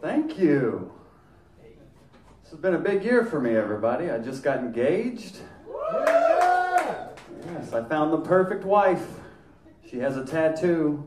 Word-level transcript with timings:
Thank 0.00 0.38
you. 0.38 0.90
This 2.42 2.52
has 2.52 2.60
been 2.60 2.74
a 2.74 2.78
big 2.78 3.04
year 3.04 3.26
for 3.26 3.38
me, 3.38 3.54
everybody. 3.54 4.10
I 4.10 4.18
just 4.18 4.42
got 4.42 4.58
engaged. 4.58 5.36
Yes, 5.92 7.72
I 7.74 7.84
found 7.84 8.12
the 8.12 8.20
perfect 8.20 8.64
wife. 8.64 9.06
She 9.90 9.98
has 9.98 10.16
a 10.16 10.24
tattoo, 10.24 11.06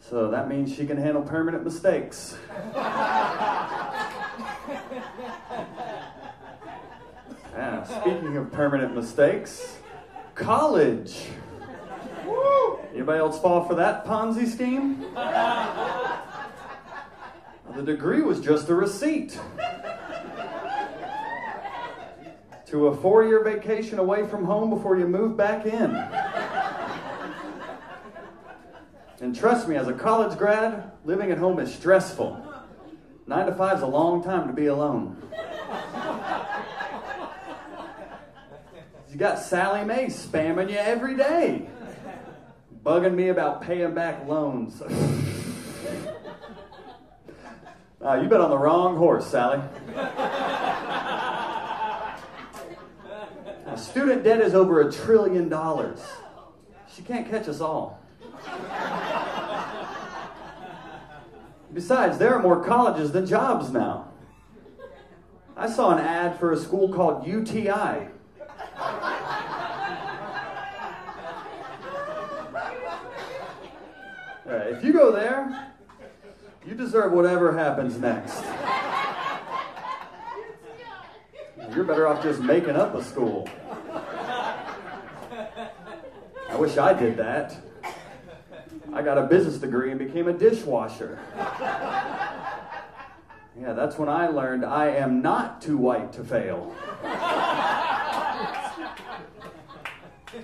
so 0.00 0.30
that 0.30 0.48
means 0.48 0.74
she 0.74 0.86
can 0.86 0.96
handle 0.96 1.22
permanent 1.22 1.64
mistakes. 1.64 2.38
Yeah, 7.54 7.84
speaking 7.84 8.38
of 8.38 8.50
permanent 8.52 8.94
mistakes, 8.94 9.76
college. 10.34 11.26
Anybody 12.94 13.18
else 13.18 13.38
fall 13.40 13.64
for 13.66 13.74
that 13.74 14.06
Ponzi 14.06 14.46
scheme? 14.46 15.04
The 17.74 17.82
degree 17.82 18.20
was 18.20 18.40
just 18.40 18.68
a 18.68 18.74
receipt 18.74 19.38
to 22.66 22.86
a 22.88 22.96
four 22.96 23.24
year 23.24 23.42
vacation 23.42 23.98
away 23.98 24.26
from 24.26 24.44
home 24.44 24.68
before 24.68 24.98
you 24.98 25.06
move 25.06 25.36
back 25.38 25.64
in. 25.64 25.94
And 29.20 29.34
trust 29.34 29.68
me, 29.68 29.76
as 29.76 29.88
a 29.88 29.94
college 29.94 30.36
grad, 30.36 30.90
living 31.04 31.30
at 31.30 31.38
home 31.38 31.60
is 31.60 31.72
stressful. 31.72 32.44
Nine 33.26 33.46
to 33.46 33.54
five 33.54 33.78
is 33.78 33.82
a 33.82 33.86
long 33.86 34.22
time 34.22 34.48
to 34.48 34.52
be 34.52 34.66
alone. 34.66 35.16
You 39.10 39.16
got 39.16 39.38
Sallie 39.38 39.84
Mae 39.84 40.06
spamming 40.06 40.70
you 40.70 40.76
every 40.76 41.16
day, 41.16 41.68
bugging 42.84 43.14
me 43.14 43.28
about 43.28 43.62
paying 43.62 43.94
back 43.94 44.26
loans. 44.26 44.82
uh, 48.04 48.14
you 48.14 48.28
bet 48.28 48.40
on 48.40 48.50
the 48.50 48.58
wrong 48.58 48.96
horse, 48.96 49.26
Sallie. 49.26 49.62
Now, 53.66 53.76
student 53.76 54.24
debt 54.24 54.40
is 54.40 54.54
over 54.54 54.80
a 54.86 54.92
trillion 54.92 55.48
dollars. 55.48 56.00
She 56.94 57.02
can't 57.02 57.28
catch 57.28 57.48
us 57.48 57.60
all. 57.60 58.00
Besides, 61.72 62.18
there 62.18 62.34
are 62.34 62.42
more 62.42 62.62
colleges 62.62 63.12
than 63.12 63.24
jobs 63.24 63.70
now. 63.70 64.08
I 65.56 65.70
saw 65.70 65.96
an 65.96 65.98
ad 66.04 66.38
for 66.38 66.52
a 66.52 66.56
school 66.56 66.92
called 66.92 67.26
UTI. 67.26 68.08
If 74.82 74.86
you 74.86 74.92
go 74.92 75.12
there, 75.12 75.71
you 76.66 76.74
deserve 76.74 77.12
whatever 77.12 77.56
happens 77.56 77.98
next. 77.98 78.42
You're 81.74 81.84
better 81.84 82.06
off 82.06 82.22
just 82.22 82.40
making 82.40 82.76
up 82.76 82.94
a 82.94 83.02
school. 83.02 83.48
I 86.50 86.56
wish 86.56 86.76
I 86.76 86.92
did 86.92 87.16
that. 87.16 87.56
I 88.92 89.00
got 89.00 89.16
a 89.16 89.22
business 89.22 89.56
degree 89.56 89.90
and 89.90 89.98
became 89.98 90.28
a 90.28 90.34
dishwasher. 90.34 91.18
Yeah, 93.58 93.72
that's 93.72 93.96
when 93.96 94.08
I 94.08 94.28
learned 94.28 94.64
I 94.64 94.90
am 94.90 95.22
not 95.22 95.62
too 95.62 95.78
white 95.78 96.12
to 96.14 96.24
fail. 96.24 96.74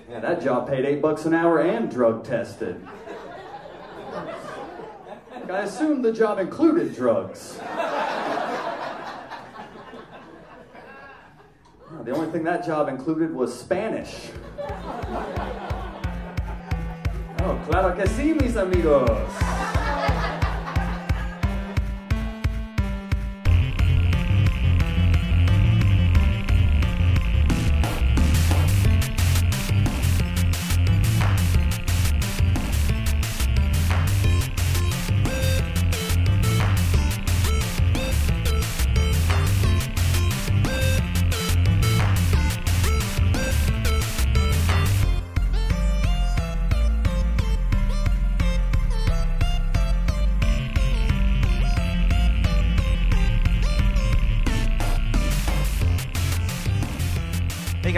Yeah, 0.09 0.19
that 0.19 0.41
job 0.41 0.67
paid 0.67 0.85
eight 0.85 1.01
bucks 1.01 1.25
an 1.25 1.33
hour 1.33 1.59
and 1.59 1.91
drug 1.91 2.23
tested. 2.25 2.85
I 5.49 5.61
assumed 5.61 6.05
the 6.05 6.11
job 6.11 6.37
included 6.37 6.95
drugs. 6.95 7.57
The 12.03 12.11
only 12.11 12.31
thing 12.31 12.43
that 12.43 12.63
job 12.65 12.87
included 12.87 13.33
was 13.33 13.57
Spanish. 13.59 14.29
Oh, 17.39 17.59
claro 17.67 17.95
que 17.95 18.05
sí, 18.05 18.39
mis 18.39 18.55
amigos. 18.57 19.09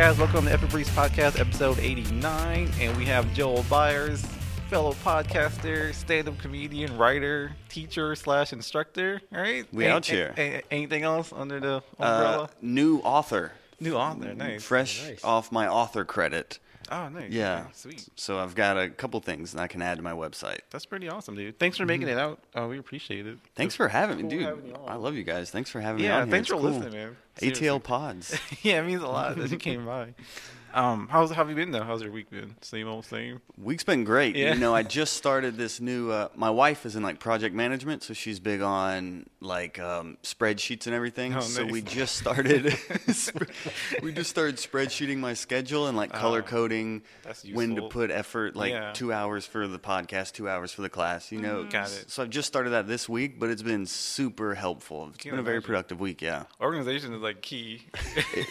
Guys, 0.02 0.18
welcome 0.18 0.46
to 0.46 0.52
Epic 0.52 0.70
Briefs 0.72 0.90
Podcast, 0.90 1.40
episode 1.40 1.78
89, 1.78 2.72
and 2.80 2.98
we 2.98 3.06
have 3.06 3.32
Joel 3.36 3.62
Byars, 3.64 4.26
fellow 4.68 4.94
podcaster, 5.06 5.94
stand-up 5.94 6.40
comedian, 6.40 6.98
writer, 6.98 7.52
teacher 7.70 8.16
slash 8.16 8.52
instructor. 8.52 9.22
All 9.32 9.40
right, 9.40 9.68
We 9.72 9.86
out 9.86 10.08
here. 10.08 10.34
a- 10.36 10.56
a- 10.56 10.62
anything 10.72 11.04
else 11.04 11.32
under 11.32 11.60
the 11.60 11.84
Uh, 12.00 12.04
umbrella? 12.04 12.50
new 12.64 12.98
author. 13.02 13.52
New 13.80 13.94
author, 13.96 14.34
nice. 14.34 14.64
Fresh 14.64 15.04
Nice. 15.08 15.24
off 15.24 15.52
my 15.52 15.68
author 15.68 16.04
credit. 16.04 16.58
Oh, 16.92 17.08
nice. 17.08 17.32
Yeah. 17.32 17.68
sweet. 17.72 18.10
So 18.18 18.38
I've 18.38 18.54
got 18.54 18.78
a 18.78 18.90
couple 18.90 19.20
things 19.22 19.54
that 19.54 19.62
I 19.62 19.68
can 19.68 19.82
add 19.82 19.96
to 19.98 20.04
my 20.04 20.12
website. 20.12 20.60
That's 20.70 20.86
pretty 20.86 21.08
awesome, 21.08 21.36
dude. 21.36 21.58
Thanks 21.58 21.78
for 21.78 21.86
making 21.86 22.08
mm-hmm. 22.08 22.18
it 22.18 22.22
out. 22.22 22.40
Oh, 22.54 22.68
we 22.68 22.78
appreciate 22.78 23.26
it. 23.26 23.38
Thanks 23.56 23.76
for 23.76 23.88
having 23.88 24.18
me, 24.18 24.24
dude. 24.24 24.44
having 24.44 24.68
you 24.68 24.76
on. 24.76 24.90
I 24.90 24.96
love 24.96 25.16
you 25.16 25.24
guys. 25.24 25.50
Thanks 25.50 25.70
for 25.70 25.80
having 25.80 26.02
me 26.02 26.08
Yeah, 26.08 26.18
on 26.20 26.28
here. 26.28 26.32
thanks 26.32 26.50
It's 26.50 26.60
for 26.60 26.62
cool. 26.62 26.70
listening, 26.78 26.94
man. 26.94 27.18
ATL 27.38 27.82
Pods. 27.82 28.38
yeah, 28.62 28.82
it 28.82 28.86
means 28.86 29.02
a 29.02 29.08
lot 29.08 29.38
that 29.38 29.50
you 29.50 29.58
came 29.70 29.86
by. 29.86 30.14
Um, 30.74 31.08
how's 31.12 31.30
how 31.30 31.36
have 31.38 31.50
you 31.50 31.56
been 31.56 31.72
though? 31.72 31.84
How's 31.84 32.02
your 32.02 32.12
week 32.12 32.30
been? 32.30 32.56
Same 32.62 32.88
old 32.88 33.06
same. 33.06 33.42
Week's 33.58 33.84
been 33.84 34.04
great. 34.04 34.36
Yeah. 34.36 34.54
You 34.54 34.60
know, 34.60 34.74
I 34.74 34.84
just 35.00 35.14
started 35.14 35.58
this 35.58 35.80
new. 35.82 36.12
Uh, 36.12 36.30
my 36.36 36.50
wife 36.50 36.86
is 36.86 36.96
in 36.96 37.04
like 37.04 37.20
project 37.20 37.54
management, 37.54 38.04
so 38.04 38.14
she's 38.14 38.40
big 38.40 38.62
on 38.62 39.26
like 39.42 39.80
um, 39.80 40.18
spreadsheets 40.24 40.86
and 40.86 40.96
everything. 40.96 41.34
Oh, 41.36 41.42
so 41.42 41.64
nice. 41.64 41.72
we 41.72 41.82
just 41.82 42.16
started. 42.16 42.66
we 44.04 44.14
just 44.14 44.30
started 44.30 44.56
spreadsheeting 44.58 45.18
my 45.18 45.34
schedule 45.34 45.88
and 45.88 45.98
like 45.98 46.14
color 46.14 46.40
Oh, 46.40 46.48
coding 46.50 47.02
that's 47.24 47.44
when 47.46 47.76
to 47.76 47.90
put 47.90 48.10
effort. 48.12 48.56
Like 48.56 48.72
Yeah. 48.72 48.92
two 48.94 49.12
hours 49.12 49.46
for 49.46 49.68
the 49.68 49.80
podcast, 49.80 50.34
two 50.34 50.48
hours 50.48 50.72
for 50.72 50.82
the 50.84 50.90
class. 50.90 51.32
You 51.32 51.40
know, 51.42 51.64
Got 51.66 51.88
it. 51.92 52.06
So 52.10 52.24
I've 52.24 52.30
just 52.30 52.48
started 52.48 52.72
that 52.72 52.88
this 52.88 53.10
week, 53.10 53.40
but 53.40 53.50
it's 53.50 53.62
been 53.64 53.86
super 53.86 54.56
helpful. 54.56 55.08
It's 55.10 55.18
Can 55.18 55.32
been 55.32 55.40
a 55.40 55.44
very 55.44 55.56
imagine. 55.58 55.68
productive 55.68 56.00
week. 56.00 56.22
Yeah. 56.22 56.44
Organization 56.62 57.14
is 57.14 57.22
like 57.22 57.42
key. 57.42 57.82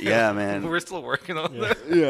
Yeah, 0.00 0.32
man. 0.32 0.69
We're 0.69 0.81
still 0.81 1.02
working 1.02 1.37
on 1.38 1.54
Yeah. 1.54 1.60
that. 1.69 1.78
yeah. 1.91 2.09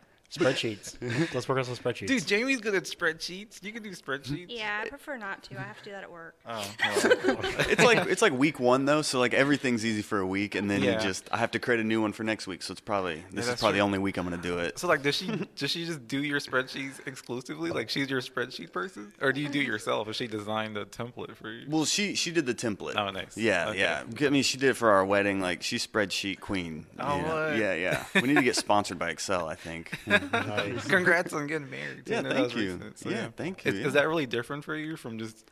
Spreadsheets. 0.31 0.95
Let's 1.33 1.49
work 1.49 1.57
on 1.57 1.65
some 1.65 1.75
spreadsheets. 1.75 2.07
Dude, 2.07 2.25
Jamie's 2.25 2.61
good 2.61 2.73
at 2.73 2.83
spreadsheets. 2.85 3.61
You 3.61 3.73
can 3.73 3.83
do 3.83 3.89
spreadsheets. 3.91 4.45
Yeah, 4.47 4.81
I 4.85 4.87
prefer 4.89 5.17
not 5.17 5.43
to. 5.43 5.59
I 5.59 5.63
have 5.63 5.77
to 5.79 5.83
do 5.83 5.91
that 5.91 6.03
at 6.03 6.11
work. 6.11 6.35
Oh, 6.47 6.73
well. 6.85 7.39
it's 7.69 7.83
like 7.83 8.07
it's 8.07 8.21
like 8.21 8.31
week 8.31 8.57
one 8.59 8.85
though, 8.85 9.01
so 9.01 9.19
like 9.19 9.33
everything's 9.33 9.85
easy 9.85 10.01
for 10.01 10.19
a 10.19 10.25
week, 10.25 10.55
and 10.55 10.71
then 10.71 10.81
Yeah. 10.83 10.93
you 10.93 10.99
just 11.01 11.27
I 11.33 11.37
have 11.37 11.51
to 11.51 11.59
create 11.59 11.81
a 11.81 11.83
new 11.83 12.01
one 12.01 12.13
for 12.13 12.23
next 12.23 12.47
week. 12.47 12.63
So 12.63 12.71
it's 12.71 12.79
probably 12.79 13.23
this 13.31 13.43
is 13.43 13.49
that's 13.49 13.61
probably 13.61 13.73
true. 13.73 13.79
the 13.79 13.83
only 13.85 13.99
week 13.99 14.17
I'm 14.17 14.23
gonna 14.23 14.37
do 14.37 14.59
it. 14.59 14.79
so 14.79 14.87
like, 14.87 15.01
does 15.03 15.15
she 15.15 15.27
does 15.57 15.69
she 15.69 15.85
just 15.85 16.07
do 16.07 16.23
your 16.23 16.39
spreadsheets 16.39 17.05
exclusively? 17.05 17.71
Like, 17.71 17.89
she's 17.89 18.09
your 18.09 18.21
spreadsheet 18.21 18.71
person, 18.71 19.11
or 19.21 19.33
do 19.33 19.41
you 19.41 19.49
do 19.49 19.59
it 19.59 19.67
yourself? 19.67 20.07
Or 20.07 20.13
she 20.13 20.27
designed 20.27 20.77
the 20.77 20.85
template 20.85 21.35
for 21.35 21.49
you? 21.51 21.65
Well, 21.67 21.83
she 21.83 22.15
she 22.15 22.31
did 22.31 22.45
the 22.45 22.55
template. 22.55 22.95
Oh, 22.95 23.09
nice. 23.11 23.35
Yeah, 23.35 23.69
Okay. 23.71 23.79
yeah. 23.79 24.03
I 24.21 24.29
mean, 24.29 24.43
she 24.43 24.57
did 24.57 24.69
it 24.69 24.73
for 24.77 24.91
our 24.91 25.03
wedding. 25.03 25.41
Like 25.41 25.61
she's 25.61 25.85
spreadsheet 25.85 26.39
queen. 26.39 26.85
Oh, 26.97 27.17
you 27.17 27.21
know? 27.21 27.35
what? 27.49 27.57
Yeah, 27.57 27.73
yeah. 27.73 28.05
We 28.15 28.21
need 28.21 28.35
to 28.37 28.43
get 28.43 28.55
sponsored 28.55 28.97
by 28.97 29.09
Excel. 29.09 29.47
I 29.49 29.55
think. 29.55 29.91
Nice. 30.31 30.87
Congrats 30.87 31.33
on 31.33 31.47
getting 31.47 31.69
married. 31.69 32.03
Yeah, 32.05 32.19
I 32.19 32.21
know 32.21 32.29
that 32.29 32.35
thank 32.37 32.55
you. 32.55 32.73
recent, 32.73 32.95
Yeah, 33.05 33.27
thank 33.35 33.65
you, 33.65 33.71
is 33.73 33.79
yeah. 33.79 33.89
that 33.89 34.07
really 34.07 34.25
different 34.25 34.63
for 34.63 34.75
you 34.75 34.95
from 34.95 35.17
just 35.19 35.49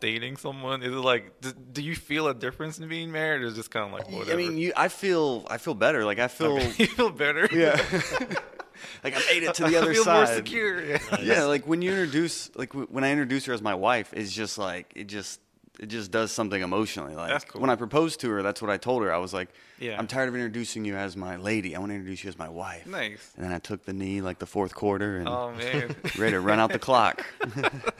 dating 0.00 0.36
someone? 0.36 0.82
Is 0.82 0.92
it 0.92 0.96
like, 0.96 1.40
do, 1.40 1.52
do 1.52 1.82
you 1.82 1.94
feel 1.96 2.28
a 2.28 2.34
difference 2.34 2.78
in 2.78 2.88
being 2.88 3.10
married, 3.10 3.42
or 3.42 3.46
is 3.46 3.54
it 3.54 3.56
just 3.56 3.70
kind 3.70 3.86
of 3.86 3.92
like 3.92 4.10
whatever? 4.10 4.32
I 4.32 4.36
mean, 4.36 4.58
you. 4.58 4.72
I 4.76 4.88
feel 4.88 5.46
I 5.50 5.58
feel 5.58 5.74
better. 5.74 6.04
Like 6.04 6.18
I 6.18 6.28
feel. 6.28 6.52
Okay. 6.58 6.72
you 6.78 6.86
feel 6.86 7.10
better. 7.10 7.48
Yeah. 7.52 7.76
like 9.04 9.14
I 9.16 9.20
made 9.32 9.42
it 9.42 9.54
to 9.54 9.64
the 9.64 9.76
other 9.76 9.90
I 9.90 9.94
feel 9.94 10.04
side. 10.04 10.26
more 10.28 10.36
secure. 10.36 10.84
Yeah. 10.84 10.98
Yeah, 11.20 11.44
like 11.44 11.66
when 11.66 11.82
you 11.82 11.90
introduce, 11.90 12.54
like 12.56 12.72
when 12.74 13.04
I 13.04 13.10
introduce 13.10 13.44
her 13.46 13.52
as 13.52 13.62
my 13.62 13.74
wife, 13.74 14.12
it's 14.14 14.32
just 14.32 14.58
like 14.58 14.92
it 14.94 15.04
just 15.04 15.40
it 15.80 15.86
just 15.86 16.10
does 16.10 16.30
something 16.32 16.60
emotionally. 16.62 17.14
Like 17.14 17.30
That's 17.30 17.44
cool. 17.44 17.60
when 17.60 17.70
I 17.70 17.76
proposed 17.76 18.20
to 18.20 18.30
her, 18.30 18.42
that's 18.42 18.60
what 18.60 18.70
I 18.70 18.76
told 18.76 19.02
her. 19.02 19.12
I 19.12 19.16
was 19.18 19.32
like, 19.32 19.48
Yeah. 19.78 19.96
I'm 19.98 20.06
tired 20.06 20.28
of 20.28 20.34
introducing 20.34 20.84
you 20.84 20.94
as 20.96 21.16
my 21.16 21.36
lady. 21.36 21.74
I 21.74 21.78
want 21.78 21.90
to 21.90 21.94
introduce 21.96 22.22
you 22.24 22.28
as 22.28 22.38
my 22.38 22.48
wife. 22.48 22.86
Nice. 22.86 23.32
And 23.36 23.44
then 23.44 23.52
I 23.52 23.58
took 23.58 23.84
the 23.84 23.92
knee 23.92 24.20
like 24.20 24.38
the 24.38 24.46
fourth 24.46 24.74
quarter 24.74 25.16
and 25.18 25.28
Oh 25.28 25.52
man. 25.52 25.96
ready 26.18 26.32
to 26.32 26.40
run 26.40 26.60
out 26.60 26.72
the 26.72 26.78
clock. 26.78 27.24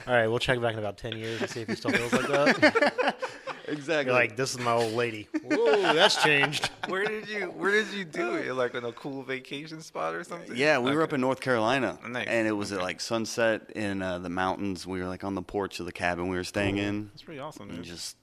All 0.07 0.13
right, 0.13 0.27
we'll 0.27 0.39
check 0.39 0.61
back 0.61 0.73
in 0.73 0.79
about 0.79 0.97
10 0.97 1.17
years 1.17 1.41
and 1.41 1.49
see 1.49 1.61
if 1.61 1.67
he 1.67 1.75
still 1.75 1.91
feels 1.91 2.13
like 2.13 2.27
that. 2.27 3.15
exactly. 3.67 4.11
You're 4.13 4.21
like, 4.21 4.35
this 4.35 4.51
is 4.53 4.59
my 4.59 4.73
old 4.73 4.93
lady. 4.93 5.27
Whoa, 5.43 5.93
that's 5.93 6.21
changed. 6.21 6.69
where 6.87 7.05
did 7.05 7.27
you 7.29 7.45
Where 7.47 7.71
did 7.71 7.87
you 7.93 8.05
do 8.05 8.35
it? 8.35 8.53
Like 8.53 8.75
in 8.75 8.83
a 8.85 8.91
cool 8.91 9.23
vacation 9.23 9.81
spot 9.81 10.13
or 10.13 10.23
something? 10.23 10.55
Yeah, 10.55 10.77
we 10.79 10.93
were 10.95 11.01
up 11.01 11.13
in 11.13 11.21
North 11.21 11.41
Carolina, 11.41 11.97
Nice. 12.07 12.27
and 12.27 12.47
it 12.47 12.51
was 12.51 12.71
at 12.71 12.81
like 12.81 13.01
sunset 13.01 13.71
in 13.75 14.01
uh, 14.01 14.19
the 14.19 14.29
mountains. 14.29 14.85
We 14.85 14.99
were 14.99 15.07
like 15.07 15.23
on 15.23 15.35
the 15.35 15.41
porch 15.41 15.79
of 15.79 15.85
the 15.85 15.91
cabin 15.91 16.27
we 16.27 16.35
were 16.37 16.43
staying 16.43 16.77
in, 16.77 17.07
That's 17.13 17.23
pretty 17.23 17.39
awesome, 17.39 17.62
and 17.69 17.77
dude. 17.77 17.85
just 17.85 18.17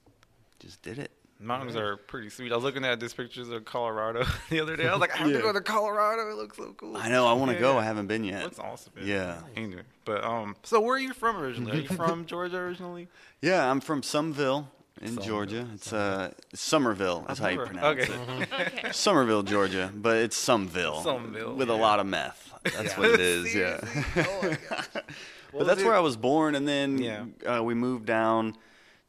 just 0.59 0.81
did 0.81 0.99
it. 0.99 1.11
Mountains 1.39 1.75
are 1.75 1.97
pretty 1.97 2.29
sweet. 2.29 2.51
I 2.51 2.55
was 2.55 2.63
looking 2.63 2.85
at 2.85 2.99
these 2.99 3.15
pictures 3.15 3.49
of 3.49 3.65
Colorado 3.65 4.25
the 4.51 4.59
other 4.59 4.75
day. 4.75 4.87
I 4.87 4.91
was 4.91 5.01
like, 5.01 5.15
I 5.15 5.17
have 5.23 5.31
Yeah. 5.31 5.37
to 5.37 5.41
go 5.43 5.51
to 5.53 5.61
Colorado. 5.61 6.29
It 6.29 6.35
looks 6.35 6.55
so 6.57 6.71
cool. 6.77 6.95
I 6.95 7.09
know. 7.09 7.25
I 7.25 7.33
want 7.33 7.49
to 7.49 7.55
Yeah. 7.55 7.61
go. 7.61 7.77
I 7.79 7.83
haven't 7.83 8.05
been 8.05 8.23
yet. 8.23 8.43
That's 8.43 8.59
awesome. 8.59 8.93
man. 8.95 9.07
Yeah. 9.07 9.41
Anyway, 9.55 9.81
but 10.05 10.23
um, 10.23 10.55
so 10.61 10.79
where 10.79 10.95
are 10.97 10.99
you 10.99 11.13
from 11.13 11.37
originally? 11.37 11.71
Are 11.71 11.81
you 11.81 11.87
from 11.87 12.25
Georgia 12.27 12.57
originally? 12.57 13.07
Yeah, 13.41 13.69
I'm 13.71 13.81
from 13.81 14.03
Sumville 14.03 14.67
in 15.01 15.07
Summerville. 15.15 15.25
Georgia. 15.25 15.67
It's 15.73 15.91
uh 15.91 16.31
Summerville. 16.53 17.25
That's 17.27 17.39
how 17.39 17.47
you 17.49 17.65
pronounce 17.65 18.01
okay. 18.03 18.13
it. 18.13 18.49
Okay. 18.77 18.91
Summerville, 18.91 19.41
Georgia, 19.41 19.91
but 19.95 20.17
it's 20.17 20.37
Sumville. 20.37 21.01
Sumville, 21.03 21.55
with 21.55 21.71
a 21.71 21.75
lot 21.75 21.99
of 21.99 22.05
meth. 22.05 22.53
That's 22.65 22.95
what 22.95 23.09
it 23.09 23.19
is. 23.19 23.55
Yeah. 23.55 23.79
Oh 23.83 24.39
my 24.43 24.57
god. 24.69 25.03
but 25.51 25.65
that's 25.65 25.83
where 25.83 25.95
I 25.95 25.99
was 26.01 26.17
born, 26.17 26.53
and 26.53 26.67
then 26.67 26.99
Yeah. 26.99 27.25
uh, 27.47 27.63
we 27.63 27.73
moved 27.73 28.05
down 28.05 28.55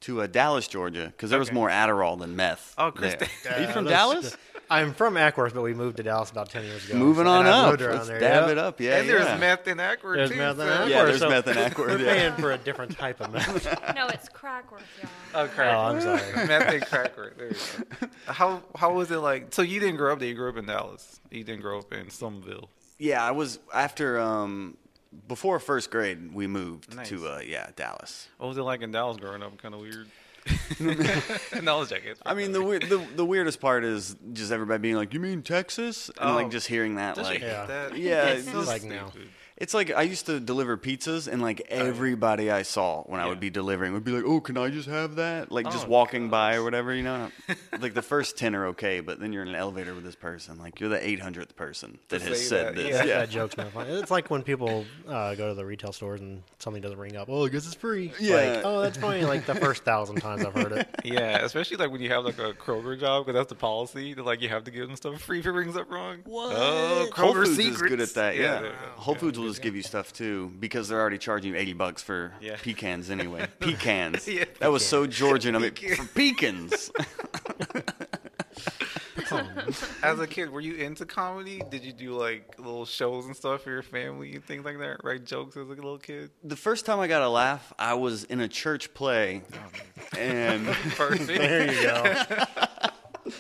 to 0.02 0.22
uh, 0.22 0.26
Dallas, 0.26 0.69
Georgia, 0.69 1.06
because 1.06 1.31
there 1.31 1.38
was 1.38 1.52
more 1.52 1.69
Adderall 1.69 2.19
than 2.19 2.37
meth. 2.37 2.75
Oh, 2.78 2.90
Chris, 2.90 3.16
there. 3.44 3.54
Are 3.54 3.60
you 3.60 3.69
from 3.69 3.84
Dallas? 3.84 4.37
I'm 4.70 4.94
from 4.94 5.14
Acworth, 5.14 5.52
but 5.52 5.60
we 5.60 5.75
moved 5.75 5.99
to 5.99 6.02
Dallas 6.02 6.31
about 6.31 6.49
10 6.49 6.64
years 6.64 6.88
ago. 6.88 6.96
Moving 6.96 7.26
so- 7.26 7.31
on 7.31 7.46
up. 7.46 7.70
moved 7.70 7.82
around 7.82 7.96
Let's 7.96 8.08
there, 8.08 8.20
dab 8.20 8.46
yeah. 8.46 8.52
it 8.52 8.58
up. 8.58 8.81
Yeah, 8.81 8.96
and 9.00 9.08
there's 9.08 9.26
yeah. 9.26 9.37
meth 9.37 9.69
in 9.69 9.76
Acworth 9.76 10.14
There's 10.14 10.31
too. 10.31 10.37
meth 10.37 10.58
in 10.58 10.66
Acworth. 10.66 10.88
Yeah, 10.88 11.04
there's 11.04 11.19
so 11.19 11.28
meth 11.28 11.46
in 11.46 11.56
Acworth, 11.56 11.87
We're 11.88 11.99
yeah. 11.99 12.14
paying 12.14 12.32
for 12.37 12.52
a 12.52 12.58
different 12.58 12.96
type 12.96 13.20
of 13.20 13.32
meth. 13.32 13.93
No, 13.94 14.06
it's 14.08 14.31
Crackworth, 14.31 14.82
y'all. 15.02 15.10
Oh, 15.34 15.49
crack. 15.49 15.76
Oh, 15.76 15.81
I'm 15.81 16.00
sorry. 16.00 16.20
meth 16.46 16.72
and 16.72 16.87
Crackworth. 16.87 17.37
There 17.37 17.48
you 17.48 17.55
go. 18.00 18.08
How 18.32 18.62
how 18.75 18.94
was 18.94 19.10
it 19.10 19.19
like? 19.19 19.52
So 19.52 19.60
you 19.60 19.78
didn't 19.78 19.96
grow 19.96 20.12
up 20.14 20.20
there. 20.20 20.28
You 20.28 20.34
grew 20.34 20.48
up 20.48 20.56
in 20.56 20.64
Dallas. 20.64 21.20
You 21.31 21.44
didn't 21.44 21.60
grow 21.60 21.78
up 21.78 21.93
in 21.93 22.08
Summerville. 22.08 22.70
Yeah, 22.98 23.22
I 23.22 23.32
was 23.32 23.58
after 23.75 24.19
um 24.20 24.78
before 25.29 25.59
first 25.61 25.91
grade 25.91 26.32
we 26.35 26.47
moved 26.47 26.94
Nice. 26.94 27.09
to 27.11 27.29
uh 27.29 27.41
yeah, 27.44 27.70
Dallas. 27.76 28.29
What 28.38 28.49
was 28.49 28.59
it 28.59 28.62
like 28.62 28.82
in 28.82 28.91
Dallas 28.93 29.17
growing 29.19 29.43
up? 29.43 29.56
Kind 29.59 29.75
of 29.75 29.81
weird. 29.81 30.09
no, 31.62 31.79
I'll 31.79 31.87
check 31.87 32.05
it. 32.05 32.19
I 32.26 32.35
mean, 32.35 32.50
the, 32.53 32.62
weir- 32.62 32.81
the 32.81 32.99
the 33.14 33.25
weirdest 33.25 33.61
part 33.61 33.85
is 33.85 34.17
just 34.32 34.50
everybody 34.50 34.81
being 34.81 34.97
like, 34.97 35.14
"You 35.14 35.20
mean 35.20 35.43
Texas?" 35.43 36.11
and 36.20 36.31
Oh. 36.31 36.35
like 36.35 36.50
just 36.50 36.67
hearing 36.67 36.97
that 36.97 37.14
Don't 37.14 37.25
like 37.25 37.41
Yeah. 37.41 37.67
that? 37.67 37.97
Yeah, 37.97 38.25
It's 38.26 38.43
it's 38.44 38.53
so 38.53 38.61
like 38.62 38.81
stupid. 38.81 38.97
now. 38.97 39.12
It's 39.56 39.75
like 39.75 39.93
I 39.93 40.02
used 40.02 40.26
to 40.26 40.40
deliver 40.40 40.76
pizzas, 40.76 41.28
and 41.28 41.40
like 41.43 41.60
everybody 41.69 42.50
I 42.50 42.62
saw 42.62 43.02
when 43.02 43.20
I 43.20 43.26
would 43.26 43.38
be 43.38 43.50
delivering 43.50 43.93
would 43.93 44.02
be 44.04 44.10
like, 44.12 44.25
"Oh, 44.25 44.40
can 44.40 44.56
I 44.56 44.70
just 44.70 44.88
have 44.88 45.16
that?" 45.16 45.52
Like 45.52 45.66
just 45.66 45.87
Oh, 45.87 45.90
walking 45.90 46.31
by 46.31 46.54
or 46.56 46.64
whatever, 46.64 46.94
you 46.94 47.02
know. 47.02 47.31
like 47.81 47.94
the 47.94 48.02
first 48.02 48.37
ten 48.38 48.54
are 48.54 48.66
okay, 48.69 49.00
but 49.00 49.20
then 49.20 49.32
you're 49.32 49.43
in 49.43 49.49
an 49.49 49.54
elevator 49.54 49.94
with 49.94 50.04
this 50.04 50.14
person, 50.16 50.58
like 50.58 50.81
you're 50.81 50.88
the 50.88 51.06
eight 51.06 51.20
hundredth 51.20 51.54
person 51.54 51.99
that 52.08 52.20
To 52.22 52.28
has 52.28 52.38
say 52.40 52.44
said 52.46 52.66
that, 52.69 52.75
this. 52.76 52.88
yeah. 52.88 53.04
Yeah, 53.04 53.19
That 53.20 53.31
joke's 53.31 53.56
not 53.56 53.72
funny. 53.72 53.90
It's 53.93 54.10
like 54.10 54.31
when 54.31 54.43
people 54.43 54.84
uh, 55.06 55.34
go 55.34 55.49
to 55.49 55.55
the 55.55 55.64
retail 55.66 55.93
stores 55.93 56.20
and 56.20 56.43
something 56.58 56.81
doesn't 56.82 56.98
ring 56.98 57.16
up. 57.16 57.28
Oh, 57.31 57.44
I 57.44 57.48
guess 57.48 57.66
it's 57.66 57.75
free. 57.75 58.12
Yeah. 58.19 58.37
Like, 58.37 58.62
oh, 58.64 58.81
that's 58.81 58.96
funny. 58.98 59.25
Like 59.25 59.44
the 59.46 59.55
first 59.55 59.84
thousand 59.84 60.16
times 60.16 60.44
I've 60.44 60.55
heard 60.55 60.72
it. 60.72 60.88
Yeah, 61.05 61.44
especially 61.44 61.76
like 61.78 61.90
when 61.90 62.00
you 62.00 62.08
have 62.10 62.25
like 62.25 62.38
a 62.38 62.52
Kroger 62.55 62.98
job 62.98 63.26
because 63.26 63.38
that's 63.38 63.48
the 63.48 63.55
policy 63.56 64.14
that 64.14 64.25
like 64.25 64.40
you 64.40 64.48
have 64.48 64.64
to 64.64 64.70
give 64.70 64.87
them 64.87 64.96
stuff 64.96 65.20
free 65.20 65.40
if 65.40 65.46
it 65.46 65.50
rings 65.50 65.76
up 65.76 65.90
wrong. 65.90 66.19
What? 66.25 66.55
Oh, 66.56 67.08
Whole 67.12 67.32
Kroger 67.34 67.44
Foods 67.44 67.56
secrets. 67.56 67.82
is 67.82 67.88
good 67.88 68.00
at 68.00 68.14
that. 68.14 68.37
Yeah, 68.37 68.60
there. 68.62 68.72
Whole 68.96 69.14
Yeah. 69.14 69.20
Foods 69.20 69.38
will 69.38 69.51
just 69.52 69.62
give 69.62 69.76
you 69.76 69.82
stuff 69.82 70.12
too 70.12 70.52
because 70.60 70.88
they're 70.88 71.00
already 71.00 71.19
charging 71.19 71.52
you 71.54 71.58
eighty 71.58 71.72
bucks 71.72 72.02
for 72.02 72.32
Yeah. 72.40 72.56
pecans 72.60 73.10
anyway. 73.10 73.46
Pecans. 73.60 74.26
Yeah, 74.26 74.44
that 74.60 74.70
was 74.72 74.84
so 74.84 75.06
Georgian. 75.06 75.54
I 75.56 75.58
mean, 75.58 75.72
for 75.75 76.04
pecans. 76.14 76.90
As 80.02 80.19
a 80.19 80.26
kid, 80.26 80.50
were 80.50 80.60
you 80.60 80.75
into 80.75 81.06
comedy? 81.06 81.62
Did 81.70 81.84
you 81.84 81.93
do 81.93 82.12
like 82.14 82.54
little 82.58 82.84
shows 82.84 83.26
and 83.26 83.37
stuff 83.37 83.62
for 83.62 83.70
your 83.70 83.82
family 83.82 84.34
and 84.34 84.44
things 84.44 84.64
like 84.64 84.78
that? 84.78 84.99
Write 85.04 85.25
jokes 85.25 85.56
as 85.56 85.66
a 85.69 85.70
little 85.70 85.98
kid? 85.98 86.31
the 86.44 86.56
first 86.56 86.84
time 86.87 86.98
I 86.98 87.06
got 87.08 87.22
a 87.22 87.28
laugh, 87.28 87.72
I 87.78 87.94
was 87.94 88.25
in 88.25 88.40
a 88.40 88.48
church 88.48 88.93
play, 88.94 89.43
and 90.19 90.66
Perfect. 90.96 91.26
There 91.28 91.72
you 91.72 91.82
go. 91.82 93.32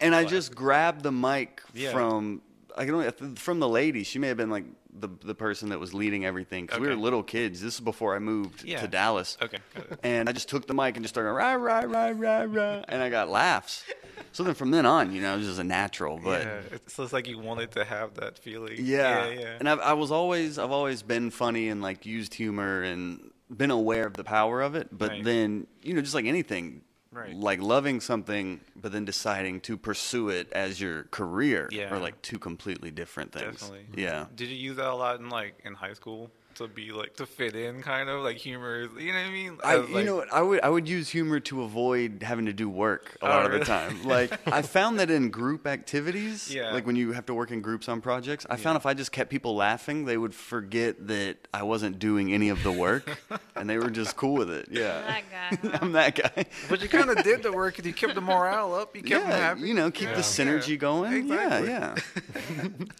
and 0.00 0.14
I 0.14 0.24
just 0.24 0.54
grabbed 0.54 1.02
the 1.02 1.12
mic 1.12 1.60
Yeah. 1.74 1.92
from 1.92 2.42
I 2.76 2.84
don't 2.86 3.20
know, 3.20 3.34
from 3.36 3.60
the 3.60 3.68
lady. 3.68 4.02
She 4.02 4.18
may 4.18 4.28
have 4.28 4.36
been 4.36 4.50
like 4.50 4.64
the 4.96 5.08
the 5.24 5.34
person 5.34 5.70
that 5.70 5.80
was 5.80 5.92
leading 5.92 6.24
everything 6.24 6.66
because 6.66 6.80
we 6.80 6.86
were 6.88 6.94
little 6.94 7.22
kids. 7.22 7.60
This 7.60 7.74
is 7.74 7.80
before 7.80 8.14
I 8.14 8.18
moved 8.20 8.64
Yeah. 8.64 8.80
to 8.80 8.88
Dallas. 8.88 9.36
Okay. 9.42 9.58
And 10.02 10.28
I 10.28 10.32
just 10.32 10.48
took 10.48 10.66
the 10.66 10.74
mic 10.74 10.96
and 10.96 11.04
just 11.04 11.14
started 11.14 11.32
rah 11.32 11.54
rah 11.54 11.80
rah 11.80 12.12
rah 12.14 12.42
rah, 12.48 12.84
and 12.88 13.02
I 13.02 13.10
got 13.10 13.28
laughs. 13.28 13.84
So 14.32 14.42
then 14.44 14.54
from 14.54 14.70
then 14.70 14.86
on, 14.86 15.12
you 15.12 15.20
know, 15.20 15.34
it 15.34 15.38
was 15.38 15.46
just 15.46 15.60
a 15.60 15.64
natural. 15.64 16.20
But 16.22 16.42
yeah, 16.42 16.60
it's, 16.72 16.94
so 16.94 17.02
it's 17.02 17.12
like 17.12 17.26
you 17.28 17.38
wanted 17.38 17.72
to 17.72 17.84
have 17.84 18.14
that 18.14 18.38
feeling. 18.38 18.76
yeah, 18.78 19.26
yeah, 19.28 19.40
yeah. 19.40 19.56
and 19.58 19.68
I've, 19.68 19.80
I 19.80 19.92
was 19.94 20.10
always 20.10 20.58
I've 20.58 20.70
always 20.72 21.02
been 21.02 21.30
funny 21.30 21.68
and 21.68 21.82
like 21.82 22.06
used 22.06 22.34
humor 22.34 22.82
and 22.82 23.30
been 23.54 23.70
aware 23.70 24.06
of 24.06 24.14
the 24.14 24.24
power 24.24 24.60
of 24.62 24.74
it. 24.74 24.88
But 24.90 25.22
then 25.24 25.66
you 25.82 25.94
know, 25.94 26.00
just 26.00 26.14
like 26.14 26.24
anything. 26.26 26.82
Right. 27.14 27.34
Like 27.34 27.60
loving 27.62 28.00
something, 28.00 28.60
but 28.74 28.92
then 28.92 29.04
deciding 29.04 29.60
to 29.62 29.76
pursue 29.76 30.28
it 30.30 30.52
as 30.52 30.80
your 30.80 31.04
career 31.04 31.68
Yeah. 31.70 31.94
are 31.94 31.98
like 32.00 32.20
two 32.22 32.38
completely 32.38 32.90
different 32.90 33.32
things. 33.32 33.60
Definitely. 33.60 33.86
Yeah. 34.02 34.26
Did 34.34 34.48
you 34.48 34.56
use 34.56 34.76
that 34.76 34.88
a 34.88 34.94
lot 34.94 35.20
in 35.20 35.28
like 35.30 35.60
in 35.64 35.74
high 35.74 35.92
school 35.92 36.30
to 36.56 36.68
be 36.68 36.92
like 36.92 37.14
to 37.16 37.26
fit 37.26 37.54
in, 37.56 37.82
kind 37.82 38.08
of 38.08 38.22
like 38.22 38.36
humor? 38.36 38.82
You 38.98 39.12
know 39.12 39.18
what 39.18 39.26
I 39.26 39.30
mean? 39.30 39.58
I, 39.64 39.78
As, 39.78 39.88
you 39.88 39.94
like- 39.94 40.06
know 40.06 40.16
what? 40.16 40.32
I 40.32 40.42
would 40.42 40.60
I 40.62 40.68
would 40.68 40.88
use 40.88 41.08
humor 41.08 41.40
to 41.40 41.62
avoid 41.62 42.22
having 42.22 42.46
to 42.46 42.52
do 42.52 42.68
work 42.68 43.16
a 43.22 43.26
Oh, 43.26 43.28
lot 43.28 43.38
of 43.40 43.44
oh, 43.44 43.48
really? 43.48 43.58
the 43.60 43.64
time. 43.64 44.04
Like 44.04 44.46
I 44.52 44.62
found 44.62 44.98
that 45.00 45.10
in 45.10 45.30
group 45.30 45.66
activities, 45.66 46.52
Yeah. 46.54 46.72
like 46.72 46.86
when 46.86 46.96
you 46.96 47.12
have 47.12 47.26
to 47.26 47.34
work 47.34 47.50
in 47.50 47.60
groups 47.60 47.88
on 47.88 48.00
projects, 48.00 48.46
I 48.48 48.56
found 48.56 48.76
if 48.76 48.86
I 48.86 48.94
just 48.94 49.12
kept 49.12 49.30
people 49.30 49.54
laughing, 49.56 50.04
they 50.04 50.16
would 50.16 50.34
forget 50.34 51.06
that 51.08 51.36
I 51.52 51.62
wasn't 51.62 51.98
doing 51.98 52.32
any 52.32 52.48
of 52.48 52.62
the 52.62 52.72
work, 52.72 53.08
and 53.56 53.68
they 53.68 53.78
were 53.78 53.90
just 53.90 54.16
cool 54.16 54.34
with 54.34 54.50
it. 54.50 54.68
Yeah, 54.70 55.00
That 55.00 55.62
guy. 55.62 55.78
I'm 55.82 55.92
that 55.92 56.14
guy. 56.14 56.44
But 56.68 56.82
you 56.82 56.88
kind 56.88 57.10
of 57.10 57.22
did 57.22 57.42
the 57.42 57.52
work 57.52 57.74
because 57.76 57.86
you 57.86 57.92
kept 57.94 58.14
the 58.14 58.20
morale 58.20 58.74
up. 58.74 58.94
You 58.96 59.02
kept 59.02 59.22
them 59.24 59.30
yeah, 59.30 59.36
happy. 59.38 59.60
you 59.62 59.74
know, 59.74 59.90
keep 59.90 60.08
Yeah. 60.08 60.14
the 60.16 60.22
synergy 60.22 60.68
Yeah. 60.68 60.76
going. 60.76 61.12
Exactly. 61.12 61.68
Yeah, 61.68 61.94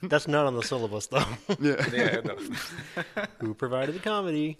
That's 0.03 0.29
not 0.29 0.47
on 0.47 0.55
the 0.55 0.63
syllabus 0.63 1.07
though. 1.09 1.19
yeah, 1.61 1.87
yeah. 1.93 2.05
Yeah. 2.15 2.21
No. 2.25 2.37
Who 3.45 3.55
provided 3.55 3.95
the 3.95 3.99
comedy? 4.01 4.57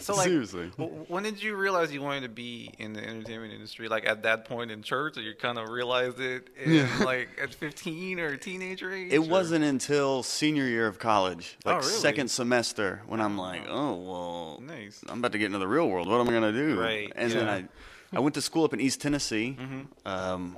So 0.00 0.14
like, 0.14 0.26
Seriously. 0.26 0.70
w- 0.76 1.06
when 1.08 1.22
did 1.22 1.42
you 1.42 1.56
realize 1.56 1.90
you 1.92 2.02
wanted 2.02 2.20
to 2.24 2.28
be 2.28 2.70
in 2.78 2.92
the 2.92 3.02
entertainment 3.02 3.54
industry? 3.54 3.88
Like 3.88 4.06
at 4.06 4.22
that 4.24 4.44
point 4.44 4.70
in 4.70 4.82
church, 4.82 5.16
or 5.16 5.22
you 5.22 5.32
kind 5.34 5.56
of 5.58 5.70
realized 5.70 6.20
it 6.20 6.48
in 6.62 6.86
like 7.04 7.30
at 7.42 7.54
15 7.54 8.20
or 8.20 8.36
teenager 8.36 8.92
age? 8.92 9.12
It 9.12 9.18
or- 9.20 9.28
wasn't 9.28 9.64
until 9.64 10.22
senior 10.22 10.64
year 10.64 10.86
of 10.86 10.98
college, 10.98 11.56
like 11.64 11.76
Oh, 11.76 11.78
really? 11.78 11.90
second 11.92 12.28
semester, 12.30 13.00
when 13.06 13.20
I'm 13.22 13.38
like, 13.38 13.62
oh 13.66 13.94
well, 13.96 14.60
Nice. 14.62 15.02
I'm 15.08 15.20
about 15.20 15.32
to 15.32 15.38
get 15.38 15.46
into 15.46 15.58
the 15.58 15.68
real 15.68 15.88
world. 15.88 16.06
What 16.06 16.20
am 16.20 16.28
I 16.28 16.32
gonna 16.32 16.52
do? 16.52 16.78
Right, 16.78 17.10
And 17.16 17.32
then 17.32 17.46
yeah. 17.46 17.56
Mm-hmm. 17.60 18.14
I, 18.14 18.18
I 18.18 18.20
went 18.20 18.34
to 18.34 18.42
school 18.42 18.64
up 18.64 18.74
in 18.74 18.80
East 18.80 19.00
Tennessee, 19.00 19.56
um, 20.04 20.56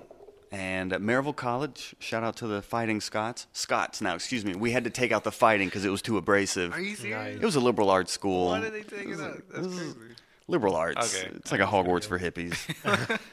and 0.52 0.92
at 0.92 1.00
Maryville 1.00 1.36
College. 1.36 1.94
Shout 1.98 2.22
out 2.24 2.36
to 2.36 2.46
the 2.46 2.62
Fighting 2.62 3.00
Scots. 3.00 3.46
Scots 3.52 4.00
now, 4.00 4.14
excuse 4.14 4.44
me. 4.44 4.54
We 4.54 4.72
had 4.72 4.84
to 4.84 4.90
take 4.90 5.12
out 5.12 5.24
the 5.24 5.32
fighting 5.32 5.68
because 5.68 5.84
it 5.84 5.90
was 5.90 6.02
too 6.02 6.16
abrasive. 6.16 6.72
Are 6.72 6.80
you 6.80 6.96
serious? 6.96 7.36
It 7.40 7.44
was 7.44 7.56
a 7.56 7.60
liberal 7.60 7.90
arts 7.90 8.12
school. 8.12 8.48
Why 8.48 8.60
did 8.60 8.72
they 8.74 8.82
take 8.82 9.08
it 9.08 9.20
out? 9.20 9.42
That's 9.52 9.66
this 9.66 9.76
is- 9.80 9.94
crazy. 9.94 10.14
liberal 10.48 10.74
arts. 10.76 11.14
Okay. 11.14 11.30
It's 11.36 11.52
like 11.52 11.60
a 11.60 11.66
Hogwarts 11.66 12.04
for 12.06 12.18
hippies. 12.18 12.56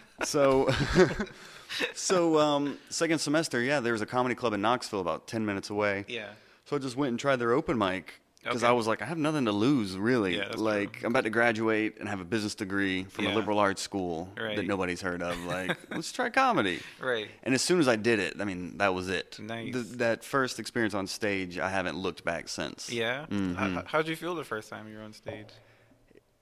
so, 0.24 0.70
so 1.94 2.40
um, 2.40 2.78
second 2.90 3.20
semester, 3.20 3.62
yeah, 3.62 3.80
there 3.80 3.94
was 3.94 4.02
a 4.02 4.06
comedy 4.06 4.36
club 4.36 4.54
in 4.54 4.62
Knoxville 4.62 5.02
about 5.02 5.28
ten 5.28 5.46
minutes 5.46 5.70
away. 5.70 6.06
Yeah. 6.08 6.30
So 6.66 6.76
I 6.76 6.80
just 6.80 6.98
went 6.98 7.10
and 7.12 7.20
tried 7.20 7.38
their 7.38 7.54
open 7.54 7.78
mic 7.78 8.20
because 8.48 8.64
Okay. 8.64 8.70
I 8.70 8.74
was 8.74 8.88
like, 8.88 9.02
I 9.02 9.06
have 9.06 9.18
nothing 9.18 9.46
to 9.46 9.52
lose, 9.52 9.98
really. 9.98 10.38
Yeah, 10.38 10.52
like, 10.56 10.94
true. 10.94 11.08
I'm 11.08 11.12
about 11.12 11.24
to 11.26 11.30
graduate 11.30 11.98
and 12.00 12.08
have 12.10 12.20
a 12.20 12.26
business 12.26 12.56
degree 12.56 13.04
from 13.06 13.26
Yeah. 13.26 13.34
a 13.34 13.36
liberal 13.36 13.60
arts 13.60 13.82
school 13.82 14.30
Right. 14.40 14.56
that 14.56 14.66
nobody's 14.66 15.02
heard 15.02 15.22
of. 15.22 15.36
Like, 15.46 15.78
let's 15.92 16.12
try 16.12 16.30
comedy. 16.30 16.80
Right. 17.00 17.28
And 17.44 17.54
as 17.56 17.62
soon 17.62 17.80
as 17.80 17.88
I 17.88 17.96
did 17.96 18.20
it, 18.20 18.36
I 18.40 18.44
mean, 18.44 18.78
that 18.78 18.94
was 18.94 19.10
it. 19.10 19.38
Nice. 19.40 19.74
Th- 19.74 19.86
that 19.98 20.24
first 20.24 20.60
experience 20.60 20.94
on 20.94 21.08
stage, 21.08 21.58
I 21.60 21.70
haven't 21.70 21.96
looked 21.98 22.24
back 22.24 22.50
since. 22.50 22.92
Yeah. 22.92 23.26
Mhm. 23.30 23.56
How, 23.56 23.84
how'd 23.86 24.08
you 24.08 24.16
feel 24.16 24.36
the 24.36 24.44
first 24.44 24.70
time 24.70 24.88
you 24.90 24.98
were 24.98 25.04
on 25.04 25.14
stage? 25.14 25.48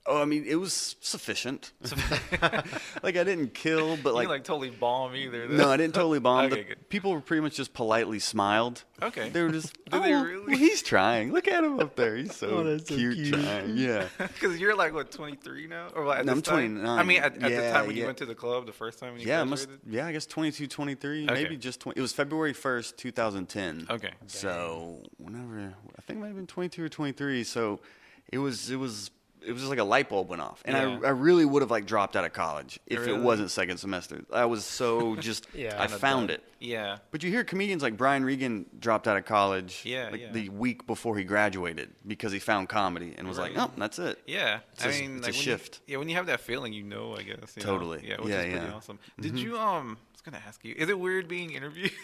Oh, 0.08 0.22
I 0.22 0.24
mean, 0.24 0.44
it 0.46 0.54
was 0.56 0.96
sufficient. 1.00 1.72
like 3.02 3.16
I 3.16 3.24
didn't 3.24 3.54
kill, 3.54 3.96
but 3.96 4.14
Like, 4.14 4.14
like, 4.14 4.22
you 4.24 4.28
like 4.28 4.44
totally 4.44 4.70
bomb 4.70 5.14
either. 5.16 5.48
no, 5.48 5.70
I 5.70 5.76
didn't 5.76 5.94
totally 5.94 6.20
bomb. 6.20 6.46
Okay, 6.46 6.56
the 6.56 6.68
good. 6.68 6.88
people 6.88 7.12
were 7.12 7.20
pretty 7.20 7.40
much 7.40 7.54
just 7.56 7.72
politely 7.74 8.18
smiled. 8.18 8.84
Okay. 9.02 9.28
They 9.30 9.42
were 9.42 9.50
just. 9.50 9.72
Did 9.86 9.94
oh, 9.94 10.02
they 10.02 10.12
really? 10.14 10.46
well, 10.46 10.56
he's 10.58 10.82
trying. 10.82 11.32
Look 11.32 11.48
at 11.48 11.62
him 11.64 11.80
up 11.80 11.96
there. 11.96 12.16
He's 12.16 12.34
so, 12.36 12.48
Oh, 12.50 12.62
that's 12.64 12.88
so 12.88 12.94
cute, 12.96 13.14
cute. 13.16 13.34
trying. 13.34 13.76
Yeah. 13.76 14.06
Because 14.18 14.58
you're 14.58 14.74
like 14.76 14.94
what 14.94 15.10
23 15.10 15.66
now, 15.66 15.88
or 15.94 16.04
what, 16.04 16.18
at 16.18 16.26
No, 16.26 16.32
I'm 16.32 16.42
time? 16.42 16.76
29. 16.76 16.98
I 16.98 17.02
mean, 17.02 17.18
at, 17.22 17.34
at 17.42 17.50
the 17.50 17.70
time 17.72 17.86
when 17.86 17.96
you 17.96 18.04
went 18.06 18.18
to 18.18 18.26
the 18.26 18.34
club 18.34 18.66
the 18.66 18.72
first 18.72 18.98
time 18.98 19.12
when 19.12 19.20
you 19.20 19.26
Yeah, 19.28 19.44
must, 19.44 19.68
yeah, 19.88 20.06
I 20.06 20.12
guess 20.12 20.26
22, 20.26 20.66
23, 20.66 21.24
Okay. 21.24 21.34
maybe 21.34 21.56
just 21.56 21.80
20. 21.80 21.98
It 21.98 22.02
was 22.02 22.12
February 22.12 22.52
1st, 22.54 22.96
2010. 22.96 23.86
Okay. 23.90 24.10
So, 24.26 25.02
whenever, 25.18 25.74
I 25.96 26.00
think 26.02 26.18
it 26.18 26.20
might 26.20 26.28
have 26.28 26.36
been 26.36 26.46
22 26.46 26.84
or 26.84 26.88
23. 26.88 27.44
So, 27.44 27.80
it 28.32 28.38
was, 28.38 28.70
it 28.70 28.76
was, 28.76 29.10
it 29.46 29.52
was 29.52 29.62
just 29.62 29.70
like 29.70 29.78
a 29.78 29.84
light 29.84 30.08
bulb 30.08 30.28
went 30.28 30.42
off. 30.42 30.60
And 30.64 30.76
Yeah. 30.76 30.98
I, 31.04 31.08
I 31.08 31.10
really 31.12 31.44
would 31.44 31.62
have 31.62 31.70
like 31.70 31.86
dropped 31.86 32.16
out 32.16 32.24
of 32.24 32.32
college 32.32 32.78
if 32.86 33.00
Really? 33.00 33.14
it 33.14 33.22
wasn't 33.22 33.50
second 33.50 33.78
semester. 33.78 34.24
I 34.32 34.44
was 34.44 34.64
so 34.64 35.16
just, 35.28 35.46
Yeah. 35.54 35.74
I 35.80 35.86
Kinda 35.86 35.98
found 35.98 36.30
it. 36.30 36.42
Yeah. 36.58 36.98
But 37.10 37.22
you 37.22 37.30
hear 37.30 37.44
comedians 37.44 37.82
like 37.82 37.96
Brian 37.96 38.24
Regan 38.24 38.66
dropped 38.78 39.06
out 39.06 39.16
of 39.16 39.24
college 39.24 39.82
Yeah, 39.84 40.08
like 40.10 40.20
yeah. 40.22 40.32
the 40.32 40.48
week 40.48 40.86
before 40.86 41.16
he 41.16 41.24
graduated 41.24 41.90
because 42.06 42.32
he 42.32 42.38
found 42.38 42.68
comedy 42.68 43.14
and 43.16 43.28
was 43.28 43.38
like, 43.38 43.56
Right. 43.56 43.68
oh, 43.68 43.72
that's 43.78 43.98
it. 43.98 44.18
Yeah, 44.26 44.60
It's 44.72 44.84
I 44.84 44.88
a- 44.90 45.00
mean, 45.00 45.18
it's 45.18 45.26
like 45.26 45.34
a 45.34 45.36
when 45.36 45.42
shift. 45.44 45.80
You, 45.86 45.92
yeah, 45.92 45.98
when 45.98 46.08
you 46.08 46.16
have 46.16 46.26
that 46.26 46.40
feeling, 46.40 46.72
you 46.72 46.82
know. 46.82 47.14
I 47.16 47.22
guess 47.22 47.54
you 47.56 47.62
know? 47.64 47.72
Totally. 47.72 48.00
Yeah, 48.06 48.20
which 48.20 48.28
Yeah, 48.30 48.40
is 48.40 48.50
pretty 48.52 48.66
yeah. 48.66 48.72
awesome. 48.74 48.98
Did 49.20 49.38
you 49.38 49.56
um? 49.58 49.98
I 50.00 50.12
was 50.12 50.22
gonna 50.22 50.42
ask 50.48 50.64
you, 50.64 50.74
is 50.76 50.88
it 50.88 50.98
weird 50.98 51.28
being 51.28 51.52
interviewed? 51.52 51.92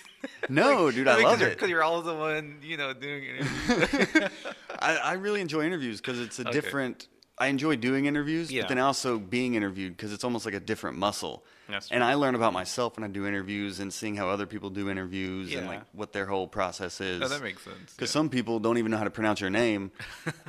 No, 0.48 0.88
dude, 0.92 1.08
I 1.08 1.20
love 1.20 1.42
it. 1.42 1.50
Because 1.50 1.68
you're 1.68 1.82
always 1.82 2.04
the 2.04 2.14
one, 2.14 2.58
you 2.62 2.76
know, 2.76 2.92
doing 2.92 3.24
interviews. 3.40 4.30
I, 4.78 4.96
I 4.96 5.12
really 5.14 5.40
enjoy 5.40 5.64
interviews 5.64 6.00
because 6.00 6.20
it's 6.20 6.38
a 6.38 6.42
Okay. 6.42 6.52
different. 6.52 7.08
I 7.38 7.46
enjoy 7.46 7.76
doing 7.76 8.04
interviews, 8.06 8.52
Yeah. 8.52 8.62
but 8.62 8.68
then 8.68 8.78
also 8.78 9.18
being 9.18 9.54
interviewed 9.54 9.96
because 9.96 10.12
it's 10.12 10.22
almost 10.22 10.44
like 10.44 10.54
a 10.54 10.60
different 10.60 10.98
muscle. 10.98 11.44
That's 11.68 11.90
and 11.90 12.00
true. 12.02 12.06
I 12.06 12.14
learn 12.14 12.34
about 12.34 12.52
myself 12.52 12.96
when 12.96 13.04
I 13.04 13.08
do 13.08 13.26
interviews 13.26 13.80
and 13.80 13.92
seeing 13.92 14.14
how 14.16 14.28
other 14.28 14.44
people 14.46 14.68
do 14.68 14.90
interviews 14.90 15.54
and 15.54 15.66
like 15.66 15.82
what 15.92 16.12
their 16.12 16.26
whole 16.26 16.46
process 16.46 17.00
is. 17.00 17.20
no, 17.20 17.28
that 17.28 17.42
makes 17.42 17.62
sense. 17.62 17.94
Because 17.94 18.10
yeah. 18.10 18.12
some 18.12 18.28
people 18.28 18.60
don't 18.60 18.76
even 18.76 18.90
know 18.90 18.98
how 18.98 19.04
to 19.04 19.10
pronounce 19.10 19.40
your 19.40 19.48
name, 19.50 19.90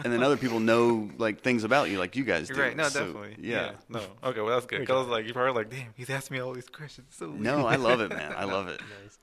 and 0.04 0.12
then 0.12 0.22
other 0.24 0.36
people 0.38 0.60
know 0.60 1.10
like 1.18 1.42
things 1.42 1.63
about 1.63 1.90
you, 1.90 1.98
like 2.00 2.16
you 2.18 2.25
guys 2.25 2.50
do. 2.50 2.60
Right, 2.60 2.75
no, 2.75 2.90
So, 2.90 3.06
definitely. 3.06 3.38
Yeah. 3.40 3.72
No. 3.88 4.02
Okay, 4.24 4.42
well 4.42 4.54
that's 4.54 4.66
good. 4.66 4.82
Because 4.82 5.08
I 5.08 5.12
like, 5.12 5.25
you're 5.25 5.34
probably 5.34 5.54
like, 5.63 5.72
damn, 5.72 5.94
he's 5.96 6.10
asking 6.10 6.36
me 6.36 6.42
all 6.42 6.54
these 6.54 6.68
questions. 6.68 7.08
So. 7.12 7.28
No, 7.28 7.66
I 7.66 7.78
love 7.78 8.02
it, 8.02 8.10
man. 8.18 8.34
I 8.36 8.44
love 8.44 8.68
it. 8.68 8.82
Nice. 8.82 9.18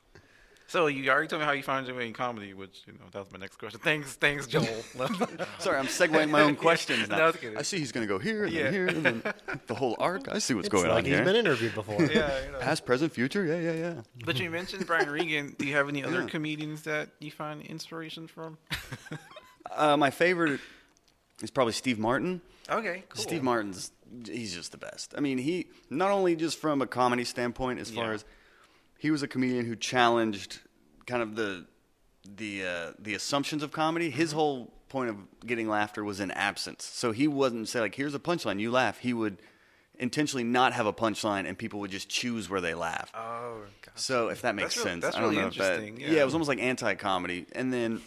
So 0.71 0.87
you 0.87 1.11
already 1.11 1.27
told 1.27 1.41
me 1.41 1.47
how 1.47 1.51
you 1.51 1.65
found 1.65 1.89
doing 1.89 2.13
comedy, 2.13 2.55
which 2.55 2.83
you 2.87 2.93
know 2.93 3.01
that 3.11 3.19
was 3.19 3.33
my 3.33 3.41
next 3.41 3.57
question. 3.57 3.81
Thanks, 3.85 4.13
thanks, 4.15 4.47
Joel. 4.47 4.65
Sorry, 5.59 5.77
I'm 5.77 5.89
segueing 5.89 6.31
my 6.31 6.43
own 6.43 6.55
questions 6.55 7.09
No, 7.09 7.17
now. 7.17 7.27
it's 7.27 7.39
good. 7.39 7.57
I 7.57 7.63
see 7.63 7.79
he's 7.79 7.91
gonna 7.91 8.07
go 8.07 8.21
here 8.21 8.45
and 8.45 8.53
Yeah. 8.53 8.63
then 8.65 8.73
here 8.73 8.87
and 8.87 9.05
then 9.05 9.23
the 9.67 9.75
whole 9.75 9.97
arc. 9.99 10.29
I 10.29 10.39
see 10.39 10.55
what's 10.55 10.69
It's 10.69 10.73
going 10.73 10.87
like 10.87 10.99
on 10.99 11.05
he's 11.07 11.15
here. 11.15 11.25
He's 11.25 11.27
been 11.33 11.35
interviewed 11.45 11.75
before. 11.75 12.01
yeah, 12.05 12.45
you 12.47 12.53
know. 12.53 12.59
Past, 12.61 12.87
present, 12.87 13.13
future. 13.13 13.45
Yeah, 13.45 13.59
yeah, 13.59 13.73
yeah. 13.73 13.95
But 14.25 14.39
you 14.39 14.49
mentioned 14.49 14.87
Brian 14.87 15.11
Regan. 15.11 15.57
Do 15.59 15.67
you 15.67 15.75
have 15.75 15.89
any 15.89 16.05
other 16.05 16.21
Yeah. 16.21 16.29
comedians 16.29 16.83
that 16.83 17.09
you 17.19 17.33
find 17.33 17.63
inspiration 17.63 18.29
from? 18.29 18.57
Uh, 19.73 19.97
my 19.97 20.11
favorite 20.11 20.61
is 21.43 21.51
probably 21.51 21.73
Steve 21.73 21.99
Martin. 21.99 22.41
okay, 22.69 23.03
cool. 23.09 23.21
Steve 23.21 23.43
Martin's 23.43 23.91
he's 24.25 24.55
just 24.55 24.71
the 24.71 24.79
best. 24.79 25.15
I 25.17 25.21
mean, 25.21 25.39
he 25.39 25.67
not 25.89 26.13
only 26.13 26.37
just 26.37 26.59
from 26.61 26.81
a 26.81 26.87
comedy 26.87 27.25
standpoint, 27.25 27.81
as 27.81 27.91
far 27.91 28.13
as 28.13 28.25
he 29.01 29.11
was 29.11 29.23
a 29.23 29.27
comedian 29.29 29.65
who 29.65 29.75
challenged 29.75 30.61
kind 31.07 31.23
of 31.23 31.35
the 31.35 31.65
the 32.37 32.65
uh, 32.65 32.93
the 32.99 33.15
assumptions 33.15 33.63
of 33.63 33.73
comedy. 33.73 34.09
Mm-hmm. 34.09 34.19
His 34.19 34.33
whole 34.33 34.73
point 34.91 35.09
of 35.09 35.17
getting 35.47 35.69
laughter 35.69 36.05
was 36.05 36.21
in 36.21 36.31
absence. 36.33 36.85
So 36.85 37.11
he 37.11 37.27
wasn't 37.27 37.67
say 37.69 37.81
like, 37.81 37.95
"Here's 37.95 38.15
a 38.15 38.19
punchline, 38.19 38.61
you 38.61 38.71
laugh." 38.71 38.99
He 38.99 39.15
would 39.15 39.39
intentionally 39.99 40.45
not 40.45 40.75
have 40.75 40.85
a 40.85 40.93
punchline, 40.93 41.47
and 41.49 41.57
people 41.57 41.81
would 41.81 41.91
just 41.91 42.11
choose 42.11 42.49
where 42.51 42.61
they 42.61 42.75
laugh. 42.75 43.11
Oh, 43.15 43.63
God. 43.83 43.99
So 43.99 44.29
if 44.29 44.43
that 44.43 44.55
makes 44.55 44.75
That's 44.75 44.77
real- 44.77 44.85
sense, 44.85 45.03
that's 45.05 45.17
I 45.17 45.21
don't 45.21 45.31
really 45.31 45.43
know 45.43 45.49
if 45.49 45.55
that- 45.57 45.99
yeah. 45.99 46.11
yeah. 46.13 46.23
it 46.23 46.25
was 46.25 46.35
almost 46.35 46.49
like 46.49 46.59
anti-comedy. 46.59 47.47
And 47.53 47.73
then 47.73 48.01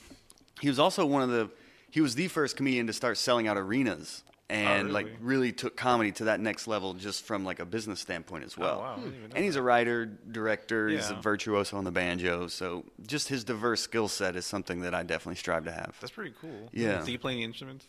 he 0.62 0.69
was 0.69 0.79
also 0.79 1.05
one 1.05 1.23
of 1.23 1.29
the 1.29 1.50
he 1.89 2.01
was 2.01 2.15
the 2.15 2.27
first 2.27 2.55
comedian 2.55 2.88
to 2.88 2.93
start 2.93 3.17
selling 3.17 3.47
out 3.47 3.57
arenas 3.57 4.23
Oh, 4.53 4.55
and 4.55 4.93
like 4.93 5.05
Oh, 5.05 5.10
really? 5.10 5.19
really 5.22 5.51
took 5.51 5.75
comedy 5.75 6.12
to 6.13 6.25
that 6.25 6.39
next 6.39 6.67
level 6.67 6.93
just 6.93 7.25
from 7.25 7.43
like 7.43 7.60
a 7.60 7.65
business 7.65 8.00
standpoint 8.00 8.43
as 8.43 8.55
oh, 8.57 8.62
well. 8.62 8.77
Oh, 8.77 8.81
wow, 8.81 8.93
I 8.93 8.95
didn't 9.00 9.15
even 9.15 9.29
know 9.29 9.36
And 9.36 9.45
he's 9.45 9.55
a 9.55 9.62
writer, 9.62 10.05
director, 10.05 10.89
yeah. 10.89 10.98
he's 10.98 11.10
a 11.10 11.15
virtuoso 11.15 11.77
on 11.77 11.83
the 11.83 11.91
banjo. 11.91 12.48
So 12.48 12.86
just 13.05 13.27
his 13.29 13.43
diverse 13.43 13.81
skill 13.81 14.07
set 14.07 14.36
is 14.36 14.45
something 14.45 14.81
that 14.81 14.93
I 14.93 15.03
definitely 15.03 15.38
strive 15.38 15.65
to 15.65 15.72
have. 15.72 15.98
That's 16.00 16.12
pretty 16.12 16.33
cool. 16.39 16.69
Yeah. 16.72 17.03
Do 17.03 17.12
you 17.12 17.19
play 17.19 17.33
any 17.33 17.43
instruments? 17.43 17.88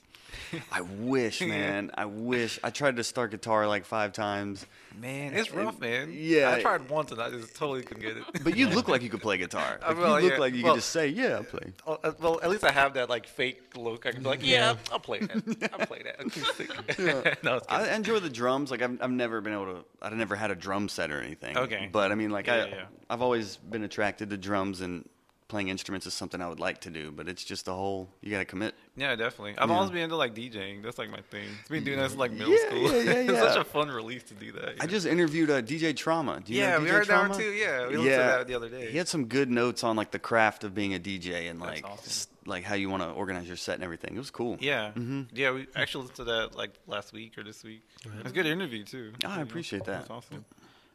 I 0.73 0.81
wish, 0.83 1.41
man. 1.47 1.91
I 1.95 2.05
wish. 2.07 2.59
I 2.63 2.71
tried 2.71 2.97
to 2.97 3.05
start 3.05 3.31
guitar 3.31 3.67
like 3.67 3.85
five 3.85 4.13
times. 4.13 4.67
Man, 5.01 5.35
it's 5.35 5.51
rough, 5.53 5.81
man. 5.81 6.11
yeah. 6.13 6.53
I 6.53 6.61
tried 6.63 6.89
once 6.89 7.11
and 7.11 7.21
I 7.21 7.29
just 7.31 7.57
totally 7.57 7.83
couldn't 7.83 8.03
get 8.03 8.17
it. 8.17 8.45
But 8.45 8.57
you 8.57 8.69
look 8.69 8.87
like 8.89 9.03
you 9.03 9.11
could 9.11 9.21
play 9.23 9.37
guitar. 9.39 9.81
Like, 9.95 9.97
you 9.97 10.05
look 10.29 10.33
yeah. 10.35 10.39
like 10.39 10.55
you 10.55 10.63
Well- 10.65 10.75
could 10.75 10.79
just 10.81 10.91
say, 10.91 11.09
"Yeah, 11.09 11.39
I 11.41 11.43
play." 11.43 11.73
Uh, 11.87 12.13
well, 12.21 12.41
at 12.43 12.51
least 12.51 12.65
I 12.65 12.71
have 12.73 12.95
that 12.95 13.09
like 13.11 13.27
fake 13.27 13.77
look. 13.77 14.07
I 14.07 14.13
can 14.13 14.23
be 14.23 14.29
like, 14.29 14.45
yeah, 14.47 14.77
I'll 14.93 15.01
play 15.01 15.19
that. 15.21 15.71
I'll 15.79 15.87
play 15.87 16.03
that 16.05 16.21
acoustic. 16.25 17.43
no, 17.43 17.57
it's 17.57 17.67
I 17.69 17.95
enjoy 17.95 18.21
the 18.21 18.31
drums. 18.31 18.71
Like 18.71 18.83
I've, 18.83 19.01
I've 19.03 19.11
never 19.11 19.41
been 19.41 19.53
able 19.53 19.67
to. 19.67 19.85
I've 20.03 20.13
never 20.15 20.37
had 20.37 20.51
a 20.51 20.55
drum 20.55 20.89
set 20.89 21.11
or 21.11 21.21
anything. 21.21 21.57
Okay. 21.57 21.89
But 21.91 22.13
I 22.13 22.15
mean, 22.15 22.31
like 22.31 22.47
Yeah, 22.47 22.55
I, 22.55 22.59
yeah, 22.59 22.67
yeah. 22.75 22.85
I've 23.11 23.23
always 23.23 23.57
been 23.57 23.83
attracted 23.85 24.31
to 24.31 24.37
drums 24.37 24.81
and 24.81 25.09
playing 25.47 25.69
instruments 25.69 26.07
is 26.07 26.15
something 26.15 26.41
I 26.41 26.49
would 26.49 26.59
like 26.61 26.81
to 26.83 26.91
do. 26.91 27.11
But 27.13 27.29
it's 27.29 27.45
just 27.45 27.69
a 27.69 27.73
whole. 27.73 28.09
You 28.23 28.31
got 28.31 28.39
to 28.39 28.45
commit. 28.45 28.75
Yeah, 28.97 29.15
definitely. 29.15 29.55
I've 29.59 29.69
Yeah. 29.69 29.75
always 29.77 29.91
been 29.91 30.01
into 30.03 30.17
like 30.17 30.35
DJing. 30.35 30.83
That's 30.83 30.99
like 30.99 31.11
my 31.11 31.21
thing. 31.21 31.49
It's 31.61 31.69
been 31.69 31.85
doing 31.85 31.99
that 31.99 32.09
since 32.11 32.19
like 32.19 32.33
middle 32.33 32.53
Yeah, 32.53 32.67
school. 32.69 32.83
yeah, 32.83 33.03
yeah, 33.03 33.21
yeah. 33.21 33.31
it's 33.31 33.39
such 33.41 33.59
a 33.59 33.65
fun 33.65 33.89
release 33.91 34.23
to 34.25 34.35
do 34.35 34.53
that. 34.53 34.77
I 34.81 34.87
just 34.87 35.07
interviewed 35.07 35.51
uh, 35.51 35.61
DJ 35.63 35.95
Trauma. 35.95 36.41
Do 36.41 36.53
you 36.55 36.61
yeah, 36.61 36.73
know 36.77 36.81
we 36.81 36.87
DJ 36.87 36.91
heard 36.91 37.01
that 37.03 37.07
Trauma? 37.07 37.29
one 37.31 37.39
too. 37.39 37.51
Yeah, 37.53 37.81
we 37.83 37.97
listened 37.97 38.05
yeah. 38.07 38.17
to 38.17 38.23
that 38.39 38.47
the 38.47 38.55
other 38.55 38.69
day. 38.69 38.91
He 38.91 38.97
had 38.97 39.07
some 39.09 39.27
good 39.27 39.51
notes 39.51 39.85
on 39.85 39.97
like 39.97 40.11
the 40.11 40.19
craft 40.19 40.65
of 40.65 40.75
being 40.75 40.95
a 40.95 40.99
DJ 40.99 41.51
and 41.51 41.61
That's 41.61 41.83
like 41.83 41.85
awesome. 41.85 42.05
s- 42.07 42.29
like 42.47 42.65
how 42.65 42.75
you 42.75 42.89
want 42.91 43.03
to 43.03 43.11
organize 43.11 43.47
your 43.47 43.57
set 43.57 43.75
and 43.77 43.85
everything. 43.85 44.15
It 44.15 44.19
was 44.19 44.31
cool. 44.31 44.57
Yeah, 44.61 44.89
Mm-hmm. 44.97 45.23
yeah. 45.35 45.51
We 45.53 45.67
actually 45.77 46.03
listened 46.09 46.17
to 46.17 46.25
that 46.25 46.55
like 46.57 46.73
last 46.87 47.13
week 47.13 47.37
or 47.39 47.43
this 47.43 47.63
week. 47.65 47.83
It's 48.21 48.31
a 48.31 48.33
good 48.35 48.47
interview 48.47 48.85
too. 48.85 49.13
Oh, 49.25 49.29
I 49.29 49.31
You 49.33 49.37
know, 49.37 49.43
appreciate 49.43 49.85
that. 49.85 50.01
That's 50.01 50.11
awesome. 50.11 50.45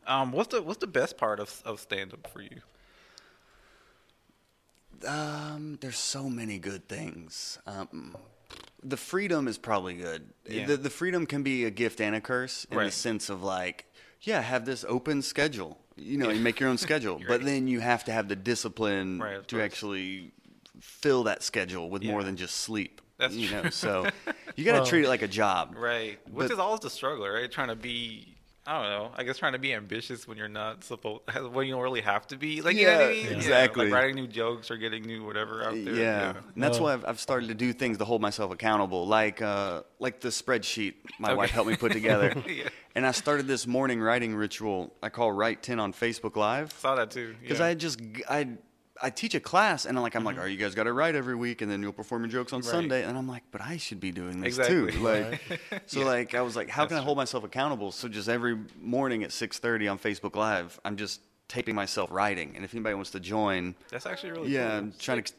Um, 0.08 0.32
what's 0.32 0.50
the 0.54 0.62
what's 0.64 0.80
the 0.80 0.88
best 0.88 1.18
part 1.18 1.40
of 1.40 1.62
of 1.66 1.80
stand 1.80 2.14
up 2.14 2.28
for 2.34 2.42
you? 2.42 2.62
Um, 5.06 5.78
there's 5.82 5.98
so 5.98 6.30
many 6.30 6.60
good 6.60 6.88
things. 6.88 7.60
Um, 7.66 8.16
the 8.84 8.98
freedom 8.98 9.48
is 9.48 9.58
probably 9.58 9.96
good. 9.96 10.30
Yeah. 10.48 10.66
The 10.66 10.78
the 10.78 10.90
freedom 10.90 11.26
can 11.26 11.44
be 11.44 11.66
a 11.66 11.70
gift 11.72 12.00
and 12.02 12.16
a 12.16 12.22
curse 12.22 12.66
in 12.72 12.78
the 12.78 12.92
sense 12.92 13.30
of 13.30 13.44
like, 13.44 13.86
yeah, 14.22 14.42
have 14.42 14.66
this 14.66 14.86
open 14.88 15.22
schedule. 15.22 15.78
You 15.96 16.18
know, 16.18 16.30
you 16.30 16.40
make 16.40 16.60
your 16.60 16.70
own 16.70 16.78
schedule, 16.88 17.18
but 17.20 17.30
Right. 17.40 17.44
then 17.46 17.68
you 17.68 17.80
have 17.82 18.06
to 18.06 18.12
have 18.12 18.28
the 18.30 18.36
discipline 18.36 19.20
Right, 19.20 19.46
to 19.48 19.56
course. 19.56 19.66
actually 19.66 20.32
fill 20.80 21.24
that 21.24 21.44
schedule 21.44 21.90
with 21.90 22.04
more 22.04 22.24
than 22.24 22.38
just 22.38 22.56
sleep. 22.58 23.02
That's 23.18 23.34
you 23.36 23.50
true. 23.50 23.64
know, 23.64 23.70
so 23.70 24.08
you 24.56 24.64
got 24.64 24.72
to 24.74 24.78
Well- 24.80 24.86
treat 24.88 25.04
it 25.04 25.10
like 25.10 25.22
a 25.24 25.28
job. 25.28 25.76
Right, 25.78 26.20
which 26.32 26.48
But- 26.48 26.54
is 26.54 26.60
always 26.60 26.80
the 26.80 26.90
struggle, 26.90 27.28
right? 27.28 27.52
Trying 27.52 27.68
to 27.68 27.76
be. 27.76 28.36
I 28.70 28.74
don't 28.84 28.90
know. 28.92 29.12
I 29.18 29.24
guess 29.24 29.40
trying 29.40 29.54
to 29.54 29.58
be 29.60 29.74
ambitious 29.74 30.28
when 30.28 30.38
you're 30.38 30.48
not 30.48 30.84
supposed, 30.84 31.22
when 31.52 31.66
you 31.66 31.74
don't 31.74 31.82
really 31.82 32.02
have 32.02 32.28
to 32.28 32.38
be. 32.38 32.62
Like, 32.62 32.76
you 32.76 32.86
know 32.86 32.94
what 33.00 33.02
I 33.08 33.12
Yeah, 33.14 33.24
mean? 33.30 33.34
exactly. 33.38 33.86
like 33.86 33.94
writing 33.96 34.16
new 34.16 34.28
jokes 34.28 34.70
or 34.70 34.78
getting 34.78 35.02
new 35.04 35.26
whatever 35.26 35.64
out 35.64 35.74
there. 35.74 35.96
Yeah, 35.96 36.34
and 36.54 36.62
that's 36.64 36.78
Well- 36.78 36.84
why 36.90 36.94
I've, 36.94 37.06
I've 37.06 37.20
started 37.20 37.48
to 37.50 37.56
do 37.56 37.74
things 37.74 37.98
to 37.98 38.06
hold 38.06 38.22
myself 38.22 38.52
accountable, 38.52 39.08
like 39.08 39.42
uh, 39.42 39.82
like 39.98 40.20
the 40.20 40.30
spreadsheet 40.30 40.94
my 41.18 41.30
Okay. 41.30 41.38
wife 41.38 41.50
helped 41.50 41.72
me 41.72 41.78
put 41.78 41.92
together. 41.94 42.36
Yeah. 42.48 42.70
And 42.96 43.06
I 43.08 43.12
started 43.12 43.48
this 43.48 43.66
morning 43.66 44.02
writing 44.02 44.36
ritual 44.36 44.94
I 45.02 45.10
call 45.10 45.32
Write 45.32 45.64
Ten 45.64 45.80
on 45.80 45.92
Facebook 45.94 46.36
Live 46.36 46.72
Saw 46.74 46.96
that 46.96 47.10
too. 47.12 47.36
because 47.42 47.60
yeah. 47.60 47.66
I 47.66 47.74
just 47.74 48.00
I 48.30 48.50
I 49.02 49.10
teach 49.10 49.34
a 49.36 49.40
class 49.40 49.86
and 49.86 49.98
I'm 49.98 50.02
like 50.04 50.16
I'm 50.16 50.24
like, 50.24 50.34
Mm-hmm. 50.36 50.40
all 50.42 50.46
right, 50.46 50.52
you 50.52 50.58
guys 50.58 50.76
got 50.76 50.84
to 50.84 50.94
write 50.94 51.16
every 51.16 51.36
week, 51.36 51.62
and 51.62 51.72
then 51.72 51.82
you'll 51.82 51.94
perform 51.94 52.24
your 52.24 52.30
jokes 52.32 52.52
on 52.54 52.60
Right. 52.60 52.70
Sunday, 52.70 53.04
and 53.04 53.18
I'm 53.18 53.28
like, 53.28 53.44
but 53.52 53.62
I 53.62 53.78
should 53.78 54.00
be 54.00 54.12
doing 54.12 54.42
this 54.42 54.58
Exactly. 54.58 54.92
too. 54.92 55.00
Like, 55.00 55.42
so 55.86 56.00
Yeah. 56.02 56.06
like 56.06 56.36
I 56.36 56.42
was 56.42 56.56
like, 56.56 56.70
how 56.70 56.84
That's 56.84 56.90
can 56.90 56.98
I 56.98 57.00
true. 57.02 57.06
hold 57.06 57.18
myself 57.18 57.44
accountable? 57.44 57.92
So 57.92 58.08
just 58.08 58.28
every 58.30 58.58
morning 58.82 59.24
at 59.24 59.30
6:30 59.32 59.90
on 59.92 60.00
Facebook 60.00 60.36
Live, 60.36 60.80
I'm 60.84 60.98
just 60.98 61.22
taping 61.48 61.76
myself 61.76 62.12
writing, 62.12 62.54
and 62.56 62.64
if 62.66 62.74
anybody 62.74 62.94
wants 62.96 63.12
to 63.12 63.20
join. 63.20 63.74
That's 63.90 64.06
actually 64.06 64.32
really 64.32 64.50
Yeah, 64.52 64.68
cool. 64.70 64.78
I'm 64.78 64.94
trying 65.00 65.24
to. 65.24 65.34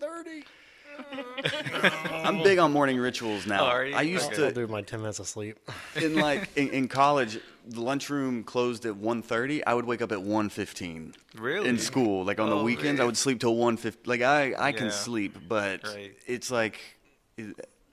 I'm 2.13 2.43
big 2.43 2.59
on 2.59 2.73
morning 2.73 2.99
rituals 2.99 3.47
now. 3.47 3.65
Oh. 3.65 3.69
I 3.95 4.03
used 4.03 4.27
Okay. 4.33 4.43
I'll 4.45 4.49
to 4.51 4.55
do 4.55 4.67
my 4.67 4.83
10 4.83 5.01
minutes 5.01 5.19
of 5.19 5.29
sleep. 5.29 5.59
in 5.97 6.17
like 6.17 6.49
in, 6.57 6.69
in 6.71 6.89
college, 6.89 7.39
the 7.67 7.81
lunchroom 7.81 8.45
closed 8.45 8.85
at 8.87 8.95
1.30. 8.95 9.63
I 9.67 9.75
would 9.75 9.85
wake 9.85 10.03
up 10.03 10.13
at 10.13 10.19
1.15 10.19 11.15
Really? 11.39 11.69
in 11.69 11.79
school. 11.79 12.25
Like 12.25 12.39
on 12.41 12.51
the 12.51 12.57
Oh, 12.57 12.65
weekends, 12.65 13.01
I 13.01 13.05
would 13.05 13.17
sleep 13.17 13.41
till 13.41 13.55
1.50. 13.57 14.07
Like 14.07 14.23
I 14.23 14.55
I 14.59 14.73
can 14.73 14.91
sleep, 14.91 15.37
but 15.49 15.85
Right. 15.85 16.17
it's 16.27 16.51
like 16.51 16.79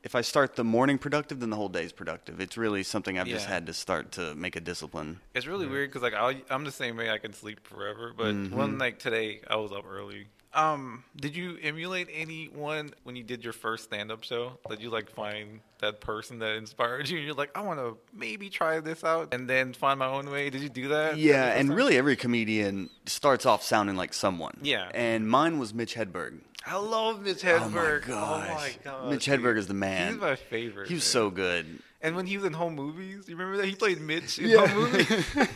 if 0.03 0.15
I 0.15 0.21
start 0.21 0.55
the 0.55 0.63
morning 0.63 0.97
productive, 0.97 1.39
then 1.39 1.49
the 1.49 1.55
whole 1.57 1.69
day's 1.69 1.91
productive. 1.91 2.39
It's 2.39 2.55
really 2.57 2.83
something 2.83 3.19
I've 3.19 3.27
just 3.27 3.45
had 3.47 3.65
to 3.65 3.73
start 3.73 4.11
to 4.13 4.35
make 4.35 4.55
a 4.55 4.61
discipline. 4.61 5.19
It's 5.35 5.47
really 5.47 5.67
weird 5.67 5.89
because 5.89 6.01
like 6.01 6.13
I, 6.13 6.41
I'm 6.49 6.63
the 6.63 6.71
same 6.71 6.95
way. 6.97 7.09
I 7.09 7.17
can 7.17 7.33
sleep 7.33 7.65
forever, 7.67 8.13
but 8.15 8.33
Mm-hmm. 8.33 8.55
one 8.55 8.77
like 8.77 8.99
today, 8.99 9.41
I 9.49 9.55
was 9.57 9.71
up 9.71 9.85
early 9.89 10.27
Um, 10.53 11.03
did 11.15 11.35
you 11.35 11.57
emulate 11.61 12.07
anyone 12.11 12.91
when 13.03 13.15
you 13.15 13.23
did 13.23 13.43
your 13.43 13.53
first 13.53 13.83
stand-up 13.85 14.23
show? 14.23 14.53
Did 14.69 14.81
you 14.81 14.89
like 14.89 15.09
find 15.11 15.59
that 15.79 16.01
person 16.01 16.39
that 16.39 16.55
inspired 16.55 17.09
you? 17.09 17.17
And 17.17 17.25
you're 17.27 17.35
like, 17.35 17.55
I 17.55 17.61
want 17.61 17.79
to 17.79 17.97
maybe 18.13 18.49
try 18.49 18.79
this 18.79 19.03
out 19.03 19.33
and 19.33 19.47
then 19.47 19.73
find 19.73 19.99
my 19.99 20.07
own 20.07 20.29
way. 20.31 20.49
Did 20.49 20.61
you 20.61 20.69
do 20.69 20.87
that? 20.89 21.17
Yeah, 21.17 21.45
and 21.53 21.67
time? 21.69 21.77
really 21.77 21.97
every 21.97 22.15
comedian 22.15 22.89
starts 23.05 23.45
off 23.45 23.61
sounding 23.61 23.95
like 23.97 24.13
someone. 24.13 24.57
Yeah. 24.63 24.89
And 24.95 25.29
mine 25.29 25.59
was 25.59 25.73
Mitch 25.73 25.95
Hedberg. 25.95 26.39
I 26.65 26.77
love 26.77 27.21
Mitch 27.21 27.45
Oh 27.45 27.59
Hedberg. 27.59 28.07
my 28.07 28.13
Oh 28.15 28.39
my 28.39 28.47
gosh. 28.47 28.77
god, 28.83 29.09
Mitch 29.11 29.25
dude. 29.25 29.39
Hedberg 29.41 29.57
is 29.57 29.67
the 29.67 29.73
man. 29.73 30.13
He's 30.13 30.21
my 30.21 30.35
favorite. 30.35 30.87
He 30.87 30.95
was 30.95 31.03
man. 31.03 31.11
so 31.11 31.29
good. 31.29 31.79
And 32.01 32.15
when 32.15 32.25
he 32.25 32.37
was 32.37 32.45
in 32.45 32.53
home 32.53 32.73
movies, 32.75 33.27
you 33.27 33.35
remember 33.35 33.57
that 33.57 33.67
he 33.67 33.75
played 33.75 34.01
Mitch 34.01 34.39
in 34.39 34.49
Yeah. 34.49 34.65
home 34.67 34.79
movies, 34.91 35.25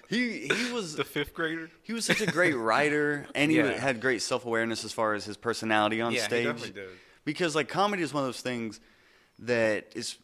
He 0.11 0.49
he 0.49 0.73
was 0.73 0.97
the 0.97 1.05
fifth 1.05 1.33
grader. 1.33 1.71
he 1.83 1.93
was 1.93 2.03
such 2.03 2.19
a 2.19 2.25
great 2.25 2.55
writer, 2.69 3.27
and 3.33 3.49
he 3.49 3.57
Yeah. 3.57 3.71
had 3.71 4.01
great 4.01 4.21
self 4.21 4.45
awareness 4.45 4.83
as 4.83 4.91
far 4.91 5.13
as 5.13 5.23
his 5.23 5.37
personality 5.37 6.01
on 6.01 6.11
Yeah, 6.11 6.19
he 6.19 6.25
stage. 6.25 6.45
definitely 6.45 6.73
did. 6.73 6.89
Because 7.23 7.55
like 7.55 7.69
comedy 7.69 8.03
is 8.03 8.13
one 8.13 8.23
of 8.23 8.27
those 8.27 8.41
things 8.41 8.81
that 9.39 9.93
is 9.95 10.17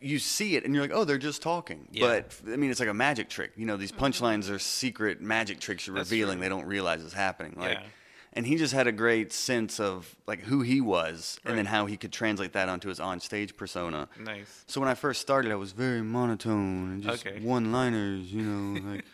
you 0.00 0.18
see 0.18 0.56
it 0.56 0.64
and 0.64 0.74
you're 0.74 0.82
like, 0.82 0.92
oh, 0.92 1.04
they're 1.04 1.18
just 1.18 1.40
talking. 1.40 1.88
Yeah. 1.92 2.06
But 2.06 2.52
I 2.52 2.56
mean, 2.56 2.70
it's 2.70 2.80
like 2.80 2.88
a 2.88 2.94
magic 2.94 3.28
trick. 3.28 3.52
You 3.56 3.66
know, 3.66 3.76
these 3.76 3.92
mm-hmm. 3.92 4.04
punchlines 4.04 4.50
are 4.50 4.58
secret 4.58 5.20
magic 5.20 5.60
tricks 5.60 5.86
you're 5.86 5.96
That's 5.96 6.10
revealing. 6.10 6.38
true. 6.38 6.42
They 6.42 6.48
don't 6.48 6.66
realize 6.66 7.04
it's 7.04 7.12
happening. 7.12 7.54
Like, 7.56 7.78
Yeah. 7.78 7.86
And 8.32 8.46
he 8.46 8.56
just 8.56 8.72
had 8.74 8.86
a 8.86 8.92
great 8.92 9.32
sense 9.32 9.80
of 9.80 10.14
like 10.26 10.40
who 10.42 10.62
he 10.62 10.80
was, 10.80 11.38
and 11.44 11.56
then 11.58 11.66
how 11.66 11.86
he 11.86 11.96
could 11.96 12.12
translate 12.12 12.52
that 12.52 12.68
onto 12.68 12.88
his 12.88 13.00
on 13.00 13.20
stage 13.20 13.56
persona. 13.56 14.08
Nice. 14.18 14.64
So 14.66 14.80
when 14.80 14.88
I 14.88 14.94
first 14.94 15.20
started, 15.20 15.50
I 15.52 15.56
was 15.56 15.72
very 15.72 16.02
monotone 16.02 16.92
and 16.92 17.02
just 17.02 17.26
Okay. 17.26 17.40
one-liners, 17.40 18.32
you 18.32 18.42
know, 18.42 18.80
like. 18.90 19.04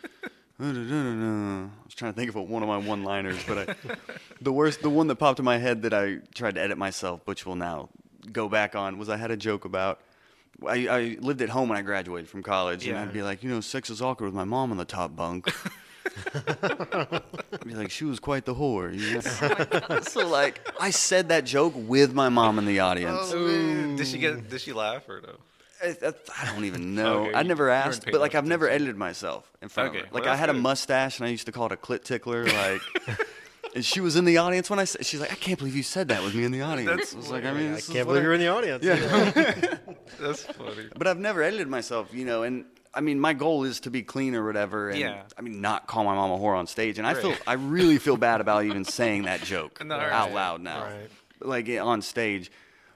"Uh-da-da-da-da." 0.59 1.63
I 1.65 1.83
was 1.85 1.93
trying 1.95 2.13
to 2.13 2.15
think 2.17 2.29
of 2.33 2.35
one 2.49 2.63
of 2.63 2.69
my 2.69 2.77
one-liners, 2.77 3.39
but 3.47 3.57
I, 3.69 3.75
the 4.41 4.53
worst, 4.53 4.81
the 4.81 4.89
one 4.89 5.07
that 5.07 5.15
popped 5.17 5.39
in 5.39 5.45
my 5.45 5.57
head 5.57 5.81
that 5.81 5.93
I 5.93 6.19
tried 6.33 6.55
to 6.55 6.61
edit 6.61 6.77
myself, 6.77 7.21
which 7.25 7.45
will 7.45 7.55
now 7.57 7.89
go 8.31 8.47
back 8.47 8.75
on, 8.75 8.97
was 8.97 9.09
I 9.09 9.17
had 9.17 9.31
a 9.31 9.37
joke 9.37 9.65
about. 9.65 9.99
I, 10.65 10.87
I 10.87 11.17
lived 11.19 11.41
at 11.41 11.49
home 11.49 11.67
when 11.67 11.77
I 11.77 11.81
graduated 11.81 12.29
from 12.29 12.41
college, 12.41 12.87
and 12.87 12.97
I'd 12.97 13.11
be 13.11 13.21
like, 13.21 13.43
you 13.43 13.49
know, 13.49 13.59
sex 13.59 13.89
is 13.89 14.01
awkward 14.01 14.27
with 14.27 14.35
my 14.35 14.45
mom 14.45 14.71
on 14.71 14.77
the 14.77 14.85
top 14.85 15.13
bunk. 15.15 15.53
I'd 16.33 17.63
be 17.65 17.73
like, 17.75 17.91
she 17.91 18.05
was 18.05 18.19
quite 18.19 18.45
the 18.45 18.55
whore. 18.55 18.93
You 18.93 19.15
know? 19.15 19.85
Oh 19.89 19.99
so 20.01 20.27
like, 20.27 20.59
I 20.79 20.89
said 20.91 21.29
that 21.29 21.45
joke 21.45 21.73
with 21.75 22.13
my 22.13 22.29
mom 22.29 22.57
in 22.59 22.65
the 22.65 22.79
audience. 22.79 23.31
Oh, 23.33 23.95
did 23.95 24.07
she 24.07 24.17
get? 24.17 24.49
Did 24.49 24.61
she 24.61 24.73
laugh 24.73 25.07
or 25.09 25.21
no? 25.21 25.35
I, 25.83 25.87
I, 26.07 26.13
I 26.41 26.45
don't 26.53 26.63
even 26.65 26.95
know. 26.95 27.25
Okay, 27.25 27.33
I 27.35 27.43
never 27.43 27.69
asked, 27.69 28.05
but 28.05 28.21
like 28.21 28.33
I've 28.35 28.45
never 28.45 28.65
attention. 28.65 28.83
edited 28.87 28.97
myself 28.97 29.51
in 29.61 29.67
front 29.69 29.89
Okay, 29.89 29.99
of 29.99 30.05
her. 30.05 30.09
well, 30.13 30.21
Like 30.21 30.27
I 30.27 30.31
that's 30.31 30.39
had 30.39 30.49
a 30.49 30.53
mustache 30.53 31.19
and 31.19 31.27
I 31.27 31.31
used 31.31 31.45
to 31.47 31.51
call 31.51 31.65
it 31.67 31.71
a 31.73 31.77
clit 31.77 32.03
tickler. 32.03 32.45
Like, 32.45 32.81
and 33.75 33.83
she 33.83 33.99
was 33.99 34.15
in 34.15 34.23
the 34.25 34.37
audience 34.37 34.69
when 34.69 34.79
I 34.79 34.85
said, 34.85 35.05
she's 35.05 35.19
like, 35.19 35.31
I 35.33 35.35
can't 35.35 35.59
believe 35.59 35.75
you 35.75 35.83
said 35.83 36.07
that 36.07 36.23
with 36.23 36.33
me 36.33 36.45
in 36.45 36.51
the 36.53 36.61
audience. 36.61 37.13
I 37.13 37.17
was 37.17 37.29
like, 37.29 37.43
I 37.45 37.51
mean, 37.51 37.71
I 37.71 37.75
this 37.75 37.89
is 37.89 37.93
can't 37.93 38.07
what 38.07 38.13
believe 38.13 38.21
I- 38.21 38.23
you're 38.23 38.33
in 38.33 38.39
the 38.39 38.47
audience. 38.47 38.83
Yeah. 38.83 39.77
That's 40.19 40.43
funny. 40.43 40.87
But 40.97 41.07
I've 41.07 41.19
never 41.19 41.43
edited 41.43 41.67
myself, 41.67 42.13
you 42.13 42.25
know, 42.25 42.43
and. 42.43 42.65
I 42.95 43.01
mean, 43.01 43.19
my 43.19 43.33
goal 43.33 43.65
is 43.65 43.81
to 43.81 43.91
be 43.91 44.03
clean 44.03 44.35
or 44.35 44.45
whatever, 44.45 44.89
and 44.89 44.99
Yeah. 44.99 45.23
I 45.37 45.41
mean, 45.41 45.59
not 45.61 45.85
call 45.85 46.05
my 46.05 46.15
mom 46.15 46.31
a 46.31 46.37
whore 46.37 46.55
on 46.57 46.65
stage. 46.65 46.97
And 46.97 47.05
I 47.05 47.13
feel, 47.13 47.35
I 47.45 47.53
really 47.53 47.97
feel 47.97 48.15
bad 48.17 48.39
about 48.41 48.63
even 48.63 48.85
saying 48.85 49.23
that 49.23 49.41
joke 49.43 49.83
No, 49.85 49.95
out 49.95 50.27
right. 50.27 50.33
loud 50.33 50.61
now, 50.61 50.83
Right. 50.85 51.09
like 51.41 51.67
eh, 51.69 51.77
on 51.79 52.01
stage. 52.01 52.51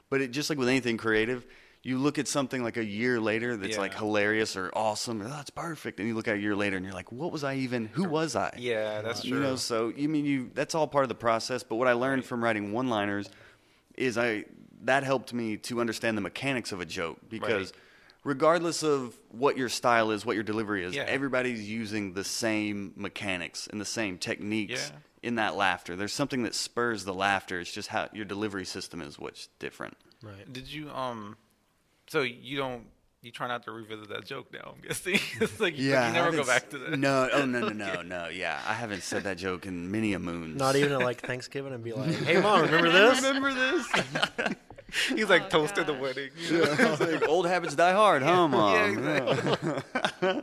But 0.10 0.22
it 0.22 0.32
just 0.32 0.50
like 0.50 0.58
with 0.58 0.70
anything 0.70 0.98
creative, 0.98 1.46
you 1.84 1.98
look 1.98 2.18
at 2.18 2.28
something 2.28 2.64
like 2.64 2.78
a 2.78 2.84
year 2.84 3.20
later 3.20 3.56
that's 3.58 3.78
like 3.78 3.94
hilarious 3.94 4.56
or 4.56 4.72
awesome, 4.74 5.22
or 5.22 5.26
oh, 5.26 5.30
that's 5.30 5.50
perfect, 5.50 6.00
and 6.00 6.08
you 6.08 6.16
look 6.16 6.28
at 6.28 6.36
it 6.36 6.40
a 6.40 6.42
year 6.42 6.56
later 6.56 6.76
and 6.78 6.86
you're 6.86 6.96
like, 6.96 7.12
what 7.12 7.32
was 7.32 7.44
I 7.44 7.56
even? 7.56 7.88
Who 7.94 8.06
was 8.06 8.36
I? 8.36 8.54
Yeah, 8.58 9.02
that's 9.02 9.22
true. 9.24 9.38
You 9.38 9.44
know, 9.44 9.56
so 9.58 9.90
you 9.96 10.10
mean 10.10 10.26
you? 10.26 10.50
That's 10.54 10.76
all 10.76 10.88
part 10.88 11.04
of 11.04 11.10
the 11.10 11.16
process. 11.16 11.64
But 11.64 11.76
what 11.76 11.88
I 11.88 11.94
learned 11.94 12.26
from 12.26 12.44
writing 12.44 12.72
one-liners 12.74 13.30
is 13.96 14.18
I 14.18 14.46
that 14.84 15.04
helped 15.04 15.34
me 15.34 15.58
to 15.58 15.82
understand 15.82 16.18
the 16.18 16.22
mechanics 16.22 16.72
of 16.72 16.80
a 16.80 16.86
joke 16.86 17.18
because. 17.30 17.74
Right. 18.24 18.30
Regardless 18.30 18.84
of 18.84 19.18
what 19.30 19.58
your 19.58 19.70
style 19.70 20.12
is, 20.12 20.26
what 20.26 20.36
your 20.36 20.44
delivery 20.44 20.84
is, 20.84 20.96
Yeah. 20.96 21.04
everybody's 21.08 21.70
using 21.70 22.14
the 22.14 22.24
same 22.24 22.94
mechanics 22.96 23.68
and 23.68 23.80
the 23.80 23.86
same 23.86 24.18
techniques 24.18 24.92
Yeah. 24.92 24.98
in 25.24 25.36
that 25.36 25.56
laughter. 25.56 25.96
There's 25.96 26.14
something 26.14 26.44
that 26.44 26.54
spurs 26.56 27.06
the 27.06 27.14
laughter. 27.14 27.60
It's 27.60 27.72
just 27.72 27.90
how 27.90 28.10
your 28.14 28.26
delivery 28.26 28.66
system 28.66 29.02
is 29.02 29.18
what's 29.18 29.48
different. 29.60 29.98
Right. 30.22 30.52
Did 30.52 30.68
you 30.72 30.90
um? 30.92 31.38
So 32.08 32.22
you 32.22 32.58
don't. 32.58 32.88
You 33.22 33.32
try 33.32 33.50
not 33.50 33.64
to 33.64 33.72
revisit 33.72 34.08
that 34.10 34.26
joke 34.26 34.48
now. 34.54 34.76
I'm 34.76 34.82
guessing. 34.82 35.16
it's 35.42 35.60
like 35.60 35.78
you, 35.78 35.90
Yeah, 35.90 36.08
you 36.08 36.14
never 36.14 36.32
go 36.32 36.46
back 36.46 36.70
to 36.70 36.78
that. 36.78 36.98
No, 36.98 37.30
oh 37.34 37.46
no, 37.46 37.68
no, 37.68 37.70
no, 37.96 38.02
no. 38.02 38.28
Yeah, 38.30 38.60
I 38.66 38.74
haven't 38.74 39.04
said 39.04 39.24
that 39.26 39.38
joke 39.38 39.66
in 39.66 39.92
many 39.92 40.14
a 40.14 40.20
moons. 40.20 40.58
Not 40.58 40.76
even 40.78 40.94
at 40.94 41.00
like 41.00 41.20
Thanksgiving 41.26 41.74
and 41.74 41.84
be 41.84 41.92
like, 41.94 42.12
"Hey 42.16 42.40
mom, 42.42 42.62
remember 42.62 42.90
this?" 42.92 43.22
Remember 43.22 43.54
this? 43.54 43.88
He's 45.10 45.30
like 45.30 45.44
Oh, 45.46 45.50
toasted 45.50 45.86
the 45.88 45.94
gosh. 45.94 46.02
wedding. 46.02 46.30
It's 46.40 47.00
like, 47.00 47.28
old 47.28 47.48
habits 47.48 47.76
die 47.76 47.94
hard, 47.94 48.22
huh, 48.24 48.48
mom? 48.48 48.74
Yeah, 48.76 48.86
exactly. 48.88 50.42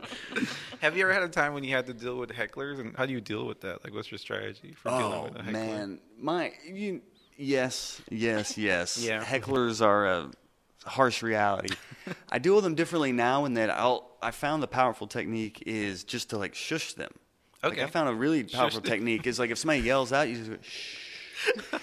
Have 0.81 0.95
you 0.95 1.03
ever 1.03 1.13
had 1.13 1.23
a 1.23 1.27
time 1.29 1.53
when 1.53 1.63
you 1.63 1.75
had 1.75 1.87
to 1.87 1.93
deal 1.93 2.17
with 2.17 2.29
hecklers, 2.31 2.79
and 2.79 2.95
how 2.95 3.05
do 3.05 3.13
you 3.13 3.21
deal 3.21 3.45
with 3.45 3.61
that? 3.61 3.83
Like, 3.83 3.93
what's 3.93 4.11
your 4.11 4.19
strategy 4.19 4.73
for 4.73 4.89
dealing 4.89 5.03
Oh 5.13 5.23
with 5.23 5.35
a 5.35 5.43
heckler? 5.43 5.51
man, 5.51 5.99
my 6.19 6.51
you. 6.65 7.01
Yes, 7.35 8.01
yes, 8.09 8.57
yes. 8.57 8.97
Yeah. 9.03 9.23
Hecklers 9.23 9.83
are 9.85 10.05
a 10.07 10.31
harsh 10.85 11.21
reality. 11.21 11.75
I 12.31 12.39
deal 12.39 12.55
with 12.55 12.63
them 12.63 12.75
differently 12.75 13.11
now 13.11 13.45
in 13.45 13.53
that 13.55 13.69
I'll. 13.69 14.07
I 14.21 14.31
found 14.31 14.63
the 14.63 14.67
powerful 14.67 15.05
technique 15.07 15.61
is 15.67 16.03
just 16.03 16.31
to 16.31 16.37
like 16.37 16.55
shush 16.55 16.93
them. 16.93 17.11
Like, 17.63 17.73
Okay. 17.73 17.83
I 17.83 17.87
found 17.87 18.09
a 18.09 18.13
really 18.13 18.43
powerful 18.43 18.81
them. 18.81 18.89
technique 18.91 19.27
is 19.27 19.37
like 19.39 19.49
if 19.51 19.57
somebody 19.59 19.81
yells 19.81 20.11
out, 20.13 20.27
you 20.29 20.35
just 20.37 20.49
go, 20.49 20.57
shh, 20.61 20.97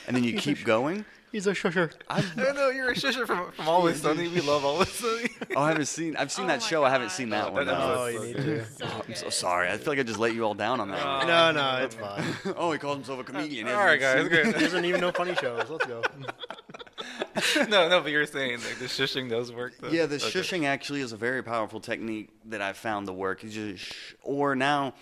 and 0.09 0.17
then 0.17 0.25
you 0.25 0.35
keep 0.39 0.65
going. 0.65 1.05
He's 1.35 1.49
a 1.49 1.51
shusher. 1.51 1.93
I 2.09 2.23
know 2.53 2.69
you're 2.71 2.91
a 2.91 2.95
shusher 2.95 3.27
from, 3.27 3.51
from 3.51 3.69
Always 3.69 4.01
Sunny. 4.01 4.29
We 4.29 4.41
love 4.41 4.65
Always 4.65 4.89
Sunny. 4.89 5.27
Oh, 5.57 5.63
I 5.63 5.71
haven't 5.71 5.87
seen. 5.87 6.15
I've 6.17 6.31
seen 6.31 6.45
Oh 6.45 6.49
that 6.49 6.61
my 6.61 6.65
show. 6.67 6.85
I 6.85 6.91
haven't 6.91 7.11
seen 7.11 7.31
that 7.31 7.49
Oh, 7.49 7.51
one. 7.51 7.67
that 7.67 7.77
though. 7.77 8.03
Oh, 8.05 8.07
you 8.07 8.21
need 8.21 8.37
to. 8.37 8.65
So 8.67 8.87
I'm 8.87 9.15
so 9.17 9.31
sorry. 9.31 9.69
I 9.69 9.77
feel 9.77 9.89
like 9.95 9.99
I 9.99 10.05
just 10.05 10.21
let 10.21 10.33
you 10.33 10.45
all 10.45 10.55
down 10.55 10.79
on 10.81 10.93
that. 10.93 11.05
one. 11.05 11.27
No, 11.27 11.51
no, 11.51 11.83
it's 11.85 11.95
fine. 11.97 12.23
oh, 12.57 12.71
he 12.71 12.79
called 12.79 12.99
himself 12.99 13.19
a 13.19 13.25
comedian. 13.25 13.67
All 13.67 13.75
right, 13.85 13.99
guys. 13.99 14.23
He 14.23 14.29
Good. 14.29 14.55
doesn't 14.55 14.85
even 14.85 15.01
know 15.01 15.11
funny 15.11 15.35
shows. 15.35 15.69
Let's 15.69 15.87
go. 15.87 16.03
no, 17.69 17.89
no, 17.89 18.01
but 18.01 18.13
you're 18.13 18.27
saying 18.27 18.53
like 18.61 18.79
the 18.79 18.85
shushing 18.85 19.29
does 19.29 19.51
work. 19.51 19.73
Though? 19.81 19.89
Yeah, 19.89 20.07
the 20.07 20.17
Okay. 20.17 20.27
shushing 20.27 20.67
actually 20.67 21.01
is 21.01 21.11
a 21.13 21.17
very 21.17 21.43
powerful 21.43 21.81
technique 21.81 22.31
that 22.45 22.63
I've 22.63 22.77
found 22.77 23.09
to 23.09 23.13
work. 23.13 23.43
You 23.43 23.51
just 23.51 23.85
shh, 23.85 24.15
or 24.23 24.55
now 24.55 24.95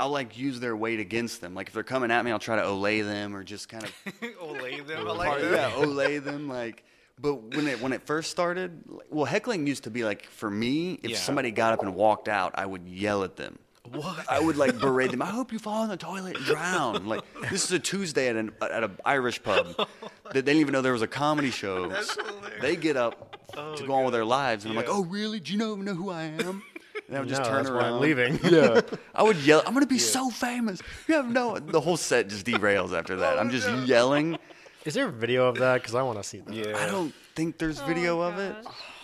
I'll 0.00 0.10
like 0.10 0.36
use 0.38 0.58
their 0.60 0.74
weight 0.76 0.98
against 1.00 1.40
them. 1.40 1.54
Like 1.54 1.68
if 1.68 1.74
they're 1.74 1.82
coming 1.82 2.10
at 2.10 2.24
me, 2.24 2.30
I'll 2.30 2.38
try 2.38 2.56
to 2.56 2.62
olay 2.62 3.04
them 3.04 3.34
or 3.36 3.44
just 3.44 3.68
kind 3.68 3.84
of 3.84 3.92
Olay 4.42 4.86
them. 4.86 5.06
I 5.06 5.12
like 5.12 5.42
yeah, 5.42 5.48
that. 5.50 5.72
olay 5.74 6.22
them. 6.22 6.48
Like, 6.48 6.84
but 7.20 7.34
when 7.54 7.66
it 7.68 7.80
when 7.82 7.92
it 7.92 8.02
first 8.06 8.30
started, 8.30 8.82
like- 8.86 9.06
well, 9.10 9.24
heckling 9.26 9.66
used 9.66 9.84
to 9.84 9.90
be 9.90 10.04
like 10.04 10.24
for 10.26 10.50
me. 10.50 10.94
If 11.02 11.10
Yeah. 11.10 11.16
somebody 11.18 11.50
got 11.50 11.72
up 11.74 11.82
and 11.82 11.94
walked 11.94 12.28
out, 12.28 12.52
I 12.56 12.66
would 12.66 12.88
yell 12.88 13.22
at 13.24 13.36
them. 13.36 13.58
What? 13.92 14.30
I 14.30 14.38
would 14.40 14.56
like 14.56 14.78
berate 14.78 15.10
them. 15.10 15.22
I 15.22 15.26
hope 15.26 15.52
you 15.52 15.58
fall 15.58 15.82
in 15.84 15.88
the 15.90 15.96
toilet 15.96 16.36
and 16.36 16.44
drown. 16.44 17.06
Like 17.06 17.22
this 17.50 17.64
is 17.64 17.72
a 17.72 17.78
Tuesday 17.78 18.28
at 18.28 18.36
an 18.36 18.52
at 18.62 18.84
an 18.84 18.96
Irish 19.04 19.42
pub 19.42 19.66
that 19.76 20.32
they 20.32 20.40
didn't 20.42 20.60
even 20.60 20.72
know 20.72 20.82
there 20.82 20.92
was 20.92 21.02
a 21.02 21.06
comedy 21.08 21.50
show. 21.50 21.88
That's. 21.88 22.16
They 22.60 22.76
get 22.76 22.96
up 22.96 23.26
Oh, 23.56 23.74
to 23.74 23.84
go 23.84 23.94
on 23.94 24.04
with 24.04 24.12
their 24.14 24.24
lives, 24.24 24.64
and 24.64 24.70
I'm 24.70 24.76
like, 24.76 24.86
oh 24.88 25.02
really? 25.04 25.40
Do 25.40 25.50
you 25.52 25.58
know 25.58 25.74
know 25.74 25.94
who 25.94 26.08
I 26.08 26.22
am? 26.22 26.62
And 27.10 27.16
I 27.16 27.20
would 27.20 27.28
just 27.28 27.42
No, 27.42 27.48
turn 27.48 27.56
that's 27.56 27.70
why 27.70 27.76
around. 27.80 27.94
I'm 27.94 28.00
leaving. 28.00 28.38
Yeah, 28.44 28.80
I 29.12 29.24
would 29.24 29.36
yell. 29.38 29.64
I'm 29.66 29.74
gonna 29.74 29.84
be 29.86 29.98
so 30.16 30.30
famous. 30.30 30.80
You 31.08 31.16
have 31.16 31.28
no. 31.28 31.58
The 31.58 31.80
whole 31.80 31.96
set 31.96 32.28
just 32.28 32.46
derails 32.46 32.96
after 32.96 33.16
that. 33.16 33.36
I'm 33.38 33.50
just 33.50 33.68
oh 33.68 33.82
yelling. 33.84 34.38
Is 34.84 34.94
there 34.94 35.08
a 35.08 35.12
video 35.12 35.46
of 35.48 35.56
that? 35.58 35.74
Because 35.82 35.96
I 35.96 36.02
want 36.02 36.18
to 36.18 36.24
see 36.24 36.38
that. 36.38 36.54
Yeah. 36.54 36.78
I 36.78 36.86
don't 36.86 37.12
think 37.34 37.58
there's 37.58 37.80
oh 37.80 37.84
video 37.86 38.20
of 38.20 38.38
it. 38.38 38.54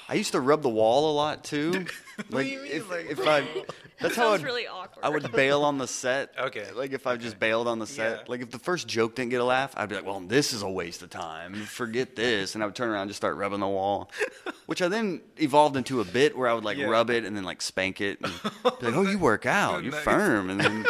I 0.09 0.15
used 0.15 0.33
to 0.33 0.41
rub 0.41 0.63
the 0.63 0.69
wall 0.69 1.11
a 1.11 1.15
lot 1.15 1.45
too. 1.45 1.87
Like 2.31 2.47
do 2.47 2.51
you 2.53 2.63
mean, 2.63 2.73
if 2.73 2.91
like, 2.91 3.11
if 3.11 3.21
I, 3.29 3.47
that's 4.01 4.17
how 4.17 4.31
Sounds 4.31 4.41
I'd, 4.41 4.47
really 4.47 4.67
awkward. 4.67 5.05
I 5.05 5.11
would 5.11 5.31
bail 5.33 5.65
on 5.65 5.77
the 5.77 5.87
set. 5.87 6.33
Okay. 6.39 6.65
Like 6.75 6.93
if 6.93 7.07
I 7.07 7.19
just 7.19 7.39
bailed 7.39 7.69
on 7.69 7.79
the 7.79 7.87
set. 7.87 8.21
Yeah. 8.21 8.25
Like 8.27 8.41
if 8.41 8.51
the 8.51 8.59
first 8.59 8.89
joke 8.89 9.17
didn't 9.17 9.33
get 9.33 9.43
a 9.43 9.45
laugh, 9.45 9.75
I'd 9.77 9.91
be 9.91 9.97
like, 9.97 10.07
well, 10.07 10.21
this 10.21 10.55
is 10.55 10.63
a 10.63 10.69
waste 10.69 11.03
of 11.03 11.11
time. 11.11 11.53
Forget 11.67 12.17
this. 12.17 12.55
And 12.55 12.65
I 12.65 12.67
would 12.69 12.75
turn 12.75 12.89
around 12.89 13.03
and 13.03 13.11
just 13.11 13.19
start 13.19 13.37
rubbing 13.37 13.61
the 13.61 13.67
wall, 13.69 14.11
which 14.67 14.81
I 14.81 14.89
then 14.89 15.21
evolved 15.37 15.77
into 15.77 16.01
a 16.01 16.07
bit 16.07 16.35
where 16.39 16.49
I 16.49 16.55
would 16.55 16.65
like 16.65 16.79
Yeah. 16.79 16.87
rub 16.87 17.11
it 17.11 17.27
and 17.27 17.37
then 17.37 17.45
like 17.45 17.61
spank 17.61 18.01
it 18.01 18.19
and 18.23 18.33
be 18.81 18.87
like, 18.87 18.95
oh, 18.97 19.03
you 19.03 19.19
work 19.19 19.45
out. 19.45 19.83
You're 19.85 19.93
Nice. 19.93 20.03
firm. 20.03 20.49
And 20.49 20.59
then 20.59 20.87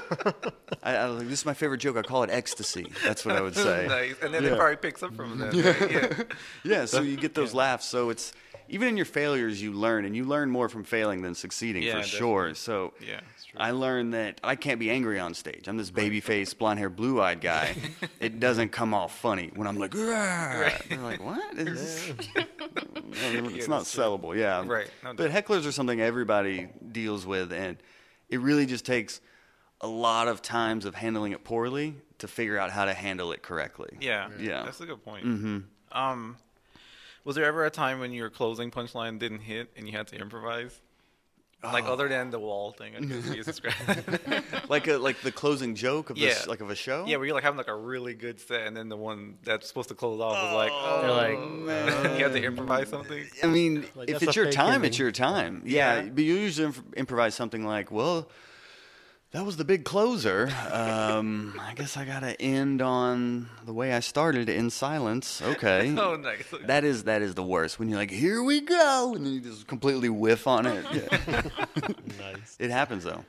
I, 0.84 0.94
I 0.94 1.08
was 1.08 1.18
like, 1.18 1.28
this 1.28 1.40
is 1.40 1.46
my 1.46 1.54
favorite 1.54 1.78
joke. 1.78 1.96
I 1.96 2.02
call 2.02 2.22
it 2.22 2.30
ecstasy. 2.30 2.86
That's 3.04 3.24
what 3.24 3.34
I 3.34 3.40
would 3.40 3.56
say. 3.56 3.86
nice. 3.88 4.14
And 4.22 4.32
then 4.32 4.44
it 4.44 4.50
Yeah. 4.52 4.56
probably 4.58 4.76
picks 4.76 5.02
up 5.02 5.12
from 5.16 5.38
that. 5.40 5.52
right? 5.54 5.90
Yeah. 5.90 6.22
Yeah, 6.62 6.84
so 6.84 7.00
you 7.00 7.16
get 7.16 7.34
those 7.34 7.52
laughs. 7.52 7.84
So 7.86 8.10
it's 8.10 8.32
even 8.68 8.88
in 8.88 8.96
your 8.96 9.06
failures, 9.06 9.62
you 9.62 9.72
learn, 9.72 10.04
and 10.04 10.14
you 10.16 10.24
learn 10.24 10.50
more 10.50 10.68
from 10.68 10.84
failing 10.84 11.22
than 11.22 11.34
succeeding 11.34 11.82
Yeah, 11.82 11.92
for 11.92 11.96
definitely. 11.98 12.18
sure. 12.18 12.54
So 12.54 12.92
Yeah. 13.00 13.20
I 13.56 13.70
learned 13.70 14.14
that 14.14 14.40
I 14.44 14.54
can't 14.56 14.78
be 14.80 14.90
angry 14.90 15.18
on 15.18 15.32
stage. 15.34 15.66
I'm 15.68 15.76
this 15.76 15.90
baby 15.90 16.20
faced, 16.20 16.58
blonde 16.58 16.78
hair, 16.78 16.90
blue 16.90 17.20
eyed 17.20 17.40
guy. 17.40 17.74
it 18.20 18.38
doesn't 18.40 18.70
come 18.70 18.92
off 18.94 19.18
funny 19.18 19.50
when 19.54 19.66
I'm 19.66 19.78
like, 19.78 19.94
"Rah!" 19.94 20.72
they're 20.88 20.98
like, 21.00 21.22
what? 21.24 21.56
Is 21.58 22.12
it's 22.34 23.68
not 23.68 23.82
sellable. 23.84 24.36
Yeah, 24.36 24.64
Right. 24.66 24.90
No 25.02 25.14
but 25.14 25.30
hecklers 25.30 25.66
are 25.66 25.72
something 25.72 26.00
everybody 26.00 26.68
deals 26.92 27.26
with, 27.26 27.52
and 27.52 27.76
it 28.28 28.40
really 28.40 28.66
just 28.66 28.84
takes 28.84 29.20
a 29.80 29.86
lot 29.86 30.28
of 30.28 30.42
times 30.42 30.84
of 30.84 30.94
handling 30.94 31.32
it 31.32 31.44
poorly 31.44 31.94
to 32.18 32.26
figure 32.28 32.58
out 32.58 32.70
how 32.70 32.84
to 32.86 32.94
handle 32.94 33.32
it 33.32 33.42
correctly. 33.42 33.90
Yeah. 34.00 34.28
Yeah. 34.38 34.62
That's 34.64 34.80
a 34.80 34.86
good 34.86 35.04
point. 35.04 35.24
Mm-hmm. 35.26 35.58
Um, 35.92 36.36
was 37.26 37.36
there 37.36 37.44
ever 37.44 37.66
a 37.66 37.70
time 37.70 38.00
when 38.00 38.12
your 38.12 38.30
closing 38.30 38.70
punchline 38.70 39.18
didn't 39.18 39.40
hit 39.40 39.70
and 39.76 39.86
you 39.86 39.92
had 39.92 40.06
to 40.08 40.16
improvise? 40.16 40.80
Like 41.64 41.84
Oh. 41.86 41.94
other 41.94 42.06
than 42.08 42.30
the 42.30 42.38
wall 42.38 42.70
thing, 42.70 42.94
I 42.96 43.00
guess 43.00 43.26
we 43.28 43.42
described. 43.42 44.68
Like 44.68 44.86
a, 44.86 44.98
like 44.98 45.20
the 45.22 45.32
closing 45.32 45.74
joke 45.74 46.10
of 46.10 46.16
Yeah. 46.18 46.28
this 46.28 46.46
like 46.46 46.60
of 46.60 46.70
a 46.70 46.76
show. 46.76 47.04
yeah, 47.08 47.16
where 47.16 47.26
you're 47.26 47.34
like 47.34 47.42
having 47.42 47.56
like 47.58 47.66
a 47.68 47.74
really 47.74 48.14
good 48.14 48.38
set, 48.38 48.66
and 48.68 48.76
then 48.76 48.88
the 48.88 48.96
one 48.96 49.38
that's 49.42 49.66
supposed 49.66 49.88
to 49.88 49.94
close 49.96 50.20
off 50.20 50.34
was 50.34 50.54
like, 50.54 50.70
oh, 50.72 51.00
They're 51.02 52.04
like, 52.04 52.18
you 52.18 52.24
had 52.24 52.32
to 52.34 52.42
improvise 52.44 52.88
something. 52.88 53.24
I 53.42 53.46
mean, 53.48 53.84
Like, 53.96 54.10
if 54.10 54.22
it's 54.22 54.36
your 54.36 54.52
time, 54.52 54.74
ending. 54.74 54.88
it's 54.88 54.98
your 54.98 55.10
time. 55.10 55.62
Yeah, 55.64 56.02
Yeah. 56.02 56.10
but 56.10 56.22
you 56.22 56.34
usually 56.34 56.66
imp- 56.68 56.94
improvise 56.96 57.34
something 57.34 57.64
like, 57.66 57.90
"Well, 57.90 58.28
that 59.36 59.44
was 59.44 59.58
the 59.58 59.64
big 59.64 59.84
closer. 59.84 60.50
Um, 60.72 61.54
I 61.60 61.74
guess 61.74 61.96
I 61.98 62.06
gotta 62.06 62.40
end 62.40 62.80
on 62.80 63.48
the 63.66 63.72
way 63.74 63.92
I 63.92 64.00
started 64.00 64.48
in 64.48 64.70
silence." 64.70 65.42
Okay. 65.42 65.94
Oh, 66.06 66.16
nice. 66.16 66.44
That 66.64 66.84
is 66.84 67.04
that 67.04 67.20
is 67.22 67.34
the 67.34 67.42
worst 67.42 67.78
when 67.78 67.88
you're 67.90 67.98
like, 67.98 68.10
"Here 68.10 68.42
we 68.42 68.60
go," 68.62 69.12
and 69.14 69.26
then 69.26 69.32
you 69.34 69.40
just 69.40 69.66
completely 69.66 70.08
whiff 70.08 70.46
on 70.46 70.64
it. 70.66 70.84
Yeah. 70.92 71.42
nice. 72.18 72.56
it 72.58 72.70
happens 72.70 73.04
though. 73.04 73.24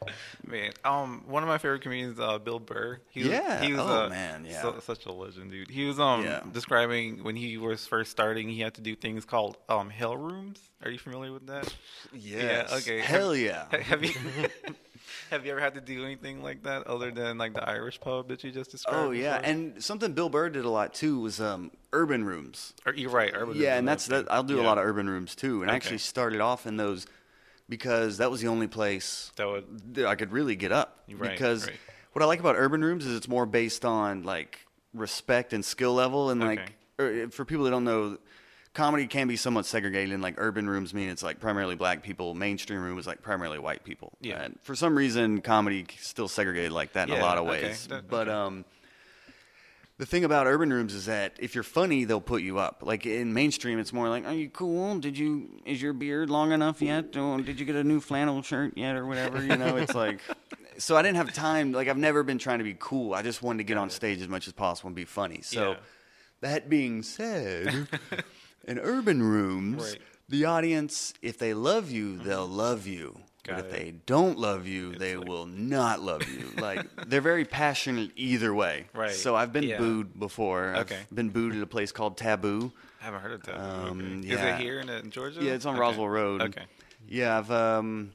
Man, 0.46 0.72
um, 0.86 1.24
one 1.28 1.44
of 1.44 1.50
my 1.50 1.58
favorite 1.58 1.82
comedians, 1.82 2.20
uh, 2.20 2.38
Bill 2.40 2.60
Burr. 2.60 3.00
He 3.10 3.22
was, 3.24 3.30
Yeah. 3.30 3.62
he 3.62 3.74
was 3.74 3.82
Oh, 3.82 4.06
uh, 4.06 4.10
man, 4.10 4.46
yeah. 4.50 4.62
so- 4.62 4.80
such 4.80 5.06
a 5.06 5.12
legend, 5.12 5.52
dude. 5.52 5.70
He 5.70 5.86
was 5.86 6.00
um 6.00 6.24
Yeah. 6.24 6.42
describing 6.52 7.24
when 7.24 7.36
he 7.36 7.58
was 7.58 7.86
first 7.86 8.12
starting, 8.12 8.48
he 8.50 8.62
had 8.62 8.74
to 8.76 8.82
do 8.82 8.96
things 8.96 9.26
called 9.26 9.58
um 9.68 9.90
hell 9.90 10.16
rooms. 10.16 10.60
Are 10.84 10.92
you 10.92 11.00
familiar 11.00 11.34
with 11.34 11.48
that? 11.48 11.74
Yes. 12.14 12.72
okay. 12.72 13.00
Hell 13.02 13.36
yeah. 13.36 13.66
ha- 13.72 13.78
Have 13.92 14.04
you 14.06 14.14
have 15.32 15.46
you 15.46 15.52
ever 15.52 15.62
had 15.62 15.74
to 15.76 15.82
do 15.82 16.04
anything 16.04 16.42
like 16.42 16.64
that 16.64 16.88
other 16.88 17.12
than 17.12 17.38
like 17.38 17.54
the 17.54 17.68
Irish 17.68 18.00
pub 18.00 18.28
that 18.30 18.44
you 18.44 18.52
just 18.52 18.72
described? 18.72 18.98
Oh 18.98 19.12
yeah, 19.12 19.38
before? 19.38 19.52
and 19.52 19.84
something 19.84 20.14
Bill 20.14 20.30
Burr 20.30 20.50
did 20.50 20.66
a 20.66 20.70
lot 20.70 20.94
too 20.94 21.20
was 21.20 21.40
um, 21.40 21.72
urban 21.94 22.24
rooms. 22.24 22.74
Or, 22.86 22.94
you're 22.94 23.10
right. 23.10 23.32
Urban 23.34 23.58
yeah, 23.58 23.78
and 23.78 23.88
that's 23.88 24.08
that. 24.08 24.32
I'll 24.32 24.44
do 24.44 24.56
thing. 24.56 24.64
a 24.64 24.68
lot 24.68 24.78
of 24.78 24.86
urban 24.86 25.10
rooms 25.10 25.36
too, 25.36 25.62
and 25.62 25.72
I 25.72 25.76
actually 25.76 26.00
started 26.00 26.42
off 26.42 26.66
in 26.66 26.78
those 26.78 27.08
because 27.70 28.18
that 28.18 28.32
was 28.32 28.42
the 28.42 28.48
only 28.48 28.68
place 28.68 29.32
That 29.36 29.48
would 29.48 29.96
that 29.96 30.06
I 30.06 30.16
could 30.16 30.32
really 30.32 30.56
get 30.56 30.72
up. 30.72 31.04
Right, 31.10 31.32
because 31.32 31.68
right. 31.68 31.76
what 32.14 32.24
I 32.24 32.26
like 32.26 32.40
about 32.40 32.56
urban 32.58 32.84
rooms 32.84 33.06
is 33.06 33.16
it's 33.16 33.28
more 33.28 33.46
based 33.46 33.86
on 33.86 34.24
like 34.24 34.60
respect 34.94 35.54
and 35.54 35.64
skill 35.64 35.94
level, 35.94 36.30
and 36.30 36.42
like 36.42 36.74
Okay. 37.00 37.24
er, 37.24 37.30
for 37.30 37.46
people 37.46 37.66
that 37.66 37.72
don't 37.72 37.84
know. 37.84 38.18
Comedy 38.78 39.08
can 39.08 39.28
be 39.28 39.36
somewhat 39.36 39.66
segregated, 39.66 40.14
in 40.14 40.22
like 40.22 40.36
urban 40.38 40.70
rooms 40.70 40.94
mean 40.94 41.10
it's 41.10 41.24
like 41.24 41.40
primarily 41.40 41.74
black 41.76 42.04
people. 42.04 42.36
Mainstream 42.36 42.80
room 42.80 43.00
is 43.00 43.08
like 43.08 43.24
primarily 43.24 43.58
white 43.58 43.84
people. 43.84 44.14
Yeah. 44.22 44.44
And 44.44 44.60
for 44.62 44.76
some 44.76 44.96
reason, 44.96 45.42
comedy 45.42 45.88
still 46.00 46.28
segregated 46.28 46.72
like 46.72 46.94
that 46.94 47.08
in 47.10 47.16
Yeah, 47.16 47.22
a 47.22 47.24
lot 47.24 47.40
of 47.40 47.48
okay, 47.48 47.64
ways. 47.64 47.88
that- 47.88 48.08
but 48.08 48.28
okay. 48.28 48.38
um, 48.38 48.66
the 49.98 50.06
thing 50.06 50.24
about 50.24 50.46
urban 50.46 50.72
rooms 50.72 50.94
is 50.94 51.08
that 51.08 51.34
if 51.40 51.56
you're 51.56 51.64
funny, 51.64 52.04
they'll 52.04 52.22
put 52.22 52.44
you 52.44 52.60
up. 52.60 52.84
Like 52.84 53.08
in 53.08 53.34
mainstream, 53.34 53.80
it's 53.80 53.92
more 53.92 54.10
like, 54.10 54.28
"Are 54.28 54.34
you 54.36 54.48
cool? 54.48 55.00
Did 55.00 55.18
you 55.18 55.60
is 55.66 55.82
your 55.82 55.94
beard 55.94 56.30
long 56.30 56.52
enough 56.52 56.80
yet? 56.80 57.18
Or 57.18 57.42
did 57.42 57.60
you 57.60 57.66
get 57.66 57.76
a 57.76 57.84
new 57.84 58.00
flannel 58.00 58.44
shirt 58.44 58.78
yet, 58.78 58.96
or 58.96 59.08
whatever?" 59.08 59.42
You 59.44 59.58
know, 59.58 59.76
it's 59.78 59.96
like. 59.96 60.20
So 60.80 60.96
I 60.96 61.02
didn't 61.02 61.18
have 61.18 61.34
time. 61.34 61.72
Like 61.72 61.88
I've 61.88 61.98
never 61.98 62.22
been 62.22 62.38
trying 62.38 62.60
to 62.60 62.64
be 62.64 62.76
cool. 62.78 63.16
I 63.16 63.24
just 63.24 63.42
wanted 63.42 63.58
to 63.58 63.64
get 63.64 63.78
on 63.78 63.90
stage 63.90 64.22
as 64.22 64.28
much 64.28 64.46
as 64.46 64.54
possible 64.54 64.90
and 64.90 64.96
be 64.96 65.06
funny. 65.06 65.42
So, 65.42 65.72
Yeah. 65.72 65.78
that 66.42 66.70
being 66.70 67.02
said, 67.02 67.88
in 68.68 68.80
urban 68.80 69.24
rooms, 69.24 69.84
Right. 69.92 70.02
the 70.30 70.46
audience, 70.46 71.14
if 71.22 71.38
they 71.38 71.54
love 71.54 71.90
you, 71.90 72.18
they'll 72.18 72.48
love 72.48 72.86
you. 72.88 73.20
Got 73.44 73.56
but 73.56 73.66
if 73.66 73.72
they 73.72 73.92
don't 74.06 74.38
love 74.38 74.68
you, 74.68 74.94
they 74.96 75.16
like- 75.16 75.28
will 75.28 75.46
not 75.46 76.02
love 76.02 76.28
you. 76.30 76.52
Like 76.62 76.86
they're 77.08 77.22
very 77.22 77.46
passionate 77.46 78.12
either 78.18 78.54
way. 78.54 78.88
Right. 78.94 79.12
So 79.14 79.36
I've 79.36 79.54
been 79.54 79.64
Yeah. 79.64 79.78
booed 79.78 80.20
before. 80.20 80.76
Okay. 80.80 80.98
I've 81.10 81.16
been 81.16 81.30
booed 81.30 81.56
at 81.56 81.62
a 81.62 81.68
place 81.68 81.92
called 81.94 82.18
Taboo. 82.18 82.74
I 83.02 83.06
haven't 83.06 83.22
heard 83.22 83.32
of 83.34 83.44
that. 83.44 83.58
Um, 83.58 84.00
okay. 84.22 84.28
Is 84.34 84.40
yeah. 84.40 84.56
it 84.56 84.60
here 84.62 84.80
in, 84.82 84.90
in 84.90 85.12
Georgia? 85.12 85.42
Yeah, 85.42 85.54
it's 85.54 85.66
on 85.66 85.76
Okay. 85.76 85.82
Roswell 85.82 86.10
Road. 86.10 86.42
Okay. 86.42 86.64
Yeah, 87.08 87.38
I've 87.38 87.50
um, 87.52 88.12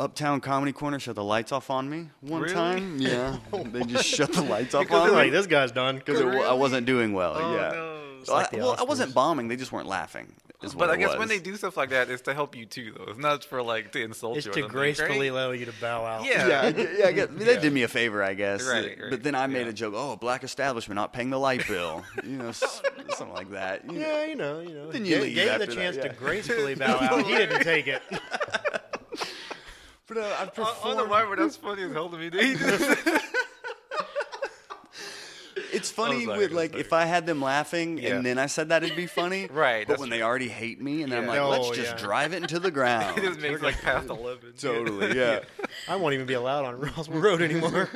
Uptown 0.00 0.40
Comedy 0.40 0.72
Corner 0.72 0.98
shut 0.98 1.14
the 1.14 1.22
lights 1.22 1.52
off 1.52 1.70
on 1.70 1.88
me 1.88 2.08
one 2.20 2.42
Really? 2.42 2.54
time. 2.54 2.96
Yeah, 2.98 3.38
they 3.52 3.82
just 3.84 4.06
shut 4.08 4.32
the 4.32 4.42
lights 4.42 4.74
off 4.74 4.90
on 4.90 5.10
me 5.10 5.14
like, 5.14 5.30
this 5.30 5.46
guy's 5.46 5.70
done. 5.70 5.98
because 5.98 6.20
I 6.20 6.54
wasn't 6.54 6.86
doing 6.86 7.12
well. 7.12 7.34
Oh, 7.36 7.54
yeah. 7.54 7.70
no. 7.72 7.93
So 8.26 8.34
like 8.34 8.52
I, 8.52 8.56
the 8.56 8.62
well, 8.62 8.76
I 8.78 8.82
wasn't 8.84 9.14
bombing. 9.14 9.48
They 9.48 9.56
just 9.56 9.72
weren't 9.72 9.88
laughing. 9.88 10.32
But 10.78 10.88
I 10.88 10.96
guess 10.96 11.10
was. 11.10 11.18
when 11.18 11.28
they 11.28 11.40
do 11.40 11.56
stuff 11.56 11.76
like 11.76 11.90
that, 11.90 12.08
it's 12.08 12.22
to 12.22 12.32
help 12.32 12.56
you 12.56 12.64
too, 12.64 12.94
though. 12.96 13.04
It's 13.10 13.18
not 13.18 13.44
for 13.44 13.60
like 13.62 13.92
to 13.92 14.02
insult 14.02 14.38
It's 14.38 14.46
you. 14.46 14.52
or 14.52 14.54
to 14.54 14.62
gracefully 14.68 15.28
right? 15.28 15.30
allow 15.30 15.50
you 15.50 15.66
to 15.66 15.72
bow 15.78 16.06
out. 16.06 16.24
Yeah. 16.24 16.48
yeah, 16.48 16.62
I 16.62 16.72
get- 16.72 16.98
yeah, 16.98 17.06
I 17.06 17.12
get, 17.12 17.38
they 17.38 17.58
did 17.58 17.70
me 17.70 17.82
a 17.82 17.88
favor, 17.88 18.22
I 18.22 18.32
guess. 18.32 18.66
Right, 18.66 18.96
right, 18.98 19.10
But 19.10 19.22
then 19.22 19.34
I 19.34 19.46
made 19.46 19.64
yeah. 19.64 19.68
a 19.68 19.72
joke. 19.74 19.92
Oh, 19.94 20.16
black 20.16 20.42
establishment 20.42 20.96
not 20.96 21.12
paying 21.12 21.28
the 21.28 21.38
light 21.38 21.68
bill. 21.68 22.02
You 22.24 22.36
know, 22.38 22.52
something 22.52 23.34
like 23.34 23.50
that. 23.50 23.84
You 23.84 23.98
know. 23.98 24.00
Yeah, 24.00 24.24
you 24.24 24.36
know, 24.36 24.60
you 24.60 24.74
know. 24.74 24.90
Then 24.90 25.04
you 25.04 25.16
gave, 25.16 25.22
leave 25.24 25.34
gave 25.34 25.48
after 25.48 25.66
the 25.66 25.66
that, 25.66 25.74
chance 25.74 25.96
yeah. 25.96 26.02
to 26.08 26.14
gracefully 26.14 26.74
bow 26.76 26.96
out. 27.00 27.26
He 27.26 27.36
didn't 27.36 27.62
take 27.62 27.86
it. 27.86 28.00
But 30.06 30.18
uh, 30.18 30.36
I've 30.40 30.58
On, 30.58 30.64
on 30.82 30.96
the 30.96 31.04
performed. 31.04 31.10
Bible, 31.10 31.36
that's 31.36 31.56
funny 31.56 31.82
as 31.82 31.92
hell 31.92 32.08
to 32.08 32.16
me. 32.16 32.30
dude. 32.30 32.58
He 35.74 35.78
just- 35.78 35.90
It's 35.90 35.90
funny 35.90 36.24
sorry, 36.24 36.38
with 36.38 36.50
I'm 36.50 36.56
like 36.56 36.70
sorry. 36.70 36.80
if 36.80 36.92
I 36.92 37.04
had 37.04 37.26
them 37.26 37.42
laughing 37.42 37.98
Yeah. 37.98 38.14
and 38.16 38.24
then 38.26 38.38
I 38.38 38.46
said 38.46 38.68
that 38.70 38.82
it'd 38.84 38.96
be 38.96 39.06
funny. 39.06 39.48
Right, 39.52 39.86
But 39.86 39.98
when 39.98 40.08
true. 40.08 40.16
they 40.18 40.22
already 40.22 40.48
hate 40.48 40.80
me 40.80 41.02
and 41.02 41.12
then 41.12 41.20
I'm 41.22 41.26
like, 41.26 41.36
Yeah. 41.36 41.44
let's 41.44 41.68
Oh, 41.68 41.74
just 41.74 41.92
yeah. 41.92 42.06
drive 42.06 42.32
it 42.32 42.42
into 42.42 42.58
the 42.58 42.70
ground. 42.78 43.18
he 43.18 43.26
just 43.26 43.40
makes 43.40 43.60
like 43.62 43.80
past 43.82 44.08
eleven. 44.08 44.52
totally, 44.58 45.16
yeah. 45.16 45.40
I 45.88 45.96
won't 45.96 46.14
even 46.14 46.26
be 46.26 46.34
allowed 46.34 46.64
on 46.64 46.80
Roswell 46.80 47.20
Road 47.20 47.42
anymore. 47.42 47.88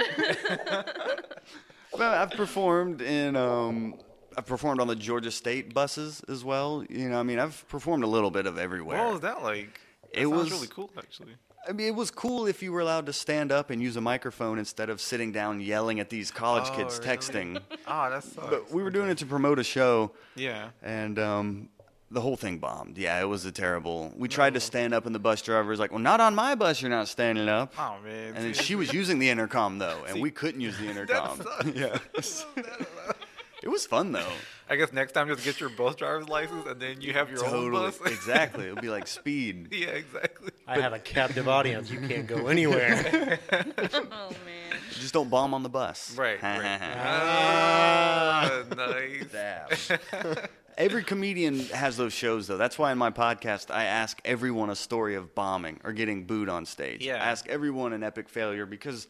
Well, 1.98 2.12
I've 2.12 2.30
performed 2.30 3.00
in 3.02 3.34
um 3.36 3.94
I've 4.36 4.46
performed 4.46 4.80
on 4.80 4.86
the 4.86 4.94
Georgia 4.94 5.30
State 5.32 5.74
buses 5.74 6.22
as 6.28 6.44
well. 6.44 6.84
You 6.88 7.08
know, 7.08 7.18
I 7.18 7.22
mean, 7.24 7.38
I've 7.40 7.66
performed 7.68 8.04
a 8.04 8.06
little 8.06 8.30
bit 8.30 8.46
of 8.46 8.56
everywhere. 8.58 8.98
What 9.02 9.12
was 9.14 9.20
that 9.22 9.42
like? 9.42 9.80
That 10.12 10.20
It 10.22 10.26
was- 10.26 10.50
really 10.52 10.68
cool, 10.68 10.90
actually. 10.96 11.32
I 11.66 11.72
mean, 11.72 11.86
it 11.86 11.94
was 11.94 12.10
cool 12.10 12.46
if 12.46 12.62
you 12.62 12.72
were 12.72 12.80
allowed 12.80 13.06
to 13.06 13.12
stand 13.12 13.52
up 13.52 13.70
and 13.70 13.80
use 13.82 13.96
a 13.96 14.00
microphone 14.00 14.58
instead 14.58 14.90
of 14.90 15.00
sitting 15.00 15.32
down 15.32 15.60
yelling 15.60 16.00
at 16.00 16.08
these 16.10 16.30
college 16.30 16.64
Oh, 16.72 16.76
kids 16.76 16.98
really? 16.98 17.16
texting. 17.16 17.60
Ah, 17.86 18.10
that 18.10 18.22
sucks. 18.24 18.48
but 18.48 18.70
we 18.70 18.82
were 18.82 18.90
doing 18.90 19.08
it 19.10 19.18
to 19.18 19.26
promote 19.26 19.58
a 19.58 19.64
show, 19.64 20.12
Yeah. 20.34 20.68
and 20.82 21.18
um, 21.18 21.68
the 22.10 22.20
whole 22.20 22.36
thing 22.36 22.58
bombed. 22.58 22.96
Yeah, 22.98 23.20
it 23.20 23.24
was 23.26 23.44
a 23.46 23.52
terrible. 23.52 24.12
We 24.16 24.28
tried 24.28 24.54
to 24.54 24.60
stand 24.60 24.92
up, 24.94 25.06
and 25.06 25.14
the 25.14 25.18
bus 25.18 25.40
driver 25.42 25.68
was 25.68 25.78
like, 25.80 25.90
"Well, 25.90 26.00
not 26.00 26.20
on 26.20 26.34
my 26.34 26.54
bus. 26.54 26.80
You're 26.82 26.90
not 26.90 27.08
standing 27.08 27.48
up." 27.48 27.72
Oh 27.78 27.96
man. 28.04 28.34
And 28.34 28.44
then 28.44 28.52
she 28.54 28.74
was 28.74 28.92
using 28.92 29.18
the 29.18 29.28
intercom 29.30 29.78
though, 29.78 30.04
and 30.06 30.14
See, 30.16 30.20
we 30.20 30.30
couldn't 30.30 30.60
use 30.60 30.78
the 30.78 30.86
intercom. 30.90 31.40
sucks. 31.42 31.66
yeah, 31.74 31.98
it 33.62 33.68
was 33.68 33.86
fun 33.86 34.12
though. 34.12 34.32
I 34.70 34.76
guess 34.76 34.92
next 34.92 35.12
time 35.12 35.28
just 35.28 35.44
get 35.44 35.60
your 35.60 35.70
bus 35.70 35.94
driver's 35.96 36.28
license 36.28 36.66
and 36.66 36.80
then 36.80 37.00
you 37.00 37.12
have 37.14 37.30
your 37.30 37.44
own 37.44 37.50
Totally, 37.50 37.90
bus. 37.90 38.00
exactly. 38.06 38.66
It 38.66 38.74
would 38.74 38.82
be 38.82 38.90
like 38.90 39.06
speed. 39.06 39.68
yeah, 39.72 39.88
exactly. 39.88 40.50
I 40.66 40.80
have 40.80 40.92
a 40.92 40.98
captive 40.98 41.48
audience. 41.48 41.90
You 41.90 42.00
can't 42.06 42.26
go 42.26 42.46
anywhere. 42.48 43.38
Oh 43.50 44.30
man. 44.44 44.78
Just 44.92 45.14
don't 45.14 45.30
bomb 45.30 45.54
on 45.54 45.62
the 45.62 45.68
bus. 45.68 46.14
Right. 46.16 46.42
right. 46.42 46.78
Ah. 46.80 48.50
ah, 48.70 48.74
nice. 48.74 49.26
Damn. 49.32 50.36
Every 50.76 51.02
comedian 51.02 51.58
has 51.70 51.96
those 51.96 52.12
shows, 52.12 52.46
though. 52.46 52.56
That's 52.56 52.78
why 52.78 52.92
in 52.92 52.98
my 52.98 53.10
podcast, 53.10 53.72
I 53.74 53.84
ask 53.84 54.20
everyone 54.24 54.70
a 54.70 54.76
story 54.76 55.16
of 55.16 55.34
bombing 55.34 55.80
or 55.82 55.92
getting 55.92 56.24
booed 56.24 56.48
on 56.48 56.64
stage. 56.66 57.04
Yeah. 57.04 57.14
I 57.16 57.30
ask 57.30 57.48
everyone 57.48 57.92
an 57.92 58.04
epic 58.04 58.28
failure 58.28 58.64
because 58.64 59.08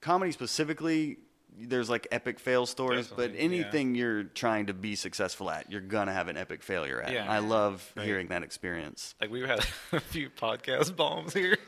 comedy 0.00 0.32
specifically, 0.32 1.18
there's 1.58 1.90
like 1.90 2.06
epic 2.10 2.38
fail 2.40 2.66
stories, 2.66 3.08
but 3.08 3.32
Definitely, 3.32 3.56
yeah. 3.58 3.62
anything 3.64 3.94
you're 3.94 4.24
trying 4.24 4.66
to 4.66 4.74
be 4.74 4.94
successful 4.96 5.50
at, 5.50 5.70
you're 5.70 5.80
going 5.80 6.06
to 6.06 6.12
have 6.12 6.28
an 6.28 6.36
epic 6.36 6.62
failure 6.62 7.00
at. 7.02 7.12
Yeah. 7.12 7.30
I 7.30 7.38
love 7.40 7.92
Right. 7.96 8.06
hearing 8.06 8.28
that 8.28 8.42
experience. 8.42 9.14
Like 9.20 9.30
we've 9.30 9.46
had 9.46 9.60
a 9.92 10.00
few 10.00 10.30
podcast 10.30 10.96
bombs 10.96 11.32
here. 11.34 11.58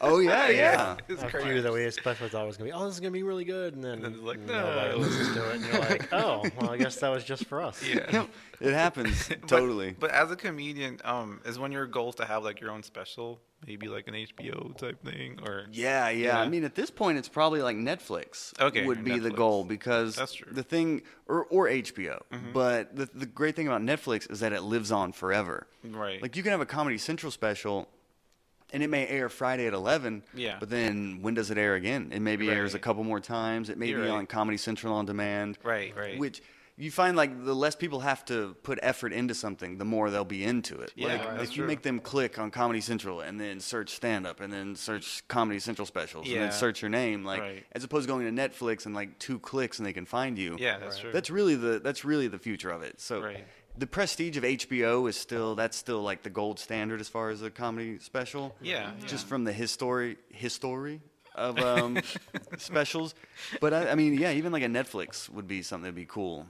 Oh, 0.00 0.20
yeah, 0.20 0.48
yeah. 0.50 0.96
It's 1.08 1.22
a 1.22 1.28
crazy. 1.28 1.48
few 1.48 1.62
that 1.62 1.72
we 1.72 1.84
especially 1.84 2.28
thought 2.28 2.46
was 2.46 2.56
gonna 2.56 2.70
be, 2.70 2.72
oh, 2.72 2.86
this 2.86 2.94
is 2.94 3.00
gonna 3.00 3.10
be 3.10 3.22
really 3.24 3.44
good, 3.44 3.74
and 3.74 3.82
then, 3.84 3.94
And 3.94 4.04
then 4.04 4.12
it's 4.14 4.22
like, 4.22 4.38
nobody 4.40 4.90
no. 4.92 4.96
listens 4.98 5.34
to 5.34 5.50
it, 5.50 5.56
and 5.56 5.64
you're 5.66 5.80
like, 5.80 6.12
oh, 6.12 6.44
well, 6.60 6.70
I 6.70 6.76
guess 6.76 6.96
that 6.96 7.08
was 7.08 7.24
just 7.24 7.46
for 7.46 7.60
us. 7.62 7.82
Yeah. 7.86 8.26
It 8.60 8.72
happens. 8.72 9.28
But- 9.28 9.46
totally. 9.48 9.94
But, 9.98 10.12
as 10.12 10.30
a 10.30 10.36
comedian, 10.36 11.00
um, 11.04 11.40
is 11.44 11.58
one 11.58 11.70
of 11.70 11.74
your 11.74 11.86
goals 11.86 12.14
to 12.16 12.24
have 12.24 12.42
like 12.44 12.60
your 12.60 12.70
own 12.70 12.82
special, 12.82 13.40
maybe 13.66 13.88
like 13.88 14.08
an 14.08 14.14
HBO 14.14 14.76
type 14.76 15.02
thing, 15.04 15.38
or 15.46 15.66
Yeah, 15.70 16.08
yeah, 16.10 16.38
I 16.40 16.48
mean, 16.48 16.64
at 16.64 16.74
this 16.74 16.90
point, 16.90 17.18
it's 17.18 17.28
probably 17.28 17.62
like 17.62 17.76
Netflix 17.76 18.58
Okay, 18.60 18.84
would 18.84 19.04
be 19.04 19.18
the 19.18 19.30
goal 19.30 19.64
because 19.64 20.16
That's 20.16 20.34
true. 20.34 20.52
the 20.52 20.62
thing, 20.62 21.02
or, 21.28 21.44
or 21.46 21.66
HBO. 21.68 22.20
Mm-hmm. 22.32 22.52
But 22.52 22.94
the, 22.96 23.08
the 23.14 23.26
great 23.26 23.56
thing 23.56 23.66
about 23.66 23.82
Netflix 23.82 24.30
is 24.30 24.40
that 24.40 24.52
it 24.52 24.62
lives 24.62 24.90
on 24.92 25.12
forever. 25.12 25.66
right? 25.84 26.20
Like, 26.20 26.36
you 26.36 26.42
can 26.42 26.52
have 26.52 26.60
a 26.60 26.66
Comedy 26.66 26.98
Central 26.98 27.30
special, 27.32 27.88
and 28.72 28.82
it 28.82 28.88
may 28.90 29.06
air 29.06 29.28
Friday 29.28 29.66
at 29.66 29.72
11. 29.74 30.22
Yeah. 30.34 30.56
But 30.60 30.70
then 30.70 31.20
when 31.22 31.34
does 31.34 31.50
it 31.50 31.58
air 31.58 31.74
again? 31.76 32.10
It 32.12 32.20
maybe 32.20 32.50
airs 32.50 32.74
a 32.74 32.78
couple 32.78 33.04
more 33.04 33.20
times. 33.20 33.70
It 33.70 33.78
may 33.78 33.86
You're 33.88 34.02
be 34.02 34.08
right. 34.08 34.16
on 34.18 34.26
Comedy 34.26 34.58
Central 34.58 34.92
on 34.94 35.06
demand. 35.06 35.58
right, 35.62 35.94
right. 35.96 36.18
Which 36.18 36.42
you 36.78 36.90
find 36.90 37.16
like 37.16 37.44
the 37.44 37.54
less 37.54 37.74
people 37.74 38.00
have 38.00 38.24
to 38.26 38.54
put 38.62 38.78
effort 38.82 39.12
into 39.12 39.34
something, 39.34 39.78
the 39.78 39.84
more 39.84 40.10
they'll 40.10 40.24
be 40.24 40.44
into 40.44 40.78
it. 40.80 40.92
Yeah, 40.94 41.06
like 41.08 41.22
that's 41.22 41.42
if 41.44 41.56
you 41.56 41.62
true. 41.62 41.66
make 41.68 41.82
them 41.82 41.98
click 42.00 42.38
on 42.38 42.50
Comedy 42.50 42.80
Central 42.82 43.20
and 43.22 43.40
then 43.40 43.60
search 43.60 43.90
stand 43.90 44.26
up 44.26 44.40
and 44.40 44.52
then 44.52 44.76
search 44.76 45.26
Comedy 45.28 45.58
Central 45.58 45.86
specials 45.86 46.26
and 46.28 46.36
then 46.36 46.52
search 46.52 46.82
your 46.82 46.90
name, 46.90 47.24
like 47.24 47.40
Right. 47.40 47.64
as 47.72 47.82
opposed 47.84 48.06
to 48.06 48.12
going 48.12 48.26
to 48.36 48.42
Netflix 48.48 48.84
and 48.86 48.94
like 48.94 49.18
two 49.18 49.38
clicks 49.38 49.78
and 49.78 49.86
they 49.86 49.92
can 49.94 50.04
find 50.06 50.36
you. 50.38 50.56
Yeah, 50.58 50.78
that's 50.78 50.98
true. 50.98 51.12
That's 51.12 51.30
really 51.30 51.54
the 51.54 51.78
that's 51.80 52.04
really 52.04 52.28
the 52.28 52.38
future 52.38 52.70
of 52.70 52.82
it. 52.82 53.00
So 53.00 53.22
Right. 53.22 53.46
the 53.78 53.86
prestige 53.86 54.36
of 54.36 54.44
HBO 54.44 55.08
is 55.08 55.16
still 55.16 55.54
that's 55.54 55.78
still 55.78 56.02
like 56.02 56.22
the 56.22 56.30
gold 56.30 56.58
standard 56.58 57.00
as 57.00 57.08
far 57.08 57.30
as 57.30 57.40
a 57.40 57.50
comedy 57.50 57.98
special. 58.00 58.54
Yeah, 58.60 58.90
Just 59.06 59.24
yeah. 59.24 59.28
from 59.30 59.44
the 59.44 59.52
history 59.52 60.18
history 60.30 61.00
of 61.34 61.58
um, 61.72 61.98
specials. 62.58 63.14
But 63.60 63.72
I, 63.74 63.90
I 63.90 63.94
mean, 63.94 64.14
yeah, 64.14 64.32
even 64.32 64.52
like 64.52 64.62
a 64.62 64.66
Netflix 64.68 65.28
would 65.30 65.46
be 65.48 65.62
something 65.62 65.82
that'd 65.84 65.94
be 65.94 66.06
cool. 66.06 66.46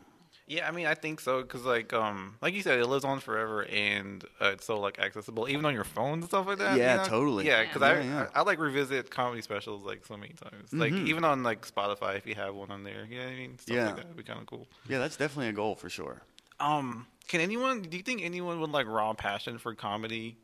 Yeah, 0.48 0.68
I 0.68 0.70
mean, 0.70 0.86
I 0.86 0.94
think 0.94 1.20
so 1.20 1.42
because, 1.42 1.64
like, 1.64 1.92
um, 1.92 2.36
like 2.40 2.54
you 2.54 2.62
said, 2.62 2.78
it 2.78 2.86
lives 2.86 3.04
on 3.04 3.18
forever, 3.18 3.64
and 3.64 4.22
uh, 4.40 4.50
it's 4.50 4.64
so 4.64 4.78
like 4.78 5.00
accessible, 5.00 5.48
even 5.48 5.64
on 5.64 5.74
your 5.74 5.82
phone 5.82 6.14
and 6.20 6.24
stuff 6.24 6.46
like 6.46 6.58
that. 6.58 6.78
Yeah, 6.78 6.92
you 6.92 6.96
know? 6.98 7.04
totally. 7.08 7.46
Yeah, 7.46 7.62
because 7.62 7.82
Yeah, 7.82 7.88
I, 7.88 8.00
yeah. 8.00 8.26
I 8.34 8.38
I 8.40 8.42
like 8.42 8.60
revisit 8.60 9.10
comedy 9.10 9.42
specials 9.42 9.82
like 9.82 10.06
so 10.06 10.16
many 10.16 10.34
times, 10.34 10.72
like 10.72 10.92
Mhm. 10.92 11.06
even 11.08 11.24
on 11.24 11.42
like 11.42 11.66
Spotify 11.66 12.16
if 12.16 12.26
you 12.26 12.36
have 12.36 12.54
one 12.54 12.70
on 12.70 12.84
there. 12.84 13.04
You 13.10 13.18
know 13.18 13.24
what 13.24 13.32
I 13.32 13.36
mean? 13.36 13.58
Stuff 13.58 13.74
Yeah. 13.76 13.86
like 13.86 13.96
that 13.96 14.06
would 14.08 14.16
be 14.16 14.22
kind 14.22 14.38
of 14.40 14.46
cool. 14.46 14.68
Yeah, 14.88 14.98
that's 15.00 15.16
definitely 15.16 15.48
a 15.48 15.52
goal 15.52 15.74
for 15.74 15.90
sure. 15.90 16.22
Um, 16.60 17.06
can 17.26 17.40
anyone? 17.40 17.82
Do 17.82 17.96
you 17.96 18.04
think 18.04 18.22
anyone 18.22 18.60
with 18.60 18.70
like 18.70 18.86
raw 18.86 19.14
passion 19.14 19.58
for 19.58 19.74
comedy 19.74 20.36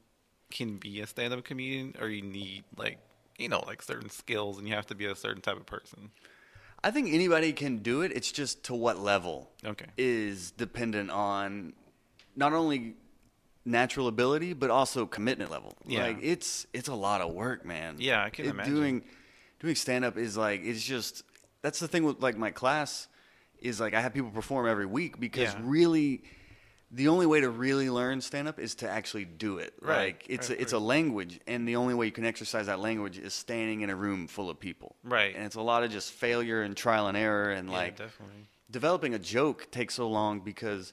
can 0.50 0.78
be 0.78 1.00
a 1.00 1.06
stand-up 1.06 1.44
comedian, 1.44 1.94
or 2.00 2.08
you 2.08 2.22
need 2.22 2.64
like 2.76 2.98
you 3.38 3.48
know 3.48 3.62
like 3.68 3.82
certain 3.82 4.10
skills 4.10 4.58
and 4.58 4.66
you 4.66 4.74
have 4.74 4.86
to 4.88 4.96
be 4.96 5.06
a 5.06 5.14
certain 5.14 5.42
type 5.42 5.56
of 5.56 5.64
person? 5.66 6.10
I 6.84 6.90
think 6.90 7.12
anybody 7.12 7.52
can 7.52 7.78
do 7.78 8.02
it. 8.02 8.12
It's 8.12 8.32
just 8.32 8.64
to 8.64 8.74
what 8.74 8.98
level 8.98 9.50
Okay. 9.64 9.86
is 9.96 10.50
dependent 10.50 11.10
on 11.10 11.74
not 12.34 12.52
only 12.52 12.94
natural 13.64 14.08
ability 14.08 14.52
but 14.54 14.70
also 14.70 15.06
commitment 15.06 15.50
level. 15.50 15.74
Yeah. 15.86 16.02
Like 16.06 16.18
it's 16.22 16.66
it's 16.72 16.88
a 16.88 16.94
lot 16.94 17.20
of 17.20 17.32
work, 17.32 17.64
man. 17.64 17.96
Yeah, 17.98 18.24
I 18.24 18.30
can 18.30 18.46
It- 18.46 18.50
imagine. 18.50 18.74
Doing 18.74 19.02
doing 19.60 19.74
stand 19.76 20.04
up 20.04 20.16
is 20.18 20.36
like 20.36 20.62
it's 20.64 20.82
just 20.82 21.22
that's 21.62 21.78
the 21.78 21.86
thing 21.88 22.02
with 22.02 22.20
like 22.20 22.36
my 22.36 22.50
class 22.50 23.06
is 23.60 23.78
like 23.78 23.94
I 23.94 24.00
have 24.00 24.12
people 24.12 24.30
perform 24.30 24.66
every 24.66 24.86
week 24.86 25.20
because 25.20 25.52
Yeah. 25.54 25.60
really 25.62 26.24
the 26.94 27.08
only 27.08 27.24
way 27.26 27.40
to 27.40 27.48
really 27.48 27.88
learn 27.88 28.20
stand 28.20 28.46
up 28.48 28.58
is 28.58 28.74
to 28.76 28.88
actually 28.88 29.24
do 29.24 29.58
it. 29.58 29.72
Right. 29.80 29.96
Like 30.14 30.26
it's 30.28 30.50
Right, 30.50 30.58
a, 30.58 30.62
it's 30.62 30.72
a 30.74 30.78
language 30.78 31.40
and 31.46 31.66
the 31.66 31.76
only 31.76 31.94
way 31.94 32.04
you 32.06 32.12
can 32.12 32.26
exercise 32.26 32.66
that 32.66 32.80
language 32.80 33.16
is 33.18 33.32
standing 33.32 33.80
in 33.80 33.88
a 33.90 33.96
room 33.96 34.26
full 34.28 34.50
of 34.50 34.60
people. 34.60 34.94
Right. 35.02 35.34
And 35.34 35.44
it's 35.46 35.56
a 35.56 35.62
lot 35.62 35.84
of 35.84 35.90
just 35.90 36.12
failure 36.12 36.62
and 36.62 36.76
trial 36.76 37.08
and 37.08 37.16
error 37.16 37.50
and 37.50 37.68
Yeah, 37.70 37.74
like 37.76 37.96
definitely. 37.96 38.46
developing 38.70 39.14
a 39.14 39.18
joke 39.18 39.70
takes 39.70 39.94
so 39.94 40.08
long 40.08 40.40
because 40.40 40.92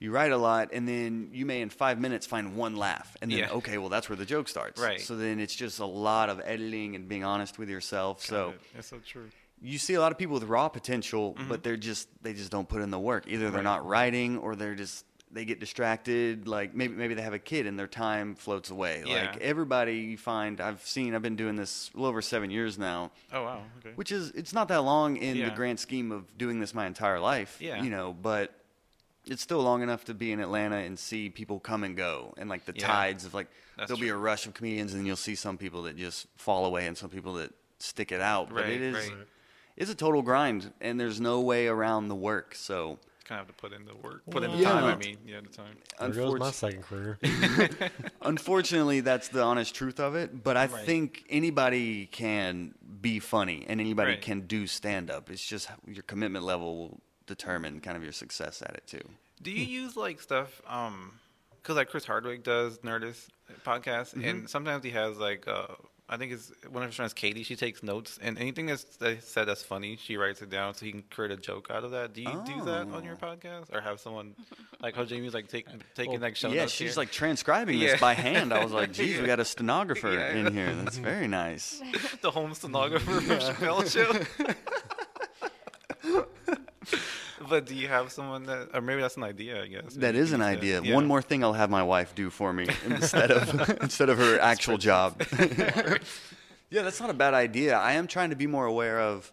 you 0.00 0.10
write 0.10 0.32
a 0.32 0.36
lot 0.38 0.70
and 0.72 0.88
then 0.88 1.28
you 1.32 1.44
may 1.46 1.60
in 1.60 1.68
five 1.70 2.00
minutes 2.00 2.26
find 2.26 2.56
one 2.56 2.74
laugh 2.74 3.16
and 3.22 3.30
then 3.30 3.38
Yeah. 3.38 3.50
okay 3.52 3.78
well 3.78 3.88
that's 3.90 4.08
where 4.08 4.16
the 4.16 4.24
joke 4.26 4.48
starts 4.48 4.80
Right. 4.80 5.00
so 5.00 5.14
then 5.16 5.38
it's 5.38 5.54
just 5.54 5.78
a 5.78 5.86
lot 5.86 6.28
of 6.28 6.40
editing 6.44 6.96
and 6.96 7.08
being 7.08 7.22
honest 7.22 7.58
with 7.58 7.68
yourself 7.68 8.24
so 8.24 8.50
it. 8.50 8.60
that's 8.74 8.88
so 8.88 8.98
true. 9.06 9.28
you 9.60 9.76
see 9.78 9.94
a 9.94 10.00
lot 10.00 10.10
of 10.10 10.18
people 10.18 10.34
with 10.34 10.44
raw 10.44 10.68
potential 10.70 11.36
but 11.48 11.62
they're 11.62 11.76
just 11.76 12.08
they 12.22 12.32
just 12.32 12.50
don't 12.50 12.68
put 12.68 12.80
in 12.82 12.90
the 12.90 12.98
work 12.98 13.26
either 13.28 13.38
they're 13.44 13.48
Mm-hmm. 13.50 13.56
Right. 13.58 13.62
not 13.62 13.86
writing 13.86 14.38
or 14.38 14.56
they're 14.56 14.74
just 14.74 15.04
they 15.32 15.44
get 15.44 15.60
distracted 15.60 16.48
like 16.48 16.74
maybe 16.74 16.94
maybe 16.94 17.14
they 17.14 17.22
have 17.22 17.32
a 17.34 17.38
kid 17.38 17.66
and 17.66 17.78
their 17.78 17.86
time 17.86 18.34
floats 18.34 18.70
away 18.70 19.02
Yeah. 19.06 19.30
like 19.32 19.36
everybody 19.40 19.96
you 19.98 20.16
find 20.16 20.60
i've 20.60 20.82
seen 20.86 21.14
i've 21.14 21.22
been 21.22 21.36
doing 21.36 21.56
this 21.56 21.90
a 21.94 21.96
little 21.96 22.08
over 22.08 22.20
seven 22.22 22.50
years 22.50 22.78
now 22.78 23.10
Oh 23.32 23.44
wow. 23.44 23.62
Okay. 23.78 23.92
which 23.94 24.10
is 24.12 24.30
it's 24.32 24.52
not 24.52 24.68
that 24.68 24.82
long 24.82 25.16
in 25.16 25.38
the 25.38 25.50
grand 25.54 25.78
scheme 25.78 26.10
of 26.12 26.36
doing 26.36 26.58
this 26.60 26.74
my 26.74 26.86
entire 26.86 27.20
life 27.20 27.58
Yeah. 27.60 27.82
you 27.82 27.90
know 27.90 28.12
but 28.20 28.52
it's 29.26 29.42
still 29.42 29.60
long 29.62 29.82
enough 29.82 30.04
to 30.06 30.14
be 30.14 30.32
in 30.32 30.40
atlanta 30.40 30.76
and 30.76 30.98
see 30.98 31.28
people 31.30 31.60
come 31.60 31.84
and 31.84 31.96
go 31.96 32.34
and 32.36 32.48
like 32.50 32.64
the 32.64 32.72
Yeah. 32.74 32.86
tides 32.86 33.24
of 33.24 33.32
like 33.34 33.46
That's 33.76 33.88
there'll 33.88 34.00
be 34.00 34.08
a 34.08 34.16
rush 34.16 34.46
of 34.46 34.54
comedians 34.54 34.94
and 34.94 35.06
you'll 35.06 35.16
see 35.16 35.34
some 35.36 35.56
people 35.58 35.82
that 35.84 35.96
just 35.96 36.26
fall 36.36 36.64
away 36.66 36.86
and 36.86 36.96
some 36.96 37.10
people 37.10 37.34
that 37.34 37.52
stick 37.78 38.10
it 38.12 38.20
out 38.20 38.52
but 38.52 38.68
it 38.68 38.80
is 38.82 38.94
right. 38.94 39.12
it's 39.76 39.90
a 39.90 39.94
total 39.94 40.22
grind 40.22 40.72
and 40.80 40.98
there's 40.98 41.20
no 41.20 41.40
way 41.40 41.66
around 41.68 42.08
the 42.08 42.14
work 42.16 42.54
so 42.54 42.98
kind 43.30 43.40
of 43.40 43.46
have 43.46 43.56
to 43.56 43.60
put 43.62 43.72
in 43.72 43.84
the 43.86 43.94
work, 43.94 44.22
put 44.30 44.42
in 44.42 44.50
the 44.50 44.58
Yeah. 44.58 44.72
time. 44.72 44.84
I 44.84 44.96
mean, 44.96 45.16
yeah, 45.24 45.40
the 45.40 45.48
time. 45.48 45.76
There 45.98 46.10
goes 46.10 46.38
my 46.38 46.50
second 46.50 46.82
career. 46.82 47.18
unfortunately 48.22 49.00
that's 49.00 49.28
the 49.28 49.42
honest 49.42 49.74
truth 49.74 49.98
of 50.00 50.14
it 50.14 50.42
but 50.44 50.56
i 50.56 50.66
Right. 50.66 50.84
think 50.84 51.24
anybody 51.30 52.06
can 52.06 52.74
be 53.00 53.18
funny 53.18 53.64
and 53.68 53.80
anybody 53.80 54.12
Right. 54.12 54.20
can 54.22 54.42
do 54.42 54.66
stand 54.66 55.10
up 55.10 55.30
it's 55.30 55.44
just 55.44 55.68
your 55.86 56.02
commitment 56.02 56.44
level 56.44 56.76
will 56.76 57.00
determine 57.26 57.80
kind 57.80 57.96
of 57.96 58.02
your 58.02 58.12
success 58.12 58.62
at 58.62 58.74
it 58.74 58.86
too 58.86 59.02
Do 59.42 59.50
you 59.50 59.64
use 59.64 59.96
like 59.96 60.20
stuff? 60.20 60.60
Um, 60.66 61.12
because 61.62 61.76
like 61.76 61.88
Chris 61.88 62.04
Hardwick 62.04 62.42
does 62.42 62.78
Nerdist 62.78 63.28
podcast, 63.64 64.14
Mm-hmm. 64.14 64.24
and 64.24 64.50
sometimes 64.50 64.84
he 64.84 64.90
has 64.90 65.16
like 65.18 65.46
uh, 65.48 65.66
I 66.12 66.16
think 66.16 66.32
it's 66.32 66.50
one 66.68 66.82
of 66.82 66.88
his 66.88 66.96
friends, 66.96 67.14
Katie. 67.14 67.44
She 67.44 67.54
takes 67.54 67.84
notes, 67.84 68.18
and 68.20 68.36
anything 68.36 68.66
that's 68.66 68.82
that 68.96 69.22
said 69.22 69.44
that's 69.46 69.62
funny, 69.62 69.96
she 69.96 70.16
writes 70.16 70.42
it 70.42 70.50
down 70.50 70.74
so 70.74 70.84
he 70.84 70.90
can 70.90 71.04
create 71.08 71.30
a 71.30 71.36
joke 71.36 71.68
out 71.70 71.84
of 71.84 71.92
that. 71.92 72.12
Do 72.14 72.20
you 72.22 72.42
do 72.44 72.64
that 72.64 72.88
on 72.92 73.04
your 73.04 73.16
Oh. 73.22 73.24
podcast, 73.26 73.72
or 73.72 73.80
have 73.80 74.00
someone 74.00 74.34
like 74.82 74.96
how 74.96 75.04
Jamie's 75.04 75.34
like 75.34 75.46
take, 75.46 75.66
taking 75.94 76.20
like 76.20 76.34
show 76.34 76.48
yeah, 76.48 76.62
notes 76.62 76.72
she's 76.72 76.94
here? 76.94 77.00
like 77.02 77.12
transcribing 77.12 77.78
Yeah. 77.78 77.92
this 77.92 78.00
by 78.00 78.14
hand. 78.14 78.52
I 78.52 78.64
was 78.64 78.72
like, 78.72 78.90
geez, 78.92 79.14
Yeah. 79.14 79.20
we 79.20 79.26
got 79.34 79.38
a 79.38 79.44
stenographer 79.44 80.10
Yeah. 80.12 80.34
in 80.34 80.52
here. 80.52 80.74
That's 80.74 80.98
very 80.98 81.28
nice. 81.28 81.80
the 82.22 82.32
home 82.32 82.54
stenographer 82.54 83.20
from 83.20 83.38
Chappelle 83.38 83.88
Show. 83.88 84.10
but 87.48 87.66
do 87.66 87.74
you 87.74 87.88
have 87.88 88.12
someone 88.12 88.44
that, 88.46 88.68
or 88.74 88.80
maybe 88.80 89.00
that's 89.00 89.16
an 89.16 89.24
idea? 89.24 89.62
I 89.62 89.66
guess 89.66 89.94
That 89.94 90.14
Maybe 90.14 90.18
is 90.18 90.32
an 90.32 90.42
idea. 90.42 90.80
Yeah. 90.82 90.94
One 90.94 91.06
more 91.06 91.22
thing 91.22 91.42
I'll 91.42 91.52
have 91.52 91.70
my 91.70 91.82
wife 91.82 92.14
do 92.14 92.30
for 92.30 92.52
me 92.52 92.68
instead 92.86 93.30
of 93.30 93.70
instead 93.82 94.08
of 94.08 94.18
her 94.18 94.38
actual 94.40 94.78
job. 94.78 95.22
yeah, 96.70 96.82
that's 96.82 97.00
not 97.00 97.10
a 97.10 97.14
bad 97.14 97.34
idea. 97.34 97.76
I 97.76 97.92
am 97.92 98.06
trying 98.06 98.30
to 98.30 98.36
be 98.36 98.46
more 98.46 98.66
aware 98.66 99.00
of 99.00 99.32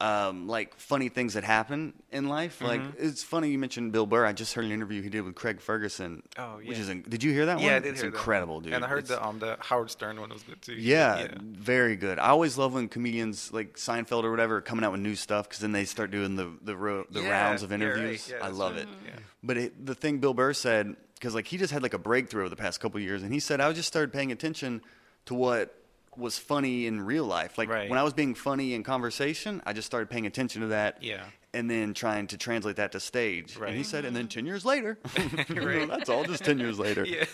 um, 0.00 0.46
like 0.46 0.74
funny 0.78 1.08
things 1.08 1.34
that 1.34 1.44
happen 1.44 1.94
in 2.12 2.28
life. 2.28 2.60
Like 2.60 2.82
it's 2.98 3.22
funny 3.22 3.50
you 3.50 3.58
mentioned 3.58 3.92
Bill 3.92 4.06
Burr. 4.06 4.26
I 4.26 4.32
just 4.32 4.54
heard 4.54 4.64
an 4.64 4.72
interview 4.72 5.00
he 5.02 5.08
did 5.08 5.22
with 5.22 5.34
Craig 5.34 5.60
Ferguson. 5.60 6.22
Oh, 6.38 6.56
Which 6.58 6.66
yeah. 6.68 6.78
is 6.82 6.88
in- 6.88 7.02
did 7.02 7.22
you 7.22 7.32
hear 7.32 7.46
that 7.46 7.56
one? 7.56 7.64
Yeah, 7.64 7.76
I 7.76 7.78
did 7.78 7.94
It's 7.94 8.02
incredible, 8.02 8.60
dude. 8.60 8.72
And 8.74 8.84
I 8.84 8.88
heard 8.88 9.04
It's- 9.04 9.18
the 9.18 9.24
um 9.26 9.38
the 9.38 9.56
Howard 9.60 9.90
Stern 9.90 10.20
one 10.20 10.30
was 10.30 10.42
good 10.42 10.60
too. 10.60 10.74
Yeah, 10.74 11.28
very 11.40 11.96
good. 11.96 12.18
I 12.18 12.28
always 12.28 12.58
love 12.58 12.74
when 12.74 12.88
comedians 12.88 13.52
like 13.52 13.76
Seinfeld 13.76 14.24
or 14.24 14.30
whatever 14.30 14.56
are 14.56 14.60
coming 14.60 14.84
out 14.84 14.92
with 14.92 15.00
new 15.00 15.14
stuff 15.16 15.48
because 15.48 15.60
then 15.60 15.72
they 15.72 15.84
start 15.84 16.10
doing 16.10 16.36
the 16.36 16.52
the, 16.62 16.76
ro- 16.76 17.06
the 17.10 17.22
Yeah, 17.22 17.30
rounds 17.30 17.62
of 17.62 17.70
yeah, 17.70 17.76
right. 17.76 17.82
interviews. 17.82 18.28
Yeah, 18.30 18.38
I 18.44 18.48
love 18.48 18.72
right. 18.72 18.82
it. 18.82 18.88
Yeah. 19.06 19.12
But 19.42 19.56
it, 19.56 19.86
the 19.86 19.94
thing 19.94 20.18
Bill 20.18 20.34
Burr 20.34 20.52
said 20.52 20.94
because 21.14 21.34
like 21.34 21.46
he 21.46 21.56
just 21.56 21.72
had 21.72 21.82
like 21.82 21.94
a 21.94 21.98
breakthrough 21.98 22.42
over 22.42 22.50
the 22.50 22.56
past 22.56 22.80
couple 22.80 22.98
of 22.98 23.02
years, 23.02 23.22
and 23.22 23.32
he 23.32 23.40
said 23.40 23.60
I 23.60 23.72
just 23.72 23.88
started 23.88 24.12
paying 24.12 24.30
attention 24.32 24.82
to 25.26 25.34
what 25.34 25.74
was 26.18 26.38
funny 26.38 26.86
in 26.86 27.00
real 27.00 27.24
life. 27.24 27.58
Like 27.58 27.68
Right. 27.68 27.88
when 27.90 27.98
I 27.98 28.02
was 28.02 28.12
being 28.14 28.34
funny 28.34 28.74
in 28.74 28.82
conversation, 28.82 29.62
I 29.66 29.72
just 29.72 29.86
started 29.86 30.08
paying 30.10 30.26
attention 30.26 30.62
to 30.62 30.68
that. 30.68 31.02
Yeah. 31.02 31.24
And 31.54 31.70
then 31.70 31.94
trying 31.94 32.26
to 32.28 32.36
translate 32.36 32.76
that 32.76 32.92
to 32.92 33.00
stage. 33.00 33.56
And 33.56 33.74
he 33.74 33.82
said, 33.82 34.04
and 34.04 34.14
then 34.14 34.28
10 34.28 34.44
years 34.44 34.64
later, 34.66 34.98
you 35.48 35.54
know, 35.54 35.86
that's 35.86 36.10
all 36.10 36.24
just 36.24 36.44
10 36.44 36.58
years 36.58 36.78
later. 36.78 37.04
Yeah. 37.06 37.24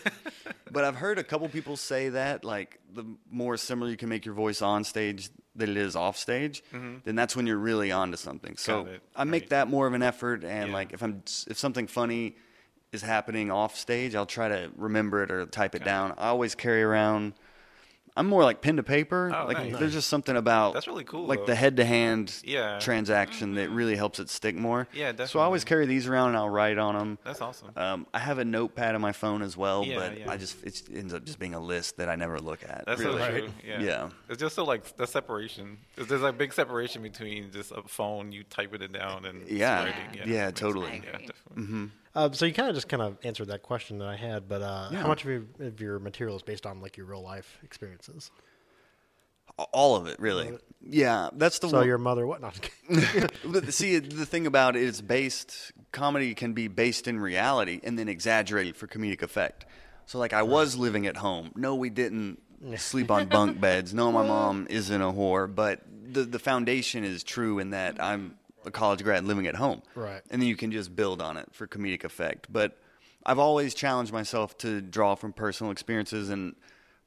But 0.70 0.84
I've 0.84 0.94
heard 0.96 1.18
a 1.18 1.24
couple 1.24 1.46
people 1.50 1.76
say 1.76 2.08
that, 2.10 2.44
like, 2.44 2.78
the 2.94 3.04
more 3.30 3.56
similar 3.58 3.90
you 3.90 3.96
can 3.98 4.08
make 4.08 4.24
your 4.24 4.34
voice 4.34 4.62
on 4.62 4.84
stage 4.84 5.28
than 5.54 5.68
it 5.70 5.76
is 5.76 5.94
off 5.96 6.16
stage, 6.16 6.62
then 6.72 7.14
that's 7.14 7.36
when 7.36 7.46
you're 7.46 7.58
really 7.58 7.92
onto 7.92 8.16
something. 8.16 8.56
So 8.56 8.84
Mm-hmm. 8.84 8.94
It. 8.94 9.02
I 9.16 9.24
make 9.24 9.42
Right. 9.42 9.50
that 9.50 9.68
more 9.68 9.86
of 9.86 9.92
an 9.92 10.02
effort, 10.02 10.44
and 10.44 10.68
Yeah. 10.68 10.72
like 10.74 10.92
if 10.94 11.02
I'm 11.02 11.22
if 11.46 11.58
something 11.58 11.86
funny 11.88 12.36
is 12.92 13.02
happening 13.02 13.50
off 13.50 13.76
stage, 13.76 14.14
I'll 14.14 14.24
try 14.24 14.48
to 14.48 14.70
remember 14.76 15.22
it 15.24 15.30
or 15.30 15.44
type 15.46 15.74
it 15.74 15.80
Got 15.80 15.84
down. 15.84 16.12
I 16.16 16.28
always 16.28 16.54
carry 16.54 16.82
around. 16.82 17.34
I'm 18.14 18.26
more 18.26 18.42
like 18.44 18.60
pen 18.60 18.76
to 18.76 18.82
paper. 18.82 19.32
Oh, 19.34 19.46
like 19.46 19.56
nice. 19.56 19.78
there's 19.78 19.92
just 19.94 20.08
something 20.08 20.36
about 20.36 20.74
That's 20.74 20.86
really 20.86 21.04
cool, 21.04 21.26
Like 21.26 21.40
though. 21.40 21.46
the 21.46 21.54
head 21.54 21.78
to 21.78 21.84
hand 21.84 22.34
Yeah. 22.44 22.78
transaction 22.78 23.54
that 23.54 23.70
really 23.70 23.96
helps 23.96 24.18
it 24.20 24.28
stick 24.28 24.54
more. 24.54 24.86
Yeah, 24.92 25.24
So 25.24 25.40
I 25.40 25.44
always 25.44 25.64
carry 25.64 25.86
these 25.86 26.06
around 26.06 26.28
and 26.28 26.36
I'll 26.36 26.50
write 26.50 26.76
on 26.76 26.94
them. 26.96 27.18
That's 27.24 27.40
awesome. 27.40 27.70
Um, 27.74 28.06
I 28.12 28.18
have 28.18 28.38
a 28.38 28.44
notepad 28.44 28.94
on 28.94 29.00
my 29.00 29.12
phone 29.12 29.40
as 29.40 29.56
well, 29.56 29.84
Yeah, 29.86 29.96
but 29.98 30.18
yeah. 30.18 30.30
I 30.30 30.36
just 30.36 30.62
it 30.62 30.82
ends 30.94 31.14
up 31.14 31.24
just 31.24 31.38
being 31.38 31.54
a 31.54 31.60
list 31.60 31.96
that 31.96 32.08
I 32.10 32.16
never 32.16 32.38
look 32.38 32.62
at. 32.64 32.84
That's 32.86 33.00
really. 33.00 33.18
so 33.18 33.30
true. 33.30 33.48
Yeah. 33.66 33.80
Yeah. 33.80 34.08
It's 34.28 34.38
just 34.40 34.56
so 34.56 34.64
like 34.64 34.96
the 34.96 35.06
separation. 35.06 35.78
There's 35.96 36.08
there's 36.08 36.22
a 36.22 36.32
big 36.32 36.52
separation 36.52 37.02
between 37.02 37.50
just 37.50 37.72
a 37.72 37.82
phone, 37.86 38.30
you 38.32 38.44
typing 38.44 38.82
it 38.82 38.92
down, 38.92 39.24
and 39.24 39.40
just 39.40 39.52
Yeah. 39.52 39.84
writing. 39.84 40.20
Yeah, 40.30 40.50
totally. 40.50 41.00
Yeah, 41.04 41.10
agree. 41.14 41.26
definitely. 41.28 41.90
Uh, 42.14 42.30
so 42.32 42.44
you 42.44 42.52
kind 42.52 42.68
of 42.68 42.74
just 42.74 42.88
kind 42.88 43.02
of 43.02 43.16
answered 43.24 43.48
that 43.48 43.62
question 43.62 43.98
that 43.98 44.08
I 44.08 44.16
had, 44.16 44.48
but 44.48 44.60
uh, 44.62 44.88
Yeah. 44.92 45.00
how 45.02 45.08
much 45.08 45.24
of 45.24 45.30
your, 45.30 45.44
of 45.60 45.80
your 45.80 45.98
material 45.98 46.36
is 46.36 46.42
based 46.42 46.66
on 46.66 46.80
like 46.80 46.96
your 46.96 47.06
real 47.06 47.22
life 47.22 47.58
experiences? 47.62 48.30
All 49.72 49.96
of 49.96 50.06
it, 50.06 50.18
really. 50.18 50.56
Yeah, 50.80 51.28
that's 51.34 51.58
the 51.58 51.68
So 51.68 51.78
one. 51.78 51.86
your 51.86 51.98
mother, 51.98 52.26
what? 52.26 52.40
Not 52.40 52.54
see, 53.70 53.98
the 53.98 54.24
thing 54.26 54.46
about 54.46 54.76
it 54.76 54.82
is 54.82 55.02
based. 55.02 55.72
Comedy 55.90 56.34
can 56.34 56.52
be 56.54 56.68
based 56.68 57.06
in 57.06 57.20
reality 57.20 57.80
and 57.82 57.98
then 57.98 58.08
exaggerated 58.08 58.76
for 58.76 58.86
comedic 58.86 59.22
effect. 59.22 59.66
So, 60.06 60.18
like, 60.18 60.32
I 60.32 60.42
was 60.42 60.76
living 60.76 61.06
at 61.06 61.18
home. 61.18 61.50
No, 61.54 61.74
we 61.74 61.90
didn't 61.90 62.40
sleep 62.76 63.10
on 63.10 63.28
bunk 63.28 63.60
beds. 63.60 63.92
No, 63.92 64.10
my 64.10 64.26
mom 64.26 64.66
isn't 64.70 65.00
a 65.02 65.12
whore. 65.12 65.52
But 65.54 65.80
the 66.12 66.22
the 66.22 66.38
foundation 66.38 67.04
is 67.04 67.22
true 67.22 67.58
in 67.58 67.70
that 67.70 68.02
I'm 68.02 68.36
a 68.66 68.70
college 68.70 69.02
grad 69.02 69.24
living 69.24 69.46
at 69.46 69.56
home. 69.56 69.82
Right. 69.94 70.22
And 70.30 70.40
then 70.40 70.48
you 70.48 70.56
can 70.56 70.72
just 70.72 70.94
build 70.94 71.20
on 71.20 71.36
it 71.36 71.48
for 71.52 71.66
comedic 71.66 72.04
effect. 72.04 72.46
But 72.50 72.78
I've 73.24 73.38
always 73.38 73.74
challenged 73.74 74.12
myself 74.12 74.56
to 74.58 74.80
draw 74.80 75.14
from 75.14 75.32
personal 75.32 75.70
experiences 75.70 76.30
and 76.30 76.54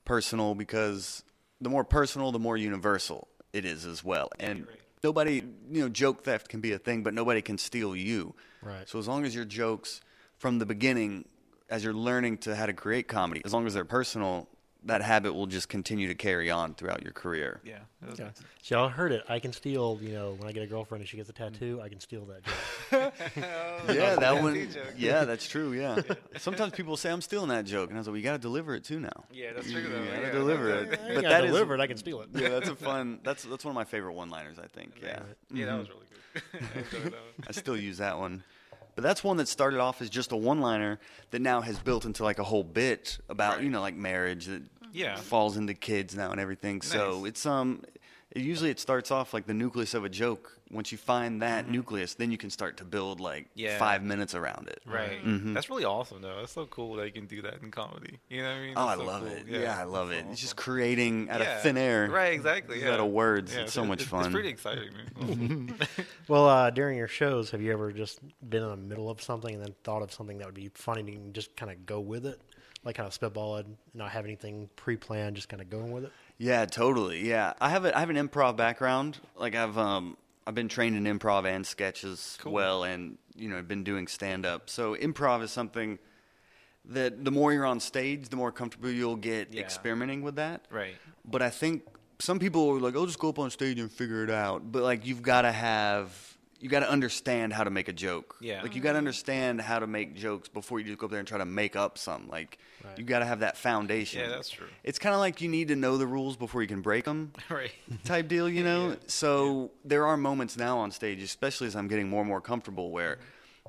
personal 0.06 0.56
because 0.56 1.24
the 1.62 1.70
more 1.70 1.84
personal, 1.84 2.32
the 2.32 2.39
more 2.39 2.58
universal 2.58 3.28
it 3.54 3.65
is 3.65 3.86
as 3.86 4.04
well. 4.04 4.30
And 4.39 4.68
nobody, 5.04 5.44
you 5.70 5.82
know, 5.82 5.89
joke 5.89 6.24
theft 6.24 6.50
can 6.50 6.62
be 6.62 6.74
a 6.74 6.80
thing, 6.80 7.04
but 7.04 7.13
nobody 7.13 7.41
can 7.41 7.58
steal 7.58 7.96
you. 7.96 8.36
Right. 8.62 8.88
So 8.88 9.00
as 9.00 9.08
long 9.08 9.26
as 9.26 9.36
your 9.36 9.46
jokes 9.46 10.02
from 10.38 10.60
the 10.60 10.65
beginning, 10.65 11.26
as 11.70 11.84
you're 11.84 11.94
learning 11.94 12.39
to 12.39 12.56
how 12.56 12.65
to 12.65 12.74
create 12.74 13.08
comedy, 13.08 13.41
as 13.46 13.54
long 13.54 13.65
as 13.68 13.74
they're 13.74 13.86
personal, 13.86 14.48
that 14.86 15.02
habit 15.02 15.34
will 15.34 15.48
just 15.48 15.67
continue 15.67 16.08
to 16.08 16.15
carry 16.15 16.50
on 16.52 16.74
throughout 16.76 17.02
your 17.04 17.12
career. 17.12 17.60
Yeah. 17.63 17.80
that 18.02 18.10
was 18.12 18.19
Yeah. 18.19 18.26
nice. 18.26 18.36
So 18.62 18.78
y'all 18.80 18.89
heard 18.89 19.12
it. 19.12 19.24
I 19.28 19.39
can 19.39 19.52
steal, 19.52 20.00
you 20.02 20.13
know, 20.13 20.36
when 20.38 20.48
I 20.48 20.52
get 20.52 20.63
a 20.63 20.67
girlfriend 20.67 21.02
and 21.02 21.10
she 21.10 21.17
gets 21.17 21.30
a 21.30 21.34
tattoo, 21.34 21.82
I 21.84 21.89
can 21.89 22.00
steal 22.00 22.26
that 22.26 22.43
joke. 22.43 22.54
Oh, 23.38 23.93
yeah, 23.93 24.15
that 24.15 24.41
one. 24.41 24.67
Yeah, 24.98 25.26
that's 25.26 25.48
true. 25.48 25.74
Yeah. 25.74 26.02
Sometimes 26.38 26.74
people 26.74 26.98
say 26.98 27.12
I'm 27.12 27.21
stealing 27.21 27.50
that 27.50 27.65
joke, 27.65 27.89
and 27.89 27.98
I 27.98 28.00
was 28.00 28.08
like, 28.08 28.13
"We 28.13 28.21
got 28.21 28.34
to 28.34 28.38
deliver 28.38 28.76
it 28.76 28.84
too 28.84 29.00
now." 29.00 29.26
Yeah, 29.32 29.54
that's 29.54 29.67
You 29.67 29.82
true 29.82 29.89
though. 29.89 30.06
gotta 30.06 30.21
yeah, 30.21 30.32
deliver 30.32 30.67
that's- 30.86 30.93
it. 30.93 31.00
I 31.04 31.08
But 31.08 31.15
but 31.15 31.21
that 31.24 31.30
that 31.30 31.43
is- 31.45 31.52
delivered, 31.52 31.80
I 31.82 31.88
can 31.88 31.98
steal 31.98 32.21
it. 32.21 32.30
Yeah, 32.34 32.50
that's 32.50 32.69
a 32.69 32.76
fun. 32.76 33.19
That's 33.24 33.43
that's 33.43 33.65
one 33.65 33.71
of 33.71 33.76
my 33.76 33.84
favorite 33.86 34.13
one-liners. 34.13 34.58
I 34.60 34.67
think. 34.67 34.93
Yeah. 35.02 35.19
Yeah, 35.52 35.65
that 35.65 35.78
was 35.80 35.88
mm-hmm. 35.88 35.98
really 35.98 36.06
good. 36.62 36.62
I 36.76 36.80
enjoyed 36.80 37.04
that 37.06 37.12
one. 37.12 37.45
I 37.48 37.52
still 37.52 37.78
use 37.78 37.98
that 37.98 38.17
one. 38.19 38.43
But 38.95 39.04
that's 39.04 39.24
one 39.26 39.36
that 39.38 39.50
started 39.50 39.82
off 39.82 40.02
as 40.02 40.10
just 40.10 40.32
a 40.32 40.38
one-liner 40.38 41.00
that 41.32 41.41
now 41.41 41.60
has 41.60 41.78
built 41.80 42.06
into 42.06 42.24
like 42.24 42.39
a 42.39 42.43
whole 42.45 42.63
bit 42.63 43.17
about 43.28 43.56
Right. 43.56 43.63
you 43.65 43.69
know 43.69 43.82
like 43.82 43.95
marriage 43.95 44.45
that 44.45 44.62
Yeah. 44.96 45.16
falls 45.18 45.58
into 45.58 45.74
kids 45.74 46.16
now 46.16 46.32
and 46.32 46.40
everything. 46.40 46.82
So 46.82 47.26
it's 47.26 47.46
um 47.46 47.82
it, 48.32 48.42
usually 48.42 48.70
it 48.70 48.80
starts 48.80 49.12
off 49.12 49.34
like 49.34 49.46
the 49.46 49.54
nucleus 49.54 49.94
of 49.94 50.04
a 50.06 50.10
joke. 50.10 50.52
Once 50.72 50.92
you 50.92 50.98
find 50.98 51.44
that 51.44 51.70
nucleus, 51.70 52.16
then 52.16 52.32
you 52.32 52.38
can 52.40 52.50
start 52.50 52.76
to 52.78 52.84
build 52.84 53.20
like 53.20 53.44
Mm-hmm. 53.50 53.60
Yeah. 53.60 53.78
five 53.78 54.02
minutes 54.04 54.34
around 54.34 54.68
it. 54.68 54.82
Right. 54.86 55.24
Mhm. 55.24 55.54
That's 55.54 55.70
really 55.70 55.86
awesome, 55.86 56.22
though. 56.22 56.38
That's 56.40 56.52
so 56.54 56.66
cool 56.66 56.96
that 56.96 57.06
you 57.06 57.12
can 57.12 57.28
do 57.28 57.42
that 57.44 57.62
in 57.62 57.70
comedy. 57.72 58.20
You 58.30 58.42
know 58.42 58.50
what 58.50 58.58
I 58.58 58.62
mean? 58.62 58.74
Oh, 58.76 58.88
I 58.88 58.96
so 58.96 59.04
love 59.04 59.22
cool. 59.22 59.32
it. 59.32 59.44
Yeah, 59.48 59.80
I 59.80 59.84
love 59.84 60.10
that's 60.10 60.22
it. 60.22 60.26
so 60.26 60.32
It's 60.32 60.42
just 60.42 60.56
creating 60.58 61.30
out 61.30 61.40
Yeah. 61.42 61.56
of 61.58 61.62
thin 61.62 61.78
air. 61.78 62.10
Right, 62.10 62.34
exactly. 62.34 62.84
Out 62.86 63.00
of 63.00 63.08
words. 63.12 63.54
Yeah, 63.54 63.62
it's 63.62 63.74
so 63.74 63.86
much 63.86 64.04
fun. 64.04 64.26
It's 64.26 64.34
pretty 64.34 64.50
exciting, 64.50 64.90
man. 65.20 65.78
Well, 66.28 66.50
uh, 66.50 66.72
during 66.72 66.98
your 66.98 67.08
shows, 67.08 67.52
have 67.52 67.62
you 67.62 67.72
ever 67.72 67.92
just 67.92 68.20
been 68.50 68.64
in 68.64 68.70
the 68.70 68.76
middle 68.78 69.12
of 69.12 69.22
something 69.22 69.54
and 69.54 69.64
then 69.64 69.76
thought 69.84 70.02
of 70.02 70.12
something 70.12 70.40
that 70.40 70.48
would 70.48 70.56
be 70.56 70.72
funny 70.74 71.02
and 71.16 71.34
just 71.36 71.56
kind 71.56 71.72
of 71.72 71.86
go 71.86 72.00
with 72.00 72.26
it? 72.26 72.42
Like 72.86 72.95
kind 72.95 73.08
of 73.08 73.13
spitball 73.13 73.58
it, 73.58 73.65
not 73.93 74.12
have 74.12 74.24
anything 74.26 74.69
pre-planned, 74.76 75.36
just 75.36 75.50
kind 75.50 75.62
of 75.62 75.69
going 75.69 75.91
with 75.91 76.06
it? 76.06 76.12
Yeah, 76.38 76.65
totally. 76.65 77.28
Yeah, 77.28 77.54
I 77.60 77.69
have 77.69 77.84
a, 77.84 77.95
I 77.98 78.00
have 78.00 78.10
an 78.12 78.15
improv 78.15 78.56
background. 78.56 79.17
Like 79.36 79.56
I've 79.56 79.78
um 79.78 80.15
I've 80.48 80.54
been 80.56 80.67
trained 80.69 80.95
in 80.95 81.19
improv 81.19 81.45
and 81.45 81.65
sketches 81.65 82.38
Cool. 82.39 82.54
well, 82.54 82.84
and 82.84 83.17
you 83.36 83.50
know 83.50 83.58
I've 83.58 83.67
been 83.67 83.84
doing 83.84 84.08
stand 84.08 84.45
up. 84.45 84.69
So 84.69 84.95
improv 84.95 85.41
is 85.41 85.52
something 85.52 85.98
that 86.86 87.26
the 87.26 87.32
more 87.32 87.52
you're 87.52 87.65
on 87.65 87.80
stage, 87.80 88.30
the 88.30 88.36
more 88.36 88.52
comfortable 88.52 88.91
you'll 88.91 89.15
get 89.15 89.52
Yeah. 89.52 89.62
experimenting 89.62 90.21
with 90.21 90.36
that. 90.36 90.65
right. 90.69 90.95
But 91.28 91.41
I 91.41 91.50
think 91.50 91.82
some 92.19 92.38
people 92.38 92.69
are 92.69 92.80
like, 92.80 92.95
"I'll 92.95 93.08
just 93.08 93.17
go 93.17 93.30
up 93.30 93.39
on 93.39 93.50
stage 93.50 93.80
and 93.80 93.91
figure 93.91 94.24
it 94.24 94.30
out." 94.30 94.71
But 94.71 94.84
like, 94.84 95.08
you've 95.08 95.24
got 95.24 95.41
to 95.41 95.52
have, 95.52 96.35
you 96.65 96.71
got 96.71 96.80
to 96.80 96.89
understand 96.89 97.54
how 97.54 97.63
to 97.63 97.69
make 97.69 97.88
a 97.89 97.93
joke. 97.93 98.38
Yeah. 98.41 98.63
Like, 98.63 98.73
you 98.75 98.82
got 98.82 98.93
to 98.93 98.97
understand 98.97 99.62
how 99.62 99.78
to 99.78 99.86
make 99.86 100.15
jokes 100.15 100.49
before 100.49 100.80
you 100.80 100.86
just 100.88 100.97
go 100.97 101.06
up 101.06 101.12
there 101.12 101.19
and 101.19 101.28
try 101.28 101.38
to 101.38 101.45
make 101.45 101.75
up 101.75 101.99
some. 101.99 102.28
Like, 102.28 102.58
Right. 102.84 102.97
you 102.97 103.04
got 103.06 103.19
to 103.19 103.25
have 103.25 103.41
that 103.41 103.56
foundation. 103.56 104.21
Yeah, 104.21 104.30
that's 104.30 104.49
true. 104.49 104.65
It's 104.84 104.97
kind 104.97 105.13
of 105.13 105.19
like 105.19 105.41
you 105.41 105.47
need 105.49 105.67
to 105.67 105.75
know 105.75 105.97
the 105.97 106.08
rules 106.08 106.38
before 106.38 106.63
you 106.63 106.67
can 106.67 106.82
break 106.82 107.06
them. 107.06 107.34
Right. 107.51 107.71
Type 108.04 108.28
deal, 108.28 108.49
you 108.49 108.63
know. 108.63 108.89
Yeah. 108.89 108.95
So 109.06 109.69
there 109.84 110.08
are 110.08 110.17
moments 110.17 110.58
now 110.58 110.80
on 110.80 110.89
stage, 110.89 111.21
especially 111.21 111.67
as 111.67 111.75
I'm 111.75 111.88
getting 111.88 112.10
more 112.10 112.21
and 112.21 112.28
more 112.28 112.41
comfortable, 112.41 112.89
where 112.89 113.19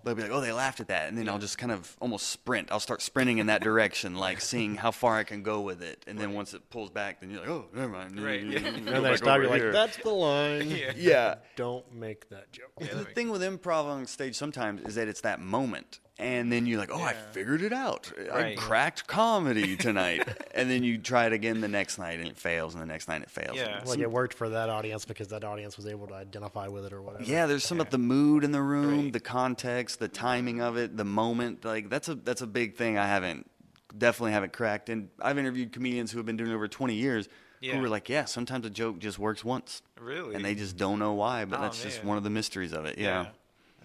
they'll 0.07 0.15
be 0.15 0.23
like, 0.23 0.31
"Oh, 0.31 0.41
they 0.41 0.53
laughed 0.53 0.81
at 0.81 0.89
that," 0.89 1.09
and 1.09 1.19
then 1.19 1.29
I'll 1.29 1.39
just 1.39 1.59
kind 1.59 1.73
of 1.73 1.97
almost 2.01 2.29
sprint. 2.29 2.71
I'll 2.71 2.81
start 2.81 3.03
sprinting 3.03 3.39
in 3.39 3.47
that 3.49 3.61
direction, 3.63 4.15
like 4.15 4.41
seeing 4.41 4.77
how 4.77 4.93
far 4.93 5.17
I 5.17 5.25
can 5.25 5.43
go 5.43 5.61
with 5.61 5.83
it. 5.83 6.05
And 6.07 6.19
then 6.19 6.33
once 6.33 6.55
it 6.55 6.71
pulls 6.71 6.91
back, 6.91 7.21
then 7.21 7.31
you're 7.31 7.41
like, 7.41 7.49
"Oh, 7.49 7.67
never 7.75 7.89
mind." 7.89 8.19
Right, 8.23 8.43
yeah. 8.47 8.59
And 8.59 8.87
then 8.87 9.05
I 9.05 9.17
stop, 9.17 9.41
you're 9.41 9.51
like, 9.51 9.73
that's 9.73 9.99
the 9.99 10.11
line. 10.11 10.47
Yeah. 10.77 10.93
yeah. 10.97 11.35
Don't 11.57 11.91
make 11.93 12.29
that 12.29 12.53
joke. 12.53 12.71
Yeah, 12.81 12.89
the 12.89 12.97
makes 12.99 13.13
thing 13.13 13.31
with 13.31 13.41
improv 13.41 13.85
on 13.85 14.07
stage 14.07 14.37
sometimes 14.37 14.83
is 14.83 14.95
that 14.97 15.09
it's 15.09 15.23
that 15.23 15.41
moment. 15.41 16.01
And 16.19 16.51
then 16.51 16.65
you're 16.65 16.79
like, 16.79 16.91
oh, 16.91 17.03
I 17.03 17.13
figured 17.33 17.61
it 17.61 17.75
out. 17.75 18.11
I 18.33 18.55
cracked 18.57 19.07
comedy 19.07 19.77
tonight. 19.77 20.27
and 20.55 20.71
then 20.71 20.83
you 20.83 20.97
try 20.97 21.27
it 21.27 21.35
again 21.35 21.61
the 21.61 21.69
next 21.69 21.99
night 21.99 22.19
and 22.19 22.27
it 22.27 22.39
fails, 22.39 22.73
and 22.73 22.81
the 22.83 22.87
next 22.87 23.07
night 23.07 23.21
it 23.21 23.31
fails. 23.31 23.55
Yeah. 23.55 23.83
Like 23.85 23.99
it 23.99 24.11
worked 24.11 24.33
for 24.33 24.49
that 24.49 24.71
audience 24.71 25.05
because 25.05 25.29
that 25.29 25.45
audience 25.45 25.77
was 25.77 25.87
able 25.87 26.07
to 26.07 26.15
identify 26.15 26.69
with 26.69 26.87
it 26.87 26.95
or 26.95 27.03
whatever. 27.03 27.25
Yeah, 27.25 27.45
there's 27.45 27.65
some 27.67 27.81
of 27.83 27.91
the 27.91 27.99
mood 27.99 28.45
in 28.45 28.53
the 28.53 28.63
room, 28.63 29.05
Right. 29.05 29.13
the 29.13 29.21
context, 29.21 29.99
the 29.99 30.09
timing 30.09 30.63
of 30.63 30.79
it, 30.79 30.97
the 30.97 31.05
moment. 31.05 31.67
Like 31.67 31.91
that's 31.91 32.09
a 32.09 32.15
that's 32.15 32.41
a 32.41 32.47
big 32.47 32.77
thing 32.77 32.97
I 32.97 33.07
haven't 33.07 33.51
definitely 33.99 34.33
haven't 34.33 34.55
cracked. 34.55 34.89
And 34.89 35.11
I've 35.21 35.37
interviewed 35.39 35.73
comedians 35.73 36.13
who 36.13 36.19
have 36.19 36.27
been 36.27 36.37
doing 36.39 36.51
it 36.51 36.55
over 36.55 36.67
20 36.69 36.95
years 36.95 37.29
Yeah. 37.61 37.75
who 37.75 37.81
were 37.83 37.89
like, 37.89 38.09
yeah, 38.09 38.25
sometimes 38.25 38.65
a 38.67 38.71
joke 38.71 38.99
just 38.99 39.19
works 39.19 39.45
once, 39.45 39.81
Really? 40.01 40.35
and 40.35 40.43
they 40.45 40.55
just 40.55 40.77
don't 40.79 40.99
know 40.99 41.13
why. 41.15 41.45
But 41.45 41.59
Oh, 41.59 41.63
that's 41.63 41.83
just 41.83 42.03
one 42.05 42.17
of 42.19 42.25
the 42.25 42.31
mysteries 42.31 42.73
of 42.73 42.85
it. 42.87 42.97
Yeah. 42.99 43.27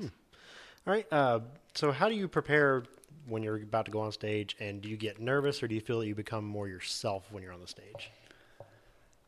All 0.02 0.10
right. 0.86 1.06
Uh, 1.12 1.39
so 1.74 1.92
how 1.92 2.10
do 2.10 2.16
you 2.16 2.28
prepare 2.28 2.84
when 3.28 3.44
you're 3.44 3.58
about 3.58 3.86
to 3.86 3.92
go 3.92 4.02
on 4.02 4.12
stage, 4.12 4.56
and 4.60 4.82
do 4.82 4.90
you 4.90 4.98
get 4.98 5.20
nervous, 5.20 5.62
or 5.62 5.68
do 5.68 5.76
you 5.76 5.82
feel 5.82 6.00
that 6.00 6.08
you 6.08 6.16
become 6.16 6.46
more 6.46 6.68
yourself 6.68 7.28
when 7.32 7.44
you're 7.44 7.54
on 7.54 7.62
the 7.62 7.68
stage? 7.68 8.12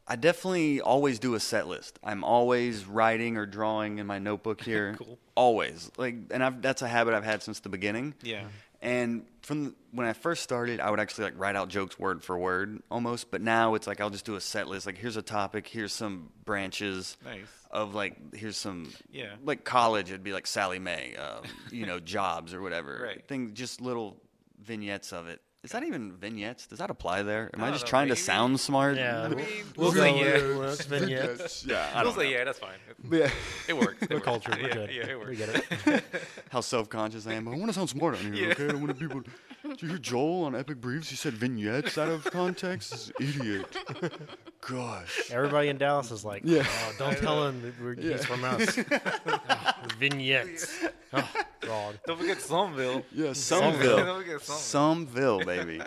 I 0.07 0.15
definitely 0.17 0.81
always 0.81 1.19
do 1.19 1.35
a 1.35 1.39
set 1.39 1.67
list. 1.67 1.97
I'm 2.03 2.23
always 2.23 2.85
writing 2.85 3.37
or 3.37 3.45
drawing 3.45 3.99
in 3.99 4.07
my 4.07 4.19
notebook 4.19 4.61
here. 4.65 4.95
Cool. 4.97 5.17
Always. 5.35 5.91
Like 5.97 6.15
and 6.31 6.43
I've 6.43 6.61
that's 6.61 6.81
a 6.81 6.87
habit 6.87 7.13
I've 7.13 7.23
had 7.23 7.41
since 7.41 7.59
the 7.61 7.69
beginning. 7.69 8.13
Yeah. 8.21 8.43
And 8.83 9.25
from 9.43 9.63
the, 9.63 9.73
when 9.93 10.05
I 10.05 10.11
first 10.13 10.43
started, 10.43 10.81
I 10.81 10.91
would 10.91 10.99
actually 10.99 11.23
like 11.25 11.33
write 11.39 11.55
out 11.55 11.69
jokes 11.69 11.97
word 11.97 12.21
for 12.21 12.37
word 12.37 12.81
almost, 12.91 13.31
but 13.31 13.41
now 13.41 13.75
it's 13.75 13.87
like 13.87 14.01
I'll 14.01 14.09
just 14.09 14.25
do 14.25 14.35
a 14.35 14.41
set 14.41 14.67
list. 14.67 14.85
Like 14.85 14.97
here's 14.97 15.15
a 15.15 15.21
topic, 15.21 15.67
here's 15.67 15.93
some 15.93 16.29
branches 16.43 17.15
Nice. 17.23 17.39
of 17.71 17.95
like 17.95 18.35
here's 18.35 18.57
some 18.57 18.91
Yeah. 19.09 19.35
like 19.43 19.63
college 19.63 20.09
it'd 20.09 20.21
be 20.23 20.33
like 20.33 20.45
Sallie 20.47 20.79
Mae, 20.79 21.15
um, 21.15 21.43
you 21.71 21.85
know, 21.85 21.99
jobs 22.17 22.53
or 22.53 22.61
whatever. 22.61 23.01
Right. 23.05 23.25
Things 23.25 23.53
just 23.53 23.79
little 23.79 24.17
vignettes 24.61 25.13
of 25.13 25.27
it. 25.27 25.41
Is 25.63 25.71
that 25.71 25.83
even 25.83 26.11
vignettes? 26.11 26.67
Does 26.67 26.79
that 26.79 26.89
apply 26.89 27.21
there? 27.23 27.49
Am 27.53 27.63
I 27.63 27.69
I, 27.69 27.71
just 27.71 27.85
know, 27.85 27.89
trying 27.89 28.07
maybe. 28.09 28.17
to 28.17 28.21
sound 28.23 28.59
smart? 28.59 28.97
Yeah, 28.97 29.27
we'll, 29.29 29.37
mean, 29.37 29.45
we'll 29.77 29.91
we'll 29.91 29.91
say 29.93 30.11
go 30.11 30.17
yeah. 30.17 30.57
with- 30.59 30.77
that's 30.77 30.85
vignettes. 30.85 31.65
yeah, 31.65 31.89
I 31.93 32.03
We'll 32.03 32.11
don't 32.11 32.19
say, 32.21 32.29
know. 32.31 32.37
yeah, 32.37 32.43
that's 32.43 32.59
fine. 32.59 32.75
Yeah. 33.11 33.29
It 33.69 33.77
works. 33.77 34.01
It 34.01 34.09
We're 34.09 34.15
works. 34.17 34.25
cultured. 34.25 34.55
We're 34.61 34.67
yeah, 34.67 34.73
good. 34.73 34.89
Yeah, 34.91 35.05
it 35.07 35.17
works. 35.19 35.29
we 35.29 35.35
get 35.37 35.49
it. 35.87 36.03
How 36.49 36.59
self-conscious 36.61 37.25
I 37.27 37.33
am. 37.33 37.45
But 37.45 37.51
I 37.51 37.57
want 37.57 37.67
to 37.67 37.73
sound 37.73 37.89
smart 37.89 38.15
on 38.17 38.33
here, 38.33 38.47
Yeah. 38.47 38.51
okay? 38.53 38.69
I 38.69 38.73
want 38.73 38.87
to 38.87 38.93
people. 38.93 39.21
Did 39.63 39.81
you 39.81 39.87
hear 39.89 39.97
Joel 39.97 40.43
on 40.43 40.55
Epic 40.55 40.81
Briefs? 40.81 41.09
He 41.09 41.15
said 41.15 41.33
vignettes 41.33 41.97
out 41.97 42.09
of 42.09 42.25
context. 42.25 42.91
This 42.91 43.29
is 43.29 43.35
idiot. 43.39 43.65
Gosh. 44.61 45.31
Everybody 45.31 45.69
in 45.69 45.77
Dallas 45.77 46.11
is 46.11 46.23
like, 46.25 46.41
Yeah. 46.45 46.65
oh, 46.67 46.93
don't 46.99 47.17
tell 47.17 47.47
him 47.47 47.61
that 47.61 47.73
we're, 47.81 47.95
he's 47.95 48.25
from 48.25 48.43
us. 48.43 48.75
Vignettes. 49.99 50.71
Oh, 51.15 51.29
God. 51.61 51.99
Don't 52.07 52.19
forget 52.19 52.41
Summerville. 52.41 53.03
Yeah, 53.13 53.25
Don't 53.25 53.35
Summerville. 53.35 53.97
forget 54.17 54.41
Summerville. 54.41 54.57
Summerville, 54.57 55.39
baby. 55.45 55.79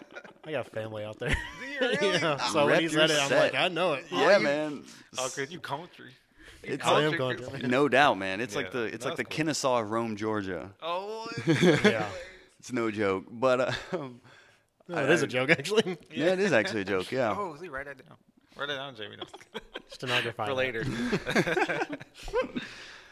I 0.44 0.52
got 0.52 0.70
family 0.70 1.02
out 1.02 1.18
there. 1.18 1.30
Do 1.30 1.66
you 1.66 1.80
really? 1.80 2.18
yeah. 2.20 2.36
So 2.36 2.64
when 2.66 2.78
he 2.78 2.86
Rep 2.86 2.92
your 2.92 3.08
said 3.08 3.10
it, 3.10 3.20
I'm 3.20 3.28
set. 3.30 3.52
like, 3.52 3.60
I 3.60 3.66
know 3.66 3.94
it. 3.94 4.04
Yeah, 4.12 4.38
man. 4.38 4.84
Oh, 5.18 5.28
cause 5.34 5.50
you 5.50 5.58
country. 5.58 6.12
You 6.62 6.74
It's 6.74 6.86
I 6.86 7.02
am 7.02 7.14
country. 7.14 7.44
country. 7.44 7.68
No 7.68 7.88
doubt, 7.88 8.18
man. 8.18 8.40
It's 8.40 8.54
Yeah, 8.54 8.60
like 8.60 8.70
the 8.70 8.82
it's 8.84 9.04
like 9.04 9.16
the 9.16 9.24
cool. 9.24 9.30
Kennesaw 9.36 9.80
of 9.80 9.90
Rome, 9.90 10.14
Georgia. 10.14 10.70
Oh. 10.80 11.26
Yeah. 11.60 12.06
It's 12.66 12.72
no 12.72 12.90
joke, 12.90 13.26
but 13.30 13.72
um, 13.92 14.20
No, 14.88 14.98
it 15.04 15.08
is 15.10 15.22
a 15.22 15.28
joke, 15.28 15.50
actually. 15.50 15.96
yeah, 16.12 16.32
it 16.32 16.40
is 16.40 16.52
actually 16.52 16.80
a 16.80 16.84
joke. 16.84 17.12
Yeah. 17.12 17.32
Oh, 17.38 17.54
see, 17.60 17.68
write 17.68 17.86
that 17.86 18.04
down. 18.04 18.16
Write 18.56 18.66
that 18.66 18.74
down, 18.74 18.96
Jamie. 18.96 19.14
No. 19.18 19.60
Stenography. 19.88 20.44
For 20.44 20.52
later. 20.52 20.84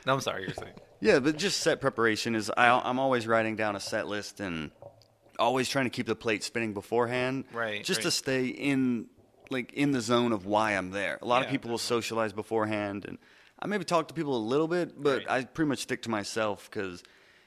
no, 0.05 0.15
I'm 0.15 0.21
sorry. 0.21 0.43
You're 0.43 0.55
saying. 0.55 0.73
Yeah, 1.01 1.21
but 1.21 1.37
just 1.37 1.61
set 1.61 1.81
preparation 1.81 2.35
is 2.35 2.51
I, 2.57 2.69
I'm 2.69 2.99
always 2.99 3.29
writing 3.29 3.55
down 3.55 3.77
a 3.77 3.81
set 3.81 4.09
list 4.09 4.41
and 4.41 4.73
always 5.39 5.69
trying 5.69 5.85
to 5.85 5.91
keep 5.91 6.07
the 6.07 6.17
plate 6.17 6.43
spinning 6.43 6.75
beforehand. 6.75 7.45
Right, 7.53 7.85
Just 7.85 8.03
to 8.03 8.11
stay 8.11 8.47
in 8.47 9.07
like 9.51 9.73
in 9.75 9.93
the 9.93 10.01
zone 10.01 10.33
of 10.33 10.47
why 10.47 10.73
I'm 10.73 10.91
there. 10.91 11.21
A 11.23 11.27
lot 11.27 11.43
of 11.43 11.47
Yeah, 11.47 11.53
people 11.53 11.71
will 11.71 11.79
socialize 11.79 12.33
beforehand, 12.33 13.05
and 13.07 13.19
I 13.61 13.69
maybe 13.69 13.85
talk 13.85 14.09
to 14.09 14.15
people 14.15 14.37
a 14.37 14.45
little 14.45 14.67
bit, 14.67 15.01
but 15.01 15.19
Right. 15.19 15.31
I 15.31 15.45
pretty 15.45 15.69
much 15.69 15.79
stick 15.79 16.03
to 16.03 16.11
myself 16.11 16.69
because 16.69 17.05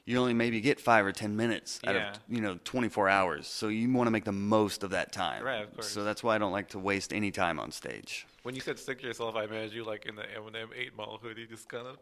you 0.07 0.17
only 0.17 0.33
maybe 0.33 0.59
get 0.61 0.79
five 0.79 1.05
or 1.05 1.11
ten 1.11 1.35
minutes 1.35 1.79
out 1.85 1.93
Yeah. 1.93 2.11
of 2.11 2.19
you 2.29 2.41
know 2.41 2.57
24 2.63 3.07
hours. 3.09 3.45
So 3.45 3.67
you 3.67 3.91
want 3.93 4.07
to 4.07 4.11
make 4.11 4.23
the 4.25 4.31
most 4.31 4.83
of 4.83 4.89
that 4.91 5.11
time. 5.11 5.43
Right, 5.43 5.63
of 5.63 5.73
course. 5.73 5.87
So 5.89 6.03
that's 6.03 6.23
why 6.23 6.33
I 6.35 6.37
don't 6.39 6.51
like 6.53 6.69
to 6.69 6.79
waste 6.79 7.13
any 7.13 7.29
time 7.29 7.59
on 7.59 7.71
stage. 7.71 8.25
When 8.43 8.55
you 8.55 8.61
said 8.61 8.79
stick 8.79 9.01
to 9.01 9.07
yourself, 9.07 9.35
I 9.35 9.43
imagined 9.43 9.73
you 9.73 9.83
like 9.83 10.05
in 10.05 10.15
the 10.15 10.21
Eminem 10.23 10.69
Eight 10.73 10.95
Mile 10.97 11.19
hoodie, 11.21 11.45
just 11.45 11.67
kind 11.67 11.85
of 11.85 11.97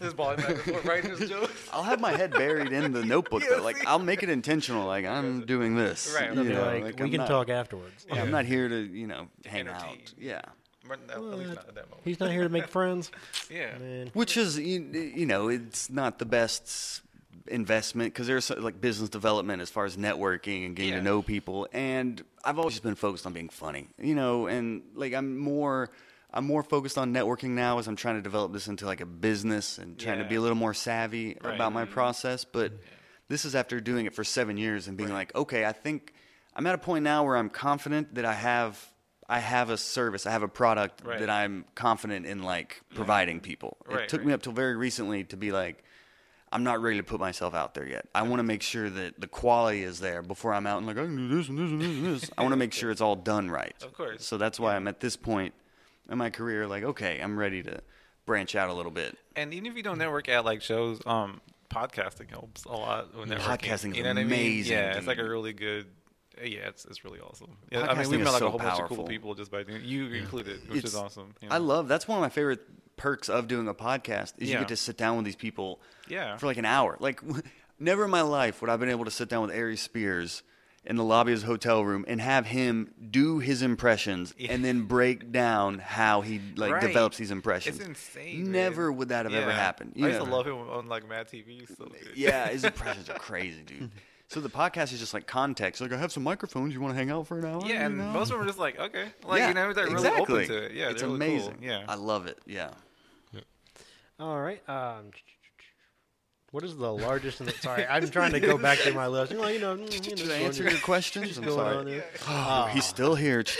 his 0.00 0.14
body 0.14 0.40
back 0.40 0.50
and 0.50 0.60
forth, 0.60 0.84
writing 0.84 1.10
his 1.16 1.28
jokes. 1.34 1.68
I'll 1.72 1.82
have 1.82 2.00
my 2.00 2.12
head 2.12 2.30
buried 2.30 2.72
in 2.72 2.92
the 2.92 3.04
notebook 3.04 3.42
Yeah, 3.42 3.56
though. 3.56 3.62
Like 3.64 3.78
see? 3.78 3.86
I'll 3.86 3.98
make 3.98 4.22
it 4.22 4.28
intentional. 4.28 4.86
Like 4.86 5.04
I'm 5.04 5.44
doing 5.44 5.74
this. 5.74 6.14
Right, 6.16 6.32
you 6.32 6.44
know, 6.44 6.64
like, 6.64 6.82
like, 6.84 6.98
we 7.00 7.04
I'm 7.06 7.10
can 7.10 7.18
not- 7.18 7.26
talk 7.28 7.48
afterwards. 7.50 8.06
I'm 8.12 8.30
not 8.30 8.44
here 8.44 8.68
to, 8.68 8.76
you 8.80 9.08
know, 9.08 9.26
hang 9.44 9.66
out. 9.66 9.82
Entertain. 9.82 10.40
Yeah. 10.88 10.96
But 11.06 11.14
at 11.14 11.22
least 11.22 11.54
not 11.54 11.68
at 11.68 11.74
that 11.74 11.90
moment. 11.90 12.00
He's 12.04 12.20
not 12.20 12.30
here 12.30 12.42
to 12.42 12.48
make 12.48 12.68
friends. 12.68 13.10
Yeah. 13.50 13.76
Man. 13.78 14.10
Which 14.14 14.36
is, 14.36 14.58
you, 14.58 14.80
you 15.14 15.26
know, 15.26 15.48
it's 15.48 15.90
not 15.90 16.18
the 16.18 16.24
best 16.24 17.02
investment 17.46 18.12
because 18.14 18.26
there's 18.26 18.48
like 18.50 18.80
business 18.80 19.10
development 19.10 19.60
as 19.60 19.70
far 19.70 19.84
as 19.84 19.96
networking 19.96 20.66
and 20.66 20.74
getting 20.74 20.92
Yeah. 20.92 20.98
to 20.98 21.04
know 21.04 21.22
people. 21.22 21.68
And 21.72 22.22
I've 22.44 22.58
always 22.58 22.74
just 22.74 22.82
been 22.82 22.94
focused 22.94 23.26
on 23.26 23.32
being 23.32 23.48
funny, 23.50 23.88
you 23.98 24.14
know, 24.14 24.46
and 24.46 24.82
like 24.94 25.12
I'm 25.14 25.36
more. 25.38 25.90
I'm 26.36 26.46
more 26.46 26.64
focused 26.64 26.98
on 26.98 27.14
networking 27.14 27.50
now 27.50 27.78
as 27.78 27.86
I'm 27.86 27.94
trying 27.94 28.16
to 28.16 28.20
develop 28.20 28.52
this 28.52 28.66
into 28.66 28.86
like 28.86 29.00
a 29.00 29.06
business 29.06 29.78
and 29.78 29.96
trying 29.96 30.18
to 30.18 30.24
be 30.24 30.34
a 30.34 30.40
little 30.40 30.56
more 30.56 30.74
savvy 30.74 31.36
Right. 31.40 31.54
about 31.54 31.72
my 31.72 31.84
mm-hmm. 31.84 31.92
process. 31.92 32.44
But 32.44 32.72
this 33.28 33.44
is 33.44 33.54
after 33.54 33.80
doing 33.80 34.06
it 34.06 34.14
for 34.16 34.24
seven 34.24 34.56
years 34.56 34.88
and 34.88 34.96
being 34.96 35.12
like, 35.12 35.32
okay, 35.36 35.64
I 35.64 35.70
think 35.70 36.12
I'm 36.56 36.66
at 36.66 36.74
a 36.74 36.78
point 36.78 37.04
now 37.04 37.22
where 37.24 37.36
I'm 37.36 37.50
confident 37.50 38.16
that 38.16 38.24
I 38.24 38.32
have 38.34 38.84
I 39.28 39.38
have 39.38 39.70
a 39.70 39.78
service, 39.78 40.26
I 40.26 40.30
have 40.30 40.42
a 40.42 40.48
product 40.48 41.02
Right. 41.04 41.20
that 41.20 41.30
I'm 41.30 41.64
confident 41.74 42.26
in 42.26 42.42
like 42.42 42.82
providing 42.94 43.40
people. 43.40 43.76
Right, 43.86 44.02
it 44.02 44.08
took 44.08 44.20
right. 44.20 44.26
me 44.28 44.32
up 44.32 44.42
till 44.42 44.52
very 44.52 44.76
recently 44.76 45.24
to 45.24 45.36
be 45.36 45.50
like, 45.52 45.82
I'm 46.52 46.62
not 46.62 46.80
ready 46.80 46.98
to 46.98 47.02
put 47.02 47.18
myself 47.18 47.52
out 47.54 47.74
there 47.74 47.86
yet. 47.86 48.06
I 48.14 48.22
want 48.22 48.38
to 48.38 48.44
make 48.44 48.62
sure 48.62 48.88
that 48.88 49.20
the 49.20 49.26
quality 49.26 49.82
is 49.82 49.98
there 49.98 50.22
before 50.22 50.54
I'm 50.54 50.66
out 50.66 50.78
and 50.78 50.86
like 50.86 50.96
I 50.98 51.02
can 51.02 51.16
do 51.16 51.36
this 51.36 51.48
and 51.48 51.58
this 51.58 51.70
and 51.70 51.80
this 51.80 51.88
and 51.88 52.06
this. 52.06 52.30
I 52.38 52.42
want 52.42 52.52
to 52.52 52.56
make 52.56 52.72
sure 52.80 52.90
it's 52.90 53.00
all 53.00 53.16
done 53.16 53.50
right. 53.50 53.74
Of 53.82 53.92
course. 53.92 54.24
So 54.24 54.38
that's 54.38 54.60
why 54.60 54.76
I'm 54.76 54.86
at 54.86 55.00
this 55.00 55.16
point 55.16 55.54
in 56.08 56.18
my 56.18 56.30
career, 56.30 56.66
like, 56.66 56.84
okay, 56.84 57.20
I'm 57.20 57.38
ready 57.38 57.62
to 57.64 57.80
branch 58.26 58.54
out 58.54 58.68
a 58.68 58.72
little 58.72 58.92
bit. 58.92 59.16
And 59.36 59.52
even 59.52 59.66
if 59.70 59.76
you 59.76 59.82
don't 59.82 59.98
network 59.98 60.28
at 60.28 60.44
like 60.44 60.62
shows, 60.62 61.00
um, 61.06 61.40
podcasting 61.70 62.30
helps 62.30 62.64
a 62.64 62.72
lot. 62.72 63.16
With 63.16 63.28
networking. 63.30 63.58
Podcasting 63.58 63.90
is 63.92 63.96
you 63.96 64.02
know 64.04 64.10
what 64.10 64.18
I 64.18 64.24
mean? 64.24 64.26
amazing, 64.26 64.72
Yeah, 64.72 64.96
it's 64.96 65.06
like 65.06 65.18
a 65.18 65.28
really 65.28 65.52
good. 65.52 65.86
Uh, 66.40 66.44
yeah, 66.46 66.68
it's 66.68 66.84
it's 66.84 67.04
really 67.04 67.20
awesome. 67.20 67.56
Yeah, 67.70 67.86
I 67.86 67.94
mean, 67.94 68.08
we 68.10 68.16
met 68.18 68.32
like 68.32 68.38
so 68.40 68.46
a 68.46 68.50
whole 68.50 68.58
bunch 68.58 68.80
of 68.80 68.88
cool 68.88 69.04
people 69.04 69.34
just 69.34 69.50
by 69.50 69.62
doing 69.62 69.82
you 69.84 70.06
included, 70.12 70.68
which 70.68 70.78
It's- 70.78 70.92
is 70.92 70.96
awesome. 70.96 71.34
you 71.40 71.48
I 71.50 71.58
love 71.58 71.88
that's 71.88 72.06
one 72.08 72.18
of 72.18 72.22
my 72.22 72.28
favorite 72.28 72.60
perks 72.96 73.28
of 73.28 73.48
doing 73.48 73.66
a 73.68 73.74
podcast 73.74 74.34
is 74.38 74.50
you 74.50 74.58
get 74.58 74.68
to 74.68 74.76
sit 74.76 74.96
down 74.96 75.16
with 75.16 75.24
these 75.24 75.36
people 75.36 75.80
Yeah. 76.08 76.36
for 76.36 76.46
like 76.46 76.56
an 76.58 76.64
hour. 76.64 76.96
Like 77.00 77.20
never 77.78 78.04
in 78.04 78.10
my 78.10 78.22
life 78.22 78.60
would 78.60 78.70
I've 78.70 78.80
been 78.80 78.88
able 78.90 79.04
to 79.04 79.10
sit 79.10 79.28
down 79.28 79.42
with 79.42 79.50
Ari 79.56 79.76
Spears 79.76 80.42
in 80.86 80.96
the 80.96 81.02
lobby 81.02 81.32
of 81.32 81.38
his 81.38 81.42
hotel 81.44 81.82
room 81.84 82.04
and 82.06 82.20
have 82.20 82.44
him 82.46 82.92
do 83.10 83.38
his 83.38 83.62
impressions 83.62 84.34
Yeah. 84.36 84.52
and 84.52 84.62
then 84.64 84.82
break 84.82 85.32
down 85.32 85.78
how 85.78 86.20
he 86.20 86.40
like 86.56 86.72
Right. 86.74 86.82
develops 86.82 87.16
these 87.16 87.30
impressions. 87.30 87.78
It's 87.80 87.88
insane. 87.88 88.52
Never 88.52 88.90
man. 88.90 88.98
would 88.98 89.08
that 89.08 89.24
have 89.24 89.34
ever 89.34 89.50
Yeah. 89.50 89.56
happened. 89.56 89.94
I 89.96 89.98
You 90.00 90.06
used 90.08 90.18
to 90.18 90.24
love 90.24 90.46
him 90.46 90.56
on 90.56 90.86
like 90.88 91.08
Mad 91.08 91.26
TV. 91.28 91.66
So. 91.76 91.90
Yeah, 92.14 92.48
his 92.48 92.64
impressions 92.64 93.08
are 93.10 93.18
crazy, 93.18 93.62
dude. 93.62 93.90
So 94.28 94.40
the 94.40 94.48
podcast 94.48 94.92
is 94.92 94.98
just 95.00 95.14
like 95.14 95.26
context. 95.26 95.80
Like 95.80 95.92
I 95.92 95.98
have 95.98 96.10
some 96.12 96.22
microphones. 96.22 96.74
You 96.74 96.80
want 96.80 96.94
to 96.94 96.98
hang 96.98 97.10
out 97.10 97.26
for 97.26 97.38
an 97.38 97.44
hour? 97.44 97.60
Yeah, 97.64 97.72
you 97.72 97.78
and 97.80 97.98
know? 97.98 98.12
most 98.12 98.30
of 98.30 98.38
them 98.38 98.42
are 98.42 98.46
just 98.46 98.58
like, 98.58 98.78
okay, 98.78 99.08
like 99.24 99.38
yeah, 99.40 99.48
you 99.48 99.54
know, 99.54 99.72
they're 99.72 99.86
really 99.86 100.08
open 100.08 100.46
to 100.46 100.56
it. 100.64 100.72
Yeah, 100.72 100.90
it's 100.90 101.02
really 101.02 101.14
amazing. 101.16 101.54
Cool. 101.54 101.64
Yeah, 101.68 101.84
I 101.88 101.94
love 101.94 102.26
it. 102.26 102.38
Yeah. 102.46 102.70
All 104.20 104.40
right. 104.40 104.66
Um, 104.68 105.10
what 106.52 106.62
is 106.62 106.76
the 106.76 106.92
largest? 106.92 107.40
In 107.40 107.46
the, 107.46 107.52
sorry, 107.52 107.84
I'm 107.84 108.08
trying 108.10 108.30
to 108.32 108.40
go 108.40 108.56
back 108.56 108.78
to 108.80 108.92
my 108.94 109.08
list. 109.08 109.32
You 109.32 109.38
know, 109.38 109.48
you 109.48 109.58
know, 109.58 109.74
you 109.74 109.80
know, 109.80 109.86
Did 109.88 110.20
I 110.22 110.26
going- 110.26 110.42
answer 110.44 110.62
your 110.62 110.78
questions? 110.78 111.36
I'm 111.36 111.50
sorry. 111.50 111.76
on. 111.76 112.02
Oh, 112.28 112.68
he's 112.72 112.84
still 112.84 113.16
here. 113.16 113.42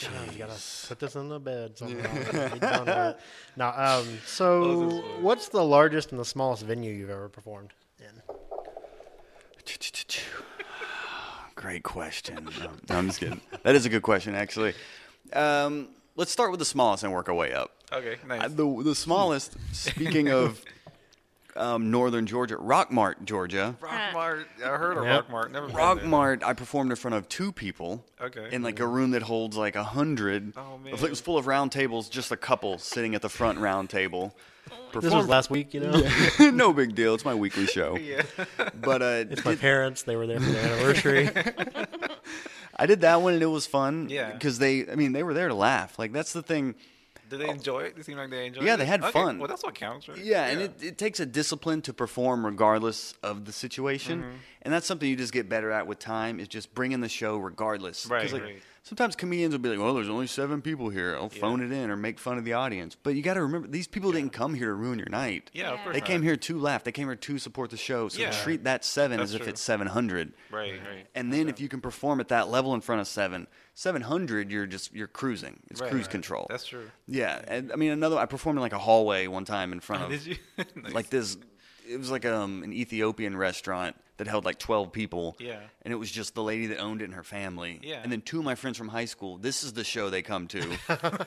God, 0.00 0.32
you 0.32 0.38
gotta 0.38 0.58
put 0.88 0.98
this 0.98 1.14
in 1.16 1.28
the 1.28 1.38
bed 1.40 1.76
somehow. 1.76 2.48
Be 2.52 2.58
done 2.58 2.86
with 2.86 2.96
it. 2.96 3.18
Now, 3.56 3.98
um, 3.98 4.06
so 4.24 5.02
what's 5.20 5.48
the 5.48 5.62
largest 5.62 6.12
and 6.12 6.20
the 6.20 6.24
smallest 6.24 6.64
venue 6.64 6.92
you've 6.94 7.10
ever 7.10 7.28
performed 7.28 7.72
in? 7.72 7.79
Great 11.54 11.82
question. 11.82 12.48
No, 12.88 12.96
I'm 12.96 13.06
just 13.08 13.20
kidding. 13.20 13.40
That 13.62 13.74
is 13.74 13.84
a 13.84 13.88
good 13.88 14.02
question, 14.02 14.34
actually. 14.34 14.74
Um, 15.32 15.88
let's 16.16 16.30
start 16.32 16.50
with 16.50 16.58
the 16.58 16.64
smallest 16.64 17.04
and 17.04 17.12
work 17.12 17.28
our 17.28 17.34
way 17.34 17.52
up. 17.52 17.72
okay, 17.92 18.16
nice. 18.26 18.42
Uh, 18.44 18.48
the 18.48 18.82
the 18.82 18.94
smallest. 18.94 19.56
Speaking 19.72 20.28
of 20.30 20.62
um, 21.56 21.90
northern 21.90 22.26
Georgia, 22.26 22.56
Rockmart, 22.56 23.24
Georgia. 23.24 23.76
Rockmart, 23.80 24.44
I 24.64 24.68
heard 24.68 24.96
of 24.96 25.04
Yep. 25.04 25.28
Rockmart. 25.28 25.50
Never 25.50 25.66
been 25.66 25.76
there. 25.76 25.84
Rockmart, 25.84 26.42
I 26.44 26.52
performed 26.52 26.90
in 26.90 26.96
front 26.96 27.14
of 27.14 27.28
two 27.28 27.52
people. 27.52 28.04
Okay. 28.20 28.48
In 28.52 28.62
like 28.62 28.80
a 28.80 28.86
room 28.86 29.10
that 29.12 29.22
holds 29.22 29.56
like 29.56 29.76
a 29.76 29.84
hundred. 29.84 30.52
Oh, 30.56 30.78
man. 30.78 30.94
It 30.94 31.00
was 31.00 31.20
full 31.20 31.36
of 31.38 31.46
round 31.46 31.72
tables, 31.72 32.08
just 32.08 32.30
a 32.32 32.36
couple 32.36 32.78
sitting 32.78 33.14
at 33.14 33.22
the 33.22 33.28
front 33.28 33.58
round 33.58 33.90
table. 33.90 34.34
This 34.92 34.94
was 34.94 35.04
Performed- 35.04 35.28
last 35.28 35.50
week, 35.50 35.72
you 35.72 35.80
know. 35.80 36.02
no 36.50 36.72
big 36.72 36.94
deal. 36.96 37.14
It's 37.14 37.24
my 37.24 37.34
weekly 37.34 37.66
show. 37.78 37.96
Yeah. 37.96 38.22
But 38.74 39.02
uh, 39.02 39.24
It's 39.30 39.44
my 39.44 39.52
did- 39.52 39.60
parents. 39.60 40.02
They 40.02 40.16
were 40.16 40.26
there 40.26 40.40
for 40.40 40.50
the 40.50 40.60
anniversary. 40.60 41.30
I 42.76 42.86
did 42.86 43.00
that 43.02 43.20
one 43.22 43.34
and 43.34 43.42
it 43.42 43.46
was 43.46 43.66
fun. 43.66 44.08
Yeah. 44.08 44.32
Because 44.32 44.58
they, 44.58 44.88
I 44.90 44.94
mean, 44.94 45.12
they 45.12 45.22
were 45.22 45.34
there 45.34 45.48
to 45.48 45.54
laugh. 45.54 45.98
Like 45.98 46.12
that's 46.12 46.32
the 46.32 46.42
thing. 46.42 46.74
Did 47.30 47.40
they 47.40 47.48
enjoy 47.48 47.80
it? 47.84 47.94
It 47.96 48.04
seemed 48.04 48.18
like 48.18 48.28
they 48.28 48.46
enjoyed 48.46 48.64
it. 48.64 48.66
Yeah, 48.66 48.76
they 48.76 48.84
had 48.84 49.02
Okay, 49.02 49.12
fun. 49.12 49.38
Well, 49.38 49.48
that's 49.48 49.62
what 49.62 49.74
counts, 49.74 50.08
right? 50.08 50.18
Yeah, 50.18 50.46
and 50.46 50.60
it, 50.60 50.82
it 50.82 50.98
takes 50.98 51.20
a 51.20 51.26
discipline 51.26 51.80
to 51.82 51.94
perform 51.94 52.44
regardless 52.44 53.14
of 53.22 53.44
the 53.46 53.52
situation, 53.52 54.20
Mm-hmm. 54.22 54.36
and 54.62 54.74
that's 54.74 54.86
something 54.86 55.08
you 55.08 55.16
just 55.16 55.32
get 55.32 55.48
better 55.48 55.70
at 55.70 55.86
with 55.86 55.98
time. 55.98 56.38
Is 56.40 56.48
just 56.48 56.74
bringing 56.74 57.00
the 57.00 57.08
show 57.08 57.38
regardless. 57.38 58.04
Right, 58.06 58.30
like, 58.32 58.42
right. 58.42 58.62
Sometimes 58.90 59.14
comedians 59.14 59.52
will 59.54 59.60
be 59.60 59.68
like, 59.68 59.78
"Well, 59.78 59.94
there's 59.94 60.08
only 60.08 60.26
seven 60.26 60.60
people 60.60 60.88
here. 60.88 61.14
I'll 61.14 61.28
phone 61.28 61.62
it 61.62 61.70
in 61.70 61.90
or 61.90 61.96
make 61.96 62.18
fun 62.18 62.38
of 62.38 62.44
the 62.44 62.54
audience." 62.54 62.96
But 63.00 63.14
you 63.14 63.22
got 63.22 63.34
to 63.34 63.42
remember, 63.42 63.68
these 63.68 63.86
people 63.86 64.10
didn't 64.10 64.32
come 64.32 64.52
here 64.54 64.66
to 64.66 64.74
ruin 64.74 64.98
your 64.98 65.08
night. 65.08 65.48
Yeah, 65.52 65.70
Yeah. 65.74 65.82
course. 65.84 65.94
They 65.94 66.00
not. 66.00 66.06
came 66.08 66.22
here 66.22 66.34
to 66.34 66.58
laugh. 66.58 66.82
They 66.82 66.90
came 66.90 67.06
here 67.06 67.14
to 67.14 67.38
support 67.38 67.70
the 67.70 67.76
show. 67.76 68.08
So 68.08 68.20
Yeah. 68.20 68.32
treat 68.32 68.64
that 68.64 68.84
seven 68.84 69.18
That's 69.18 69.30
as 69.30 69.40
if 69.40 69.46
it's 69.46 69.60
seven 69.60 69.86
hundred. 69.86 70.32
Right, 70.50 70.72
right. 70.72 71.06
And 71.14 71.32
then 71.32 71.48
if 71.48 71.60
you 71.60 71.68
can 71.68 71.80
perform 71.80 72.18
at 72.18 72.26
that 72.30 72.48
level 72.48 72.74
in 72.74 72.80
front 72.80 73.00
of 73.00 73.06
seven, 73.06 73.46
seven 73.74 74.02
hundred, 74.02 74.50
you're 74.50 74.66
just 74.66 74.92
you're 74.92 75.06
cruising. 75.06 75.60
It's 75.70 75.80
Right, 75.80 75.88
cruise 75.88 76.06
right. 76.06 76.10
control. 76.10 76.48
That's 76.50 76.66
true. 76.66 76.90
Yeah, 77.06 77.42
and 77.46 77.70
I 77.72 77.76
mean 77.76 77.92
another. 77.92 78.18
I 78.18 78.26
performed 78.26 78.56
in 78.58 78.62
like 78.62 78.72
a 78.72 78.78
hallway 78.80 79.28
one 79.28 79.44
time 79.44 79.72
in 79.72 79.78
front 79.78 80.02
of 80.02 80.10
Did 80.10 80.26
you? 80.26 80.36
Nice. 80.74 80.92
like 80.92 81.10
this. 81.10 81.36
It 81.90 81.98
was 81.98 82.10
like 82.10 82.24
um, 82.24 82.62
an 82.62 82.72
Ethiopian 82.72 83.36
restaurant 83.36 83.96
that 84.18 84.26
held 84.26 84.44
like 84.44 84.58
twelve 84.58 84.92
people. 84.92 85.36
Yeah. 85.40 85.58
and 85.82 85.92
it 85.92 85.96
was 85.96 86.10
just 86.10 86.34
the 86.34 86.42
lady 86.42 86.66
that 86.66 86.78
owned 86.78 87.00
it 87.02 87.06
and 87.06 87.14
her 87.14 87.22
family. 87.24 87.80
Yeah. 87.82 88.00
and 88.02 88.12
then 88.12 88.20
two 88.20 88.38
of 88.38 88.44
my 88.44 88.54
friends 88.54 88.76
from 88.78 88.88
high 88.88 89.06
school. 89.06 89.38
This 89.38 89.62
is 89.64 89.72
the 89.72 89.82
show 89.84 90.10
they 90.10 90.22
come 90.22 90.46
to. 90.48 90.60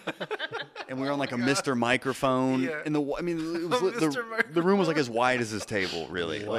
and 0.89 0.99
we 0.99 1.05
were 1.05 1.11
on 1.11 1.20
like 1.20 1.32
a 1.32 1.36
Oh 1.36 1.39
Mr. 1.39 1.78
Microphone. 1.78 2.64
Yeah. 2.64 2.82
And 2.86 2.93
the 2.95 3.14
I 3.18 3.22
mean, 3.22 3.38
it 3.55 3.70
was, 3.70 3.82
the, 3.82 4.45
the 4.51 4.61
room 4.61 4.80
was 4.80 4.88
like 4.88 4.97
as 4.97 5.09
wide 5.09 5.41
as 5.41 5.51
this 5.51 5.66
table. 5.66 6.07
Really, 6.09 6.43
Wow. 6.45 6.51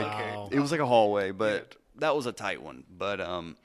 like 0.47 0.53
it 0.53 0.61
was 0.61 0.71
like 0.71 0.81
a 0.81 0.87
hallway, 0.87 1.31
but 1.31 1.77
that 1.97 2.15
was 2.17 2.27
a 2.27 2.33
tight 2.33 2.63
one. 2.63 2.85
But 2.97 3.21
um, 3.21 3.57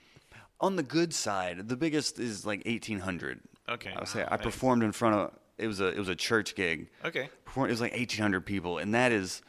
on 0.61 0.75
the 0.75 0.83
good 0.83 1.13
side, 1.13 1.67
the 1.67 1.75
biggest 1.77 2.19
is 2.19 2.45
like 2.45 2.61
eighteen 2.65 2.99
hundred. 2.99 3.39
Okay. 3.67 3.91
I 3.95 3.99
would 3.99 4.07
say 4.07 4.23
I 4.27 4.35
Nice. 4.35 4.41
performed 4.43 4.83
in 4.83 4.91
front 4.91 5.15
of 5.15 5.31
it 5.57 5.67
was 5.67 5.79
a 5.81 5.87
it 5.87 5.97
was 5.99 6.09
a 6.09 6.15
church 6.15 6.55
gig. 6.55 6.89
Okay. 7.03 7.29
Performed, 7.45 7.69
it 7.69 7.73
was 7.73 7.81
like 7.81 7.93
eighteen 7.95 8.21
hundred 8.21 8.45
people, 8.45 8.77
and 8.77 8.93
that 8.93 9.11
is 9.11 9.41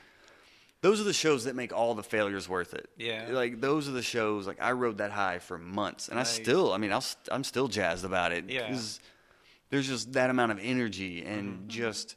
those 0.83 1.01
are 1.01 1.05
the 1.05 1.13
shows 1.13 1.45
that 1.45 1.55
make 1.55 1.73
all 1.73 1.95
the 1.95 2.03
failures 2.03 2.49
worth 2.49 2.75
it. 2.75 2.89
Yeah. 2.97 3.29
like 3.31 3.61
those 3.61 3.89
are 3.89 3.93
the 3.93 4.03
shows. 4.03 4.47
Like 4.47 4.61
I 4.61 4.73
rode 4.73 4.99
that 4.99 5.11
high 5.13 5.39
for 5.39 5.59
months, 5.59 6.09
and. 6.09 6.19
I 6.19 6.25
still, 6.25 6.73
I 6.73 6.79
mean, 6.79 6.93
I'll, 6.93 7.05
I'm 7.31 7.45
still 7.45 7.69
jazzed 7.69 8.05
about 8.05 8.33
it. 8.33 8.45
Yeah. 8.49 8.77
there's 9.71 9.87
just 9.89 10.13
that 10.13 10.31
amount 10.31 10.53
of 10.53 10.59
energy, 10.63 11.23
and 11.25 11.59
Mm-hmm. 11.61 11.69
just 11.69 12.15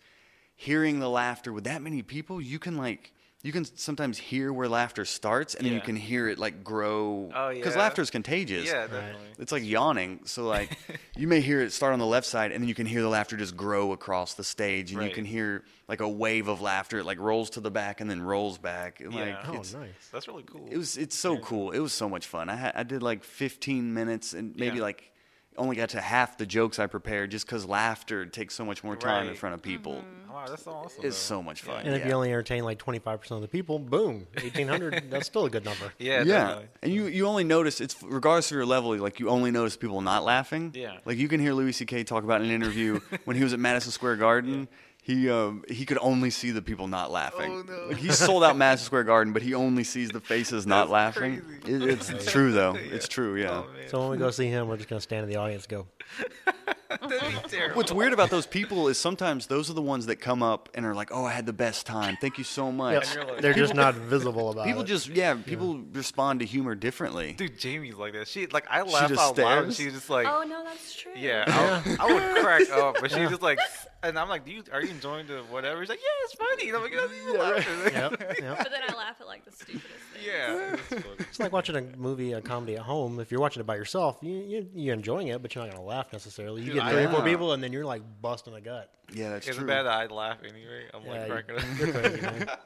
hearing 0.55 0.99
the 0.99 1.09
laughter 1.09 1.51
with 1.53 1.63
that 1.65 1.81
many 1.81 2.01
people, 2.01 2.41
you 2.41 2.59
can 2.59 2.77
like. 2.77 3.12
You 3.43 3.51
can 3.51 3.65
sometimes 3.65 4.17
hear 4.17 4.53
where 4.53 4.69
laughter 4.69 5.03
starts, 5.03 5.53
and 5.53 5.65
then 5.65 5.73
you 5.73 5.81
can 5.81 5.97
hear 5.97 6.29
it 6.29 6.39
like 6.39 6.63
grow. 6.63 7.29
Oh, 7.35 7.49
Because 7.53 7.73
yeah. 7.75 7.81
laughter 7.81 8.01
is 8.01 8.09
contagious. 8.09 8.65
Yeah, 8.65 8.87
definitely. 8.87 9.27
It's 9.37 9.51
like 9.51 9.65
yawning. 9.65 10.21
So 10.23 10.45
like 10.47 10.77
you 11.17 11.27
may 11.27 11.41
hear 11.41 11.59
it 11.59 11.73
start 11.73 11.91
on 11.91 11.99
the 11.99 12.05
left 12.05 12.25
side 12.25 12.53
and 12.53 12.61
then 12.63 12.69
you 12.69 12.73
can 12.75 12.85
hear 12.85 13.01
the 13.01 13.09
laughter 13.09 13.35
just 13.35 13.57
grow 13.57 13.91
across 13.91 14.33
the 14.35 14.45
stage 14.45 14.91
and 14.91 14.99
Right. 15.01 15.09
you 15.09 15.13
can 15.13 15.25
hear 15.25 15.65
like 15.89 15.99
a 15.99 16.07
wave 16.07 16.47
of 16.47 16.61
laughter. 16.61 16.99
It 16.99 17.05
like 17.05 17.19
rolls 17.19 17.49
to 17.51 17.59
the 17.59 17.69
back 17.69 17.99
and 17.99 18.09
then 18.09 18.21
rolls 18.21 18.57
back. 18.57 19.01
And, 19.01 19.13
Like 19.13 19.25
Yeah. 19.25 19.43
oh, 19.49 19.57
it's, 19.57 19.73
nice. 19.73 19.91
That's 20.13 20.29
really 20.29 20.43
cool. 20.43 20.65
it 20.71 20.77
was 20.77 20.95
it's 20.97 21.15
so 21.17 21.37
cool. 21.39 21.71
It 21.71 21.79
was 21.79 21.91
so 21.91 22.07
much 22.07 22.25
fun. 22.27 22.47
I 22.49 22.55
had, 22.55 22.71
I 22.77 22.83
did 22.83 23.03
like 23.03 23.25
15 23.25 23.93
minutes 23.93 24.33
and 24.33 24.55
maybe 24.55 24.77
Yeah. 24.77 24.83
like 24.83 25.11
only 25.57 25.75
got 25.75 25.89
to 25.89 26.01
half 26.01 26.37
the 26.37 26.45
jokes 26.45 26.79
I 26.79 26.87
prepared 26.87 27.31
just 27.31 27.45
because 27.45 27.65
laughter 27.65 28.25
takes 28.25 28.55
so 28.55 28.65
much 28.65 28.83
more 28.83 28.95
time 28.95 29.27
in 29.27 29.35
front 29.35 29.55
of 29.55 29.61
people. 29.61 29.93
Mm-hmm. 29.95 30.33
Wow, 30.33 30.45
that's 30.47 30.65
awesome. 30.65 31.05
It's 31.05 31.15
though. 31.29 31.35
so 31.35 31.43
much 31.43 31.61
fun. 31.61 31.85
And 31.85 31.93
if 31.93 32.01
yeah. 32.01 32.07
you 32.07 32.13
only 32.13 32.29
entertain 32.29 32.63
like 32.63 32.79
25% 32.79 33.31
of 33.31 33.41
the 33.41 33.47
people, 33.47 33.77
boom, 33.77 34.25
1800, 34.41 35.05
that's 35.11 35.27
still 35.27 35.45
a 35.45 35.49
good 35.49 35.63
number. 35.63 35.93
Yeah, 35.99 36.19
yeah, 36.19 36.23
definitely. 36.23 36.67
and 36.81 36.93
you 36.93 37.05
you 37.05 37.27
only 37.27 37.43
notice 37.43 37.79
it's 37.79 38.01
regardless 38.01 38.49
of 38.49 38.55
your 38.55 38.65
level. 38.65 38.97
Like 38.97 39.19
you 39.19 39.29
only 39.29 39.51
notice 39.51 39.77
people 39.77 40.01
not 40.01 40.23
laughing. 40.23 40.71
Yeah. 40.73 40.97
Like 41.05 41.17
you 41.17 41.27
can 41.27 41.39
hear 41.39 41.53
Louis 41.53 41.73
C.K. 41.73 42.03
talk 42.05 42.23
about 42.23 42.41
in 42.41 42.47
an 42.47 42.53
interview 42.53 42.99
when 43.25 43.37
he 43.37 43.43
was 43.43 43.53
at 43.53 43.59
Madison 43.59 43.91
Square 43.91 44.15
Garden. 44.17 44.67
He 45.05 45.29
um, 45.29 45.65
he 45.69 45.85
could 45.85 45.97
only 45.99 46.29
see 46.29 46.51
the 46.51 46.61
people 46.61 46.87
not 46.87 47.11
laughing. 47.11 47.51
Oh, 47.51 47.63
no. 47.67 47.87
Like 47.89 47.97
he 47.97 48.09
sold 48.11 48.41
out 48.41 48.55
Madison 48.55 48.85
Square 48.85 49.03
Garden, 49.03 49.33
but 49.33 49.41
he 49.41 49.53
only 49.53 49.83
sees 49.83 50.09
the 50.11 50.21
faces 50.21 50.65
not 50.65 50.89
laughing. 50.89 51.41
It, 51.67 51.83
it's 51.83 52.31
true 52.31 52.53
though. 52.53 52.75
It's 52.93 53.09
true. 53.09 53.35
Yeah. 53.35 53.49
Oh. 53.51 53.65
So 53.87 53.99
when 53.99 54.11
we 54.11 54.17
go 54.17 54.31
see 54.31 54.47
him, 54.47 54.69
we're 54.69 54.77
just 54.77 54.87
going 54.87 54.99
to 54.99 55.03
stand 55.03 55.23
in 55.23 55.29
the 55.29 55.35
audience 55.35 55.63
and 55.65 55.71
go, 55.71 55.77
That'd 55.77 55.87
be 55.87 55.87
terrible. 55.87 56.02
What's 57.73 57.91
weird 57.91 58.13
about 58.13 58.29
those 58.29 58.45
people 58.45 58.87
is 58.87 58.97
sometimes 58.99 59.47
those 59.47 59.69
are 59.69 59.73
the 59.73 59.81
ones 59.81 60.05
that 60.05 60.17
come 60.17 60.43
up 60.43 60.69
and 60.75 60.85
are 60.85 60.93
like, 60.93 61.09
"Oh, 61.11 61.25
I 61.25 61.31
had 61.31 61.45
the 61.45 61.53
best 61.53 61.85
time. 61.85 62.17
Thank 62.21 62.37
you 62.37 62.43
so 62.43 62.71
much." 62.71 63.15
Yep. 63.15 63.27
like- 63.29 63.41
They're 63.41 63.53
just 63.53 63.73
not 63.73 63.95
visible 63.95 64.51
about 64.51 64.65
People 64.65 64.81
it. 64.83 64.85
just 64.85 65.07
yeah, 65.09 65.33
people 65.35 65.79
respond 65.91 66.39
to 66.41 66.45
humor 66.45 66.75
differently. 66.75 67.33
Dude, 67.33 67.57
Jamie's 67.57 67.95
like 67.95 68.13
that. 68.13 68.27
She 68.27 68.45
like 68.47 68.65
I 68.69 68.83
laugh 68.83 69.09
just 69.09 69.19
out 69.21 69.37
loud. 69.37 69.63
And 69.65 69.73
she's 69.73 69.93
just 69.93 70.09
like, 70.09 70.27
Oh 70.27 70.43
no, 70.43 70.63
that's 70.63 70.95
true. 70.95 71.11
yeah, 71.15 71.43
I, 71.47 71.97
I 71.99 72.13
would 72.13 72.43
crack 72.43 72.69
up, 72.71 72.97
but 73.01 73.11
she's 73.11 73.29
just 73.29 73.41
like, 73.41 73.59
and 74.03 74.17
I'm 74.19 74.29
like, 74.29 74.45
do 74.45 74.51
you 74.51 74.63
are 74.71 74.81
you 74.81 74.89
enjoying 74.91 75.27
the 75.27 75.39
whatever? 75.49 75.81
She's 75.81 75.89
like, 75.89 75.99
yeah, 75.99 76.25
it's 76.25 76.33
funny. 76.35 76.67
And 76.69 76.77
I'm 76.77 76.83
like, 76.83 76.93
yeah, 76.93 77.07
you 77.25 77.37
laughing. 77.39 77.93
Yep, 77.93 78.37
yep. 78.41 78.57
But 78.59 78.71
then 78.71 78.81
I 78.87 78.93
laugh 78.95 79.15
at 79.19 79.27
like 79.27 79.45
the 79.45 79.51
stupidest 79.51 79.83
thing. 80.13 80.23
yeah. 80.25 80.75
it's. 80.91 81.29
It's 81.33 81.39
like 81.39 81.51
watching 81.51 81.75
a 81.75 81.81
movie, 81.97 82.33
a 82.33 82.41
comedy 82.41 82.75
at 82.75 82.83
home. 82.83 83.19
If 83.19 83.31
you're 83.31 83.41
watching 83.41 83.61
it 83.61 83.65
by 83.65 83.75
yourself, 83.75 84.19
you, 84.21 84.31
you 84.33 84.69
you're 84.75 84.93
enjoying 84.93 85.27
it, 85.29 85.41
but 85.41 85.53
you're 85.55 85.63
not 85.65 85.73
gonna 85.73 85.83
laugh 85.85 85.92
necessarily. 86.13 86.61
You 86.61 86.67
Dude, 86.67 86.75
get 86.75 86.83
I- 86.83 86.91
three 86.91 87.03
or 87.05 87.09
four 87.09 87.19
Yeah. 87.19 87.25
people, 87.25 87.53
and 87.53 87.63
then 87.63 87.71
you're 87.73 87.85
like 87.85 88.01
busting 88.21 88.53
a 88.53 88.61
gut. 88.61 88.89
Yeah, 89.13 89.29
that's 89.29 89.47
It's 89.47 89.57
true. 89.57 89.67
bad 89.67 89.83
that 89.83 89.93
I 89.93 90.05
laugh 90.07 90.37
anyway. 90.43 90.85
I'm 90.93 91.03
Yeah, 91.05 91.11
like 91.11 91.21
you- 91.27 91.33
cracking 91.33 91.55
up. 91.57 91.79
you're 91.79 91.91
crazy, 91.93 92.21
man. 92.21 92.49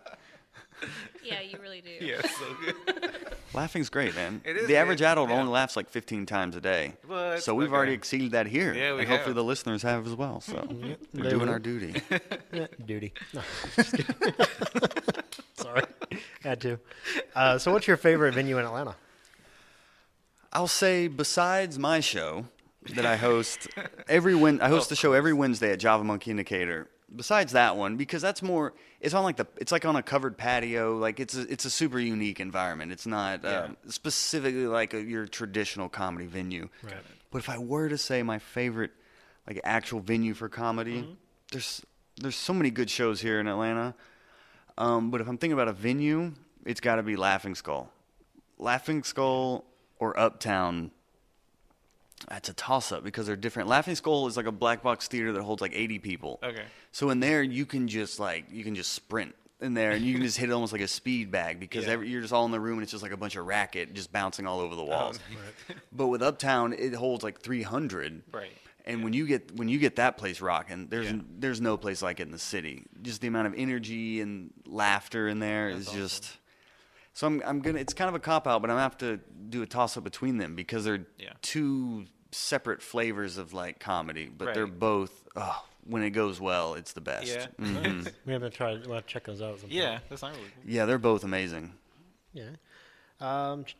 Yeah, 1.23 1.41
you 1.41 1.57
really 1.59 1.81
do. 1.81 1.89
yeah, 2.05 2.19
it's 2.23 2.37
so 2.37 2.45
good. 2.63 2.75
Laughing's 3.55 3.89
great, 3.89 4.13
man. 4.13 4.41
It 4.45 4.57
is 4.57 4.67
the 4.67 4.77
average 4.77 4.99
good, 4.99 5.05
adult 5.07 5.29
yeah. 5.31 5.39
only 5.39 5.51
laughs 5.51 5.75
like 5.75 5.89
15 5.89 6.27
times 6.27 6.55
a 6.55 6.61
day. 6.61 6.93
But, 7.07 7.39
so 7.39 7.55
we've 7.55 7.69
okay. 7.69 7.75
already 7.75 7.93
exceeded 7.93 8.31
that 8.31 8.45
here. 8.45 8.75
Yeah, 8.75 8.93
we 8.93 8.99
and 8.99 9.07
hopefully 9.09 9.29
have. 9.31 9.35
the 9.35 9.43
listeners 9.43 9.81
have 9.81 10.05
as 10.05 10.13
well. 10.13 10.39
So 10.39 10.67
we're 10.69 10.97
they 11.23 11.29
doing 11.31 11.41
will. 11.47 11.49
our 11.49 11.57
duty. 11.59 11.99
Yeah, 12.53 12.67
duty. 12.85 13.11
No, 13.33 13.41
just 13.75 13.95
kidding. 13.95 14.15
Sorry, 15.55 15.81
had 16.43 16.61
to. 16.61 16.79
Uh, 17.35 17.57
so, 17.57 17.73
what's 17.73 17.87
your 17.87 17.97
favorite 17.97 18.35
venue 18.35 18.59
in 18.59 18.65
Atlanta? 18.65 18.95
I'll 20.53 20.67
say 20.67 21.07
besides 21.07 21.79
my 21.79 21.99
show 22.01 22.45
that 22.95 23.05
I 23.05 23.15
host 23.15 23.67
every 24.07 24.35
Wed, 24.35 24.59
I 24.61 24.69
host 24.69 24.89
the 24.89 24.95
show 24.95 25.13
every 25.13 25.33
Wednesday 25.33 25.71
at 25.71 25.79
Java 25.79 26.03
Monkey 26.03 26.31
in 26.31 26.37
Decatur. 26.37 26.87
Besides 27.15 27.53
that 27.53 27.77
one, 27.77 27.95
because 27.95 28.21
that's 28.21 28.41
more, 28.41 28.73
it's 28.99 29.13
on 29.13 29.23
like 29.23 29.37
the, 29.37 29.47
it's 29.57 29.71
like 29.71 29.85
on 29.85 29.95
a 29.95 30.03
covered 30.03 30.37
patio. 30.37 30.97
Like 30.97 31.19
it's 31.21 31.37
a, 31.37 31.41
it's 31.51 31.63
a 31.63 31.69
super 31.69 31.99
unique 31.99 32.39
environment. 32.41 32.91
It's 32.91 33.07
not 33.07 33.45
um, 33.45 33.77
specifically 33.87 34.67
like 34.67 34.93
a, 34.93 35.01
your 35.01 35.25
traditional 35.25 35.87
comedy 35.87 36.25
venue. 36.25 36.67
Right. 36.83 36.95
But 37.31 37.37
if 37.39 37.49
I 37.49 37.57
were 37.59 37.87
to 37.87 37.97
say 37.97 38.23
my 38.23 38.39
favorite, 38.39 38.91
like 39.47 39.61
actual 39.63 40.01
venue 40.01 40.33
for 40.33 40.49
comedy, 40.49 41.01
Mm-hmm. 41.03 41.11
there's 41.53 41.81
there's 42.19 42.35
so 42.35 42.53
many 42.53 42.71
good 42.71 42.89
shows 42.89 43.21
here 43.21 43.39
in 43.39 43.47
Atlanta. 43.47 43.95
Um, 44.77 45.09
but 45.11 45.21
if 45.21 45.27
I'm 45.29 45.37
thinking 45.37 45.53
about 45.53 45.67
a 45.69 45.73
venue, 45.73 46.33
it's 46.65 46.81
got 46.81 46.95
to 46.95 47.03
be 47.03 47.15
Laughing 47.15 47.55
Skull. 47.55 47.89
Laughing 48.59 49.03
Skull 49.03 49.63
or 49.99 50.19
Uptown. 50.19 50.91
That's 52.29 52.49
a 52.49 52.53
toss 52.53 52.91
up 52.91 53.03
because 53.03 53.27
they're 53.27 53.35
different. 53.35 53.69
Laughing 53.69 53.95
Skull 53.95 54.27
is 54.27 54.35
like 54.37 54.47
a 54.47 54.51
black 54.51 54.81
box 54.83 55.07
theater 55.07 55.31
that 55.33 55.41
holds 55.43 55.61
like 55.61 55.73
80 55.73 55.99
people. 55.99 56.39
Okay. 56.43 56.63
So 56.91 57.09
in 57.09 57.19
there, 57.19 57.43
you 57.43 57.65
can 57.65 57.87
just 57.87 58.19
like 58.19 58.45
you 58.51 58.63
can 58.63 58.75
just 58.75 58.91
sprint 58.93 59.35
in 59.61 59.73
there, 59.73 59.91
and 59.91 60.03
you 60.05 60.13
can 60.13 60.23
just 60.23 60.37
hit 60.37 60.49
it 60.49 60.53
almost 60.53 60.71
like 60.73 60.81
a 60.81 60.87
speed 60.87 61.31
bag 61.31 61.59
because 61.59 61.85
Yeah. 61.85 61.93
every, 61.93 62.09
you're 62.09 62.21
just 62.21 62.33
all 62.33 62.45
in 62.45 62.51
the 62.51 62.59
room, 62.59 62.73
and 62.79 62.83
it's 62.83 62.91
just 62.91 63.03
like 63.03 63.11
a 63.11 63.17
bunch 63.17 63.35
of 63.35 63.45
racket 63.45 63.93
just 63.93 64.11
bouncing 64.11 64.45
all 64.45 64.59
over 64.59 64.75
the 64.75 64.81
oh, 64.83 64.85
walls. 64.85 65.19
Oh, 65.69 65.73
But 65.91 66.07
with 66.07 66.21
Uptown, 66.21 66.73
it 66.73 66.93
holds 66.93 67.23
like 67.23 67.39
300. 67.39 68.23
Right. 68.31 68.51
And 68.85 69.03
when 69.03 69.13
you 69.13 69.27
get 69.27 69.55
when 69.55 69.67
you 69.69 69.79
get 69.79 69.97
that 69.97 70.17
place 70.17 70.41
rocking, 70.41 70.87
there's 70.89 71.07
Yeah. 71.11 71.19
there's 71.39 71.59
no 71.61 71.75
place 71.77 72.01
like 72.01 72.19
it 72.19 72.23
in 72.23 72.31
the 72.31 72.39
city. 72.39 72.85
Just 73.01 73.21
the 73.21 73.27
amount 73.27 73.47
of 73.47 73.53
energy 73.57 74.21
and 74.21 74.51
laughter 74.65 75.27
in 75.27 75.39
there 75.39 75.69
is 75.69 75.85
That's 75.85 75.89
awesome. 75.89 75.99
just. 76.01 76.37
So 77.17 77.25
I'm 77.25 77.41
I'm 77.47 77.61
gonna. 77.61 77.79
It's 77.79 77.95
kind 77.95 78.09
of 78.09 78.13
a 78.13 78.19
cop 78.19 78.45
out, 78.47 78.61
but 78.61 78.69
I'm 78.69 78.75
gonna 78.75 78.83
have 78.83 78.97
to 78.99 79.19
do 79.49 79.63
a 79.63 79.65
toss 79.65 79.97
up 79.97 80.03
between 80.03 80.37
them 80.37 80.53
because 80.53 80.83
they're 80.85 81.07
Yeah. 81.17 81.33
two 81.41 82.05
separate 82.31 82.79
flavors 82.79 83.39
of 83.39 83.53
like 83.53 83.79
comedy, 83.79 84.29
but 84.29 84.53
they're 84.53 84.67
both. 84.67 85.27
Oh, 85.35 85.65
when 85.83 86.03
it 86.03 86.11
goes 86.11 86.39
well, 86.39 86.75
it's 86.75 86.93
the 86.93 87.01
best. 87.01 87.25
Yeah. 87.25 87.47
Mhm. 87.59 88.11
We 88.27 88.33
haven't 88.33 88.53
tried. 88.53 88.85
We'll 88.85 88.97
have 88.97 89.07
to 89.07 89.11
check 89.11 89.23
those 89.23 89.41
out. 89.41 89.59
sometime. 89.59 89.75
Yeah, 89.75 89.97
that's 90.09 90.21
not 90.21 90.33
really 90.33 90.43
cool. 90.43 90.71
yeah, 90.71 90.85
they're 90.85 90.99
both 90.99 91.23
amazing. 91.23 91.73
Yeah. 92.33 92.49
Um. 93.19 93.65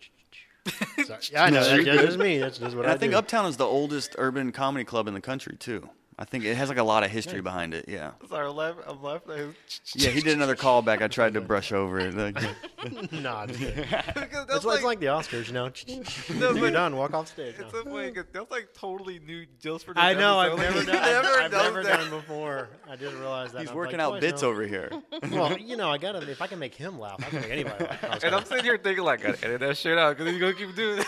Yeah, 1.32 1.44
I 1.44 1.50
know. 1.52 1.64
That's 1.64 1.86
just, 1.86 2.02
that's 2.02 2.18
me. 2.18 2.40
That's 2.40 2.58
just 2.58 2.76
what 2.76 2.86
And 2.86 2.92
I, 2.92 2.96
I 2.96 2.98
think 2.98 3.12
do. 3.14 3.18
Uptown 3.20 3.46
is 3.46 3.56
the 3.58 3.66
oldest 3.66 4.16
urban 4.18 4.52
comedy 4.52 4.84
club 4.84 5.08
in 5.08 5.14
the 5.14 5.22
country 5.22 5.56
too. 5.58 5.90
I 6.20 6.26
think 6.26 6.46
it 6.46 6.56
has 6.56 6.68
like 6.70 6.80
a 6.80 6.84
lot 6.84 7.04
of 7.04 7.12
history 7.12 7.42
behind 7.42 7.76
it. 7.76 7.86
Yeah. 7.88 8.12
Sorry, 8.28 8.48
I'm 8.50 8.56
laughing. 8.56 8.84
I'm 8.88 9.04
laughing. 9.04 9.54
Yeah, 9.94 10.10
he 10.10 10.20
did 10.22 10.34
another 10.36 10.56
callback. 10.56 11.04
I 11.04 11.08
tried 11.08 11.36
to 11.36 11.42
brush 11.52 11.72
over 11.72 12.00
it. 12.00 12.16
Like, 12.16 12.42
nah, 13.12 13.46
just 13.48 13.60
kidding. 13.60 13.86
Because 14.16 14.46
It's, 14.50 14.66
like, 14.66 14.76
it's 14.78 14.84
like 14.84 15.00
the 15.00 15.06
Oscars, 15.08 15.48
you 15.48 15.54
know. 15.54 15.70
You're 16.56 16.64
like- 16.64 16.74
done. 16.74 16.96
Walk 16.96 17.14
off 17.14 17.28
stage. 17.28 17.56
It's 17.60 17.72
No. 17.72 17.84
so 17.84 17.90
funny 17.90 18.12
'cause 18.12 18.26
that's 18.34 18.50
like 18.50 18.70
totally 18.74 19.20
new 19.20 19.46
just 19.62 19.86
for 19.86 19.94
this 19.94 20.02
I 20.04 20.16
know. 20.16 20.40
I've 20.40 20.58
never 20.58 20.84
done. 20.84 20.96
he 20.96 21.00
I've, 21.00 21.24
never 21.24 21.40
I've 21.40 21.52
does 21.52 21.64
never 21.64 21.84
that. 21.84 21.98
done 22.00 22.10
before. 22.10 22.70
I 22.90 22.96
didn't 22.96 23.20
realize 23.20 23.52
that. 23.52 23.62
he's 23.62 23.70
I'm 23.70 23.76
working 23.76 24.00
like, 24.00 24.06
out 24.08 24.10
twice 24.12 24.22
bits 24.22 24.42
now. 24.42 24.48
over 24.48 24.64
here. 24.66 24.90
Well, 25.32 25.56
you 25.60 25.78
know, 25.78 25.92
I 25.92 26.00
gotta. 26.00 26.28
If 26.30 26.42
I 26.42 26.48
can 26.48 26.58
make 26.58 26.74
him 26.74 27.00
laugh, 27.00 27.18
I 27.20 27.30
can 27.30 27.42
make 27.42 27.52
anybody 27.52 27.84
laugh. 27.86 28.24
And 28.24 28.34
I'm 28.34 28.44
sitting 28.46 28.64
here 28.64 28.78
thinking 28.80 29.04
like, 29.04 29.24
I 29.24 29.32
gotta 29.34 29.46
edit 29.46 29.60
that 29.62 29.78
shit 29.78 29.98
out 30.00 30.18
because 30.18 30.32
he's 30.32 30.42
gonna 30.42 30.54
keep 30.54 30.76
doing 30.76 31.00
it. 31.00 31.08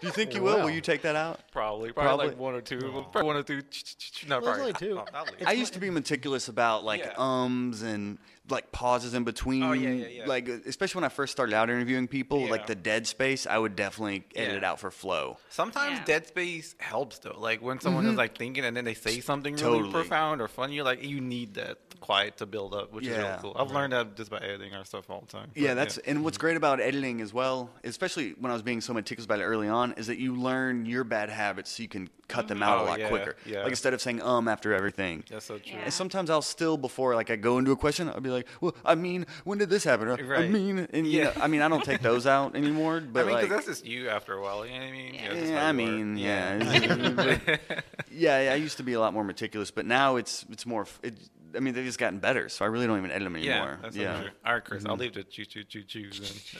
Do 0.00 0.06
you 0.06 0.10
think 0.12 0.34
you 0.34 0.42
will? 0.42 0.60
Will 0.60 0.70
you 0.70 0.82
take 0.82 1.00
that 1.02 1.16
out? 1.16 1.40
probably, 1.52 1.90
probably, 1.92 2.08
Probably. 2.08 2.28
like 2.28 2.38
one 2.38 2.54
or 2.54 2.60
two. 2.60 2.78
Probably 3.12 3.22
one 3.22 3.36
or 3.36 3.42
two. 3.42 3.62
No, 4.28 4.40
There's 4.40 4.44
probably 4.56 4.60
only 4.62 4.72
two. 4.74 4.98
Oh, 4.98 5.04
I'll- 5.14 5.26
I'll. 5.40 5.48
I 5.48 5.52
used 5.52 5.72
to 5.74 5.78
be 5.78 5.90
meticulous 5.90 6.48
about 6.48 6.84
like 6.84 7.00
Yeah. 7.00 7.14
ums 7.16 7.82
and 7.82 8.18
like 8.50 8.72
pauses 8.72 9.14
in 9.14 9.24
between. 9.24 9.62
Oh, 9.62 9.72
yeah, 9.72 9.90
yeah, 9.90 10.06
yeah. 10.06 10.26
Like 10.26 10.48
especially 10.48 11.00
when 11.00 11.04
I 11.04 11.08
first 11.10 11.32
started 11.32 11.54
out 11.54 11.68
interviewing 11.70 12.08
people, 12.08 12.40
Yeah. 12.44 12.50
like 12.50 12.66
the 12.66 12.74
dead 12.74 13.06
space, 13.06 13.46
I 13.46 13.58
would 13.58 13.76
definitely 13.76 14.24
edit 14.34 14.52
Yeah. 14.52 14.56
it 14.58 14.64
out 14.64 14.80
for 14.80 14.90
flow. 14.90 15.38
Sometimes 15.50 15.98
Yeah. 15.98 16.04
dead 16.04 16.26
space 16.26 16.74
helps 16.78 17.18
though. 17.18 17.36
Like 17.38 17.60
when 17.62 17.80
someone 17.80 18.06
is 18.06 18.16
like 18.16 18.36
thinking 18.38 18.64
and 18.64 18.76
then 18.76 18.84
they 18.84 18.94
say 18.94 19.20
something 19.20 19.56
really 19.56 19.90
profound 19.90 20.40
or 20.40 20.48
funny, 20.48 20.74
you're 20.74 20.84
like 20.84 21.02
you 21.04 21.20
need 21.20 21.54
that 21.54 21.78
quiet 22.00 22.36
to 22.38 22.46
build 22.46 22.74
up, 22.74 22.92
which 22.92 23.06
is 23.06 23.16
really 23.16 23.36
cool. 23.40 23.56
I've 23.58 23.72
learned 23.72 23.92
that 23.92 24.16
just 24.16 24.30
by 24.30 24.38
editing 24.38 24.72
our 24.74 24.84
stuff 24.84 25.10
all 25.10 25.20
the 25.20 25.26
time. 25.32 25.50
Yeah, 25.54 25.70
But, 25.70 25.74
that's 25.74 25.98
and 25.98 26.22
what's 26.24 26.38
great 26.38 26.56
about 26.56 26.80
editing 26.80 27.20
as 27.20 27.32
well, 27.34 27.70
especially 27.84 28.30
when 28.38 28.50
I 28.50 28.54
was 28.54 28.62
being 28.62 28.80
so 28.80 28.92
meticulous 28.94 29.24
about 29.26 29.40
it 29.40 29.44
early 29.44 29.68
on, 29.68 29.92
is 29.92 30.06
that 30.06 30.18
you 30.18 30.36
learn 30.36 30.86
your 30.86 31.02
bad 31.04 31.28
habits 31.28 31.70
so 31.72 31.82
you 31.82 31.88
can 31.88 32.08
cut 32.28 32.46
them 32.46 32.62
out 32.62 32.78
Oh, 32.78 32.84
a 32.84 32.86
lot 32.86 33.00
yeah, 33.00 33.08
quicker. 33.08 33.36
yeah. 33.46 33.60
Like 33.62 33.70
instead 33.70 33.94
of 33.94 34.00
saying 34.02 34.22
um 34.22 34.48
after 34.48 34.74
everything. 34.74 35.24
that's 35.28 35.46
so 35.46 35.58
true. 35.58 35.72
Yeah. 35.72 35.78
And 35.84 35.92
sometimes 35.92 36.28
I'll 36.30 36.42
still 36.42 36.76
before 36.76 37.14
like 37.16 37.30
I 37.30 37.36
go 37.36 37.58
into 37.58 37.72
a 37.72 37.76
question, 37.76 38.08
I'll 38.08 38.20
be 38.20 38.30
like, 38.30 38.37
"Well, 38.60 38.74
I 38.84 38.94
mean, 38.94 39.26
when 39.44 39.58
did 39.58 39.70
this 39.70 39.84
happen?" 39.84 40.08
Or, 40.08 40.34
I 40.36 40.48
mean, 40.48 40.86
and 40.92 41.06
you 41.06 41.18
Yeah. 41.20 41.24
know, 41.24 41.32
I 41.40 41.46
mean, 41.48 41.62
I 41.62 41.68
don't 41.68 41.84
take 41.84 42.02
those 42.02 42.26
out 42.26 42.54
anymore. 42.56 43.00
But 43.12 43.22
I 43.22 43.24
mean, 43.26 43.34
like, 43.34 43.48
that's 43.48 43.66
just 43.66 43.86
you 43.86 44.08
after 44.08 44.34
a 44.34 44.42
while. 44.42 44.64
You 44.66 44.72
know 44.72 44.78
what 44.80 44.86
I 44.86 44.92
mean? 44.92 45.14
Yeah. 45.14 45.34
that's 45.34 45.50
yeah, 45.50 45.68
I 45.68 45.72
mean, 45.72 46.16
yeah, 46.18 47.12
but- 47.16 47.84
yeah, 48.10 48.50
I 48.52 48.54
used 48.56 48.76
to 48.78 48.82
be 48.82 48.92
a 48.94 49.00
lot 49.00 49.12
more 49.14 49.24
meticulous, 49.24 49.70
but 49.70 49.86
now 49.86 50.16
it's 50.16 50.44
it's 50.50 50.66
more. 50.66 50.86
It, 51.02 51.14
I 51.56 51.60
mean, 51.60 51.74
they've 51.74 51.84
just 51.84 51.98
gotten 51.98 52.18
better, 52.18 52.48
so 52.48 52.64
I 52.64 52.68
really 52.68 52.86
don't 52.86 52.98
even 52.98 53.10
edit 53.10 53.24
them 53.24 53.36
yeah, 53.36 53.52
anymore. 53.52 53.78
that's 53.82 53.96
yeah, 53.96 54.20
true. 54.20 54.30
All 54.44 54.54
right, 54.54 54.64
Chris, 54.64 54.84
I'll 54.86 54.96
leave 54.96 55.14
the 55.14 55.24
choo 55.24 55.44
choo 55.44 55.64
choo 55.64 55.82
choos. 55.82 56.54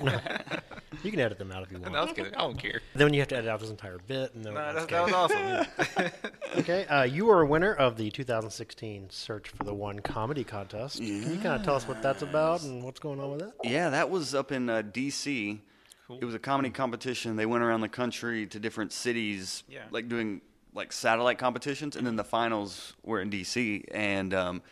You 1.02 1.10
can 1.10 1.20
edit 1.20 1.38
them 1.38 1.52
out 1.52 1.62
if 1.62 1.70
you 1.70 1.78
want. 1.80 1.92
No, 1.92 1.98
I 2.00 2.04
was 2.04 2.12
kidding. 2.14 2.34
I 2.34 2.38
don't 2.38 2.58
care. 2.58 2.80
Then 2.94 3.12
you 3.12 3.20
have 3.20 3.28
to 3.28 3.36
edit 3.36 3.50
out 3.50 3.60
this 3.60 3.70
entire 3.70 3.98
bit. 4.06 4.34
And 4.34 4.44
then 4.44 4.54
No, 4.54 4.72
that's 4.72 4.86
that, 4.86 4.90
that 4.90 5.04
was 5.04 5.12
awesome. 5.12 6.12
Okay, 6.58 6.86
uh, 6.86 7.02
you 7.02 7.26
were 7.26 7.42
a 7.42 7.46
winner 7.46 7.74
of 7.74 7.96
the 7.98 8.10
2016 8.10 9.10
Search 9.10 9.50
for 9.50 9.62
the 9.64 9.74
One 9.74 9.98
comedy 10.00 10.42
contest. 10.42 10.96
Can 10.98 11.06
you 11.06 11.36
kind 11.36 11.48
of 11.60 11.62
tell 11.64 11.74
us 11.74 11.86
what 11.86 12.02
that's 12.02 12.22
about 12.22 12.62
and 12.62 12.82
what's 12.82 12.98
going 12.98 13.20
on 13.20 13.30
with 13.32 13.42
it? 13.42 13.50
Yeah, 13.62 13.90
that 13.90 14.08
was 14.08 14.34
up 14.34 14.52
in 14.52 14.70
uh, 14.70 14.80
D.C. 14.80 15.60
Cool. 16.06 16.18
It 16.18 16.24
was 16.24 16.34
a 16.34 16.38
comedy 16.38 16.70
competition. 16.70 17.36
They 17.36 17.44
went 17.46 17.62
around 17.62 17.82
the 17.82 17.90
country 17.90 18.46
to 18.46 18.58
different 18.58 18.92
cities, 18.92 19.64
Yeah. 19.68 19.82
like 19.90 20.08
doing 20.08 20.40
like 20.76 20.92
satellite 20.92 21.38
competitions, 21.38 21.96
and 21.96 22.06
then 22.06 22.16
the 22.16 22.24
finals 22.24 22.92
were 23.02 23.20
in 23.20 23.30
D.C. 23.30 23.84
And 23.92 24.32
um, 24.34 24.62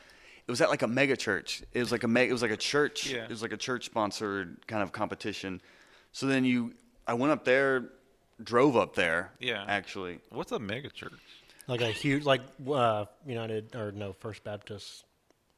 it 0.46 0.50
was 0.50 0.60
at 0.60 0.68
like 0.68 0.82
a 0.82 0.86
mega 0.86 1.16
church. 1.16 1.62
It 1.72 1.80
was 1.80 1.90
like 1.90 2.04
a 2.04 2.08
me- 2.08 2.28
it 2.28 2.32
was 2.32 2.42
like 2.42 2.50
a 2.50 2.56
church. 2.56 3.10
Yeah. 3.10 3.24
It 3.24 3.30
was 3.30 3.42
like 3.42 3.52
a 3.52 3.56
church 3.56 3.86
sponsored 3.86 4.66
kind 4.66 4.82
of 4.82 4.92
competition. 4.92 5.60
So 6.12 6.26
then 6.26 6.44
you, 6.44 6.74
I 7.06 7.14
went 7.14 7.32
up 7.32 7.44
there, 7.44 7.90
drove 8.42 8.76
up 8.76 8.94
there. 8.94 9.32
Yeah. 9.40 9.64
actually. 9.66 10.20
What's 10.30 10.52
a 10.52 10.58
mega 10.58 10.90
church? 10.90 11.12
Like 11.66 11.80
a 11.80 11.90
huge, 11.90 12.24
like 12.24 12.42
uh, 12.70 13.06
United 13.26 13.74
or 13.74 13.90
no 13.90 14.12
First 14.12 14.44
Baptist 14.44 15.04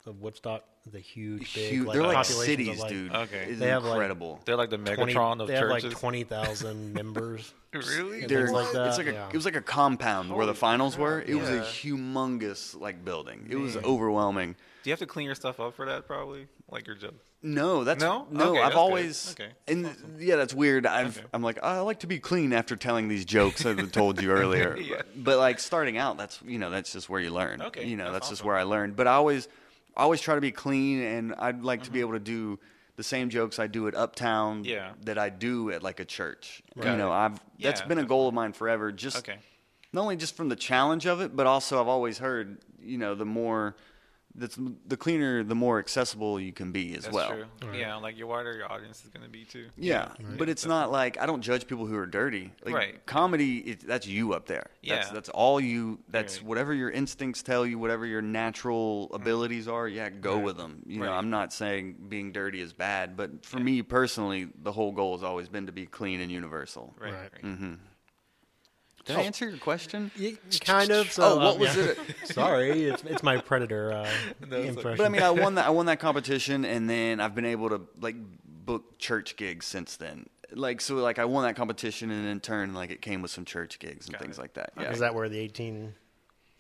of 0.07 0.21
Woodstock, 0.21 0.65
the 0.91 1.01
huge, 1.01 1.55
big, 1.55 1.71
Huge, 1.71 1.87
like, 1.87 1.95
they're 1.95 2.03
like 2.07 2.17
populations 2.17 2.39
of, 2.41 2.47
cities, 2.47 2.81
like, 2.81 2.89
dude. 2.91 3.13
Okay. 3.15 3.47
It's 3.51 3.59
They 3.59 3.69
have, 3.69 3.83
like, 3.85 3.93
incredible. 3.95 4.41
They're 4.45 4.57
like 4.57 4.71
the 4.71 4.79
20 4.79 5.15
Megatron 5.15 5.41
of 5.41 5.49
they 5.49 5.55
have 5.55 5.63
churches. 5.69 5.85
like 5.93 5.99
twenty 6.01 6.25
thousand 6.25 6.93
members. 6.95 7.53
really? 7.73 8.21
and 8.23 8.31
They're- 8.31 8.47
things 8.47 8.53
like 8.53 8.73
that. 8.73 8.89
it's 8.89 8.99
like 8.99 9.09
a, 9.09 9.13
yeah. 9.13 9.29
it 9.29 9.35
was 9.35 9.45
like 9.45 9.57
a 9.57 9.61
compound 9.63 10.33
where 10.33 10.47
the 10.47 10.55
finals 10.55 10.95
crap, 10.95 11.03
were. 11.05 11.21
It 11.23 11.35
was 11.35 11.49
a 11.49 11.57
yeah. 11.57 11.61
humongous 11.63 12.79
like 12.81 13.05
building. 13.05 13.47
It 13.51 13.57
was 13.57 13.77
overwhelming. 13.77 14.55
Do 14.83 14.91
you 14.91 14.93
have 14.93 15.01
to 15.01 15.07
clean 15.07 15.27
your 15.27 15.35
stuff 15.35 15.59
up 15.59 15.75
for 15.75 15.87
that? 15.87 16.07
Probably. 16.07 16.47
Like 16.71 16.87
your 16.87 16.97
joke. 16.97 17.15
No, 17.43 17.85
that's 17.85 18.03
No? 18.03 18.27
no. 18.31 18.51
Okay, 18.51 18.59
I've 18.59 18.65
that's 18.65 18.75
good. 18.75 18.79
always 18.81 19.37
Okay, 19.39 19.51
and 19.69 20.17
yeah, 20.19 20.35
that's 20.37 20.53
weird. 20.55 20.85
I've 20.87 21.19
Okay. 21.19 21.27
I'm 21.33 21.43
like 21.43 21.59
"Oh, 21.63 21.69
I 21.69 21.79
like 21.81 22.01
to 22.01 22.07
be 22.09 22.19
clean 22.19 22.53
after 22.53 22.75
telling 22.77 23.07
these 23.09 23.25
jokes 23.25 23.65
I've 23.65 23.93
told 23.93 24.21
you 24.21 24.31
earlier. 24.31 24.77
Yeah. 24.81 24.97
but, 24.97 25.25
but, 25.25 25.39
like 25.39 25.59
starting 25.61 25.97
out, 25.97 26.17
that's 26.19 26.41
you 26.45 26.59
know 26.59 26.71
that's 26.71 26.93
just 26.93 27.09
where 27.09 27.21
you 27.21 27.31
learn. 27.31 27.63
Okay, 27.63 27.85
you 27.87 27.97
know 27.97 28.05
that's 28.05 28.15
that's, 28.15 28.29
just 28.31 28.41
awesome. 28.41 28.47
where 28.49 28.57
I 28.57 28.63
learned. 28.65 28.97
But 28.97 29.07
I 29.07 29.13
always 29.15 29.49
I 29.97 30.03
always 30.03 30.21
try 30.21 30.35
to 30.35 30.41
be 30.41 30.53
clean, 30.53 31.01
and 31.03 31.35
I'd 31.39 31.63
like 31.63 31.85
to 31.85 31.91
be 31.91 31.99
Mm-hmm. 32.01 32.09
able 32.09 32.13
to 32.19 32.25
do 32.25 32.59
the 32.97 33.03
same 33.03 33.29
jokes 33.31 33.59
I 33.59 33.67
do 33.67 33.89
at 33.89 33.95
Uptown 33.95 34.65
Yeah. 34.65 34.93
that 35.05 35.19
I 35.19 35.29
do 35.31 35.71
at 35.71 35.83
like 35.83 36.01
a 36.01 36.05
church. 36.05 36.63
Got 36.79 36.93
You 36.93 36.97
know. 36.99 37.13
I've 37.13 37.39
that's 37.59 37.81
Yeah, 37.81 37.87
been 37.87 37.99
a 37.99 38.05
goal 38.05 38.29
of 38.29 38.35
mine 38.35 38.53
forever. 38.53 38.91
Just 38.93 39.19
Okay. 39.19 39.37
not 39.93 40.03
only 40.03 40.17
just 40.17 40.37
from 40.37 40.49
the 40.49 40.57
challenge 40.57 41.07
of 41.07 41.21
it, 41.21 41.35
but 41.37 41.47
also 41.47 41.81
I've 41.81 41.89
always 41.89 42.19
heard, 42.19 42.59
you 42.81 42.99
know, 42.99 43.15
the 43.15 43.25
more 43.27 43.77
that's 44.39 44.59
the 44.87 44.97
cleaner, 44.97 45.43
the 45.43 45.55
more 45.55 45.79
accessible 45.79 46.39
you 46.39 46.53
can 46.53 46.73
be 46.73 46.95
as 46.97 47.05
That's 47.05 47.15
well. 47.15 47.31
true. 47.61 47.75
Yeah, 47.75 47.97
like 47.97 48.17
your 48.19 48.27
wider 48.27 48.55
your 48.57 48.71
audience 48.71 49.03
is 49.05 49.11
gonna 49.11 49.29
be 49.29 49.45
too. 49.45 49.69
Yeah, 49.77 50.09
but 50.39 50.49
it's 50.49 50.67
not 50.67 50.91
like 50.93 51.19
I 51.19 51.27
don't 51.27 51.43
judge 51.43 51.67
people 51.67 51.87
who 51.87 51.97
are 51.97 52.07
dirty. 52.07 52.53
Like 52.65 52.75
Right. 52.75 53.07
comedy, 53.07 53.59
it, 53.59 53.87
that's 53.87 54.07
you 54.07 54.35
up 54.35 54.47
there. 54.47 54.71
That's, 54.87 55.09
Yeah. 55.09 55.13
that's 55.15 55.29
all 55.31 55.61
you. 55.61 55.99
That's 56.09 56.39
Right. 56.39 56.47
whatever 56.47 56.75
your 56.75 56.91
instincts 56.91 57.43
tell 57.43 57.67
you, 57.67 57.79
whatever 57.79 58.05
your 58.07 58.23
natural 58.23 59.11
abilities 59.13 59.69
are. 59.69 59.89
Yeah, 59.89 60.11
go 60.11 60.39
with 60.39 60.57
them. 60.57 60.83
You 60.87 61.01
know, 61.01 61.13
I'm 61.13 61.31
not 61.31 61.53
saying 61.53 61.97
being 62.09 62.33
dirty 62.33 62.61
is 62.61 62.73
bad, 62.73 63.17
but 63.17 63.45
for 63.45 63.59
me 63.59 63.83
personally, 63.83 64.49
the 64.63 64.73
whole 64.73 64.93
goal 64.93 65.17
has 65.17 65.23
always 65.25 65.49
been 65.49 65.67
to 65.67 65.73
be 65.73 65.87
clean 65.87 66.21
and 66.21 66.31
universal. 66.31 66.95
Right. 67.01 67.13
Right. 67.13 67.33
right. 67.33 67.43
Mm-hmm. 67.45 67.75
Did 69.07 69.17
I 69.17 69.23
answer 69.23 69.49
your 69.49 69.59
question? 69.59 70.11
kind 70.61 70.91
of. 70.91 71.11
So, 71.13 71.23
Oh, 71.23 71.37
what 71.39 71.55
um, 71.55 71.59
was 71.61 71.77
yeah. 71.77 71.85
it? 71.85 71.99
Sorry, 72.25 72.85
it's, 72.85 73.03
it's 73.05 73.23
my 73.23 73.39
predator 73.39 73.93
uh, 73.93 74.11
No, 74.49 74.57
it's 74.59 74.77
impression. 74.77 74.99
But 74.99 75.07
I 75.07 75.09
mean, 75.09 75.23
I 75.23 75.31
won 75.31 75.55
that. 75.55 75.67
I 75.67 75.71
won 75.71 75.87
that 75.87 76.01
competition, 76.01 76.65
and 76.65 76.91
then 76.91 77.21
I've 77.21 77.35
been 77.35 77.45
able 77.47 77.69
to 77.71 77.81
like 78.01 78.17
book 78.45 78.99
church 78.99 79.37
gigs 79.37 79.65
since 79.67 79.97
then. 79.97 80.27
Like 80.53 80.81
so, 80.81 80.97
like 80.97 81.19
I 81.19 81.25
won 81.25 81.45
that 81.45 81.57
competition, 81.57 82.11
and 82.11 82.27
in 82.27 82.41
turn, 82.41 82.75
like 82.75 82.91
it 82.91 83.01
came 83.01 83.23
with 83.23 83.31
some 83.31 83.45
church 83.45 83.79
gigs 83.79 84.07
and 84.07 84.15
Got 84.15 84.23
things 84.23 84.39
it. 84.39 84.41
like 84.43 84.55
that. 84.55 84.73
Yeah. 84.77 84.91
is 84.91 84.99
that 85.01 85.15
where 85.15 85.29
the 85.29 85.39
eighteen 85.39 85.95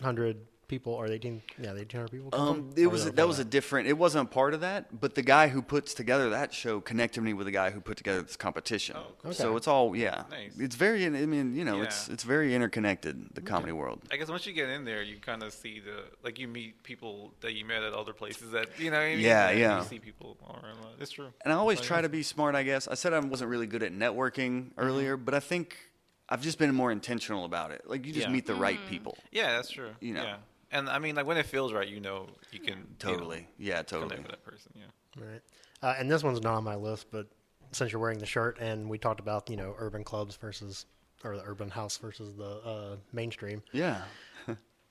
hundred 0.01 0.39
people 0.69 0.93
or 0.93 1.09
the 1.09 1.15
eighteen? 1.15 1.43
Yeah, 1.59 1.73
the 1.73 1.81
eighteen 1.83 2.01
hundred 2.01 2.13
people. 2.13 2.31
come 2.31 2.49
Um, 2.49 2.71
it 2.77 2.87
was 2.89 3.11
that 3.11 3.27
was 3.27 3.39
a 3.39 3.45
different. 3.45 3.89
It 3.89 3.99
wasn't 3.99 4.29
a 4.29 4.33
part 4.33 4.55
of 4.55 4.61
that, 4.61 5.01
but 5.01 5.15
the 5.15 5.23
guy 5.23 5.49
who 5.49 5.63
puts 5.63 5.95
together 5.95 6.31
that 6.31 6.53
show 6.53 6.81
connected 6.81 7.23
me 7.23 7.33
with 7.33 7.47
the 7.47 7.53
guy 7.53 7.71
who 7.71 7.81
put 7.81 7.97
together 7.97 8.23
this 8.23 8.37
competition. 8.37 8.97
Oh, 8.99 9.31
So 9.33 9.49
Okay. 9.49 9.57
it's 9.57 9.69
all 9.69 9.95
yeah. 9.97 10.25
Nice. 10.31 10.57
It's 10.59 10.77
very. 10.77 11.05
I 11.07 11.11
mean, 11.11 11.55
you 11.55 11.65
know, 11.65 11.83
it's 11.83 12.09
Yeah. 12.09 12.15
it's 12.15 12.25
very 12.25 12.55
interconnected. 12.55 13.35
The 13.35 13.41
comedy 13.43 13.73
world. 13.73 14.03
I 14.11 14.17
guess 14.17 14.29
once 14.29 14.47
you 14.47 14.53
get 14.53 14.69
in 14.69 14.85
there, 14.85 15.03
you 15.03 15.17
kind 15.19 15.43
of 15.43 15.53
see 15.53 15.81
the 15.81 16.05
like 16.23 16.39
you 16.39 16.49
meet 16.49 16.83
people 16.83 17.33
that 17.41 17.55
you 17.55 17.65
met 17.65 17.83
at 17.83 17.93
other 17.93 18.13
places 18.13 18.51
that 18.53 18.69
you 18.79 18.91
know. 18.91 18.97
What 18.99 19.05
I 19.05 19.11
mean? 19.17 19.21
Yeah, 19.21 19.49
And 19.51 19.59
yeah. 19.59 19.79
You 19.79 19.85
see 19.85 19.99
people 19.99 20.37
all 20.43 20.61
around. 20.63 20.77
It's 21.01 21.11
true. 21.11 21.29
And 21.45 21.53
I 21.53 21.57
always 21.57 21.79
Like, 21.79 21.87
try 21.89 22.01
to 22.03 22.09
be 22.09 22.23
smart, 22.23 22.55
I 22.55 22.63
guess. 22.63 22.89
I 22.89 22.95
said 22.95 23.13
I 23.13 23.21
wasn't 23.21 23.51
really 23.51 23.67
good 23.67 23.83
at 23.83 23.93
networking 23.93 24.37
Mm-hmm. 24.47 24.81
earlier, 24.81 25.17
but 25.17 25.35
I 25.35 25.41
think 25.41 25.77
I've 26.29 26.41
just 26.43 26.59
been 26.59 26.75
more 26.75 26.91
intentional 26.91 27.45
about 27.45 27.71
it. 27.71 27.83
Like 27.87 28.07
you 28.07 28.13
just 28.13 28.27
Yeah. 28.27 28.33
meet 28.33 28.47
the 28.47 28.55
right 28.55 28.79
people. 28.89 29.17
Yeah, 29.31 29.53
that's 29.57 29.71
true. 29.71 29.91
You 30.01 30.15
know. 30.15 30.23
Yeah. 30.23 30.37
And 30.71 30.89
I 30.89 30.99
mean, 30.99 31.15
like 31.15 31.27
when 31.27 31.37
it 31.37 31.47
feels 31.47 31.73
right, 31.73 31.89
you 31.89 32.01
know, 32.01 32.29
you 32.51 32.59
can 32.59 32.69
you 32.69 32.75
know, 32.75 32.85
Totally. 32.99 33.49
Yeah, 33.59 33.83
totally. 33.83 34.11
connect 34.11 34.23
with 34.23 34.31
that 34.33 34.45
person. 34.45 34.73
Yeah. 34.75 35.25
Right. 35.25 35.41
Uh, 35.83 35.95
and 35.99 36.11
this 36.11 36.23
one's 36.25 36.41
not 36.43 36.55
on 36.55 36.65
my 36.65 36.75
list, 36.75 37.07
but 37.11 37.27
since 37.73 37.93
you're 37.93 38.01
wearing 38.01 38.19
the 38.19 38.27
shirt 38.27 38.59
and 38.61 38.89
we 38.89 38.99
talked 38.99 39.21
about, 39.21 39.49
you 39.49 39.57
know, 39.57 39.75
urban 39.79 40.05
clubs 40.05 40.37
versus, 40.37 40.87
or 41.25 41.37
the 41.37 41.43
urban 41.45 41.71
house 41.71 41.97
versus 41.99 42.35
the 42.37 42.61
uh, 42.65 42.97
mainstream. 43.13 43.63
Yeah. 43.73 44.03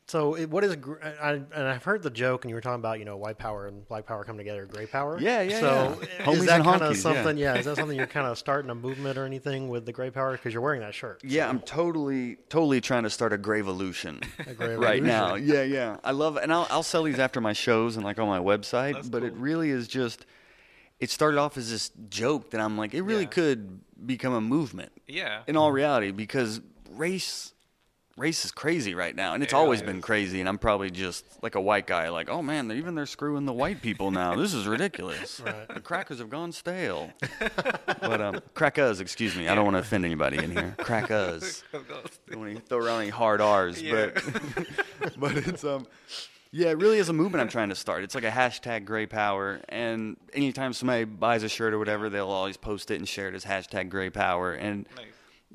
So 0.08 0.36
it, 0.36 0.52
what 0.52 0.64
is, 0.64 0.76
gr- 0.76 1.02
I, 1.02 1.32
and 1.34 1.48
I've 1.56 1.84
heard 1.84 2.04
the 2.04 2.12
joke 2.12 2.44
and 2.46 2.50
you 2.50 2.56
were 2.56 2.62
talking 2.62 2.80
about, 2.80 3.00
you 3.00 3.06
know, 3.06 3.18
white 3.18 3.40
power 3.40 3.66
and 3.68 3.88
black 3.88 4.06
power 4.06 4.24
come 4.24 4.38
together, 4.38 4.66
gray 4.68 4.86
power. 4.86 5.20
Yeah, 5.20 5.42
yeah, 5.42 5.60
So 5.60 5.98
yeah. 6.20 6.30
is 6.32 6.42
Homies 6.44 6.46
that 6.46 6.64
kind 6.64 6.82
of 6.84 6.96
something, 6.98 7.38
yeah. 7.38 7.56
is 7.56 7.66
that 7.66 7.76
something 7.78 7.98
you're 7.98 8.06
kind 8.06 8.28
of 8.28 8.38
starting 8.38 8.70
a 8.70 8.76
movement 8.76 9.18
or 9.18 9.26
anything 9.26 9.68
with 9.68 9.88
the 9.88 9.92
gray 9.92 10.12
power? 10.12 10.34
Because 10.34 10.54
you're 10.54 10.62
wearing 10.62 10.82
that 10.82 10.94
shirt. 10.94 11.24
Yeah, 11.24 11.50
I'm 11.50 11.60
totally, 11.60 12.36
totally 12.50 12.82
trying 12.82 13.02
to 13.04 13.10
start 13.10 13.34
a 13.34 13.38
Grayvolution 13.38 14.24
A 14.48 14.54
gray 14.54 14.76
right 14.76 15.02
now. 15.02 15.34
Yeah, 15.36 15.64
yeah. 15.64 15.98
I 16.04 16.12
love, 16.12 16.38
and 16.38 16.54
I'll, 16.54 16.68
I'll 16.70 16.84
sell 16.84 17.02
these 17.02 17.18
after 17.18 17.42
my 17.42 17.54
shows 17.54 17.96
and 17.96 18.06
like 18.06 18.20
on 18.20 18.28
my 18.28 18.40
website. 18.40 18.94
That's 18.94 19.10
but 19.10 19.24
it 19.24 19.34
really 19.34 19.72
is 19.72 19.88
just. 19.88 20.26
It 21.00 21.10
started 21.10 21.40
off 21.40 21.58
as 21.58 21.70
this 21.72 21.90
joke 22.10 22.52
that 22.52 22.62
I'm 22.62 22.78
like, 22.78 22.94
it 22.94 23.02
really 23.02 23.24
Yeah. 23.24 23.30
could 23.30 23.82
become 24.06 24.34
a 24.34 24.40
movement. 24.40 24.92
Yeah. 25.08 25.42
In 25.48 25.58
all 25.58 25.72
reality, 25.72 26.12
because 26.12 26.62
race, 26.92 27.54
race 28.18 28.46
is 28.46 28.52
crazy 28.52 28.96
right 28.96 29.16
now, 29.16 29.34
and 29.34 29.44
it's 29.44 29.52
It 29.52 29.56
always 29.56 29.82
really 29.82 29.94
been 29.94 30.02
crazy. 30.02 30.40
And 30.40 30.48
I'm 30.48 30.58
probably 30.58 30.90
just 30.90 31.26
like 31.44 31.56
a 31.56 31.62
white 31.62 31.86
guy, 31.86 32.10
like, 32.10 32.30
oh 32.30 32.42
man, 32.42 32.68
they're, 32.68 32.78
even 32.78 32.96
they're 32.96 33.06
screwing 33.06 33.46
the 33.46 33.54
white 33.54 33.82
people 33.82 34.12
now. 34.12 34.36
This 34.36 34.54
is 34.54 34.68
ridiculous. 34.68 35.42
The 35.76 35.82
crackers 35.82 36.20
have 36.20 36.30
gone 36.30 36.52
stale. 36.52 37.12
but 37.86 38.22
um, 38.22 38.40
crackers, 38.54 39.02
excuse 39.02 39.36
me. 39.36 39.48
I 39.50 39.56
don't 39.56 39.66
want 39.66 39.76
to 39.76 39.80
offend 39.82 40.06
anybody 40.06 40.38
in 40.38 40.52
here. 40.52 40.74
Crackers. 40.78 41.64
Don't 41.72 42.40
want 42.40 42.56
to 42.56 42.62
throw 42.62 42.78
around 42.80 43.02
any 43.02 43.10
hard 43.10 43.42
R's, 43.42 43.82
Yeah. 43.82 44.12
but 45.00 45.20
but 45.20 45.38
it's 45.38 45.64
um 45.64 45.86
yeah, 46.52 46.70
it 46.70 46.78
really 46.78 46.98
is 46.98 47.10
a 47.10 47.14
movement 47.14 47.42
I'm 47.42 47.50
trying 47.50 47.70
to 47.70 47.76
start. 47.76 48.04
It's 48.04 48.16
like 48.16 48.24
a 48.24 48.30
hashtag 48.32 48.86
Gray 48.86 49.06
Power, 49.06 49.60
and 49.68 50.16
anytime 50.34 50.72
somebody 50.72 51.04
buys 51.04 51.44
a 51.44 51.50
shirt 51.50 51.74
or 51.74 51.80
whatever, 51.80 52.10
they'll 52.10 52.30
always 52.30 52.56
post 52.56 52.92
it 52.92 52.96
and 52.96 53.08
share 53.08 53.28
it 53.28 53.36
as 53.36 53.44
hashtag 53.44 53.90
Gray 53.90 54.10
Power, 54.10 54.54
and 54.54 54.88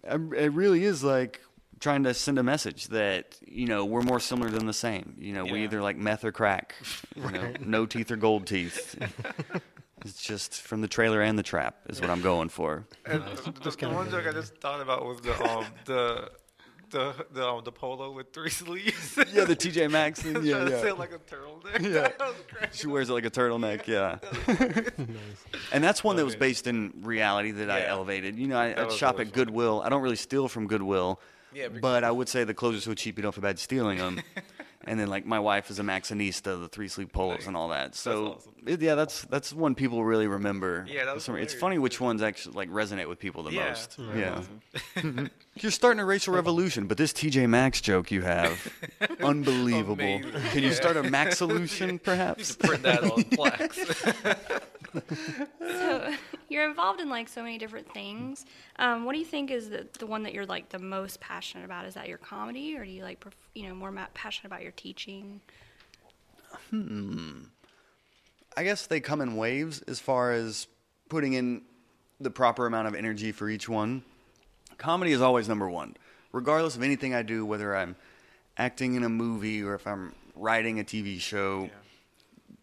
Nice. 0.05 0.21
it 0.37 0.53
really 0.53 0.85
is 0.85 1.03
like 1.03 1.41
trying 1.81 2.05
to 2.05 2.15
send 2.15 2.39
a 2.39 2.43
message 2.43 2.89
that 2.89 3.37
you 3.47 3.67
know 3.67 3.85
we're 3.85 4.03
more 4.03 4.21
similar 4.21 4.51
than 4.51 4.67
the 4.67 4.73
same. 4.73 5.17
You 5.19 5.33
know, 5.33 5.45
we 5.45 5.65
either 5.65 5.83
like 5.83 5.97
meth 5.97 6.25
or 6.25 6.33
crack. 6.33 6.75
You 7.17 7.31
know, 7.31 7.53
no 7.61 7.87
teeth 7.87 8.11
or 8.11 8.17
gold 8.17 8.47
teeth. 8.47 8.97
it's 10.05 10.23
just 10.23 10.63
from 10.63 10.81
the 10.81 10.89
trailer 10.89 11.21
and 11.21 11.39
the 11.39 11.43
trap 11.43 11.77
is 11.89 12.01
what 12.01 12.09
I'm 12.11 12.23
going 12.23 12.49
for. 12.49 12.87
And 13.05 13.23
the, 13.23 13.75
the 13.79 13.89
one 13.91 14.11
joke 14.11 14.27
I 14.27 14.33
just 14.33 14.57
thought 14.57 14.81
about 14.81 15.05
was 15.05 15.21
the 15.21 15.35
um 15.45 15.67
the 15.85 16.31
the 16.91 17.15
the 17.33 17.47
um, 17.49 17.63
the 17.65 17.73
polo 17.73 18.11
with 18.13 18.33
three 18.33 18.51
sleeves. 18.63 19.17
Yeah, 19.33 19.45
the 19.45 19.57
TJ 19.57 19.91
Maxx 19.91 20.23
thing. 20.23 20.33
Trying 20.35 20.47
Yeah, 20.47 20.65
to 20.65 20.71
yeah. 20.71 20.81
say 20.81 20.93
like 20.93 21.13
a 21.13 21.19
turtleneck. 21.19 21.83
Yeah. 21.83 22.09
That 22.09 22.19
was. 22.21 22.35
She 22.73 22.87
wears 22.87 23.11
it 23.11 23.13
like 23.13 23.25
a 23.27 23.31
turtleneck, 23.31 23.87
yeah. 23.87 24.19
And 25.73 25.83
that's 25.85 26.03
one 26.03 26.17
that 26.17 26.25
was 26.25 26.37
based 26.37 26.67
in 26.67 26.93
reality 27.03 27.53
that 27.53 27.71
I 27.71 27.85
elevated. 27.87 28.37
You 28.39 28.49
know, 28.49 28.59
I, 28.59 28.87
I 28.87 28.89
shop 28.89 29.19
really 29.19 29.29
at 29.29 29.35
Goodwill. 29.35 29.83
I 29.85 29.89
don't 29.89 30.03
really 30.03 30.17
steal 30.17 30.49
from 30.49 30.67
Goodwill, 30.67 31.21
Yeah, 31.53 31.69
but 31.69 32.05
I 32.05 32.11
would 32.11 32.29
say 32.29 32.45
the 32.45 32.55
clothes 32.55 32.77
are 32.77 32.81
so 32.81 32.95
cheap 32.95 33.17
you 33.17 33.23
don't 33.23 33.33
feel 33.35 33.43
bad 33.43 33.59
stealing 33.59 33.99
them. 33.99 34.21
and 34.87 34.99
then 34.99 35.09
like 35.09 35.27
my 35.27 35.39
wife 35.41 35.71
is 35.71 35.79
a 35.79 35.83
Maxxinista, 35.83 36.61
the 36.61 36.69
three 36.69 36.89
sleep 36.89 37.13
polos 37.13 37.47
and 37.47 37.57
all 37.57 37.69
that. 37.69 37.95
So 37.95 38.35
awesome. 38.35 38.53
it- 38.67 38.81
yeah, 38.81 38.95
that's 38.95 39.23
that's 39.23 39.53
one 39.53 39.75
people 39.75 40.05
really 40.05 40.27
remember. 40.27 40.87
Yeah, 40.89 41.05
that 41.07 41.15
was 41.15 41.29
It's 41.29 41.55
funny 41.55 41.79
which 41.79 42.01
ones 42.01 42.23
actually 42.23 42.55
like 42.55 42.71
resonate 42.71 43.09
with 43.09 43.19
people 43.19 43.43
the 43.43 43.53
Yeah. 43.53 43.69
most. 43.69 43.99
Yeah. 44.17 44.43
awesome. 44.97 45.31
You're 45.57 45.73
starting 45.73 46.01
a 46.01 46.05
racial 46.05 46.33
revolution, 46.33 46.87
but 46.87 46.97
this 46.97 47.13
TJ 47.13 47.49
Maxx 47.49 47.81
joke 47.81 48.11
you 48.11 48.23
have, 48.23 48.73
unbelievable. 49.23 50.05
Amazing. 50.05 50.33
Can 50.53 50.63
you 50.63 50.69
Yeah. 50.69 50.75
start 50.75 50.97
a 50.97 51.03
Max 51.03 51.39
solution, 51.39 51.99
perhaps? 51.99 52.57
Print 52.57 52.83
that 52.85 53.03
on 53.05 53.25
plaques. 53.25 53.79
So 55.61 56.13
you're 56.49 56.69
involved 56.69 57.01
in 57.01 57.09
like 57.09 57.29
so 57.29 57.43
many 57.43 57.59
different 57.59 57.93
things. 57.93 58.45
Um, 58.77 59.05
what 59.05 59.13
do 59.13 59.19
you 59.19 59.25
think 59.25 59.51
is 59.51 59.71
the, 59.71 59.87
the 59.99 60.07
one 60.07 60.23
that 60.25 60.35
you're 60.35 60.47
like 60.47 60.69
the 60.71 60.79
most 60.79 61.21
passionate 61.21 61.65
about? 61.65 61.87
Is 61.87 61.95
that 61.95 62.09
your 62.09 62.19
comedy, 62.19 62.77
or 62.77 62.85
do 62.85 62.91
you 62.91 63.03
like 63.03 63.21
pref- 63.21 63.35
you 63.55 63.69
know 63.69 63.75
more 63.75 63.93
ma- 63.93 64.07
passionate 64.15 64.49
about 64.49 64.63
your 64.63 64.73
teaching? 64.73 65.41
Hmm. 66.71 67.43
I 68.57 68.65
guess 68.65 68.87
they 68.87 69.01
come 69.01 69.21
in 69.21 69.37
waves 69.37 69.81
as 69.83 70.01
far 70.01 70.33
as 70.33 70.67
putting 71.09 71.35
in 71.35 71.63
the 72.21 72.31
proper 72.31 72.67
amount 72.67 72.89
of 72.89 72.95
energy 72.95 73.33
for 73.33 73.49
each 73.49 73.69
one. 73.69 74.03
Comedy 74.77 75.13
is 75.13 75.21
always 75.21 75.49
number 75.49 75.69
one, 75.69 75.97
regardless 76.33 76.77
of 76.77 76.83
anything 76.83 77.15
I 77.15 77.23
do, 77.23 77.47
whether 77.47 77.77
I'm 77.77 77.97
acting 78.57 78.95
in 78.95 79.05
a 79.05 79.09
movie 79.09 79.63
or 79.63 79.75
if 79.75 79.87
I'm 79.87 80.15
writing 80.35 80.81
a 80.81 80.85
TV 80.85 81.21
show. 81.21 81.71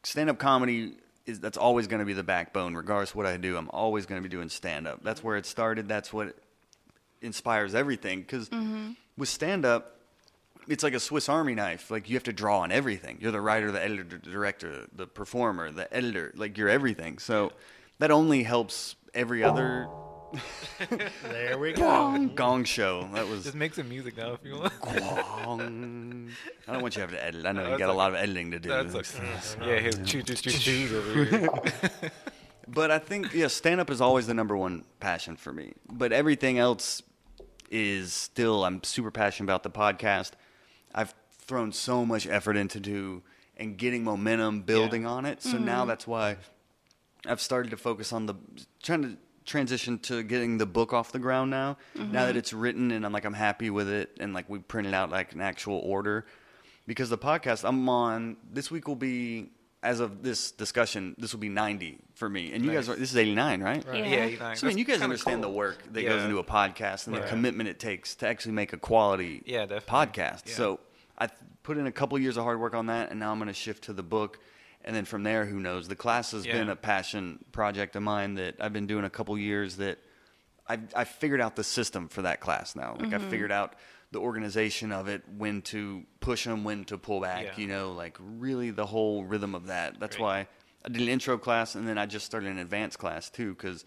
Stand 0.04 0.30
up 0.30 0.38
comedy 0.38 0.96
is 1.28 1.40
that's 1.40 1.58
always 1.58 1.88
going 1.88 2.00
to 2.00 2.06
be 2.06 2.14
the 2.14 2.24
backbone, 2.24 2.74
regardless 2.74 3.12
of 3.12 3.18
what 3.18 3.26
I 3.26 3.38
do. 3.38 3.58
I'm 3.58 3.70
always 3.70 4.06
going 4.06 4.22
to 4.22 4.28
be 4.28 4.34
doing 4.34 4.50
stand 4.50 4.88
up. 4.88 5.04
That's 5.04 5.24
where 5.24 5.38
it 5.38 5.46
started. 5.46 5.88
That's 5.88 6.12
what 6.12 6.36
inspires 7.22 7.76
everything. 7.76 8.22
Because 8.22 8.50
mm-hmm. 8.50 8.92
with 9.18 9.30
stand 9.30 9.66
up, 9.66 10.00
it's 10.68 10.84
like 10.84 10.94
a 10.94 11.00
Swiss 11.00 11.30
Army 11.30 11.54
knife. 11.54 11.92
Like 11.92 12.10
you 12.10 12.16
have 12.16 12.24
to 12.24 12.34
draw 12.34 12.60
on 12.62 12.72
everything. 12.72 13.18
You're 13.22 13.32
the 13.32 13.42
writer, 13.42 13.72
the 13.72 13.84
editor, 13.84 14.04
the 14.04 14.18
director, 14.18 14.88
the 14.96 15.06
performer, 15.06 15.72
the 15.72 15.94
editor. 15.94 16.34
Like 16.36 16.58
you're 16.58 16.70
everything. 16.70 17.20
So 17.20 17.52
that 18.00 18.10
only 18.12 18.44
helps 18.44 18.96
every 19.14 19.44
other 19.44 19.88
There 21.24 21.58
we 21.58 21.74
go. 21.74 21.82
gong 21.82 22.36
gong 22.36 22.64
show. 22.64 23.08
That 23.14 23.28
was 23.28 23.44
Just 23.44 23.56
make 23.56 23.74
some 23.74 23.90
music 23.90 24.18
now 24.18 24.34
if 24.34 24.40
you 24.44 24.60
want. 24.60 24.82
gong. 24.82 26.32
I 26.68 26.74
don't 26.74 26.82
want 26.82 26.96
you 26.96 27.02
to 27.06 27.08
have 27.08 27.12
to 27.12 27.26
edit. 27.26 27.46
I 27.46 27.52
know 27.52 27.62
No, 27.62 27.64
you 27.64 27.70
that's 27.72 27.80
got 27.80 27.90
a 27.90 27.94
lot 27.94 28.12
of 28.12 28.16
editing 28.16 28.52
to 28.52 28.60
do. 28.60 28.70
That's 28.70 28.96
okay. 28.96 29.30
yeah, 29.66 29.80
his 29.80 29.96
choo 30.06 30.22
choo 30.24 30.36
choo 30.36 30.50
choos 30.50 30.94
over 30.94 31.26
here. 31.26 32.12
But 32.68 32.92
I 32.92 33.00
think 33.00 33.34
yeah, 33.34 33.48
stand 33.48 33.80
up 33.80 33.90
is 33.90 34.02
always 34.02 34.28
the 34.28 34.34
number 34.34 34.56
one 34.58 34.84
passion 35.00 35.38
for 35.38 35.54
me. 35.54 35.74
But 35.90 36.12
everything 36.12 36.60
else 36.60 37.02
is 37.72 38.14
still 38.14 38.66
I'm 38.66 38.84
super 38.84 39.12
passionate 39.12 39.46
about 39.46 39.64
the 39.64 39.70
podcast. 39.70 40.32
I've 40.94 41.14
thrown 41.32 41.72
so 41.72 42.06
much 42.06 42.28
effort 42.28 42.58
into 42.58 42.80
do 42.80 43.24
and 43.56 43.78
getting 43.78 44.04
momentum, 44.04 44.62
building 44.62 45.06
on 45.06 45.26
it. 45.26 45.42
So 45.42 45.58
now 45.58 45.80
mm-hmm. 45.80 45.88
that's 45.88 46.06
why 46.06 46.38
I've 47.26 47.42
started 47.42 47.70
to 47.72 47.78
focus 47.78 48.12
on 48.14 48.26
the 48.26 48.36
trying 48.84 49.02
to 49.04 49.18
transition 49.48 49.98
to 50.00 50.22
getting 50.22 50.60
the 50.60 50.66
book 50.66 50.94
off 50.94 51.12
the 51.12 51.20
ground 51.20 51.50
now. 51.50 51.78
Now 51.96 52.04
that 52.04 52.30
mm-hmm. 52.30 52.38
it's 52.38 52.54
written 52.54 52.92
and 52.92 53.06
I'm 53.06 53.12
like 53.12 53.26
I'm 53.26 53.34
happy 53.34 53.70
with 53.70 53.90
it 53.90 54.12
and 54.20 54.34
like 54.34 54.48
we 54.50 54.60
printed 54.60 54.94
out 54.94 55.10
like 55.10 55.34
an 55.34 55.42
actual 55.42 55.80
order 55.80 56.26
because 56.86 57.10
the 57.10 57.18
podcast 57.18 57.68
I'm 57.68 57.90
on 57.90 58.38
this 58.52 58.70
week 58.70 58.88
will 58.88 58.96
be 58.96 59.52
as 59.84 60.00
of 60.00 60.24
this 60.24 60.52
discussion, 60.52 61.16
this 61.18 61.34
will 61.34 61.40
be 61.40 61.50
90 61.50 62.00
for 62.16 62.28
me. 62.28 62.52
And 62.52 62.66
you 62.66 62.72
guys 62.72 62.90
are, 62.90 62.96
this 62.96 63.12
is 63.12 63.18
89, 63.18 63.62
right? 63.62 63.84
Yeah. 63.88 63.94
Yeah, 63.94 64.26
you 64.26 64.40
know, 64.40 64.54
So, 64.56 64.68
I 64.68 64.70
mean, 64.70 64.78
you 64.78 64.86
guys 64.86 65.02
understand 65.02 65.44
cool. 65.44 65.52
the 65.52 65.58
work 65.58 65.84
that 65.94 66.02
Yeah. 66.02 66.10
goes 66.10 66.24
into 66.24 66.40
a 66.40 66.44
podcast 66.44 67.08
and 67.08 67.16
the 67.16 67.22
commitment 67.22 67.70
it 67.70 67.80
takes 67.80 68.16
to 68.16 68.28
actually 68.28 68.54
make 68.54 68.74
a 68.74 68.78
quality 68.78 69.44
Yeah, 69.46 69.66
definitely. 69.66 69.88
podcast. 69.88 70.48
Yeah. 70.48 70.56
So 70.56 70.80
I 71.18 71.30
put 71.64 71.78
in 71.78 71.86
a 71.88 71.92
couple 71.92 72.18
years 72.20 72.38
of 72.38 72.44
hard 72.44 72.60
work 72.60 72.74
on 72.74 72.88
that, 72.88 73.12
and 73.12 73.20
now 73.20 73.32
I'm 73.32 73.38
going 73.38 73.48
to 73.48 73.54
shift 73.54 73.84
to 73.86 73.94
the 73.94 74.04
book. 74.04 74.40
And 74.88 74.96
then 74.96 75.04
from 75.04 75.24
there, 75.24 75.46
who 75.46 75.60
knows? 75.60 75.90
The 75.90 75.98
class 75.98 76.32
has 76.32 76.48
been 76.48 76.70
a 76.70 76.76
passion 76.76 77.44
project 77.52 77.98
of 77.98 78.04
mine 78.04 78.36
that 78.36 78.56
I've 78.62 78.72
been 78.72 78.88
doing 78.88 79.04
a 79.04 79.10
couple 79.10 79.38
years 79.38 79.76
that 79.78 80.00
I've, 80.66 80.82
I 80.96 81.04
figured 81.04 81.42
out 81.42 81.58
the 81.58 81.64
system 81.66 82.08
for 82.08 82.22
that 82.22 82.40
class 82.40 82.74
now. 82.74 82.96
Like 82.98 83.14
I 83.14 83.18
mm-hmm. 83.18 83.30
figured 83.30 83.52
out 83.52 83.76
the 84.12 84.20
organization 84.20 84.94
of 84.94 85.10
it, 85.10 85.24
when 85.38 85.62
to 85.64 86.04
push 86.22 86.46
them, 86.46 86.64
when 86.64 86.86
to 86.86 86.98
pull 86.98 87.20
back. 87.20 87.44
Yeah. 87.44 87.52
You 87.58 87.68
know, 87.68 87.92
like 87.92 88.18
really 88.18 88.72
the 88.72 88.86
whole 88.86 89.26
rhythm 89.26 89.56
of 89.56 89.68
that. 89.68 90.00
That's 90.00 90.16
Great. 90.16 90.24
why 90.24 90.48
I 90.86 90.90
did 90.90 91.02
an 91.02 91.10
intro 91.10 91.38
class, 91.38 91.76
and 91.76 91.86
then 91.86 91.98
I 91.98 92.06
just 92.06 92.26
started 92.26 92.50
an 92.50 92.58
advanced 92.58 92.98
class 92.98 93.30
too, 93.30 93.54
because 93.56 93.84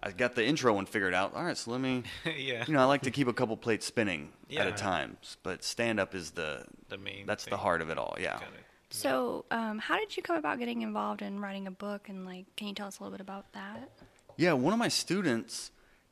I 0.00 0.12
got 0.12 0.36
the 0.36 0.46
intro 0.46 0.72
one 0.72 0.86
figured 0.86 1.14
out. 1.14 1.34
All 1.34 1.42
right, 1.42 1.56
so 1.56 1.72
let 1.72 1.80
me. 1.80 2.04
yeah. 2.24 2.64
You 2.64 2.74
know, 2.74 2.80
I 2.80 2.84
like 2.84 3.02
to 3.02 3.10
keep 3.10 3.26
a 3.26 3.32
couple 3.32 3.56
plates 3.56 3.86
spinning 3.86 4.28
at 4.50 4.52
Yeah. 4.52 4.64
a 4.66 4.72
time, 4.72 5.16
but 5.42 5.64
stand 5.64 5.98
up 5.98 6.14
is 6.14 6.30
the 6.30 6.64
The 6.90 6.98
main 6.98 7.26
That's 7.26 7.44
the 7.44 7.56
heart 7.56 7.82
of 7.82 7.90
it 7.90 7.98
all. 7.98 8.16
Yeah. 8.20 8.34
Got 8.34 8.42
it. 8.42 8.64
So, 8.90 9.44
um, 9.50 9.78
how 9.78 9.98
did 9.98 10.16
you 10.16 10.22
come 10.22 10.36
about 10.36 10.58
getting 10.58 10.82
involved 10.82 11.20
in 11.22 11.40
writing 11.40 11.66
a 11.66 11.70
book? 11.70 12.08
And 12.08 12.24
like, 12.24 12.46
can 12.56 12.68
you 12.68 12.74
tell 12.74 12.86
us 12.88 12.98
a 12.98 13.02
little 13.02 13.16
bit 13.16 13.20
about 13.20 13.52
that? 13.52 13.90
Yeah, 14.36 14.54
one 14.54 14.72
of 14.72 14.78
my 14.78 14.88
students, 14.88 15.70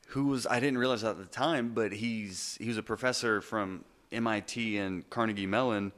who 0.09 0.27
was 0.27 0.47
I 0.47 0.61
didn't 0.61 0.79
realize 0.79 1.03
at 1.05 1.16
the 1.18 1.24
time, 1.24 1.72
but 1.74 1.93
he's 1.93 2.57
he 2.61 2.68
was 2.68 2.77
a 2.77 2.83
professor 2.83 3.41
from 3.41 3.85
MIT 4.12 4.79
and 4.79 5.09
Carnegie 5.11 5.47
Mellon, 5.47 5.93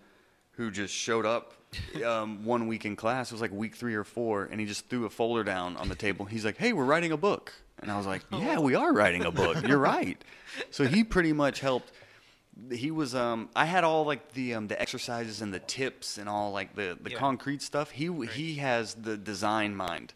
who 0.53 0.70
just 0.70 0.95
showed 0.95 1.26
up 1.26 1.55
um, 2.05 2.45
one 2.45 2.68
week 2.68 2.85
in 2.85 2.97
class. 2.97 3.31
It 3.31 3.35
was 3.35 3.41
like 3.41 3.53
week 3.53 3.74
three 3.76 3.95
or 3.95 4.05
four, 4.05 4.45
and 4.45 4.61
he 4.61 4.66
just 4.66 4.89
threw 4.89 5.05
a 5.07 5.11
folder 5.11 5.43
down 5.45 5.76
on 5.76 5.89
the 5.89 5.95
table. 5.95 6.26
He's 6.26 6.45
like, 6.45 6.57
"Hey, 6.59 6.72
we're 6.72 6.85
writing 6.85 7.12
a 7.12 7.16
book," 7.16 7.53
and 7.81 7.91
I 7.91 7.97
was 7.97 8.07
like, 8.07 8.22
"Yeah, 8.33 8.59
we 8.61 8.74
are 8.74 8.93
writing 8.93 9.24
a 9.24 9.31
book. 9.33 9.66
You're 9.66 9.79
right." 9.79 10.22
So 10.70 10.87
he 10.87 11.05
pretty 11.05 11.35
much 11.35 11.61
helped. 11.61 11.93
He 12.72 12.90
was 12.90 13.14
um 13.14 13.48
I 13.54 13.64
had 13.66 13.84
all 13.84 14.04
like 14.04 14.32
the 14.32 14.54
um 14.54 14.66
the 14.68 14.80
exercises 14.80 15.40
and 15.42 15.54
the 15.54 15.61
tips 15.61 16.18
and 16.18 16.28
all 16.28 16.50
like 16.52 16.74
the 16.74 16.98
the 17.00 17.11
Yeah. 17.12 17.18
concrete 17.18 17.62
stuff. 17.62 17.90
He 17.90 18.06
he 18.26 18.56
has 18.56 18.94
the 18.94 19.16
design 19.16 19.76
mind 19.76 20.12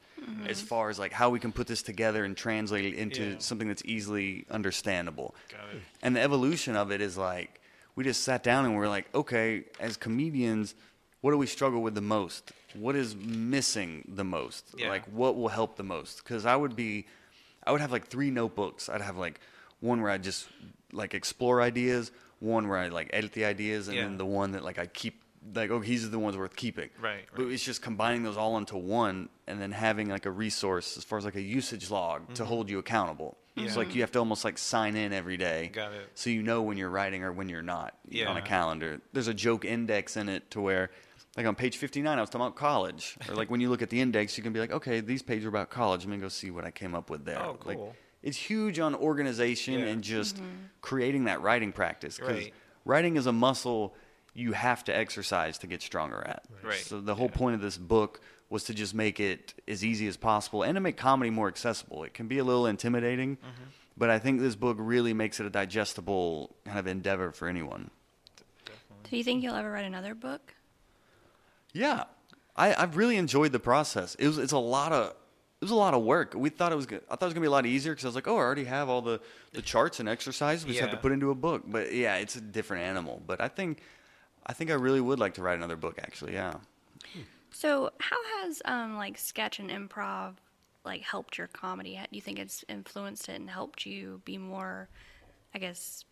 as 0.46 0.60
far 0.60 0.88
as 0.90 0.98
like 0.98 1.12
how 1.12 1.30
we 1.30 1.38
can 1.40 1.52
put 1.52 1.66
this 1.66 1.82
together 1.82 2.24
and 2.24 2.36
translate 2.36 2.84
it 2.84 2.94
into 2.94 3.22
Yeah. 3.22 3.38
something 3.38 3.68
that's 3.68 3.82
easily 3.84 4.44
understandable. 4.50 5.34
Got 5.50 5.74
it. 5.74 5.82
And 6.02 6.16
the 6.16 6.20
evolution 6.20 6.74
of 6.76 6.90
it 6.90 7.00
is 7.00 7.16
like 7.16 7.60
we 7.94 8.04
just 8.04 8.22
sat 8.24 8.42
down 8.42 8.64
and 8.64 8.74
we're 8.76 8.88
like, 8.88 9.06
okay, 9.14 9.64
as 9.78 9.96
comedians, 9.96 10.74
what 11.20 11.30
do 11.32 11.38
we 11.38 11.46
struggle 11.46 11.82
with 11.82 11.94
the 11.94 12.00
most? 12.00 12.52
What 12.74 12.96
is 12.96 13.14
missing 13.16 14.04
the 14.08 14.24
most? 14.24 14.64
Yeah. 14.76 14.88
Like 14.88 15.04
what 15.06 15.36
will 15.36 15.48
help 15.48 15.76
the 15.76 15.82
most? 15.84 16.24
Cuz 16.24 16.44
I 16.44 16.56
would 16.56 16.74
be 16.74 17.06
I 17.64 17.70
would 17.70 17.80
have 17.80 17.92
like 17.92 18.06
three 18.08 18.30
notebooks. 18.32 18.88
I'd 18.88 19.00
have 19.00 19.16
like 19.16 19.38
one 19.80 20.02
where 20.02 20.10
I 20.10 20.18
just 20.18 20.48
like 20.92 21.14
explore 21.14 21.60
ideas, 21.62 22.10
one 22.42 22.68
where 22.68 22.78
I 22.78 22.88
like 22.88 23.10
edit 23.12 23.32
the 23.32 23.44
ideas, 23.44 23.88
and 23.88 23.96
Yeah. 23.96 24.02
then 24.04 24.16
the 24.18 24.26
one 24.26 24.52
that 24.52 24.64
like 24.64 24.78
I 24.78 24.86
keep 24.86 25.22
like 25.54 25.70
oh 25.70 25.80
these 25.80 26.04
are 26.04 26.08
the 26.08 26.18
ones 26.18 26.36
worth 26.36 26.54
keeping. 26.56 26.90
Right, 27.00 27.24
But 27.34 27.46
it's 27.48 27.64
just 27.64 27.82
combining 27.82 28.22
those 28.22 28.36
all 28.36 28.56
into 28.58 28.76
one, 28.76 29.28
and 29.46 29.60
then 29.60 29.72
having 29.72 30.08
like 30.08 30.26
a 30.26 30.30
resource 30.30 30.96
as 30.96 31.04
far 31.04 31.18
as 31.18 31.24
like 31.24 31.34
a 31.36 31.40
usage 31.42 31.90
log 31.90 32.34
to 32.34 32.44
hold 32.44 32.70
you 32.70 32.78
accountable. 32.78 33.36
Mm-hmm. 33.50 33.60
Yeah. 33.60 33.66
It's 33.66 33.76
like 33.76 33.94
you 33.94 34.00
have 34.02 34.10
to 34.12 34.18
almost 34.18 34.44
like 34.44 34.56
sign 34.58 34.96
in 34.96 35.12
every 35.12 35.36
day, 35.36 35.70
Got 35.72 35.92
it. 35.92 36.08
so 36.14 36.30
you 36.30 36.42
know 36.42 36.62
when 36.62 36.78
you're 36.78 36.88
writing 36.90 37.22
or 37.22 37.32
when 37.32 37.48
you're 37.48 37.60
not 37.62 37.94
Yeah. 38.08 38.28
on 38.30 38.36
a 38.36 38.42
calendar. 38.42 39.00
There's 39.12 39.28
a 39.28 39.34
joke 39.34 39.64
index 39.64 40.16
in 40.16 40.28
it 40.28 40.50
to 40.52 40.60
where. 40.60 40.90
Like 41.34 41.46
on 41.46 41.54
page 41.54 41.78
59, 41.78 42.18
I 42.18 42.20
was 42.20 42.28
talking 42.28 42.42
about 42.46 42.56
college. 42.56 43.16
Or 43.26 43.34
like 43.34 43.50
when 43.50 43.60
you 43.62 43.70
look 43.70 43.80
at 43.80 43.88
the 43.88 44.00
index, 44.02 44.36
you 44.36 44.42
can 44.44 44.52
be 44.52 44.60
like, 44.60 44.70
okay, 44.70 45.00
these 45.00 45.22
pages 45.22 45.46
are 45.46 45.48
about 45.48 45.70
college. 45.70 46.02
Let 46.04 46.10
me 46.10 46.18
go 46.18 46.28
see 46.28 46.50
what 46.50 46.66
I 46.66 46.70
came 46.70 46.94
up 46.94 47.08
with 47.08 47.24
there. 47.24 47.40
Oh, 47.40 47.58
Like, 47.64 47.78
cool. 48.22 48.28
it's 48.28 48.38
huge 48.38 48.78
on 48.78 48.94
organization 48.94 49.74
Yeah. 49.80 49.86
and 49.86 50.02
just 50.04 50.40
creating 50.80 51.24
that 51.24 51.40
writing 51.42 51.72
practice. 51.72 52.18
Because 52.18 52.36
Right. 52.44 52.54
writing 52.84 53.16
is 53.16 53.26
a 53.26 53.32
muscle 53.32 53.94
you 54.34 54.52
have 54.52 54.82
to 54.84 54.96
exercise 54.96 55.58
to 55.58 55.66
get 55.66 55.82
stronger 55.82 56.22
at. 56.26 56.44
Right. 56.62 56.78
So 56.78 57.00
the 57.00 57.14
whole 57.14 57.28
Yeah. 57.30 57.36
point 57.36 57.54
of 57.56 57.60
this 57.60 57.76
book 57.76 58.20
was 58.48 58.64
to 58.64 58.74
just 58.74 58.94
make 58.94 59.18
it 59.20 59.54
as 59.68 59.84
easy 59.84 60.06
as 60.06 60.16
possible 60.16 60.62
and 60.62 60.74
to 60.74 60.80
make 60.80 60.96
comedy 60.96 61.30
more 61.30 61.48
accessible. 61.48 62.04
It 62.04 62.14
can 62.14 62.28
be 62.28 62.38
a 62.38 62.44
little 62.44 62.66
intimidating, 62.66 63.36
Mm-hmm. 63.36 63.62
but 63.96 64.10
I 64.10 64.18
think 64.18 64.40
this 64.40 64.56
book 64.56 64.76
really 64.80 65.12
makes 65.14 65.38
it 65.40 65.46
a 65.46 65.50
digestible 65.50 66.54
kind 66.64 66.78
of 66.78 66.86
endeavor 66.86 67.32
for 67.32 67.48
anyone. 67.48 67.90
Do 69.10 69.16
you 69.18 69.24
think 69.24 69.42
you'll 69.42 69.54
ever 69.54 69.70
write 69.70 69.84
another 69.84 70.14
book? 70.14 70.54
Yeah, 71.74 72.04
I, 72.56 72.74
I've 72.74 72.96
really 72.96 73.16
enjoyed 73.16 73.52
the 73.52 73.60
process. 73.60 74.14
It 74.16 74.26
was 74.26 74.38
it's 74.38 74.52
a 74.52 74.58
lot 74.58 74.92
of 74.92 75.08
it 75.10 75.16
was 75.62 75.70
a 75.70 75.76
lot 75.76 75.94
of 75.94 76.02
work. 76.02 76.34
We 76.34 76.50
thought 76.50 76.72
it 76.72 76.76
was 76.76 76.86
good. 76.86 77.02
I 77.10 77.16
thought 77.16 77.22
it 77.22 77.26
was 77.26 77.34
gonna 77.34 77.44
be 77.44 77.48
a 77.48 77.52
lot 77.52 77.66
easier 77.66 77.92
because 77.92 78.04
I 78.04 78.08
was 78.08 78.14
like, 78.14 78.28
oh, 78.28 78.36
I 78.36 78.40
already 78.40 78.64
have 78.64 78.88
all 78.88 79.02
the 79.02 79.20
the 79.52 79.62
charts 79.62 80.00
and 80.00 80.08
exercises. 80.08 80.66
We 80.66 80.72
just 80.72 80.82
have 80.82 80.90
to 80.90 80.96
put 80.96 81.12
into 81.12 81.30
a 81.30 81.34
book. 81.34 81.62
But 81.66 81.92
yeah, 81.92 82.16
it's 82.16 82.36
a 82.36 82.40
different 82.40 82.84
animal. 82.84 83.22
But 83.26 83.40
I 83.40 83.48
think 83.48 83.82
I 84.46 84.52
think 84.52 84.70
I 84.70 84.74
really 84.74 85.00
would 85.00 85.18
like 85.18 85.34
to 85.34 85.42
write 85.42 85.56
another 85.56 85.76
book. 85.76 85.98
Actually, 86.02 86.34
yeah. 86.34 86.54
So, 87.50 87.90
how 88.00 88.16
has 88.40 88.62
um, 88.64 88.96
like 88.96 89.18
sketch 89.18 89.58
and 89.58 89.70
improv 89.70 90.34
like 90.84 91.02
helped 91.02 91.38
your 91.38 91.46
comedy? 91.46 91.98
Do 92.00 92.08
you 92.10 92.20
think 92.20 92.38
it's 92.38 92.64
influenced 92.68 93.28
it 93.28 93.40
and 93.40 93.48
helped 93.48 93.86
you 93.86 94.20
be 94.24 94.38
more, 94.38 94.88
I 95.54 95.58
guess, 95.58 96.04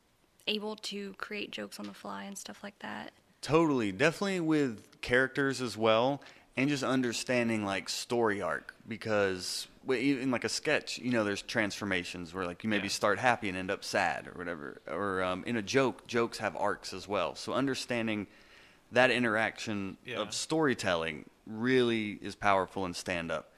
able 0.47 0.77
to 0.77 1.15
create 1.15 1.51
jokes 1.51 1.79
on 1.81 1.87
the 1.87 1.95
fly 1.95 2.25
and 2.25 2.37
stuff 2.37 2.63
like 2.63 2.79
that? 2.81 3.13
Totally, 3.43 3.91
definitely 3.91 4.41
with 4.41 5.01
characters 5.01 5.63
as 5.63 5.77
well, 5.77 6.21
and 6.61 6.69
just 6.69 6.83
understanding 6.83 7.65
like 7.65 7.89
story 7.89 8.43
arc 8.43 8.75
because 8.87 9.67
well, 9.85 9.99
in 9.99 10.31
like 10.31 10.45
a 10.45 10.49
sketch, 10.49 10.99
you 10.99 11.11
know, 11.11 11.25
there's 11.25 11.41
transformations 11.43 12.35
where 12.35 12.45
like 12.45 12.63
you 12.63 12.69
maybe 12.69 12.89
Yeah. 12.89 12.93
start 12.93 13.19
happy 13.19 13.49
and 13.49 13.57
end 13.57 13.71
up 13.71 13.83
sad 13.83 14.29
or 14.29 14.33
whatever, 14.33 14.81
or 14.87 15.23
um, 15.23 15.43
in 15.47 15.57
a 15.57 15.63
joke, 15.63 16.07
jokes 16.07 16.39
have 16.39 16.55
arcs 16.57 16.93
as 16.93 17.09
well. 17.09 17.35
So 17.35 17.55
understanding 17.55 18.27
that 18.93 19.11
interaction 19.11 19.97
Yeah. 20.05 20.19
of 20.19 20.35
storytelling 20.35 21.31
really 21.47 22.19
is 22.21 22.35
powerful 22.35 22.85
in 22.85 22.93
stand 22.93 23.31
up. 23.31 23.53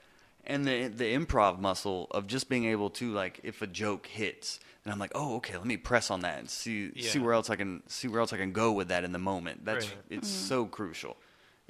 And 0.45 0.65
the 0.65 0.87
the 0.87 1.13
improv 1.13 1.59
muscle 1.59 2.07
of 2.11 2.27
just 2.27 2.47
being 2.49 2.65
able 2.65 2.89
to 2.91 3.11
like 3.11 3.39
if 3.43 3.61
a 3.61 3.67
joke 3.67 4.07
hits 4.07 4.59
and 4.85 4.91
I'm 4.91 4.99
like, 4.99 5.11
"Oh, 5.15 5.35
okay, 5.37 5.55
let 5.57 5.65
me 5.65 5.77
press 5.77 6.11
on 6.11 6.21
that 6.21 6.39
and 6.39 6.49
see 6.49 6.91
see 7.01 7.19
where 7.19 7.33
else 7.33 7.49
I 7.49 7.55
can 7.55 7.83
see 7.87 8.07
where 8.07 8.19
else 8.19 8.33
I 8.33 8.37
can 8.37 8.51
go 8.51 8.71
with 8.71 8.87
that 8.89 9.03
in 9.03 9.11
the 9.13 9.19
moment." 9.19 9.65
That's 9.65 9.87
Right. 9.87 9.97
it's 10.09 10.27
so 10.27 10.65
crucial. 10.65 11.17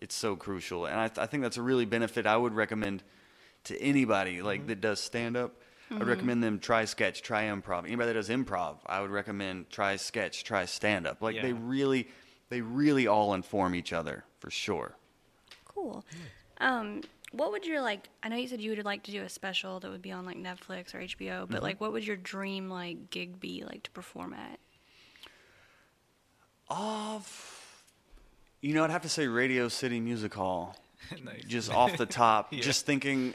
It's 0.04 0.16
so 0.16 0.36
crucial. 0.36 0.86
And 0.86 0.99
I 0.99 1.08
th- 1.08 1.18
I 1.18 1.28
think 1.28 1.43
that's 1.43 1.56
a 1.58 1.62
really 1.62 1.86
benefit 1.86 2.26
I 2.28 2.36
would 2.36 2.54
recommend 2.54 3.04
to 3.64 3.82
anybody 3.82 4.41
like 4.41 4.60
Mm-hmm. 4.60 4.68
that 4.68 4.82
does 4.82 4.99
stand 4.99 5.38
up. 5.38 5.56
I'd 5.91 6.04
recommend 6.08 6.43
them 6.43 6.60
try 6.60 6.86
sketch, 6.86 7.22
try 7.22 7.43
improv. 7.43 7.86
Anybody 7.86 8.08
that 8.08 8.14
does 8.16 8.30
improv, 8.30 8.78
I 8.86 8.99
would 8.99 9.12
recommend 9.12 9.70
try 9.70 9.95
sketch, 9.95 10.43
try 10.43 10.66
stand 10.66 11.06
up. 11.08 11.22
Like 11.22 11.41
they 11.41 11.54
really 11.54 12.10
they 12.49 12.62
really 12.62 13.08
all 13.08 13.34
inform 13.34 13.76
each 13.76 13.93
other 13.93 14.26
for 14.39 14.49
sure. 14.51 14.95
Cool. 15.66 16.04
Um, 16.60 17.01
what 17.32 17.51
would 17.51 17.66
your 17.66 17.82
like? 17.82 18.10
I 18.24 18.30
know 18.30 18.36
you 18.38 18.47
said 18.47 18.60
you 18.60 18.72
would 18.72 18.84
like 18.86 19.04
to 19.04 19.12
do 19.12 19.22
a 19.24 19.30
special 19.30 19.80
that 19.80 19.89
would 19.91 20.01
be 20.01 20.12
on 20.12 20.26
like 20.26 20.38
Netflix 20.38 20.93
or 20.93 20.99
HBO, 20.99 21.47
but 21.49 21.62
like, 21.64 21.80
what 21.80 21.91
would 21.93 22.06
your 22.06 22.18
dream 22.18 22.70
like 22.70 23.10
gig 23.10 23.39
be 23.39 23.64
like 23.64 23.84
to 23.84 23.91
perform 23.91 24.34
at? 24.34 24.60
Of, 26.70 27.53
you 28.64 28.74
know, 28.74 28.84
I'd 28.84 28.89
have 28.91 29.01
to 29.03 29.09
say 29.09 29.28
Radio 29.28 29.68
City 29.68 29.99
Music 29.99 30.34
Hall. 30.34 30.76
Nice. 31.24 31.43
Just 31.45 31.72
off 31.72 31.97
the 31.97 32.05
top, 32.05 32.47
Yeah. 32.53 32.61
just 32.61 32.86
thinking 32.86 33.34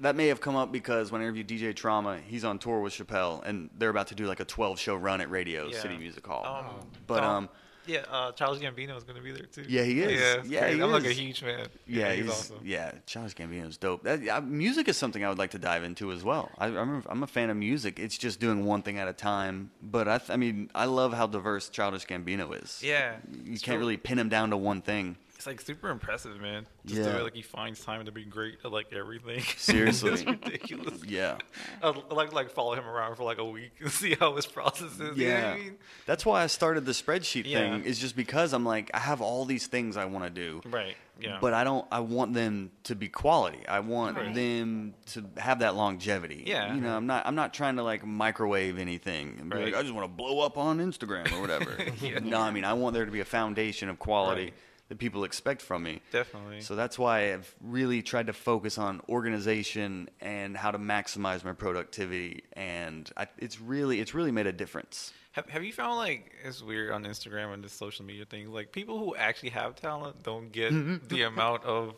that 0.00 0.16
may 0.16 0.28
have 0.28 0.40
come 0.40 0.56
up 0.56 0.72
because 0.72 1.12
when 1.12 1.20
I 1.20 1.24
interviewed 1.24 1.48
DJ 1.48 1.76
Trauma, 1.76 2.18
he's 2.26 2.44
on 2.46 2.58
tour 2.58 2.80
with 2.80 2.94
Chappelle, 2.94 3.42
and 3.44 3.68
they're 3.76 3.90
about 3.90 4.06
to 4.08 4.14
do 4.14 4.26
like 4.26 4.40
a 4.40 4.44
12 4.46 4.80
show 4.80 4.96
run 4.96 5.20
at 5.20 5.30
Radio 5.30 5.66
Yeah. 5.68 5.78
City 5.80 5.98
Music 5.98 6.26
Hall. 6.26 6.44
Um, 6.46 6.86
but 7.06 7.22
um, 7.22 7.30
um, 7.36 7.48
Yeah, 7.90 8.04
uh, 8.10 8.32
Childish 8.32 8.62
Gambino 8.62 8.96
is 8.96 9.04
going 9.04 9.16
to 9.16 9.22
be 9.22 9.32
there 9.32 9.46
too. 9.46 9.64
Yeah, 9.68 9.82
he 9.82 10.00
is. 10.02 10.20
Yeah, 10.20 10.42
Yeah, 10.44 10.68
he 10.74 10.80
I'm 10.82 10.90
like 10.92 11.04
a 11.04 11.12
huge 11.12 11.40
fan. 11.40 11.66
yeah, 11.86 12.12
he's, 12.12 12.24
he's, 12.24 12.30
awesome. 12.32 12.58
yeah. 12.64 12.92
Childish 13.06 13.34
Gambino's 13.34 13.76
dope. 13.76 14.02
That, 14.04 14.26
uh, 14.28 14.40
music 14.42 14.88
is 14.88 14.96
something 14.96 15.24
I 15.24 15.28
would 15.28 15.38
like 15.38 15.50
to 15.50 15.58
dive 15.58 15.82
into 15.84 16.12
as 16.12 16.22
well. 16.22 16.50
I, 16.58 16.66
I'm, 16.66 16.96
a, 16.96 17.02
I'm 17.08 17.22
a 17.22 17.26
fan 17.26 17.50
of 17.50 17.56
music. 17.56 17.98
It's 17.98 18.16
just 18.16 18.38
doing 18.40 18.64
one 18.64 18.82
thing 18.82 18.98
at 18.98 19.08
a 19.08 19.12
time. 19.12 19.70
But 19.82 20.08
I, 20.08 20.18
th- 20.18 20.30
I 20.30 20.36
mean, 20.36 20.70
I 20.74 20.84
love 20.84 21.12
how 21.12 21.26
diverse 21.26 21.68
Childish 21.68 22.06
Gambino 22.06 22.62
is. 22.62 22.82
Yeah, 22.82 23.16
you 23.44 23.58
can't 23.58 23.78
real- 23.78 23.78
really 23.80 23.96
pin 23.96 24.18
him 24.18 24.28
down 24.28 24.50
to 24.50 24.56
one 24.56 24.82
thing. 24.82 25.16
It's 25.40 25.46
like 25.46 25.62
super 25.62 25.88
impressive, 25.88 26.38
man. 26.38 26.66
Just 26.84 27.00
Yeah. 27.00 27.08
the 27.12 27.16
way 27.16 27.22
like 27.22 27.34
he 27.34 27.40
finds 27.40 27.82
time 27.82 28.04
to 28.04 28.12
be 28.12 28.24
great 28.26 28.58
at 28.62 28.70
like 28.70 28.92
everything. 28.92 29.40
Seriously. 29.56 30.12
it's 30.12 30.22
ridiculous. 30.26 31.02
Yeah. 31.06 31.38
I'd 31.82 31.96
like 32.10 32.34
like 32.34 32.50
follow 32.50 32.74
him 32.74 32.84
around 32.86 33.16
for 33.16 33.22
like 33.24 33.38
a 33.38 33.44
week 33.46 33.72
and 33.80 33.90
see 34.00 34.14
how 34.20 34.36
his 34.36 34.44
process 34.44 34.92
is. 34.92 34.98
You 34.98 35.06
know 35.06 35.10
what 35.12 35.16
Yeah. 35.18 35.50
I 35.52 35.58
mean? 35.58 35.76
That's 36.04 36.26
why 36.26 36.42
I 36.42 36.46
started 36.46 36.84
the 36.84 36.92
spreadsheet 36.92 37.46
Yeah. 37.46 37.58
thing. 37.70 37.84
Is 37.84 37.98
just 37.98 38.16
because 38.16 38.52
I'm 38.52 38.66
like 38.66 38.90
I 38.92 38.98
have 38.98 39.22
all 39.22 39.46
these 39.46 39.66
things 39.66 39.96
I 39.96 40.04
want 40.04 40.24
to 40.24 40.30
do. 40.30 40.60
Right. 40.68 40.94
Yeah. 41.18 41.38
But 41.40 41.54
I 41.54 41.64
don't. 41.64 41.86
I 41.90 42.00
want 42.00 42.34
them 42.34 42.70
to 42.84 42.94
be 42.94 43.08
quality. 43.08 43.66
I 43.66 43.80
want 43.80 44.16
Right. 44.18 44.34
them 44.34 44.94
to 45.12 45.24
have 45.38 45.60
that 45.60 45.74
longevity. 45.74 46.44
Yeah. 46.46 46.74
You 46.74 46.82
know, 46.82 46.94
I'm 46.94 47.06
not. 47.06 47.26
I'm 47.26 47.34
not 47.34 47.54
trying 47.54 47.76
to 47.76 47.82
like 47.82 48.04
microwave 48.06 48.78
anything 48.78 49.36
and 49.40 49.48
be 49.50 49.56
Right. 49.56 49.64
like, 49.66 49.74
I 49.76 49.80
just 49.82 49.94
want 49.94 50.04
to 50.04 50.14
blow 50.14 50.40
up 50.40 50.58
on 50.58 50.80
Instagram 50.80 51.32
or 51.32 51.40
whatever. 51.40 51.76
Yeah. 52.02 52.18
No, 52.18 52.40
I 52.40 52.50
mean, 52.50 52.64
I 52.66 52.74
want 52.74 52.92
there 52.94 53.06
to 53.06 53.10
be 53.10 53.20
a 53.20 53.24
foundation 53.26 53.88
of 53.88 53.98
quality 53.98 54.44
Right. 54.44 54.54
That 54.90 54.98
people 54.98 55.22
expect 55.22 55.62
from 55.62 55.84
me. 55.84 56.02
Definitely. 56.10 56.60
So 56.60 56.74
that's 56.74 56.98
why 56.98 57.32
I've 57.32 57.54
really 57.62 58.02
tried 58.02 58.26
to 58.26 58.32
focus 58.32 58.76
on 58.76 59.00
organization 59.08 60.10
and 60.20 60.56
how 60.56 60.72
to 60.72 60.78
maximize 60.78 61.44
my 61.44 61.52
productivity, 61.52 62.42
and 62.54 63.10
I, 63.16 63.28
it's 63.38 63.60
really 63.60 64.00
it's 64.00 64.14
really 64.14 64.32
made 64.32 64.48
a 64.48 64.52
difference. 64.52 65.12
Have 65.32 65.48
Have 65.48 65.62
you 65.62 65.72
found 65.72 65.96
like 65.96 66.32
it's 66.44 66.60
weird 66.60 66.90
on 66.90 67.04
Instagram 67.04 67.54
and 67.54 67.62
the 67.62 67.68
social 67.68 68.04
media 68.04 68.24
things? 68.24 68.48
Like 68.48 68.72
people 68.72 68.98
who 68.98 69.14
actually 69.14 69.50
have 69.50 69.76
talent 69.76 70.24
don't 70.24 70.50
get 70.50 70.72
mm-hmm. 70.72 71.06
the 71.06 71.22
amount 71.22 71.64
of 71.64 71.94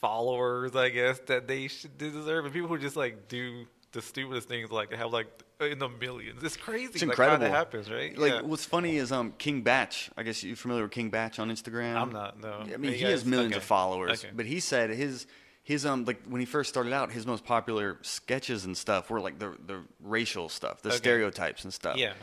followers, 0.00 0.74
I 0.74 0.88
guess, 0.88 1.20
that 1.26 1.46
they 1.46 1.68
should 1.68 1.96
deserve, 1.96 2.44
and 2.44 2.52
people 2.52 2.68
who 2.68 2.78
just 2.78 2.96
like 2.96 3.28
do 3.28 3.66
the 3.92 4.02
stupidest 4.02 4.48
things, 4.48 4.72
like 4.72 4.92
have 4.92 5.12
like 5.12 5.28
in 5.66 5.78
the 5.78 5.88
millions. 5.88 6.42
It's 6.42 6.56
crazy. 6.56 6.86
It's 6.86 6.94
like, 6.96 7.02
incredible. 7.10 7.46
How 7.46 7.52
that 7.52 7.56
happens, 7.56 7.90
right? 7.90 8.16
Like 8.16 8.32
yeah. 8.32 8.40
what's 8.42 8.64
funny 8.64 8.96
is 8.96 9.12
um 9.12 9.32
King 9.38 9.62
Bach. 9.62 9.92
I 10.16 10.22
guess 10.22 10.42
you're 10.42 10.56
familiar 10.56 10.82
with 10.84 10.92
King 10.92 11.10
Bach 11.10 11.38
on 11.38 11.50
Instagram. 11.50 11.96
I'm 11.96 12.10
not. 12.12 12.40
No. 12.40 12.64
I 12.72 12.76
mean, 12.76 12.92
he 12.94 13.04
has 13.04 13.24
millions 13.24 13.52
okay. 13.52 13.58
of 13.58 13.64
followers, 13.64 14.24
Okay. 14.24 14.32
but 14.34 14.46
he 14.46 14.60
said 14.60 14.90
his 14.90 15.26
his 15.62 15.84
um 15.86 16.04
like 16.04 16.22
when 16.26 16.40
he 16.40 16.46
first 16.46 16.70
started 16.70 16.92
out, 16.92 17.12
his 17.12 17.26
most 17.26 17.44
popular 17.44 17.98
sketches 18.02 18.64
and 18.64 18.76
stuff 18.76 19.10
were 19.10 19.20
like 19.20 19.38
the 19.38 19.56
the 19.66 19.82
racial 20.02 20.48
stuff, 20.48 20.82
the 20.82 20.88
Okay. 20.90 20.98
stereotypes 20.98 21.64
and 21.64 21.72
stuff. 21.72 21.96
Yeah. 21.96 22.14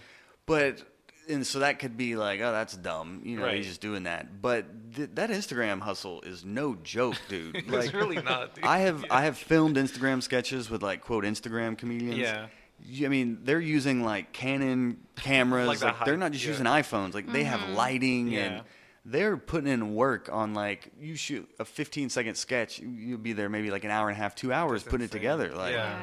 But 0.45 0.83
and 1.29 1.45
so 1.45 1.59
that 1.59 1.79
could 1.79 1.97
be 1.97 2.15
like, 2.15 2.39
oh, 2.39 2.51
that's 2.53 2.75
dumb. 2.77 3.21
You 3.25 3.37
know, 3.37 3.43
Right. 3.45 3.55
he's 3.57 3.67
just 3.67 3.81
doing 3.81 4.03
that. 4.03 4.41
But 4.41 4.93
th- 4.95 5.09
that 5.15 5.29
Instagram 5.29 5.81
hustle 5.81 6.21
is 6.21 6.45
no 6.45 6.75
joke, 6.75 7.17
dude. 7.27 7.55
It's 7.57 7.67
Like, 7.67 7.93
really 7.93 8.21
not. 8.21 8.55
Dude. 8.55 8.63
I 8.63 8.79
have 8.79 9.01
Yeah. 9.05 9.13
I 9.13 9.21
have 9.23 9.37
filmed 9.37 9.75
Instagram 9.75 10.23
sketches 10.23 10.69
with 10.69 10.81
like 10.81 11.01
quote 11.01 11.25
Instagram 11.25 11.77
comedians. 11.77 12.17
Yeah. 12.17 12.47
Y- 12.79 13.05
I 13.05 13.09
mean, 13.09 13.39
they're 13.43 13.59
using 13.59 14.03
like 14.03 14.33
Canon 14.33 14.97
cameras. 15.15 15.67
Like 15.67 15.81
Like, 15.83 15.99
the 15.99 16.05
they're 16.05 16.17
not 16.17 16.31
just 16.31 16.43
yeah. 16.45 16.51
using 16.51 16.65
iPhones. 16.65 17.13
Like 17.13 17.31
they 17.31 17.43
have 17.43 17.69
lighting 17.69 18.27
Yeah. 18.29 18.39
and 18.39 18.63
they're 19.05 19.37
putting 19.37 19.69
in 19.71 19.95
work 19.95 20.29
on 20.31 20.53
like 20.53 20.91
you 20.99 21.15
shoot 21.15 21.49
a 21.59 21.65
15 21.65 22.09
second 22.09 22.35
sketch. 22.35 22.79
you- 22.79 22.89
You'll 22.89 23.17
be 23.19 23.33
there 23.33 23.49
maybe 23.49 23.71
like 23.71 23.83
an 23.83 23.91
hour 23.91 24.09
and 24.09 24.17
a 24.17 24.21
half, 24.21 24.35
two 24.35 24.51
hours 24.53 24.83
That's 24.83 24.91
putting 24.91 25.05
it 25.05 25.13
insane. 25.15 25.19
together. 25.21 25.55
Like, 25.55 25.73
Yeah. 25.73 25.97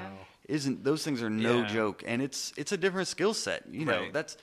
isn't 0.48 0.84
those 0.84 1.04
things 1.04 1.22
are 1.22 1.30
no 1.30 1.60
Yeah. 1.60 1.66
joke? 1.68 2.02
And 2.06 2.20
it's 2.22 2.52
it's 2.56 2.72
a 2.72 2.76
different 2.76 3.08
skill 3.08 3.34
set. 3.34 3.64
You 3.70 3.84
know, 3.84 4.00
Right. 4.00 4.12
that's 4.12 4.36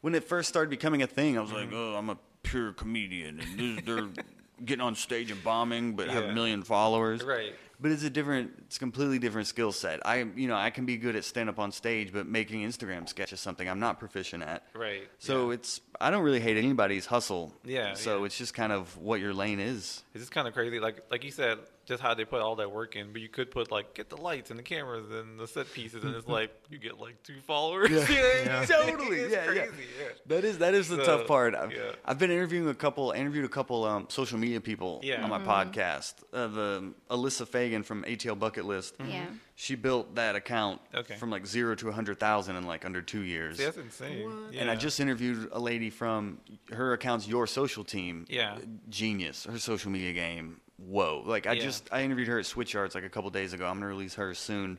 when 0.00 0.14
it 0.14 0.24
first 0.24 0.48
started 0.48 0.68
becoming 0.70 1.02
a 1.02 1.06
thing. 1.06 1.38
I 1.38 1.42
was 1.42 1.52
like, 1.52 1.68
Mm-hmm. 1.68 1.76
oh, 1.76 1.94
I'm 1.96 2.10
a 2.10 2.18
pure 2.42 2.72
comedian, 2.72 3.38
and 3.40 3.78
this, 3.78 3.84
they're 3.84 4.08
getting 4.64 4.80
on 4.82 4.94
stage 4.96 5.30
and 5.30 5.42
bombing, 5.44 5.94
but 5.94 6.08
have 6.08 6.24
Yeah. 6.24 6.30
a 6.30 6.34
million 6.34 6.62
followers. 6.64 7.22
Right. 7.22 7.54
But 7.82 7.90
it's 7.90 8.04
a 8.04 8.10
different, 8.10 8.52
it's 8.66 8.76
a 8.76 8.78
completely 8.78 9.18
different 9.18 9.48
skill 9.48 9.72
set. 9.72 10.06
I, 10.06 10.24
you 10.36 10.46
know, 10.46 10.54
I 10.54 10.70
can 10.70 10.86
be 10.86 10.96
good 10.96 11.16
at 11.16 11.24
stand 11.24 11.48
up 11.48 11.58
on 11.58 11.72
stage, 11.72 12.12
but 12.12 12.26
making 12.28 12.62
Instagram 12.62 13.08
sketches 13.08 13.40
something 13.40 13.68
I'm 13.68 13.80
not 13.80 13.98
proficient 13.98 14.44
at. 14.44 14.62
Right. 14.72 15.08
So 15.18 15.48
yeah. 15.48 15.54
it's, 15.54 15.80
I 16.00 16.10
don't 16.12 16.22
really 16.22 16.40
hate 16.40 16.56
anybody's 16.56 17.06
hustle. 17.06 17.52
Yeah, 17.64 17.94
So 17.94 18.20
yeah. 18.20 18.26
it's 18.26 18.38
just 18.38 18.54
kind 18.54 18.72
of 18.72 18.96
what 18.98 19.20
your 19.20 19.34
lane 19.34 19.58
is. 19.58 20.02
It's 20.14 20.22
just 20.22 20.32
kind 20.32 20.46
of 20.46 20.54
crazy. 20.54 20.78
Like 20.78 21.02
like 21.10 21.24
you 21.24 21.30
said, 21.32 21.58
just 21.84 22.02
how 22.02 22.14
they 22.14 22.24
put 22.24 22.40
all 22.40 22.56
that 22.56 22.70
work 22.70 22.96
in. 22.96 23.12
But 23.12 23.22
you 23.22 23.28
could 23.28 23.50
put 23.50 23.70
like 23.70 23.94
get 23.94 24.08
the 24.08 24.16
lights 24.16 24.50
and 24.50 24.58
the 24.58 24.62
cameras 24.62 25.10
and 25.10 25.38
the 25.38 25.46
set 25.46 25.72
pieces, 25.72 26.04
and 26.04 26.14
it's 26.14 26.26
like 26.38 26.50
you 26.70 26.78
get 26.78 26.98
like 27.00 27.22
two 27.22 27.40
followers. 27.46 27.90
Yeah, 27.90 28.64
Totally. 28.66 29.16
It's 29.20 29.32
Yeah, 29.32 29.44
yeah. 29.52 29.66
crazy. 29.66 29.82
Yeah. 30.00 30.08
That 30.26 30.44
is 30.44 30.58
that 30.58 30.74
is 30.74 30.88
the 30.88 30.96
So, 30.96 31.04
tough 31.18 31.26
part. 31.26 31.54
I've, 31.54 31.72
yeah. 31.72 31.92
I've 32.04 32.18
been 32.18 32.30
interviewing 32.30 32.68
a 32.68 32.74
couple, 32.74 33.10
interviewed 33.12 33.44
a 33.44 33.48
couple 33.48 33.84
um, 33.84 34.06
social 34.08 34.38
media 34.38 34.60
people 34.60 35.00
Yeah. 35.02 35.22
on 35.22 35.30
my 35.30 35.38
podcast. 35.40 36.14
Uh, 36.32 36.46
the 36.48 36.94
Alyssa 37.10 37.46
Fagien 37.46 37.84
from 37.84 38.04
ATL 38.04 38.38
Bucket 38.38 38.64
List. 38.64 38.94
Yeah. 39.06 39.26
She 39.54 39.74
built 39.74 40.14
that 40.16 40.34
account 40.34 40.80
Okay. 40.94 41.14
from 41.16 41.30
like 41.30 41.46
zero 41.46 41.74
to 41.76 41.88
a 41.88 41.92
hundred 41.92 42.18
thousand 42.18 42.56
in 42.56 42.66
like 42.66 42.84
under 42.84 43.02
two 43.02 43.20
years. 43.20 43.58
See, 43.58 43.64
that's 43.64 43.76
insane. 43.76 44.30
And 44.56 44.70
I 44.70 44.74
just 44.76 44.98
interviewed 44.98 45.48
a 45.52 45.58
lady 45.60 45.90
from 45.90 46.38
her 46.72 46.92
account's 46.94 47.28
Your 47.28 47.46
Social 47.46 47.84
Team. 47.84 48.24
Yeah. 48.28 48.58
Genius. 48.88 49.44
Her 49.44 49.58
social 49.58 49.90
media 49.90 50.12
game. 50.12 50.60
Whoa. 50.86 51.22
Like 51.24 51.46
I 51.46 51.52
Yeah. 51.54 51.62
just 51.62 51.88
I 51.92 52.02
interviewed 52.02 52.28
her 52.28 52.38
at 52.38 52.46
Switch 52.46 52.74
Yards 52.74 52.94
like 52.94 53.04
a 53.04 53.08
couple 53.08 53.30
days 53.30 53.52
ago. 53.52 53.66
I'm 53.66 53.74
gonna 53.76 53.86
release 53.86 54.14
her 54.14 54.34
soon. 54.34 54.78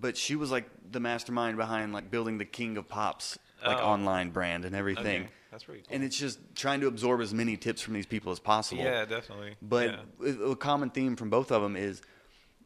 But 0.00 0.16
she 0.16 0.36
was 0.36 0.50
like 0.50 0.68
the 0.90 1.00
mastermind 1.00 1.56
behind 1.56 1.92
like 1.92 2.10
building 2.10 2.38
the 2.38 2.44
King 2.44 2.76
of 2.76 2.88
Pops 2.88 3.38
like 3.66 3.78
Oh. 3.78 3.86
online 3.86 4.30
brand 4.30 4.64
and 4.64 4.74
everything. 4.76 5.22
Okay. 5.22 5.30
That's 5.50 5.64
pretty 5.64 5.80
cool. 5.82 5.94
And 5.94 6.04
it's 6.04 6.16
just 6.18 6.38
trying 6.54 6.80
to 6.80 6.86
absorb 6.88 7.20
as 7.20 7.32
many 7.34 7.56
tips 7.56 7.80
from 7.80 7.94
these 7.94 8.06
people 8.06 8.30
as 8.30 8.38
possible. 8.38 8.82
yeah, 8.82 9.04
definitely. 9.04 9.56
But 9.62 9.98
yeah. 10.22 10.34
a 10.50 10.56
common 10.56 10.90
theme 10.90 11.16
from 11.16 11.30
both 11.30 11.50
of 11.50 11.62
them 11.62 11.74
is 11.74 12.02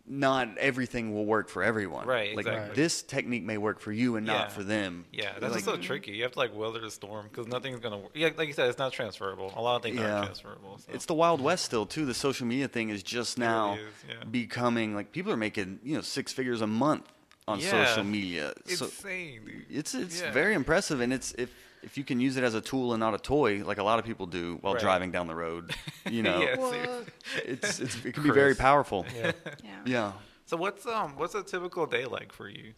not 0.06 0.58
everything 0.58 1.14
will 1.14 1.24
work 1.24 1.48
for 1.48 1.62
everyone. 1.62 2.06
Right, 2.06 2.34
Like 2.36 2.46
exactly. 2.46 2.74
this 2.76 3.02
technique 3.02 3.44
may 3.44 3.56
work 3.56 3.78
for 3.78 3.92
you 3.92 4.16
and 4.16 4.26
Yeah. 4.26 4.32
not 4.32 4.52
for 4.52 4.64
them. 4.64 5.04
Yeah, 5.12 5.32
that's 5.38 5.54
like, 5.54 5.64
just 5.64 5.64
so 5.64 5.76
tricky. 5.76 6.12
You 6.12 6.24
have 6.24 6.32
to 6.32 6.38
like 6.38 6.54
weather 6.54 6.80
the 6.80 6.90
storm 6.90 7.28
because 7.28 7.46
nothing's 7.46 7.78
gonna. 7.80 7.98
work. 7.98 8.10
Yeah, 8.14 8.30
like 8.36 8.48
you 8.48 8.54
said, 8.54 8.68
it's 8.68 8.78
not 8.78 8.92
transferable. 8.92 9.52
A 9.56 9.62
lot 9.62 9.76
of 9.76 9.82
things 9.82 9.96
Yeah. 9.96 10.14
aren't 10.14 10.24
transferable. 10.26 10.78
So. 10.78 10.92
It's 10.92 11.06
the 11.06 11.14
Wild 11.14 11.40
West 11.40 11.64
still 11.64 11.86
too. 11.86 12.04
The 12.04 12.14
social 12.14 12.46
media 12.46 12.66
thing 12.68 12.88
is 12.90 13.02
just 13.02 13.38
now 13.38 13.74
is, 13.74 13.80
yeah. 14.08 14.24
becoming 14.24 14.94
like 14.94 15.12
people 15.12 15.32
are 15.32 15.36
making 15.36 15.78
you 15.84 15.94
know 15.94 16.02
six 16.02 16.32
figures 16.32 16.60
a 16.60 16.66
month 16.66 17.08
on 17.46 17.60
social 17.60 18.04
media. 18.04 18.54
So 18.66 18.86
insane, 18.86 19.44
dude. 19.44 19.66
it's 19.70 19.94
it's 19.94 20.20
very 20.20 20.54
impressive, 20.54 21.00
and 21.00 21.12
it's 21.12 21.32
if 21.38 21.50
if 21.82 21.96
you 21.98 22.04
can 22.04 22.20
use 22.20 22.36
it 22.36 22.44
as 22.44 22.54
a 22.54 22.60
tool 22.60 22.92
and 22.92 23.00
not 23.00 23.14
a 23.14 23.18
toy, 23.18 23.62
like 23.64 23.78
a 23.78 23.82
lot 23.82 23.98
of 23.98 24.04
people 24.04 24.26
do 24.26 24.58
while 24.60 24.74
Right. 24.74 24.82
driving 24.82 25.10
down 25.10 25.26
the 25.26 25.34
road, 25.34 25.74
you 26.10 26.22
know, 26.28 26.40
Yeah, 26.40 27.00
it's, 27.44 27.80
it's 27.80 28.04
it 28.04 28.14
can 28.14 28.22
be 28.22 28.30
very 28.30 28.54
powerful. 28.54 29.04
Yeah. 29.16 29.32
Yeah. 29.64 29.70
Yeah. 29.84 30.12
So 30.46 30.56
what's 30.56 30.86
um 30.86 31.14
what's 31.16 31.34
a 31.34 31.42
typical 31.42 31.86
day 31.86 32.04
like 32.06 32.32
for 32.32 32.48
you? 32.48 32.74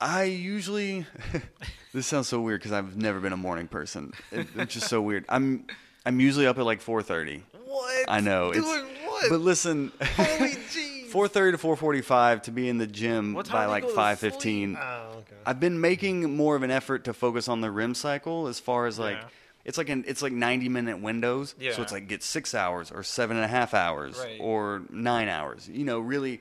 I 0.00 0.24
usually 0.24 1.06
this 1.92 2.06
sounds 2.06 2.28
so 2.28 2.40
weird 2.40 2.60
because 2.60 2.72
I've 2.72 2.96
never 2.96 3.20
been 3.20 3.32
a 3.32 3.36
morning 3.36 3.66
person. 3.68 4.12
It, 4.30 4.46
it's 4.56 4.74
just 4.74 4.88
so 4.88 5.00
weird. 5.00 5.24
I'm 5.28 5.66
I'm 6.06 6.20
usually 6.20 6.46
up 6.46 6.58
at 6.58 6.64
like 6.64 6.80
4:30. 6.82 7.42
What? 7.64 8.04
I 8.08 8.20
know. 8.20 8.52
Doing 8.52 8.64
it's, 8.86 9.06
what? 9.06 9.24
But 9.30 9.40
listen, 9.40 9.92
Holy 10.16 10.50
jeez. 10.50 10.84
4:30 11.08 11.52
to 11.52 11.58
4:45 11.58 12.42
to 12.42 12.50
be 12.50 12.68
in 12.68 12.78
the 12.78 12.86
gym 12.86 13.34
What 13.34 13.46
time 13.46 13.56
by 13.56 13.62
do 13.64 13.66
you 13.66 13.70
like 13.70 13.82
go 13.82 13.88
to 13.90 14.28
5:15. 14.30 14.76
Oh, 14.80 15.18
okay. 15.18 15.36
I've 15.46 15.60
been 15.60 15.80
making 15.80 16.36
more 16.36 16.56
of 16.56 16.62
an 16.62 16.70
effort 16.70 17.04
to 17.04 17.12
focus 17.14 17.48
on 17.48 17.60
the 17.60 17.70
REM 17.70 17.94
cycle 17.94 18.46
as 18.48 18.60
far 18.60 18.86
as 18.86 18.98
like 18.98 19.16
Yeah. 19.16 19.28
it's 19.64 19.78
like 19.78 19.88
an 19.88 20.04
it's 20.06 20.22
like 20.22 20.32
90 20.32 20.68
minute 20.68 21.00
windows. 21.00 21.54
Yeah. 21.58 21.72
So 21.74 21.82
it's 21.82 21.92
like 21.92 22.08
get 22.08 22.22
six 22.22 22.54
hours 22.54 22.90
or 22.90 23.02
seven 23.02 23.36
and 23.36 23.44
a 23.44 23.48
half 23.48 23.74
hours 23.74 24.18
Right. 24.18 24.38
or 24.40 24.82
nine 24.90 25.28
hours. 25.28 25.68
You 25.72 25.84
know, 25.84 25.98
really. 26.00 26.40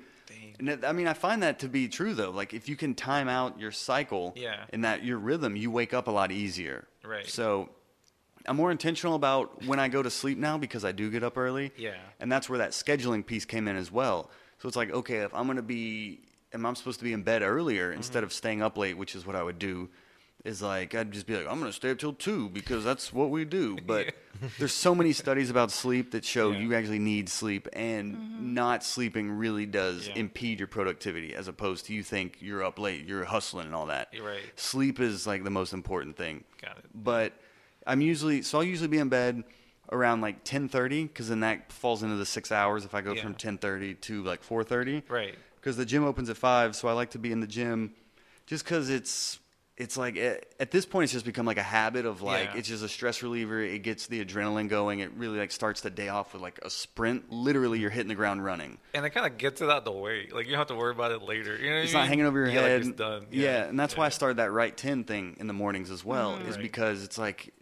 And 0.60 0.70
it- 0.70 0.84
I 0.84 0.92
mean, 0.92 1.08
I 1.08 1.14
find 1.14 1.44
that 1.44 1.60
to 1.60 1.68
be 1.68 1.88
true 1.88 2.14
though. 2.14 2.32
Like 2.32 2.54
if 2.54 2.68
you 2.68 2.76
can 2.76 2.96
time 2.96 3.28
out 3.30 3.60
your 3.60 3.72
cycle 3.72 4.34
Yeah. 4.36 4.66
and 4.74 4.84
that 4.84 5.04
your 5.04 5.18
rhythm, 5.20 5.56
you 5.56 5.70
wake 5.72 5.94
up 5.94 6.08
a 6.08 6.12
lot 6.12 6.32
easier. 6.32 6.88
Right. 7.04 7.28
So 7.28 7.70
I'm 8.48 8.56
more 8.56 8.72
intentional 8.72 9.16
about 9.16 9.66
when 9.66 9.78
I 9.78 9.88
go 9.90 10.02
to 10.02 10.10
sleep 10.10 10.38
now 10.38 10.58
because 10.58 10.84
I 10.86 10.94
do 10.94 11.12
get 11.12 11.22
up 11.22 11.38
early. 11.38 11.72
Yeah. 11.78 11.96
And 12.20 12.32
that's 12.32 12.50
where 12.50 12.58
that 12.60 12.72
scheduling 12.72 13.26
piece 13.26 13.44
came 13.46 13.68
in 13.68 13.76
as 13.76 13.92
well. 13.92 14.32
So 14.60 14.68
it's 14.68 14.78
like, 14.78 14.92
okay, 14.92 15.18
if 15.18 15.34
I'm 15.34 15.46
going 15.46 15.58
to 15.58 15.62
be, 15.62 16.20
am 16.54 16.66
I 16.66 16.74
supposed 16.74 17.00
to 17.00 17.06
be 17.06 17.14
in 17.14 17.24
bed 17.24 17.42
earlier 17.42 17.90
Mm-hmm. 17.90 17.98
instead 17.98 18.24
of 18.24 18.34
staying 18.34 18.62
up 18.62 18.78
late, 18.78 18.98
which 18.98 19.16
is 19.16 19.26
what 19.26 19.36
I 19.36 19.44
would 19.44 19.60
do, 19.60 19.90
is 20.46 20.62
like, 20.62 20.96
I'd 20.96 21.12
just 21.12 21.26
be 21.28 21.36
like, 21.36 21.48
I'm 21.48 21.60
going 21.60 21.70
to 21.72 21.76
stay 21.76 21.92
up 21.92 21.98
till 22.00 22.14
two 22.14 22.50
because 22.50 22.84
that's 22.84 23.12
what 23.12 23.30
we 23.30 23.44
do. 23.46 23.78
But 23.86 24.14
there's 24.60 24.74
so 24.74 24.96
many 24.96 25.14
studies 25.24 25.50
about 25.50 25.72
sleep 25.72 26.12
that 26.12 26.24
show 26.24 26.52
Yeah. 26.52 26.60
you 26.60 26.74
actually 26.76 27.00
need 27.00 27.28
sleep 27.30 27.68
and 27.74 28.54
not 28.56 28.84
sleeping 28.84 29.32
really 29.32 29.66
does 29.66 30.08
Yeah. 30.08 30.14
impede 30.16 30.60
your 30.60 30.68
productivity 30.68 31.34
as 31.36 31.48
opposed 31.48 31.86
to 31.88 31.94
you 31.94 32.02
think 32.04 32.38
you're 32.40 32.64
up 32.64 32.80
late, 32.80 33.06
you're 33.08 33.26
hustling 33.26 33.66
and 33.66 33.76
all 33.76 33.88
that. 33.88 34.10
You're 34.14 34.26
right. 34.26 34.42
Sleep 34.56 35.00
is 35.00 35.28
like 35.28 35.44
the 35.44 35.50
most 35.52 35.74
important 35.74 36.18
thing 36.18 36.44
Got 36.62 36.78
it. 36.78 36.86
but 36.94 37.34
I'm 37.86 38.02
usually 38.02 38.42
so 38.44 38.58
I'll 38.60 38.64
usually 38.64 38.90
be 38.90 38.98
in 39.00 39.10
bed 39.10 39.44
around 39.92 40.22
like 40.22 40.44
10:30 40.44 41.04
because 41.08 41.30
then 41.30 41.40
that 41.42 41.72
falls 41.72 42.04
into 42.04 42.16
the 42.16 42.26
six 42.26 42.52
hours 42.52 42.86
if 42.86 42.94
I 42.94 43.02
go 43.02 43.14
Yeah. 43.14 43.24
from 43.24 43.36
10:30 43.36 43.96
to 44.02 44.24
like 44.24 44.44
4:30. 44.44 45.04
Right. 45.10 45.36
Because 45.56 45.78
the 45.78 45.86
gym 45.86 46.04
opens 46.04 46.30
at 46.30 46.38
five, 46.38 46.76
so 46.76 46.88
I 46.88 46.94
like 46.94 47.12
to 47.12 47.20
be 47.20 47.32
in 47.32 47.40
the 47.40 47.48
gym, 47.48 47.94
just 48.46 48.64
because 48.64 48.90
it's 48.90 49.40
it's 49.76 49.96
like 49.96 50.18
at, 50.18 50.44
at 50.60 50.72
this 50.72 50.88
point 50.88 51.04
it's 51.04 51.14
just 51.14 51.24
become 51.24 51.46
like 51.46 51.60
a 51.60 51.64
habit 51.64 52.04
of 52.08 52.24
like 52.24 52.46
Yeah. 52.46 52.58
it's 52.58 52.68
just 52.68 52.84
a 52.84 52.90
stress 52.90 53.22
reliever. 53.22 53.62
It 53.62 53.84
gets 53.84 54.08
the 54.08 54.26
adrenaline 54.26 54.70
going. 54.70 55.02
It 55.02 55.12
really 55.16 55.38
like 55.38 55.52
starts 55.52 55.82
the 55.82 55.92
day 55.92 56.08
off 56.10 56.34
with 56.34 56.42
like 56.42 56.58
a 56.64 56.70
sprint. 56.72 57.32
Literally, 57.32 57.80
you're 57.80 57.92
hitting 57.92 58.08
the 58.08 58.16
ground 58.16 58.44
running. 58.44 58.80
And 58.96 59.06
it 59.06 59.12
kind 59.12 59.28
of 59.28 59.38
gets 59.38 59.62
it 59.62 59.70
out 59.70 59.86
the 59.86 59.92
way. 59.92 60.30
Like 60.34 60.46
you 60.46 60.54
don't 60.54 60.58
have 60.58 60.68
to 60.70 60.76
worry 60.76 60.92
about 60.94 61.12
it 61.12 61.22
later. 61.22 61.56
You 61.58 61.70
know 61.70 61.76
It's 61.78 61.94
not 61.94 62.02
mean? 62.02 62.08
hanging 62.10 62.26
over 62.26 62.40
your 62.40 62.48
yeah, 62.48 62.54
head. 62.62 62.82
Like 62.82 62.90
it's 62.90 62.98
done. 62.98 63.28
Yeah, 63.30 63.66
and 63.66 63.80
that's 63.80 63.96
why 63.96 64.08
I 64.08 64.10
started 64.10 64.38
that 64.38 64.52
write 64.52 64.78
ten 64.78 65.04
thing 65.04 65.38
in 65.40 65.46
the 65.46 65.54
mornings 65.54 65.92
as 65.92 66.04
well, 66.04 66.34
is 66.34 66.40
mm-hmm. 66.40 66.52
Right. 66.54 66.62
because 66.64 67.04
it's 67.04 67.20
like 67.20 67.54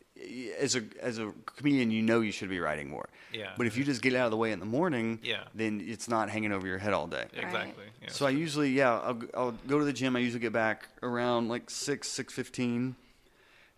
as 0.60 0.76
a 0.76 0.84
as 1.02 1.20
a 1.20 1.32
comedian, 1.46 1.92
you 1.92 2.02
know 2.02 2.22
you 2.22 2.32
should 2.32 2.50
be 2.50 2.60
writing 2.60 2.90
more. 2.90 3.08
Yeah. 3.34 3.52
But 3.58 3.68
if 3.68 3.78
you 3.78 3.84
just 3.84 4.02
get 4.02 4.14
it 4.14 4.18
out 4.18 4.26
of 4.26 4.32
the 4.32 4.38
way 4.38 4.52
in 4.52 4.60
the 4.60 4.66
morning, 4.66 5.20
Yeah. 5.24 5.44
then 5.54 5.84
it's 5.86 6.08
not 6.08 6.30
hanging 6.30 6.52
over 6.54 6.66
your 6.66 6.78
head 6.78 6.94
all 6.94 7.08
day. 7.08 7.26
Exactly. 7.34 7.84
Yeah. 8.02 8.10
So 8.10 8.26
I 8.26 8.30
usually, 8.30 8.70
yeah, 8.72 8.94
I'll, 8.98 9.22
I'll 9.34 9.52
go 9.68 9.78
to 9.80 9.84
the 9.86 9.92
gym. 9.94 10.16
I 10.16 10.20
usually 10.20 10.40
get 10.40 10.54
back 10.54 10.88
around 11.04 11.50
like 11.50 11.70
six, 11.70 12.08
six 12.08 12.34
fifteen, 12.34 12.96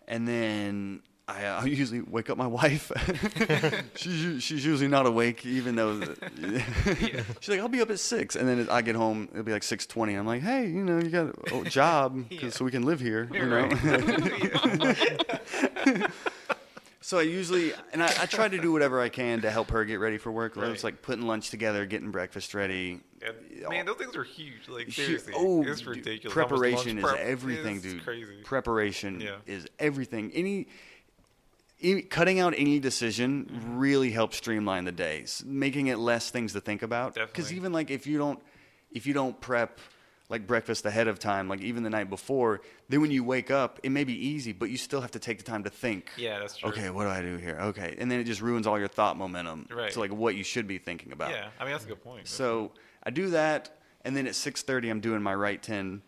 and 0.06 0.28
then 0.28 1.00
I 1.28 1.44
uh, 1.44 1.60
I 1.62 1.66
usually 1.66 2.00
wake 2.00 2.30
up 2.30 2.38
my 2.38 2.46
wife. 2.46 2.90
she's 3.94 4.42
she's 4.42 4.64
usually 4.64 4.88
not 4.88 5.06
awake, 5.06 5.44
even 5.46 5.76
though 5.76 6.00
she's 7.40 7.48
like, 7.50 7.60
I'll 7.60 7.68
be 7.68 7.80
up 7.82 7.90
at 7.90 8.00
six, 8.00 8.34
and 8.34 8.48
then 8.48 8.66
I 8.70 8.80
get 8.82 8.96
home, 8.96 9.28
it'll 9.32 9.44
be 9.44 9.52
like 9.52 9.62
six 9.62 9.86
twenty. 9.86 10.14
I'm 10.14 10.26
like, 10.26 10.42
hey, 10.42 10.66
you 10.66 10.82
know, 10.84 10.98
you 10.98 11.10
got 11.10 11.34
a 11.52 11.64
job, 11.68 12.24
Yeah. 12.30 12.48
so 12.50 12.64
we 12.64 12.70
can 12.70 12.82
live 12.84 13.00
here, 13.00 13.28
you 13.32 13.40
You're 13.40 13.46
know. 13.46 13.68
right. 13.68 13.70
So 17.00 17.18
I 17.18 17.22
usually, 17.22 17.72
and 17.94 18.02
I, 18.02 18.06
I 18.20 18.26
try 18.26 18.48
to 18.48 18.58
do 18.58 18.70
whatever 18.70 19.00
I 19.00 19.08
can 19.08 19.40
to 19.40 19.50
help 19.50 19.70
her 19.70 19.82
get 19.86 19.98
ready 19.98 20.18
for 20.18 20.30
work. 20.30 20.56
Whether 20.56 20.74
It's 20.74 20.84
like 20.84 21.00
putting 21.00 21.26
lunch 21.26 21.48
together, 21.48 21.86
getting 21.86 22.10
breakfast 22.10 22.52
ready. 22.52 23.00
And, 23.22 23.34
man, 23.70 23.86
those 23.86 23.96
things 23.96 24.14
are 24.14 24.24
huge. 24.24 24.68
Like 24.68 24.90
seriously, 24.92 25.32
oh, 25.34 25.64
it's 25.66 25.86
ridiculous. 25.86 26.34
Preparation 26.34 26.98
is 26.98 27.04
prep 27.04 27.16
everything, 27.18 27.76
is 27.76 27.82
dude. 27.82 28.04
Crazy. 28.04 28.42
Preparation 28.44 29.22
Yeah. 29.22 29.36
is 29.46 29.66
everything. 29.78 30.30
Any 30.34 30.68
cutting 32.10 32.40
out 32.40 32.54
any 32.56 32.78
decision 32.80 33.46
Mm-hmm. 33.50 33.78
really 33.78 34.10
helps 34.10 34.36
streamline 34.36 34.84
the 34.84 34.92
days, 34.92 35.42
making 35.46 35.86
it 35.88 35.98
less 35.98 36.30
things 36.30 36.52
to 36.54 36.60
think 36.60 36.82
about. 36.82 37.14
Because 37.14 37.52
even 37.52 37.72
like 37.72 37.90
if 37.90 38.06
you 38.06 38.18
don't, 38.18 38.40
if 38.90 39.06
you 39.06 39.14
don't 39.14 39.40
prep 39.40 39.78
like 40.30 40.46
breakfast 40.46 40.84
ahead 40.84 41.08
of 41.08 41.18
time, 41.18 41.48
like 41.48 41.62
even 41.62 41.82
the 41.82 41.90
night 41.90 42.10
before, 42.10 42.60
then 42.90 43.00
when 43.00 43.10
you 43.10 43.24
wake 43.24 43.50
up, 43.50 43.80
it 43.82 43.90
may 43.90 44.04
be 44.04 44.12
easy, 44.12 44.52
but 44.52 44.68
you 44.68 44.76
still 44.76 45.00
have 45.00 45.10
to 45.12 45.18
take 45.18 45.38
the 45.38 45.44
time 45.44 45.64
to 45.64 45.70
think. 45.70 46.10
Yeah, 46.18 46.38
that's 46.38 46.56
true. 46.58 46.68
Okay, 46.68 46.90
what 46.90 47.04
do 47.04 47.08
I 47.10 47.22
do 47.22 47.36
here? 47.38 47.56
Okay, 47.60 47.96
and 47.98 48.10
then 48.10 48.20
it 48.20 48.24
just 48.24 48.42
ruins 48.42 48.66
all 48.66 48.78
your 48.78 48.88
thought 48.88 49.16
momentum. 49.16 49.66
Right. 49.74 49.90
To 49.92 50.00
like 50.00 50.12
what 50.12 50.34
you 50.34 50.44
should 50.44 50.66
be 50.66 50.76
thinking 50.78 51.12
about. 51.12 51.30
Yeah, 51.30 51.48
I 51.58 51.64
mean 51.64 51.72
that's 51.72 51.84
a 51.84 51.88
good 51.88 52.04
point. 52.04 52.28
So 52.28 52.72
I 53.04 53.10
do 53.10 53.30
that, 53.30 53.70
and 54.04 54.14
then 54.16 54.26
at 54.26 54.34
six 54.34 54.62
thirty, 54.62 54.90
I'm 54.90 55.00
doing 55.00 55.22
my 55.22 55.34
write 55.34 55.62
ten 55.62 56.02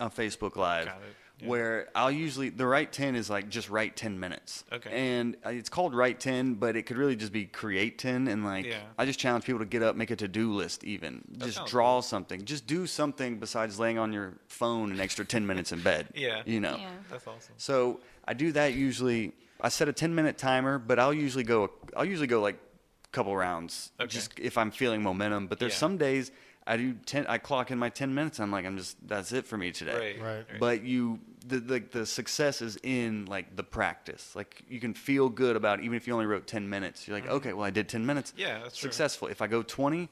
on 0.00 0.10
Facebook 0.10 0.56
Live, 0.56 0.86
Got 0.86 0.96
it, 0.96 1.16
yeah. 1.44 1.50
where 1.50 1.88
I'll 1.94 2.10
usually 2.10 2.48
the 2.48 2.66
write 2.66 2.92
ten 2.92 3.14
is 3.14 3.30
like 3.30 3.48
just 3.48 3.70
write 3.70 3.96
ten 3.96 4.18
minutes. 4.18 4.64
Okay. 4.72 4.90
And 4.90 5.36
it's 5.44 5.68
called 5.68 5.94
write 5.94 6.18
ten, 6.20 6.54
but 6.54 6.76
it 6.76 6.82
could 6.86 6.96
really 6.96 7.16
just 7.16 7.32
be 7.32 7.44
create 7.46 7.98
ten, 7.98 8.26
and 8.28 8.44
like 8.44 8.66
Yeah. 8.66 8.80
I 8.98 9.04
just 9.06 9.18
challenge 9.18 9.44
people 9.44 9.60
to 9.60 9.64
get 9.66 9.82
up, 9.82 9.96
make 9.96 10.10
a 10.10 10.16
to 10.16 10.28
do 10.28 10.52
list, 10.52 10.84
even 10.84 11.22
just 11.38 11.56
sounds 11.56 11.70
draw 11.70 12.00
something, 12.00 12.44
just 12.44 12.66
do 12.66 12.86
something 12.86 13.38
besides 13.38 13.78
laying 13.78 13.98
on 13.98 14.12
your 14.12 14.34
phone 14.48 14.90
an 14.90 15.00
extra 15.00 15.24
ten 15.24 15.46
minutes 15.46 15.72
in 15.72 15.80
bed. 15.80 16.08
Yeah. 16.14 16.42
You 16.46 16.60
know. 16.60 16.76
Yeah. 16.76 16.90
that's 17.10 17.26
awesome. 17.26 17.54
So 17.58 18.00
I 18.26 18.34
do 18.34 18.52
that 18.52 18.74
usually. 18.74 19.32
I 19.60 19.68
set 19.68 19.88
a 19.88 19.92
ten 19.92 20.14
minute 20.14 20.36
timer, 20.38 20.78
but 20.78 20.98
I'll 20.98 21.14
usually 21.14 21.44
go. 21.44 21.70
I'll 21.96 22.04
usually 22.04 22.26
go 22.26 22.40
like 22.40 22.56
a 22.56 23.08
couple 23.12 23.34
rounds, 23.36 23.92
Okay. 24.00 24.08
just 24.08 24.38
if 24.38 24.58
I'm 24.58 24.70
feeling 24.70 25.02
momentum. 25.02 25.46
But 25.46 25.58
there's 25.58 25.72
Yeah. 25.72 25.78
some 25.78 25.96
days 25.98 26.30
I 26.66 26.76
do 26.78 26.94
ten. 27.04 27.26
I 27.26 27.38
clock 27.38 27.70
in 27.70 27.78
my 27.78 27.90
ten 27.90 28.14
minutes. 28.14 28.40
I'm 28.40 28.50
like, 28.50 28.64
I'm 28.64 28.78
just 28.78 28.96
that's 29.06 29.32
it 29.32 29.46
for 29.46 29.56
me 29.58 29.70
today. 29.70 30.16
Right. 30.18 30.46
Right. 30.50 30.58
But 30.58 30.82
you, 30.82 31.20
the, 31.46 31.58
the 31.60 31.80
the 31.92 32.06
success 32.06 32.62
is 32.62 32.78
in 32.82 33.26
like 33.26 33.54
the 33.54 33.62
practice. 33.62 34.34
Like 34.34 34.62
you 34.68 34.80
can 34.80 34.94
feel 34.94 35.28
good 35.28 35.56
about 35.56 35.80
it, 35.80 35.84
even 35.84 35.96
if 35.96 36.06
you 36.06 36.14
only 36.14 36.26
wrote 36.26 36.46
ten 36.46 36.68
minutes. 36.68 37.06
You're 37.06 37.18
like, 37.18 37.28
okay, 37.28 37.52
well 37.52 37.66
I 37.66 37.70
did 37.70 37.88
ten 37.88 38.06
minutes. 38.06 38.30
Mm-hmm. 38.32 38.40
Yeah, 38.40 38.58
that's 38.62 38.78
true. 38.78 38.88
successful. 38.90 39.28
If 39.28 39.42
I 39.42 39.46
go 39.46 39.62
twenty, 39.62 40.08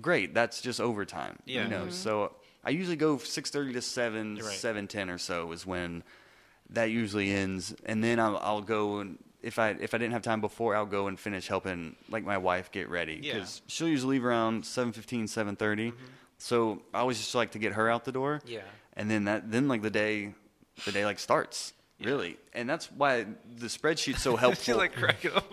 great. 0.00 0.32
That's 0.32 0.60
just 0.60 0.80
overtime. 0.80 1.38
Yeah. 1.44 1.64
You 1.64 1.68
know. 1.70 1.86
Mhm. 1.86 1.92
So 1.92 2.32
I 2.64 2.70
usually 2.70 2.96
go 2.96 3.18
six 3.18 3.50
thirty 3.50 3.72
to 3.72 3.82
seven, 3.82 4.36
You're 4.36 4.46
right. 4.46 4.56
seven 4.56 4.86
ten 4.86 5.10
or 5.10 5.18
so 5.18 5.50
is 5.50 5.66
when 5.66 6.04
that 6.70 6.90
usually 6.90 7.30
ends, 7.32 7.74
and 7.84 8.02
then 8.02 8.18
I'll, 8.20 8.36
I'll 8.38 8.62
go 8.62 8.98
and 8.98 9.18
if 9.46 9.58
I 9.58 9.68
if 9.70 9.94
I 9.94 9.98
didn't 9.98 10.12
have 10.12 10.22
time 10.22 10.40
before, 10.40 10.74
I'll 10.76 10.86
go 10.98 11.06
and 11.06 11.18
finish 11.18 11.46
helping 11.48 11.96
like 12.10 12.24
my 12.24 12.38
wife 12.38 12.70
get 12.72 12.88
ready 12.90 13.20
Yeah. 13.22 13.34
because 13.34 13.62
she'll 13.68 13.88
usually 13.88 14.16
leave 14.16 14.24
around 14.26 14.64
7.15, 14.64 15.24
7.30. 15.24 15.92
So 16.38 16.82
I 16.92 16.98
always 17.00 17.18
just 17.18 17.34
like 17.34 17.52
to 17.52 17.58
get 17.58 17.72
her 17.74 17.88
out 17.88 18.04
the 18.04 18.12
door. 18.12 18.40
Mm-hmm. 18.44 18.48
Yeah. 18.54 18.60
And 18.98 19.10
then 19.10 19.24
that 19.24 19.50
then 19.50 19.68
like 19.68 19.82
the 19.82 19.90
day 19.90 20.34
the 20.84 20.92
day 20.92 21.04
like 21.04 21.18
starts 21.18 21.72
really, 22.02 22.36
and 22.52 22.68
that's 22.68 22.90
why 22.92 23.24
the 23.56 23.66
spreadsheet's 23.66 24.22
so 24.22 24.36
helpful. 24.36 24.62
She's 24.64 24.76
like 24.76 24.94
cracking 24.94 25.32
up. 25.34 25.50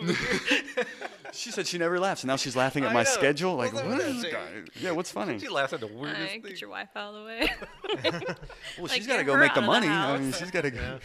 she 1.32 1.52
said 1.52 1.68
she 1.68 1.78
never 1.78 2.00
laughs, 2.00 2.24
and 2.24 2.28
now 2.28 2.36
she's 2.36 2.56
laughing 2.56 2.84
at 2.84 2.92
I 2.92 2.94
my 2.94 3.04
know. 3.04 3.10
schedule. 3.10 3.56
Like, 3.56 3.74
What's 3.74 3.84
up 3.86 3.90
what 3.90 3.98
with 4.00 4.08
is 4.08 4.22
that 4.24 4.32
this 4.32 4.34
guy? 4.34 4.80
Yeah, 4.82 4.92
what's 4.92 5.12
funny? 5.12 5.40
she 5.40 5.48
laughs 5.50 5.74
at 5.74 5.80
the 5.80 5.88
weirdest 5.88 6.22
Uh, 6.22 6.28
thing. 6.28 6.42
get 6.42 6.62
your 6.62 6.70
wife 6.70 6.90
out 6.96 7.14
of 7.14 7.20
the 7.22 7.26
way. 7.26 7.54
Well, 8.78 8.88
Like, 8.88 8.92
she's 8.92 9.08
got 9.08 9.18
to 9.18 9.24
go 9.24 9.38
make 9.38 9.54
the 9.54 9.60
out 9.62 9.68
of 9.78 9.82
the 9.84 9.88
money. 9.88 9.88
I 9.88 10.18
mean, 10.18 10.32
she's 10.34 10.50
got 10.52 10.62
to 10.62 10.72
go. 10.72 11.00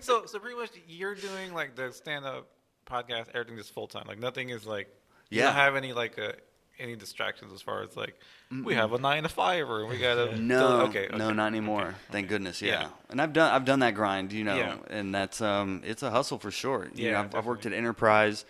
so 0.00 0.26
so 0.26 0.38
pretty 0.38 0.56
much 0.56 0.70
you're 0.86 1.14
doing 1.14 1.54
like 1.54 1.74
the 1.76 1.92
stand 1.92 2.24
up 2.26 2.48
podcast, 2.86 3.28
everything 3.34 3.56
is 3.58 3.68
full 3.68 3.86
time. 3.88 4.04
Like 4.06 4.18
nothing 4.18 4.50
is 4.50 4.66
like 4.66 4.88
you 5.30 5.38
Yeah. 5.38 5.46
don't 5.46 5.54
have 5.54 5.76
any 5.76 5.92
like 5.92 6.18
uh, 6.18 6.32
any 6.80 6.96
distractions 6.96 7.52
as 7.52 7.60
far 7.62 7.82
as 7.82 7.96
like 7.96 8.18
we 8.64 8.74
have 8.74 8.92
a 8.92 8.98
nine 8.98 9.22
to 9.24 9.28
five 9.28 9.68
or 9.70 9.86
we 9.86 9.98
gotta 9.98 10.36
No, 10.40 10.82
okay, 10.82 11.08
no, 11.14 11.32
not 11.32 11.46
anymore. 11.48 11.82
okay, 11.88 11.96
Thank 12.10 12.24
okay. 12.24 12.28
goodness. 12.34 12.60
Yeah. 12.62 12.80
Yeah. 12.82 12.88
and 13.10 13.20
I've 13.20 13.32
done 13.32 13.52
I've 13.52 13.64
done 13.64 13.80
that 13.80 13.94
grind, 13.94 14.32
you 14.32 14.44
know, 14.44 14.56
Yeah. 14.56 14.76
and 14.88 15.14
that's 15.14 15.40
um 15.40 15.82
it's 15.84 16.02
a 16.02 16.10
hustle 16.10 16.38
for 16.38 16.50
sure. 16.50 16.88
You 16.94 17.06
Yeah, 17.06 17.12
know, 17.12 17.20
I've, 17.20 17.34
I've 17.34 17.46
worked 17.46 17.66
at. 17.66 17.72
Enterprise. 17.72 18.44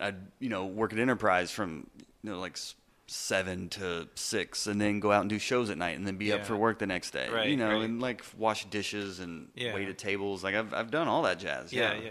I 0.00 0.12
you 0.40 0.48
know 0.48 0.66
work 0.66 0.92
at 0.92 0.98
Enterprise 0.98 1.50
from 1.50 1.86
you 2.22 2.30
know 2.30 2.40
like 2.40 2.58
seven 3.06 3.68
to 3.68 4.08
six, 4.14 4.66
and 4.66 4.80
then 4.80 4.98
go 4.98 5.12
out 5.12 5.20
and 5.20 5.30
do 5.30 5.38
shows 5.38 5.68
at 5.70 5.76
night, 5.78 5.96
and 5.98 6.06
then 6.06 6.16
be 6.16 6.32
up 6.32 6.44
for 6.46 6.56
work 6.56 6.78
the 6.78 6.86
next 6.86 7.10
day. 7.12 7.28
Right, 7.30 7.48
you 7.48 7.56
know, 7.56 7.68
right. 7.74 7.82
and 7.84 8.00
like 8.00 8.24
wash 8.36 8.64
dishes 8.66 9.20
and 9.20 9.48
Yeah. 9.54 9.74
wait 9.74 9.88
at 9.88 9.98
tables. 9.98 10.42
Like 10.42 10.54
I've 10.54 10.72
I've 10.74 10.90
done 10.90 11.06
all 11.06 11.22
that 11.22 11.38
jazz. 11.38 11.72
Yeah, 11.72 11.92
Yeah, 11.94 12.00
yeah. 12.00 12.10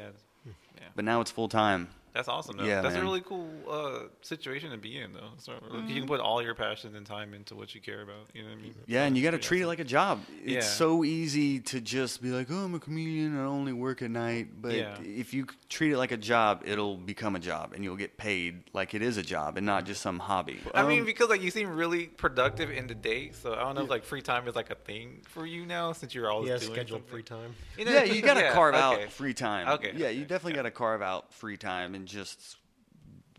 yeah. 0.77 0.83
But 0.95 1.03
now 1.05 1.19
it's 1.21 1.31
full 1.31 1.49
time. 1.49 1.89
That's 2.13 2.27
awesome. 2.27 2.57
Though. 2.57 2.65
Yeah, 2.65 2.81
that's 2.81 2.93
man. 2.93 3.01
a 3.03 3.05
really 3.07 3.21
cool 3.21 3.49
uh, 3.69 3.99
situation 4.21 4.69
to 4.71 4.77
be 4.77 4.97
in, 4.99 5.13
though. 5.13 5.31
So 5.39 5.53
You 5.87 5.95
can 5.99 6.07
put 6.07 6.19
all 6.19 6.43
your 6.43 6.53
passion 6.53 6.95
and 6.95 7.05
time 7.05 7.33
into 7.33 7.55
what 7.55 7.73
you 7.73 7.81
care 7.81 8.01
about. 8.03 8.27
You 8.33 8.43
know 8.43 8.49
what 8.49 8.59
I 8.59 8.61
mean? 8.61 8.75
Yeah, 8.85 9.05
and 9.05 9.17
you 9.17 9.23
got 9.23 9.31
to 9.31 9.37
Pretty 9.37 9.47
treat 9.47 9.61
it 9.61 9.67
like 9.67 9.79
a 9.79 9.83
job. 9.83 10.21
It's 10.43 10.51
Yeah. 10.53 10.59
so 10.61 11.03
easy 11.03 11.59
to 11.61 11.81
just 11.81 12.21
be 12.21 12.29
like, 12.29 12.47
"Oh, 12.51 12.55
I'm 12.65 12.75
a 12.75 12.79
comedian. 12.79 13.37
I 13.39 13.43
only 13.45 13.73
work 13.73 14.01
at 14.03 14.11
night." 14.11 14.61
But 14.61 14.73
Yeah. 14.73 14.97
if 15.01 15.33
you 15.33 15.47
treat 15.69 15.91
it 15.91 15.97
like 15.97 16.11
a 16.11 16.17
job, 16.17 16.61
it'll 16.65 16.97
become 16.97 17.35
a 17.35 17.39
job, 17.39 17.73
and 17.73 17.83
you'll 17.83 17.95
get 17.95 18.15
paid 18.17 18.63
like 18.73 18.93
it 18.93 19.01
is 19.01 19.17
a 19.17 19.23
job 19.23 19.57
and 19.57 19.65
not 19.65 19.85
just 19.85 20.01
some 20.01 20.19
hobby. 20.19 20.59
I 20.75 20.83
mean, 20.87 20.99
Um, 20.99 21.05
because 21.05 21.29
like 21.29 21.41
you 21.41 21.49
seem 21.49 21.69
really 21.75 22.05
productive 22.05 22.69
in 22.69 22.85
the 22.85 22.95
day, 22.95 23.31
so 23.31 23.53
I 23.53 23.61
don't 23.61 23.73
know 23.75 23.83
if 23.85 23.89
like 23.89 24.03
free 24.03 24.21
time 24.21 24.47
is 24.47 24.55
like 24.55 24.69
a 24.69 24.75
thing 24.75 25.21
for 25.27 25.47
you 25.47 25.65
now 25.65 25.93
since 25.93 26.13
you're 26.13 26.29
always 26.29 26.47
He 26.47 26.51
has 26.51 26.61
doing 26.61 26.73
scheduled 26.75 26.99
something. 27.01 27.11
free 27.11 27.23
time. 27.23 27.55
You 27.75 27.85
know 27.85 27.91
yeah, 27.91 28.03
you 28.03 28.21
got 28.21 28.35
to 28.35 28.41
Yeah, 28.43 28.53
carve 28.53 28.75
okay. 28.75 29.03
out 29.05 29.11
free 29.11 29.33
time. 29.33 29.67
Okay, 29.67 29.93
Yeah, 29.95 30.09
you 30.09 30.25
definitely 30.25 30.51
yeah. 30.51 30.57
got 30.57 30.63
to 30.63 30.71
carve 30.71 31.01
out 31.01 31.33
free 31.33 31.57
time 31.57 31.95
and 31.95 32.02
just 32.05 32.57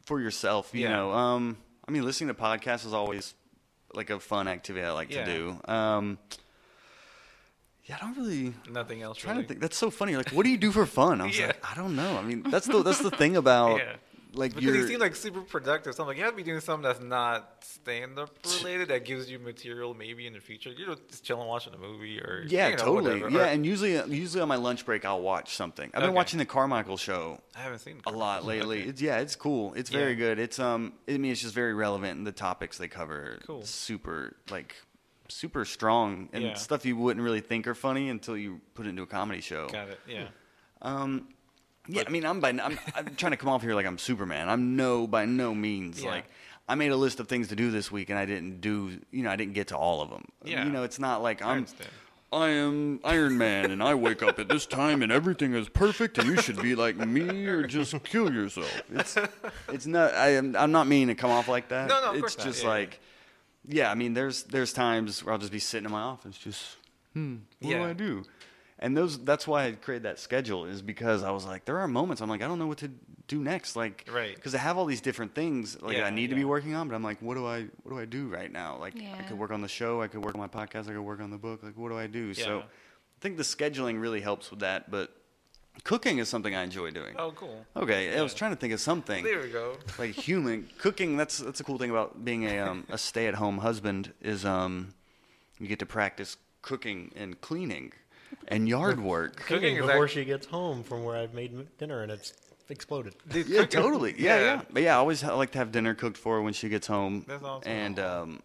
for 0.05 0.21
yourself. 0.21 0.71
You 0.73 0.83
Yeah. 0.83 0.97
know, 0.97 1.12
um, 1.12 1.57
I 1.87 1.91
mean, 1.93 2.05
listening 2.05 2.29
to 2.29 2.35
podcasts 2.41 2.87
is 2.87 2.93
always 2.93 3.35
like 3.93 4.11
a 4.11 4.19
fun 4.21 4.49
activity 4.49 4.85
I 4.85 4.91
like 4.93 5.11
Yeah. 5.12 5.25
to 5.25 5.33
do. 5.33 5.61
Um, 5.73 6.19
yeah, 7.85 7.97
I 7.97 7.99
don't 8.07 8.17
really. 8.17 8.55
Nothing 8.71 9.03
else. 9.03 9.19
trying 9.19 9.35
really. 9.37 9.45
to 9.45 9.49
think. 9.49 9.61
That's 9.61 9.77
so 9.77 9.91
funny. 9.91 10.17
Like, 10.17 10.31
what 10.31 10.45
do 10.45 10.51
you 10.51 10.57
do 10.57 10.73
for 10.73 10.87
fun? 10.87 11.21
I 11.21 11.27
was 11.27 11.39
Yeah. 11.39 11.49
like, 11.49 11.71
I 11.71 11.75
don't 11.75 11.95
know. 11.97 12.17
I 12.17 12.23
mean, 12.23 12.43
that's 12.43 12.67
the 12.67 12.83
that's 12.83 13.01
the 13.01 13.11
thing 13.11 13.37
about 13.37 13.77
Yeah. 13.79 13.97
Like 14.35 14.55
Because 14.55 14.74
you're. 14.76 14.87
seem 14.89 15.01
like 15.01 15.14
super 15.16 15.41
productive. 15.41 15.95
So 15.95 16.03
I'm 16.03 16.07
like, 16.09 16.16
you 16.16 16.22
have 16.24 16.32
to 16.32 16.37
be 16.37 16.43
doing 16.43 16.61
something 16.61 16.82
that's 16.82 17.01
not 17.03 17.62
stand 17.64 18.18
up 18.18 18.30
related 18.59 18.89
that 18.89 19.05
gives 19.05 19.30
you 19.30 19.39
material 19.39 19.95
maybe 19.95 20.26
in 20.26 20.32
the 20.32 20.41
future. 20.41 20.70
You're 20.70 20.95
just 20.95 21.24
chilling 21.24 21.47
watching 21.49 21.74
a 21.74 21.78
movie 21.78 22.18
or 22.20 22.45
yeah, 22.47 22.68
you 22.68 22.76
know, 22.76 22.85
totally. 22.85 23.20
whatever. 23.22 23.30
Yeah, 23.30 23.39
Or- 23.41 23.45
and 23.47 23.64
usually 23.66 23.93
usually 24.14 24.41
on 24.41 24.49
my 24.49 24.57
lunch 24.57 24.85
break 24.85 25.05
I'll 25.05 25.20
watch 25.22 25.55
something. 25.57 25.87
I've 25.95 26.01
been 26.01 26.11
Okay. 26.11 26.16
watching 26.16 26.39
the 26.39 26.45
Carmichael 26.47 26.97
show 26.97 27.41
I 27.57 27.61
haven't 27.61 27.78
seen 27.80 28.01
a 28.07 28.11
lot 28.11 28.45
lately. 28.45 28.80
Okay. 28.80 28.89
It's 28.91 29.01
yeah, 29.03 29.18
it's 29.18 29.37
cool. 29.37 29.74
It's 29.74 29.91
very 29.91 30.11
Yeah. 30.12 30.18
good. 30.18 30.39
It's 30.39 30.59
um, 30.59 30.95
I 31.09 31.12
mean, 31.18 31.32
it's 31.32 31.41
just 31.43 31.55
very 31.55 31.74
relevant, 31.74 32.18
and 32.18 32.26
the 32.26 32.32
topics 32.32 32.78
they 32.78 32.89
cover 32.89 33.14
are 33.16 33.39
Cool. 33.47 33.64
super 33.64 34.37
like 34.51 34.74
super 35.28 35.64
strong 35.64 36.28
and 36.32 36.43
Yeah. 36.45 36.55
stuff 36.55 36.85
you 36.85 36.97
wouldn't 36.97 37.24
really 37.24 37.41
think 37.41 37.66
are 37.66 37.74
funny 37.74 38.11
until 38.11 38.37
you 38.37 38.61
put 38.74 38.87
it 38.87 38.91
into 38.91 39.03
a 39.03 39.07
comedy 39.07 39.41
show. 39.41 39.68
Got 39.68 39.89
it. 39.89 39.99
Yeah. 40.07 40.28
Um, 40.82 41.28
yeah, 41.89 42.03
I 42.07 42.11
mean, 42.11 42.24
I'm 42.24 42.41
by 42.41 42.51
I'm, 42.51 42.78
I'm 42.95 43.14
trying 43.16 43.32
to 43.32 43.37
come 43.37 43.49
off 43.49 43.62
here 43.62 43.74
like 43.74 43.87
I'm 43.87 43.99
Superman. 43.99 44.49
I'm 44.49 44.76
no 44.76 45.07
by 45.07 45.24
no 45.26 45.55
means 45.55 46.03
Yeah. 46.03 46.11
like 46.11 46.24
I 46.68 46.74
made 46.76 46.93
a 46.93 46.97
list 46.97 47.20
of 47.20 47.28
things 47.28 47.49
to 47.49 47.57
do 47.57 47.70
this 47.70 47.93
week 47.93 48.09
and 48.11 48.18
I 48.18 48.24
didn't 48.26 48.61
do 48.61 48.99
you 49.11 49.22
know 49.22 49.30
I 49.30 49.37
didn't 49.37 49.55
get 49.55 49.68
to 49.68 49.76
all 49.76 50.01
of 50.03 50.11
them. 50.11 50.24
Yeah. 50.45 50.64
you 50.64 50.70
know, 50.70 50.82
it's 50.82 50.99
not 50.99 51.22
like 51.22 51.43
I'm. 51.43 51.66
I 52.32 52.49
am 52.49 52.99
Iron 53.05 53.39
Man 53.39 53.70
and 53.70 53.80
I 53.80 53.95
wake 53.95 54.20
up 54.20 54.41
at 54.41 54.49
this 54.49 54.66
time 54.66 55.03
and 55.03 55.12
everything 55.12 55.55
is 55.55 55.68
perfect 55.68 56.18
and 56.18 56.26
you 56.26 56.37
should 56.43 56.61
be 56.61 56.74
like 56.74 56.97
me 56.97 57.47
or 57.47 57.62
just 57.64 57.95
kill 58.03 58.32
yourself. 58.32 58.82
It's 58.91 59.16
it's 59.68 59.87
not 59.87 60.14
I 60.14 60.30
am 60.30 60.57
I'm 60.57 60.72
not 60.72 60.89
meaning 60.89 61.09
to 61.09 61.14
come 61.14 61.30
off 61.30 61.47
like 61.47 61.68
that. 61.68 61.89
No, 61.89 62.01
no, 62.01 62.11
of 62.11 62.14
it's 62.16 62.35
course 62.35 62.39
not. 62.39 62.47
just 62.47 62.62
Yeah, 62.64 62.68
yeah. 62.70 62.74
like 62.74 63.01
yeah, 63.68 63.91
I 63.91 63.95
mean 63.95 64.14
there's 64.14 64.43
there's 64.45 64.72
times 64.72 65.22
where 65.22 65.32
I'll 65.32 65.39
just 65.39 65.53
be 65.53 65.61
sitting 65.61 65.85
in 65.87 65.93
my 65.93 66.01
office 66.01 66.37
just 66.37 66.76
hmm, 67.12 67.37
what 67.61 67.70
do 67.70 67.85
I 67.85 67.93
do? 67.93 68.24
And 68.85 68.95
those 68.97 69.18
that's 69.30 69.47
why 69.49 69.64
I 69.66 69.72
created 69.72 70.03
that 70.03 70.18
schedule 70.18 70.66
is 70.66 70.82
because 70.82 71.22
I 71.22 71.30
was 71.30 71.45
like 71.47 71.64
there 71.64 71.78
are 71.78 71.89
moments 71.89 72.20
I'm 72.22 72.28
like 72.28 72.43
I 72.43 72.47
don't 72.47 72.59
know 72.59 72.66
what 72.66 72.78
to 72.78 72.91
do 73.26 73.39
next 73.43 73.76
like 73.76 74.07
Right. 74.12 74.35
because 74.35 74.55
I 74.55 74.59
have 74.59 74.76
all 74.78 74.85
these 74.85 75.01
different 75.01 75.35
things 75.35 75.80
like 75.80 75.97
Yeah, 75.97 76.05
I 76.07 76.11
need 76.11 76.28
to 76.28 76.37
be 76.37 76.45
working 76.45 76.74
on 76.74 76.87
but 76.89 76.95
I'm 76.95 77.03
like 77.03 77.20
what 77.22 77.35
do 77.39 77.47
I 77.47 77.59
what 77.82 77.91
do 77.95 77.99
I 77.99 78.05
do 78.05 78.28
right 78.28 78.53
now? 78.53 78.76
Like 78.78 78.95
I 79.18 79.22
could 79.22 79.39
work 79.39 79.51
on 79.53 79.62
the 79.62 79.68
show 79.68 80.03
I 80.03 80.09
could 80.09 80.22
work 80.22 80.35
on 80.35 80.41
my 80.41 80.49
podcast 80.49 80.82
I 80.91 80.93
could 80.93 81.01
work 81.12 81.20
on 81.20 81.30
the 81.30 81.39
book 81.39 81.62
like 81.62 81.76
what 81.78 81.89
do 81.89 81.97
I 81.99 82.07
do? 82.07 82.35
So 82.35 82.59
I 82.61 83.18
think 83.22 83.39
the 83.39 83.43
scheduling 83.43 84.01
really 84.01 84.20
helps 84.20 84.51
with 84.51 84.61
that 84.61 84.91
but 84.91 85.16
cooking 85.82 86.18
is 86.18 86.28
something 86.28 86.55
I 86.55 86.62
enjoy 86.62 86.91
doing. 86.91 87.14
Oh, 87.18 87.32
cool. 87.32 87.64
okay 87.74 88.16
I 88.18 88.20
was 88.22 88.35
trying 88.35 88.51
to 88.53 88.57
think 88.62 88.74
of 88.74 88.80
something. 88.80 89.24
There 89.24 89.41
we 89.41 89.49
go. 89.49 89.78
like 89.99 90.11
human 90.11 90.68
cooking 90.78 91.16
that's 91.16 91.39
that's 91.39 91.61
a 91.61 91.64
cool 91.64 91.78
thing 91.78 91.91
about 91.91 92.22
being 92.22 92.45
a 92.45 92.59
um, 92.59 92.85
a 92.91 92.99
stay-at-home 92.99 93.59
husband 93.59 94.12
is 94.20 94.45
um 94.45 94.93
you 95.59 95.68
get 95.68 95.78
to 95.78 95.87
practice 95.87 96.37
cooking 96.61 97.11
and 97.16 97.41
cleaning 97.41 97.93
and 98.49 98.68
yard 98.68 99.01
work 99.01 99.37
Cooking 99.37 99.57
Cooking 99.76 99.76
before 99.87 100.05
act- 100.05 100.12
she 100.14 100.24
gets 100.24 100.47
home 100.47 100.82
from 100.82 101.05
where 101.05 101.16
I've 101.16 101.35
made 101.35 101.66
dinner 101.78 102.03
and 102.03 102.11
it's 102.12 102.32
exploded. 102.68 103.14
Dude, 103.28 103.47
yeah 103.49 103.61
cooking- 103.62 103.82
totally 103.82 104.14
yeah, 104.18 104.37
yeah 104.39 104.43
yeah. 104.45 104.62
but 104.70 104.82
yeah 104.82 104.95
I 104.95 104.99
always 104.99 105.22
like 105.22 105.53
to 105.53 105.59
have 105.59 105.72
dinner 105.72 105.95
cooked 105.95 106.16
for 106.16 106.37
her 106.37 106.43
when 106.43 106.53
she 106.53 106.68
gets 106.68 106.87
home 106.87 107.24
That's 107.28 107.43
awesome. 107.45 107.70
and 107.70 107.99
um 107.99 108.43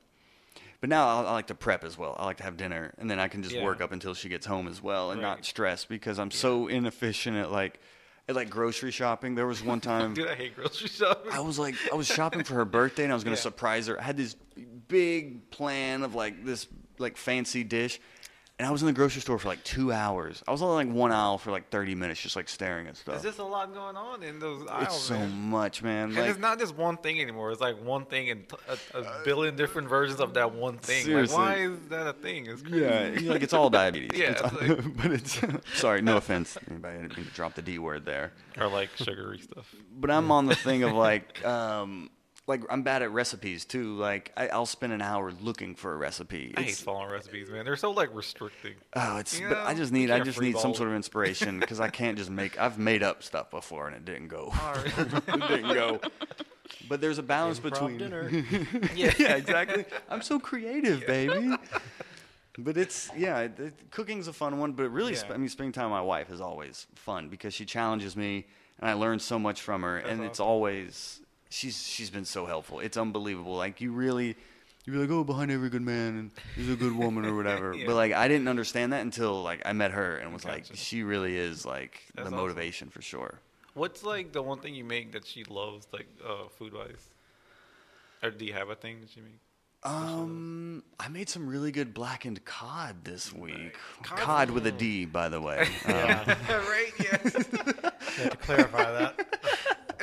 but 0.82 0.90
now 0.90 1.08
I, 1.08 1.24
I 1.24 1.32
like 1.32 1.48
to 1.48 1.56
prep 1.56 1.84
as 1.84 1.98
well 1.98 2.16
I 2.20 2.26
like 2.26 2.38
to 2.38 2.44
have 2.44 2.58
dinner 2.58 2.94
and 2.98 3.10
then 3.10 3.20
I 3.20 3.28
can 3.28 3.44
just 3.44 3.56
Yeah. 3.56 3.64
work 3.64 3.82
up 3.82 3.92
until 3.92 4.14
she 4.14 4.30
gets 4.30 4.46
home 4.46 4.68
as 4.68 4.82
well 4.82 5.12
and 5.12 5.22
not 5.22 5.46
stress 5.46 5.86
because 5.86 6.20
I'm 6.20 6.32
so 6.32 6.68
inefficient 6.68 7.38
at 7.38 7.52
like 7.52 7.80
at 8.28 8.36
like 8.36 8.50
grocery 8.52 8.92
shopping. 8.92 9.34
There 9.34 9.48
was 9.48 9.64
one 9.64 9.82
time 9.82 10.14
Dude, 10.16 10.28
I 10.28 10.36
hate 10.36 10.56
grocery 10.56 10.88
shopping. 10.88 11.32
I 11.32 11.40
was 11.40 11.58
like, 11.58 11.74
I 11.92 11.96
was 11.96 12.06
shopping 12.06 12.44
for 12.44 12.54
her 12.54 12.66
birthday, 12.66 13.02
and 13.04 13.12
I 13.12 13.16
was 13.16 13.24
gonna 13.24 13.36
Yeah. 13.38 13.42
surprise 13.42 13.88
her. 13.88 14.00
I 14.00 14.04
had 14.04 14.18
this 14.18 14.36
big 14.88 15.50
plan 15.50 16.04
of 16.04 16.14
like 16.14 16.46
this 16.46 16.68
like 17.00 17.18
fancy 17.18 17.64
dish, 17.64 18.00
and 18.60 18.68
I 18.68 18.72
was 18.72 18.82
in 18.82 18.88
the 18.88 18.94
grocery 18.94 19.22
store 19.22 19.40
for 19.40 19.48
like 19.48 19.64
two 19.64 19.92
hours. 19.94 20.44
I 20.46 20.52
was 20.52 20.62
on 20.62 20.70
like 20.76 20.94
one 20.94 21.12
aisle 21.14 21.38
for 21.38 21.50
like 21.50 21.70
thirty 21.70 21.96
minutes, 21.96 22.20
just 22.22 22.36
like 22.36 22.50
staring 22.50 22.88
at 22.88 22.98
stuff. 22.98 23.14
There's 23.14 23.24
just 23.24 23.40
a 23.40 23.44
lot 23.44 23.74
going 23.74 23.96
on 23.96 24.22
in 24.22 24.38
those 24.40 24.68
aisles. 24.68 24.84
It's 24.88 24.96
so 25.04 25.14
man. 25.18 25.32
much, 25.50 25.82
man. 25.82 26.10
And 26.10 26.16
Like, 26.18 26.30
it's 26.30 26.40
not 26.40 26.60
just 26.60 26.76
one 26.76 26.98
thing 26.98 27.22
anymore. 27.22 27.52
It's 27.52 27.62
like 27.62 27.82
one 27.82 28.06
thing 28.06 28.30
and 28.30 28.46
a 28.94 29.04
billion 29.24 29.56
different 29.56 29.88
versions 29.88 30.20
of 30.20 30.34
that 30.34 30.54
one 30.54 30.78
thing. 30.78 31.06
seriously. 31.06 31.38
Like, 31.38 31.48
why 31.48 31.64
is 31.64 31.80
that 31.90 32.08
a 32.08 32.14
thing? 32.14 32.48
It's 32.48 32.62
crazy. 32.62 33.26
yeah, 33.26 33.32
like 33.32 33.42
it's 33.44 33.54
all 33.54 33.70
diabetes. 33.70 34.10
Yeah, 34.20 34.32
It's 34.32 34.42
it's 34.42 34.54
all- 34.54 34.68
like- 34.68 34.98
but 34.98 35.12
it's 35.12 35.40
sorry, 35.80 36.02
no 36.02 36.18
offense. 36.18 36.58
Anybody 36.70 36.98
I 36.98 37.02
didn't 37.04 37.16
mean 37.18 37.26
to 37.28 37.32
drop 37.34 37.56
the 37.56 37.62
D 37.62 37.80
word 37.80 38.06
there. 38.06 38.34
Or 38.58 38.68
like 38.68 38.90
sugary 38.98 39.40
stuff. 39.40 39.74
But 39.98 40.12
I'm 40.12 40.32
on 40.32 40.48
the 40.48 40.56
thing 40.56 40.84
of 40.84 40.92
like, 40.94 41.46
um, 41.46 42.10
like 42.50 42.64
I'm 42.70 42.82
bad 42.82 43.04
at 43.04 43.12
recipes 43.12 43.64
too. 43.64 43.96
Like 43.96 44.34
I, 44.36 44.48
I'll 44.48 44.66
spend 44.66 44.92
an 44.92 45.02
hour 45.02 45.32
looking 45.32 45.76
for 45.76 45.94
a 45.94 45.96
recipe. 45.96 46.54
I 46.58 46.64
hate 46.64 46.76
following 46.76 47.12
recipes, 47.12 47.50
man. 47.50 47.64
They're 47.64 47.78
so 47.78 47.92
like 47.92 48.14
restricting. 48.14 48.74
Oh, 48.96 49.18
it's. 49.18 49.40
You 49.40 49.50
but 49.50 49.60
I 49.60 49.76
just 49.76 49.94
need. 49.94 50.10
I 50.12 50.20
just 50.20 50.42
need 50.42 50.58
some 50.58 50.74
sort 50.74 50.90
of 50.90 50.96
inspiration 50.96 51.60
because 51.60 51.80
I 51.80 51.90
can't 51.90 52.18
just 52.18 52.32
make. 52.32 52.60
I've 52.60 52.80
made 52.80 53.04
up 53.04 53.24
stuff 53.24 53.52
before 53.52 53.88
and 53.88 53.96
it 53.96 54.04
didn't 54.04 54.28
go. 54.28 54.52
it 54.76 55.26
didn't 55.48 55.74
go. 55.74 56.02
But 56.90 57.02
there's 57.02 57.20
a 57.20 57.24
balance 57.24 57.60
Improv 57.60 57.64
between. 57.72 57.98
dinner. 58.00 58.30
yeah, 58.96 59.14
yeah, 59.18 59.36
exactly. 59.36 59.86
I'm 60.10 60.22
so 60.22 60.40
creative, 60.40 61.06
baby. 61.06 61.56
But 62.58 62.76
it's 62.76 63.10
yeah, 63.16 63.40
it, 63.40 63.58
it- 63.58 63.92
cooking's 63.92 64.28
a 64.28 64.34
fun 64.34 64.60
one. 64.60 64.74
But 64.74 64.90
really, 64.90 65.16
sp- 65.16 65.32
I 65.32 65.38
mean, 65.38 65.48
spending 65.48 65.72
time 65.72 65.86
with 65.86 65.92
my 65.92 66.02
wife 66.02 66.30
is 66.30 66.42
always 66.42 66.88
fun 66.96 67.30
because 67.30 67.54
she 67.54 67.64
challenges 67.64 68.18
me 68.18 68.48
and 68.82 68.90
I 68.90 68.94
learn 68.94 69.20
so 69.20 69.40
much 69.40 69.62
from 69.62 69.84
her, 69.84 69.98
and 69.98 70.22
it's 70.22 70.42
always 70.42 71.22
she's 71.50 71.82
she's 71.86 72.10
been 72.10 72.26
so 72.26 72.46
helpful. 72.46 72.80
It's 72.80 72.98
unbelievable. 72.98 73.56
Like 73.56 73.82
you 73.82 73.92
really. 73.92 74.36
You'd 74.86 74.94
be 74.94 75.00
like, 75.00 75.10
oh, 75.12 75.24
behind 75.26 75.52
every 75.52 75.70
good 75.70 75.82
man, 75.84 76.18
and 76.18 76.32
there's 76.56 76.70
a 76.70 76.76
good 76.76 76.96
woman 76.96 77.26
or 77.26 77.36
whatever. 77.36 77.74
Yeah. 77.78 77.86
But 77.86 77.96
like, 77.96 78.14
I 78.14 78.28
didn't 78.28 78.48
understand 78.48 78.94
that 78.94 79.02
until 79.02 79.44
like 79.44 79.62
I 79.66 79.74
met 79.74 79.92
her 79.92 80.16
and 80.16 80.34
was 80.34 80.46
like, 80.46 80.66
she 80.74 81.04
really 81.04 81.36
is 81.38 81.66
like 81.66 82.02
That's 82.16 82.30
the 82.30 82.34
awesome. 82.36 82.38
motivation 82.46 82.90
for 82.90 83.02
sure. 83.02 83.40
What's 83.76 84.04
like 84.04 84.32
the 84.32 84.42
one 84.42 84.60
thing 84.60 84.74
you 84.74 84.86
make 84.86 85.12
that 85.12 85.28
she 85.28 85.44
loves, 85.44 85.86
like 85.94 86.08
uh, 86.26 86.48
food 86.48 86.74
wise? 86.74 87.10
Or 88.24 88.32
do 88.32 88.46
you 88.46 88.54
have 88.54 88.70
a 88.70 88.76
thing 88.76 89.02
that 89.02 89.16
you 89.16 89.22
make? 89.24 89.40
Um, 89.84 90.84
I 91.00 91.08
made 91.08 91.30
some 91.30 91.48
really 91.48 91.72
good 91.72 91.94
blackened 91.94 92.44
cod 92.46 93.04
this 93.06 93.32
week. 93.32 93.78
Cod's- 94.02 94.22
Cod 94.22 94.50
with 94.52 94.66
a 94.66 94.72
D, 94.72 95.06
by 95.06 95.30
the 95.30 95.40
way. 95.42 95.68
Um, 95.86 95.94
right? 96.50 96.92
Have 96.98 98.32
to 98.32 98.38
clarify 98.42 98.92
that. 98.92 99.39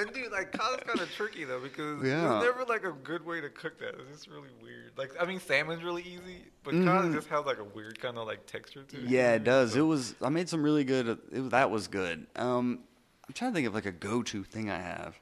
And 0.07 0.15
dude, 0.15 0.33
like 0.33 0.53
cod's 0.53 0.83
kind 0.85 1.01
of 1.01 1.11
tricky 1.13 1.45
though 1.45 1.61
because 1.61 2.03
Yeah. 2.03 2.21
there's 2.41 2.45
never 2.45 2.65
like 2.65 2.85
a 2.85 2.93
good 2.93 3.25
way 3.25 3.41
to 3.41 3.49
cook 3.49 3.79
that. 3.81 3.95
It's 4.01 4.11
just 4.11 4.29
really 4.29 4.49
weird. 4.63 4.93
Like 4.97 5.13
I 5.21 5.25
mean, 5.27 5.41
salmon's 5.41 5.83
really 5.85 6.03
easy, 6.03 6.45
but 6.65 6.75
Mhm. 6.75 6.85
cod 6.85 7.13
just 7.13 7.29
has 7.29 7.45
like 7.45 7.59
a 7.59 7.65
weird 7.65 8.01
kind 8.01 8.19
of 8.19 8.27
like 8.27 8.47
texture 8.47 8.83
to 8.85 8.97
it. 8.97 9.05
Yeah, 9.09 9.35
it 9.35 9.45
does. 9.45 9.77
It 9.77 9.83
was. 9.83 10.15
I 10.23 10.29
made 10.29 10.49
some 10.49 10.63
really 10.63 10.85
good. 10.85 11.09
It, 11.33 11.51
that 11.51 11.71
was 11.71 11.89
good. 11.89 12.27
Um, 12.37 12.81
I'm 13.27 13.35
trying 13.35 13.51
to 13.53 13.55
think 13.55 13.67
of 13.67 13.75
like 13.75 13.87
a 13.87 13.93
go-to 13.93 14.45
thing 14.45 14.71
I 14.71 14.79
have. 14.79 15.19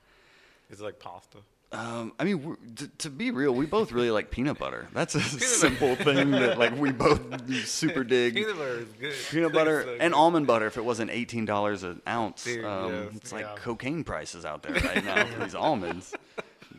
It's 0.71 0.81
like 0.81 0.99
pasta. 0.99 1.39
Um, 1.73 2.13
I 2.21 2.25
mean, 2.25 2.57
to, 2.77 2.89
to 2.99 3.11
be 3.11 3.33
real, 3.33 3.53
we 3.53 3.67
both 3.67 3.91
really 3.91 4.11
like 4.13 4.31
peanut 4.31 4.59
butter. 4.59 4.87
That's 4.93 5.17
a 5.17 5.21
simple 5.21 5.97
thing 5.97 6.31
that 6.31 6.57
like 6.57 6.77
we 6.79 6.93
both 6.93 7.21
super 7.67 8.05
dig. 8.05 8.35
Peanut 8.35 8.57
butter 8.57 8.79
is 8.79 8.89
good. 9.01 9.15
Peanut 9.31 9.53
butter 9.53 9.83
so 9.83 9.91
and 10.01 10.13
good. 10.13 10.19
almond 10.19 10.47
butter. 10.47 10.67
If 10.67 10.77
it 10.77 10.85
wasn't 10.85 11.11
eighteen 11.11 11.45
dollars 11.45 11.83
an 11.83 12.01
ounce, 12.07 12.45
Dude, 12.45 12.65
um, 12.65 12.93
yes. 12.93 13.09
it's 13.17 13.33
like 13.33 13.43
Yeah. 13.45 13.55
cocaine 13.57 14.05
prices 14.05 14.45
out 14.45 14.63
there 14.63 14.73
right 14.75 15.05
now 15.05 15.25
for 15.27 15.41
these 15.43 15.55
almonds. 15.57 16.15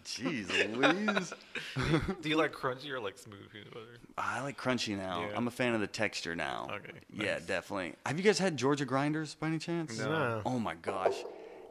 Jeez 0.06 0.48
Louise. 0.78 1.34
Do 2.22 2.30
you 2.30 2.38
like 2.38 2.54
crunchy 2.54 2.92
or 2.92 3.00
like 3.00 3.18
smooth 3.18 3.50
peanut 3.52 3.74
butter? 3.74 3.86
I 4.18 4.42
like 4.42 4.56
crunchy 4.58 4.96
now. 4.96 5.22
Yeah. 5.22 5.36
I'm 5.36 5.48
a 5.48 5.52
fan 5.52 5.74
of 5.74 5.82
the 5.82 5.88
texture 5.88 6.36
now. 6.36 6.68
Okay, 6.72 7.00
Yeah, 7.12 7.34
nice. 7.34 7.46
definitely. 7.48 7.96
Have 8.06 8.18
you 8.18 8.24
guys 8.24 8.38
had 8.38 8.56
Georgia 8.56 8.86
grinders 8.86 9.34
by 9.36 9.48
any 9.48 9.58
chance? 9.58 9.98
No. 9.98 10.42
Oh 10.46 10.60
my 10.60 10.76
gosh, 10.76 11.16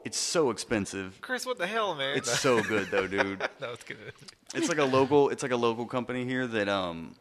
it's 0.05 0.19
so 0.19 0.51
expensive. 0.51 1.19
Chris, 1.21 1.47
what 1.47 1.59
the 1.59 1.67
hell, 1.67 1.95
man? 1.95 2.17
It's 2.17 2.41
so 2.41 2.63
good 2.63 2.91
though, 2.91 3.07
dude. 3.07 3.39
that 3.59 3.71
was 3.71 3.83
good. 3.85 4.13
It's 4.55 4.69
like 4.69 4.79
a 4.79 4.85
local. 4.85 5.31
It's 5.31 5.43
like 5.43 5.53
a 5.53 5.57
local 5.57 5.87
company 5.87 6.25
here 6.25 6.47
that 6.47 6.69
um, 6.69 7.15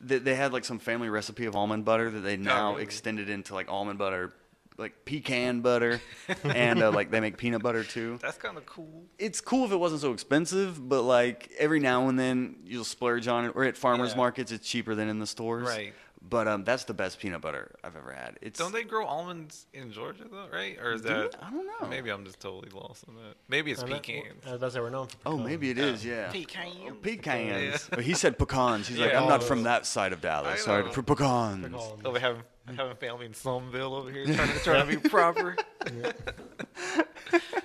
they, 0.00 0.18
they 0.18 0.34
had 0.34 0.52
like 0.52 0.64
some 0.64 0.78
family 0.78 1.08
recipe 1.08 1.46
of 1.46 1.54
almond 1.54 1.84
butter 1.84 2.10
that 2.10 2.20
they 2.20 2.36
now 2.36 2.72
really? 2.72 2.82
extended 2.82 3.28
into 3.28 3.54
like 3.54 3.70
almond 3.70 3.98
butter, 3.98 4.32
like 4.78 5.04
pecan 5.04 5.60
butter, 5.60 6.00
and 6.44 6.82
uh, 6.82 6.90
like 6.90 7.10
they 7.10 7.20
make 7.20 7.36
peanut 7.36 7.62
butter 7.62 7.84
too. 7.84 8.18
That's 8.20 8.38
kind 8.38 8.56
of 8.56 8.66
cool. 8.66 9.04
It's 9.18 9.40
cool 9.40 9.64
if 9.64 9.72
it 9.72 9.76
wasn't 9.76 10.00
so 10.00 10.12
expensive, 10.12 10.88
but 10.88 11.02
like 11.02 11.50
every 11.58 11.78
now 11.78 12.08
and 12.08 12.18
then 12.18 12.56
you'll 12.64 12.84
splurge 12.84 13.28
on 13.28 13.44
it. 13.44 13.52
Or 13.54 13.64
at 13.64 13.76
farmers 13.76 14.12
Yeah. 14.12 14.16
markets, 14.16 14.50
it's 14.50 14.68
cheaper 14.68 14.94
than 14.94 15.08
in 15.08 15.18
the 15.18 15.26
stores. 15.26 15.68
Right. 15.68 15.94
But 16.28 16.46
um, 16.48 16.62
that's 16.64 16.84
the 16.84 16.94
best 16.94 17.18
peanut 17.18 17.40
butter 17.40 17.74
I've 17.82 17.96
ever 17.96 18.12
had. 18.12 18.38
It's 18.40 18.58
Don't 18.58 18.72
they 18.72 18.84
grow 18.84 19.04
almonds 19.06 19.66
in 19.74 19.90
Georgia 19.92 20.24
though, 20.30 20.46
right? 20.52 20.78
Or 20.80 20.92
is 20.92 21.02
Do 21.02 21.08
that? 21.08 21.34
I 21.42 21.50
don't 21.50 21.66
know. 21.66 21.88
Maybe 21.88 22.10
I'm 22.10 22.24
just 22.24 22.38
totally 22.40 22.70
lost 22.70 23.04
on 23.08 23.16
that. 23.16 23.34
Maybe 23.48 23.72
it's 23.72 23.82
I 23.82 23.88
know- 23.88 23.96
pecans. 23.96 24.42
I 24.46 24.50
was 24.52 24.56
about 24.58 24.66
to 24.68 24.72
say 24.72 24.80
we're 24.80 24.90
known 24.90 25.08
for 25.08 25.16
Oh, 25.26 25.36
maybe 25.36 25.70
it 25.70 25.78
is. 25.78 26.04
Yeah. 26.04 26.30
Pecans. 26.30 26.76
Oh, 26.88 26.94
pecans. 26.94 27.62
Yeah. 27.62 27.76
But 27.90 28.04
he 28.04 28.14
said 28.14 28.38
pecans. 28.38 28.86
He's 28.88 28.98
like, 28.98 29.14
I'm 29.14 29.28
not 29.28 29.42
Oh, 29.42 29.44
from 29.46 29.64
that 29.64 29.84
side 29.84 30.12
of 30.12 30.20
Dallas. 30.20 30.62
Sorry 30.62 30.90
for 30.92 31.02
pecans. 31.02 31.64
Pecans. 31.66 31.82
Over 32.04 32.18
having 32.20 32.42
having 32.76 32.96
family 32.96 33.26
in 33.26 33.32
Slumville 33.32 33.92
over 33.98 34.10
here, 34.10 34.24
trying 34.24 34.48
to 34.52 34.58
trying 34.64 34.88
to 34.88 35.00
be 35.00 35.08
proper. 35.08 35.56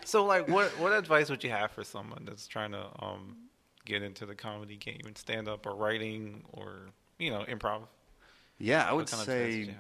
so, 0.04 0.26
like, 0.26 0.48
what 0.48 0.70
what 0.80 0.92
advice 0.94 1.30
would 1.30 1.44
you 1.44 1.50
have 1.52 1.72
for 1.72 1.84
someone 1.84 2.24
that's 2.26 2.48
trying 2.48 2.72
to 2.72 2.88
um 3.00 3.38
get 3.86 4.02
into 4.04 4.26
the 4.26 4.36
comedy 4.36 4.76
game 4.76 5.02
and 5.06 5.18
stand 5.18 5.48
up 5.48 5.66
or 5.66 5.76
writing 5.76 6.44
or 6.54 6.88
you 7.20 7.30
know 7.30 7.46
improv? 7.48 7.82
Yeah, 8.60 8.88
I 8.90 8.94
would 8.94 9.08
kind 9.08 9.22
of 9.24 9.28
advice 9.30 9.52
say. 9.54 9.58
would 9.60 9.68
you 9.68 9.74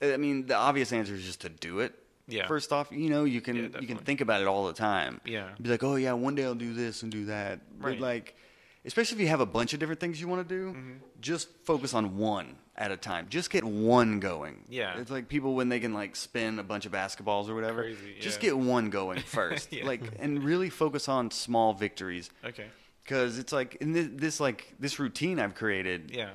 have? 0.00 0.12
I 0.14 0.16
mean, 0.18 0.46
the 0.46 0.54
obvious 0.56 0.92
answer 0.92 1.14
is 1.14 1.24
just 1.24 1.40
to 1.42 1.48
do 1.48 1.80
it. 1.80 1.94
Yeah. 2.28 2.46
First 2.46 2.72
off, 2.72 2.88
you 2.90 3.08
know, 3.08 3.24
you 3.24 3.40
can 3.40 3.56
Yeah, 3.56 3.80
you 3.80 3.86
can 3.86 3.98
think 3.98 4.20
about 4.20 4.40
it 4.40 4.46
all 4.46 4.66
the 4.66 4.72
time. 4.72 5.20
Yeah. 5.24 5.48
Be 5.60 5.70
like, 5.70 5.82
oh 5.84 5.94
yeah, 5.96 6.12
one 6.12 6.34
day 6.34 6.44
I'll 6.44 6.54
do 6.54 6.74
this 6.74 7.02
and 7.02 7.10
do 7.12 7.26
that. 7.26 7.60
Right. 7.78 7.98
But 7.98 8.00
like, 8.00 8.36
especially 8.84 9.16
if 9.16 9.20
you 9.22 9.28
have 9.28 9.40
a 9.40 9.46
bunch 9.46 9.72
of 9.74 9.80
different 9.80 10.00
things 10.00 10.20
you 10.20 10.28
want 10.28 10.46
to 10.46 10.54
do, 10.54 10.70
Mm-hmm. 10.70 10.92
just 11.20 11.48
focus 11.64 11.94
on 11.94 12.16
one 12.18 12.56
at 12.76 12.90
a 12.90 12.96
time. 12.96 13.26
Just 13.30 13.48
get 13.50 13.64
one 13.64 14.18
going. 14.20 14.64
Yeah. 14.68 14.98
It's 14.98 15.10
like 15.10 15.28
people 15.28 15.54
when 15.54 15.68
they 15.68 15.78
can 15.80 15.94
like 15.94 16.14
spin 16.16 16.58
a 16.58 16.62
bunch 16.64 16.84
of 16.84 16.92
basketballs 16.92 17.48
or 17.48 17.54
whatever. 17.54 17.82
Crazy, 17.84 18.16
Just 18.20 18.40
get 18.40 18.58
one 18.58 18.90
going 18.90 19.20
first. 19.26 19.72
Yeah. 19.72 19.86
Like, 19.86 20.02
and 20.18 20.42
really 20.42 20.68
focus 20.68 21.08
on 21.08 21.30
small 21.30 21.72
victories. 21.74 22.28
Okay. 22.44 22.66
Because 23.04 23.38
it's 23.38 23.52
like 23.52 23.76
in 23.76 23.92
this, 23.92 24.08
this 24.12 24.40
like 24.40 24.74
this 24.80 24.98
routine 24.98 25.38
I've 25.38 25.54
created 25.54 26.10
Yeah. 26.12 26.30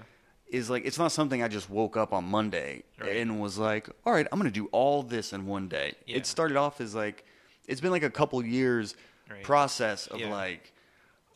Is 0.52 0.70
like 0.70 0.86
it's 0.86 1.00
not 1.00 1.12
something 1.12 1.42
I 1.42 1.48
just 1.48 1.70
woke 1.70 1.98
up 1.98 2.14
on 2.14 2.26
Monday 2.26 2.84
Right. 3.00 3.18
and 3.18 3.40
was 3.42 3.58
like, 3.58 3.90
all 4.06 4.14
right, 4.14 4.28
I'm 4.32 4.38
gonna 4.40 4.52
do 4.52 4.68
all 4.72 5.02
this 5.02 5.34
in 5.34 5.48
one 5.48 5.68
day. 5.68 5.94
Yeah. 6.06 6.18
It 6.18 6.26
started 6.26 6.58
off 6.58 6.80
as 6.82 6.94
like 6.94 7.26
it's 7.68 7.82
been 7.82 7.92
like 7.92 8.04
a 8.04 8.10
couple 8.10 8.44
years 8.46 8.96
Right. 9.30 9.44
process 9.44 10.08
of 10.08 10.20
Yeah. 10.20 10.30
like, 10.30 10.74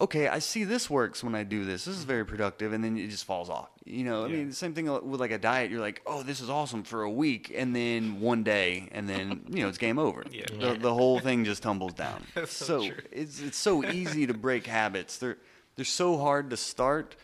okay, 0.01 0.27
I 0.27 0.39
see 0.39 0.65
this 0.65 0.89
works 0.89 1.23
when 1.23 1.33
I 1.33 1.43
do 1.43 1.63
this. 1.63 1.85
This 1.85 1.93
is 1.95 2.01
mm-hmm. 2.01 2.07
very 2.09 2.25
productive, 2.25 2.73
and 2.73 2.83
then 2.83 2.97
it 2.97 3.07
just 3.09 3.23
falls 3.23 3.49
off. 3.49 3.69
You 3.85 4.03
know, 4.03 4.25
I 4.25 4.27
Yeah. 4.27 4.35
mean, 4.37 4.49
the 4.49 4.55
same 4.55 4.73
thing 4.73 4.91
with 4.91 5.21
like 5.21 5.31
a 5.31 5.37
diet. 5.37 5.71
You're 5.71 5.79
like, 5.79 6.01
oh, 6.05 6.21
this 6.23 6.41
is 6.41 6.49
awesome 6.49 6.83
for 6.83 7.03
a 7.03 7.09
week, 7.09 7.53
and 7.55 7.73
then 7.73 8.19
one 8.19 8.43
day, 8.43 8.89
and 8.91 9.07
then 9.07 9.45
you 9.49 9.61
know 9.63 9.69
it's 9.69 9.77
game 9.77 9.97
over. 9.97 10.25
Yeah. 10.29 10.45
The, 10.59 10.73
the 10.73 10.93
whole 10.93 11.19
thing 11.21 11.45
just 11.45 11.63
tumbles 11.63 11.93
down. 11.93 12.23
So 12.35 12.45
so 12.45 12.89
it's 13.13 13.39
it's 13.39 13.57
so 13.57 13.85
easy 13.85 14.27
to 14.27 14.33
break 14.33 14.67
habits. 14.67 15.17
They're 15.19 15.37
they're 15.77 15.85
so 15.85 16.17
hard 16.17 16.49
to 16.49 16.57
start, 16.57 17.15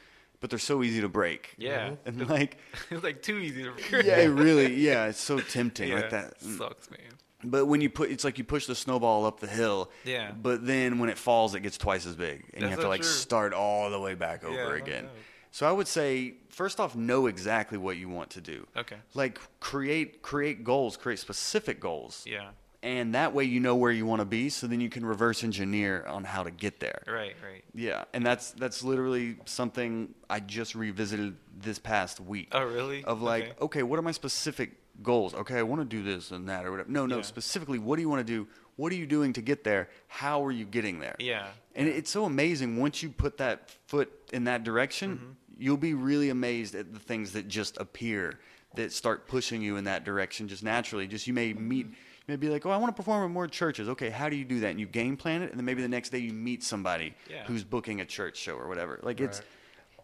but 0.42 0.50
they're 0.50 0.60
so 0.60 0.84
easy 0.84 1.00
to 1.00 1.08
break. 1.08 1.54
Yeah. 1.58 1.92
Mm-hmm. 1.92 2.20
And 2.20 2.30
like, 2.30 2.58
it's 2.90 3.04
like 3.04 3.22
too 3.22 3.38
easy 3.38 3.64
to. 3.64 3.72
Break. 3.72 4.06
Yeah, 4.06 4.18
it 4.18 4.28
really, 4.28 4.74
yeah, 4.74 5.06
it's 5.06 5.22
so 5.22 5.40
tempting 5.40 5.90
yeah. 5.90 5.96
like 5.96 6.10
that. 6.10 6.42
Sucks, 6.42 6.92
man. 6.92 7.00
But 7.44 7.66
when 7.66 7.82
you 7.82 7.90
put, 7.90 8.12
it's 8.12 8.24
like 8.24 8.38
you 8.38 8.44
push 8.44 8.68
the 8.68 8.76
snowball 8.76 9.26
up 9.26 9.40
the 9.40 9.48
hill. 9.48 9.90
Yeah. 10.04 10.32
But 10.32 10.66
then 10.66 11.00
when 11.00 11.10
it 11.10 11.18
falls, 11.18 11.56
it 11.56 11.62
gets 11.62 11.78
twice 11.78 12.06
as 12.06 12.16
big, 12.16 12.44
and 12.54 12.64
you 12.64 12.70
have 12.70 12.82
to 12.82 12.88
like 12.88 13.02
true. 13.02 13.10
start 13.10 13.54
all 13.54 13.90
the 13.90 14.00
way 14.00 14.16
back 14.16 14.44
over 14.44 14.56
Yeah, 14.56 14.84
again. 14.84 15.04
doubt. 15.06 15.14
So 15.54 15.68
I 15.68 15.72
would 15.72 15.88
say, 15.88 16.36
first 16.50 16.80
off, 16.80 16.96
know 16.96 17.28
exactly 17.28 17.78
what 17.78 17.98
you 17.98 18.08
want 18.10 18.30
to 18.32 18.42
do. 18.42 18.66
Okay. 18.78 18.96
Like 19.14 19.40
create 19.60 20.22
create 20.22 20.64
goals, 20.64 20.98
create 20.98 21.20
specific 21.20 21.80
goals. 21.80 22.24
Yeah. 22.28 22.52
And 22.84 23.14
that 23.14 23.34
way 23.34 23.44
you 23.44 23.60
know 23.60 23.76
where 23.76 23.92
you 23.92 24.08
want 24.08 24.22
to 24.22 24.26
be, 24.26 24.50
so 24.50 24.66
then 24.66 24.82
you 24.82 24.90
can 24.90 25.06
reverse 25.06 25.44
engineer 25.44 26.04
on 26.08 26.24
how 26.24 26.42
to 26.44 26.50
get 26.50 26.80
there. 26.80 27.04
Right. 27.08 27.36
Right. 27.44 27.64
Yeah, 27.76 28.06
and 28.14 28.26
that's 28.26 28.52
that's 28.52 28.84
literally 28.84 29.38
something 29.46 30.16
I 30.30 30.40
just 30.40 30.74
revisited 30.74 31.36
this 31.60 31.78
past 31.78 32.20
week. 32.20 32.48
Oh, 32.54 32.64
really? 32.64 33.04
Of 33.04 33.22
like, 33.22 33.44
Okay. 33.44 33.54
okay, 33.62 33.84
what 33.84 34.00
are 34.00 34.02
my 34.02 34.12
specific 34.12 34.72
goals? 35.04 35.36
Okay, 35.36 35.58
I 35.60 35.62
want 35.64 35.82
to 35.82 35.86
do 35.86 36.02
this 36.02 36.32
and 36.32 36.50
that 36.50 36.66
or 36.66 36.72
whatever. 36.72 36.90
No, 36.90 37.06
no, 37.06 37.18
Yeah. 37.18 37.22
specifically, 37.22 37.78
what 37.78 37.98
do 37.98 38.02
you 38.02 38.10
want 38.10 38.26
to 38.26 38.34
do? 38.34 38.48
What 38.78 38.92
are 38.92 38.96
you 38.96 39.06
doing 39.06 39.34
to 39.34 39.42
get 39.44 39.64
there? 39.64 39.90
How 40.08 40.44
are 40.44 40.52
you 40.52 40.66
getting 40.66 41.00
there? 41.00 41.16
Yeah. 41.20 41.50
And 41.76 41.88
it's 41.88 42.10
so 42.10 42.26
amazing 42.26 42.78
once 42.78 43.04
you 43.04 43.10
put 43.10 43.38
that 43.38 43.70
foot 43.86 44.12
in 44.34 44.46
that 44.46 44.64
direction, 44.64 45.18
Mm-hmm. 45.18 45.32
you'll 45.60 45.78
be 45.78 45.94
really 45.94 46.30
amazed 46.30 46.74
at 46.74 46.92
the 46.94 47.00
things 47.00 47.34
that 47.34 47.48
just 47.48 47.78
appear 47.78 48.40
that 48.76 48.92
start 48.92 49.28
pushing 49.28 49.62
you 49.62 49.76
in 49.76 49.84
that 49.84 50.04
direction 50.04 50.48
just 50.48 50.64
naturally. 50.64 51.06
Just 51.06 51.28
you 51.28 51.34
may 51.34 51.54
meet 51.54 51.86
you 51.88 51.94
Maybe 52.32 52.48
like, 52.48 52.66
oh, 52.66 52.70
I 52.70 52.78
want 52.78 52.96
to 52.96 52.98
perform 52.98 53.26
at 53.26 53.30
more 53.30 53.46
churches. 53.46 53.90
Okay, 53.90 54.10
how 54.10 54.30
do 54.30 54.38
you 54.38 54.46
do 54.46 54.62
that? 54.62 54.70
And 54.70 54.80
you 54.80 54.86
game 54.86 55.18
plan 55.18 55.42
it, 55.42 55.50
and 55.50 55.60
then 55.60 55.66
maybe 55.66 55.82
the 55.82 55.90
next 55.90 56.12
day 56.12 56.20
you 56.20 56.32
meet 56.32 56.64
somebody 56.64 57.14
Yeah. 57.30 57.44
who's 57.44 57.66
booking 57.66 58.00
a 58.00 58.06
church 58.06 58.38
show 58.38 58.56
or 58.56 58.70
whatever. 58.70 59.02
Like 59.04 59.20
it's 59.20 59.40
Right. 59.40 59.48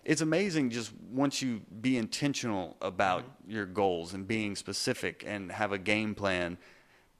it's 0.03 0.19
amazing 0.19 0.69
just 0.71 0.91
once 1.09 1.41
you 1.41 1.61
be 1.79 1.95
intentional 1.97 2.75
about 2.81 3.23
Mm-hmm. 3.23 3.51
your 3.51 3.65
goals 3.65 4.13
and 4.13 4.27
being 4.27 4.57
specific 4.57 5.23
and 5.25 5.49
have 5.53 5.71
a 5.71 5.77
game 5.77 6.13
plan. 6.15 6.57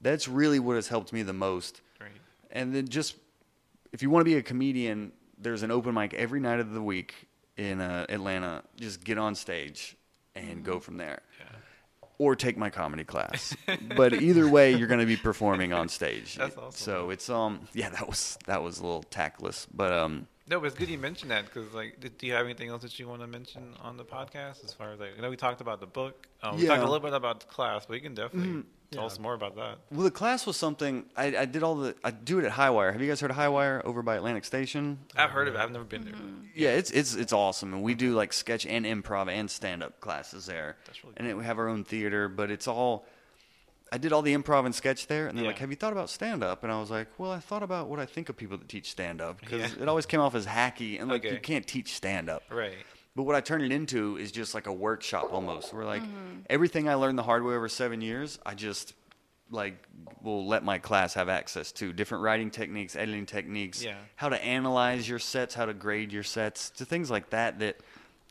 That's 0.02 0.28
really 0.28 0.60
what 0.60 0.74
has 0.76 0.88
helped 0.88 1.10
me 1.14 1.22
the 1.22 1.32
most. 1.32 1.80
Right. 1.98 2.10
And 2.50 2.74
then 2.74 2.86
just 2.88 3.16
if 3.92 4.02
you 4.02 4.10
want 4.10 4.20
to 4.20 4.30
be 4.30 4.36
a 4.36 4.42
comedian, 4.42 5.12
there's 5.38 5.62
an 5.62 5.70
open 5.70 5.94
mic 5.94 6.12
every 6.12 6.38
night 6.40 6.60
of 6.60 6.72
the 6.74 6.82
week 6.82 7.14
in 7.56 7.80
uh, 7.80 8.04
Atlanta. 8.10 8.62
Just 8.76 9.02
get 9.04 9.16
on 9.16 9.34
stage 9.34 9.96
and 10.34 10.62
go 10.62 10.78
from 10.80 10.98
there. 10.98 11.22
Or 12.18 12.34
take 12.34 12.56
my 12.56 12.68
comedy 12.68 13.04
class. 13.04 13.56
but 13.96 14.12
either 14.14 14.48
way, 14.48 14.74
you're 14.74 14.88
going 14.88 14.98
to 15.00 15.06
be 15.06 15.16
performing 15.16 15.72
on 15.72 15.88
stage. 15.88 16.34
That's 16.34 16.56
awesome. 16.56 16.72
So 16.72 17.10
it's 17.10 17.30
um 17.30 17.68
yeah 17.74 17.90
that 17.90 18.08
was 18.08 18.36
that 18.46 18.62
was 18.62 18.80
a 18.80 18.82
little 18.82 19.04
tactless, 19.04 19.66
but 19.72 19.92
um 19.92 20.26
No, 20.48 20.58
but 20.58 20.66
it's 20.66 20.76
good 20.76 20.88
you 20.88 20.98
mentioned 20.98 21.30
that 21.30 21.44
because, 21.44 21.72
like, 21.74 22.00
did, 22.00 22.18
do 22.18 22.26
you 22.26 22.32
have 22.32 22.44
anything 22.44 22.70
else 22.70 22.82
that 22.82 22.98
you 22.98 23.06
want 23.06 23.20
to 23.20 23.26
mention 23.28 23.74
on 23.82 23.96
the 23.96 24.04
podcast 24.04 24.64
as 24.64 24.72
far 24.72 24.92
as 24.92 24.98
like, 24.98 25.10
I 25.16 25.20
know 25.22 25.30
we 25.30 25.36
talked 25.36 25.60
about 25.60 25.78
the 25.78 25.86
book, 25.86 26.26
um, 26.42 26.56
we 26.56 26.66
talked 26.66 26.80
Yeah. 26.80 26.88
A 26.88 26.90
little 26.90 27.00
bit 27.08 27.12
about 27.14 27.40
the 27.40 27.46
class, 27.46 27.86
but 27.86 27.94
you 27.94 28.00
can 28.00 28.14
definitely 28.14 28.64
tell 28.90 29.06
us 29.06 29.18
more 29.18 29.34
about 29.34 29.56
that. 29.56 29.78
well 29.90 30.02
the 30.04 30.10
class 30.10 30.46
was 30.46 30.56
something 30.56 31.04
I, 31.16 31.36
I 31.36 31.44
did 31.44 31.62
all 31.62 31.74
the 31.76 31.94
I 32.02 32.10
do 32.10 32.38
it 32.38 32.44
at 32.44 32.52
Highwire. 32.52 32.92
Have 32.92 33.02
you 33.02 33.08
guys 33.08 33.20
heard 33.20 33.30
of 33.30 33.36
Highwire 33.36 33.84
over 33.84 34.02
by 34.02 34.16
Atlantic 34.16 34.44
Station? 34.44 34.98
I've 35.16 35.30
heard 35.30 35.48
of 35.48 35.54
it. 35.54 35.58
I've 35.58 35.70
never 35.72 35.84
been 35.84 36.04
there. 36.04 36.14
Mm-hmm. 36.14 36.44
Yeah, 36.54 36.70
it's 36.70 36.90
it's 36.90 37.14
it's 37.14 37.32
awesome, 37.32 37.74
and 37.74 37.82
we 37.82 37.94
do 37.94 38.14
like 38.14 38.32
sketch 38.32 38.66
and 38.66 38.84
improv 38.86 39.28
and 39.30 39.50
stand 39.50 39.82
up 39.82 40.00
classes 40.00 40.46
there. 40.46 40.76
That's 40.86 41.02
really 41.04 41.14
and 41.18 41.28
it, 41.28 41.36
we 41.36 41.44
have 41.44 41.58
our 41.58 41.68
own 41.68 41.84
theater, 41.84 42.28
but 42.28 42.50
it's 42.50 42.66
all. 42.68 43.06
I 43.90 43.96
did 43.96 44.12
all 44.12 44.20
the 44.20 44.34
improv 44.34 44.66
and 44.66 44.74
sketch 44.74 45.06
there, 45.06 45.28
and 45.28 45.38
they're 45.38 45.46
like, 45.46 45.58
"Have 45.60 45.70
you 45.70 45.76
thought 45.76 45.92
about 45.92 46.10
stand 46.10 46.44
up?" 46.44 46.62
And 46.62 46.70
I 46.70 46.78
was 46.78 46.90
like, 46.90 47.08
"Well, 47.18 47.32
I 47.32 47.38
thought 47.38 47.62
about 47.62 47.88
what 47.88 47.98
I 47.98 48.04
think 48.04 48.28
of 48.28 48.36
people 48.36 48.58
that 48.58 48.68
teach 48.68 48.90
stand 48.90 49.22
up 49.22 49.40
because 49.40 49.74
Yeah. 49.76 49.82
it 49.84 49.88
always 49.88 50.04
came 50.04 50.20
off 50.20 50.34
as 50.34 50.44
hacky, 50.46 51.00
and 51.00 51.08
like 51.08 51.24
you 51.24 51.38
can't 51.38 51.66
teach 51.66 51.94
stand 51.94 52.28
up." 52.28 52.42
Right. 52.50 52.74
But 53.18 53.24
what 53.24 53.34
I 53.34 53.40
turned 53.40 53.64
it 53.64 53.72
into 53.72 54.16
is 54.16 54.30
just 54.30 54.54
like 54.54 54.68
a 54.68 54.72
workshop 54.72 55.32
almost. 55.32 55.74
Where 55.74 55.84
like 55.84 56.02
mm-hmm. 56.02 56.42
everything 56.48 56.88
I 56.88 56.94
learned 56.94 57.18
the 57.18 57.24
hard 57.24 57.42
way 57.42 57.52
over 57.56 57.68
seven 57.68 58.00
years, 58.00 58.38
I 58.46 58.54
just 58.54 58.94
like 59.50 59.88
will 60.22 60.46
let 60.46 60.62
my 60.62 60.78
class 60.78 61.14
have 61.14 61.28
access 61.28 61.72
to 61.72 61.92
different 61.92 62.22
writing 62.22 62.48
techniques, 62.48 62.94
editing 62.94 63.26
techniques, 63.26 63.82
Yeah. 63.82 63.96
how 64.14 64.28
to 64.28 64.40
analyze 64.40 65.08
your 65.08 65.18
sets, 65.18 65.52
how 65.52 65.66
to 65.66 65.74
grade 65.74 66.12
your 66.12 66.22
sets, 66.22 66.70
to 66.70 66.84
things 66.84 67.10
like 67.10 67.30
that. 67.30 67.58
That 67.58 67.80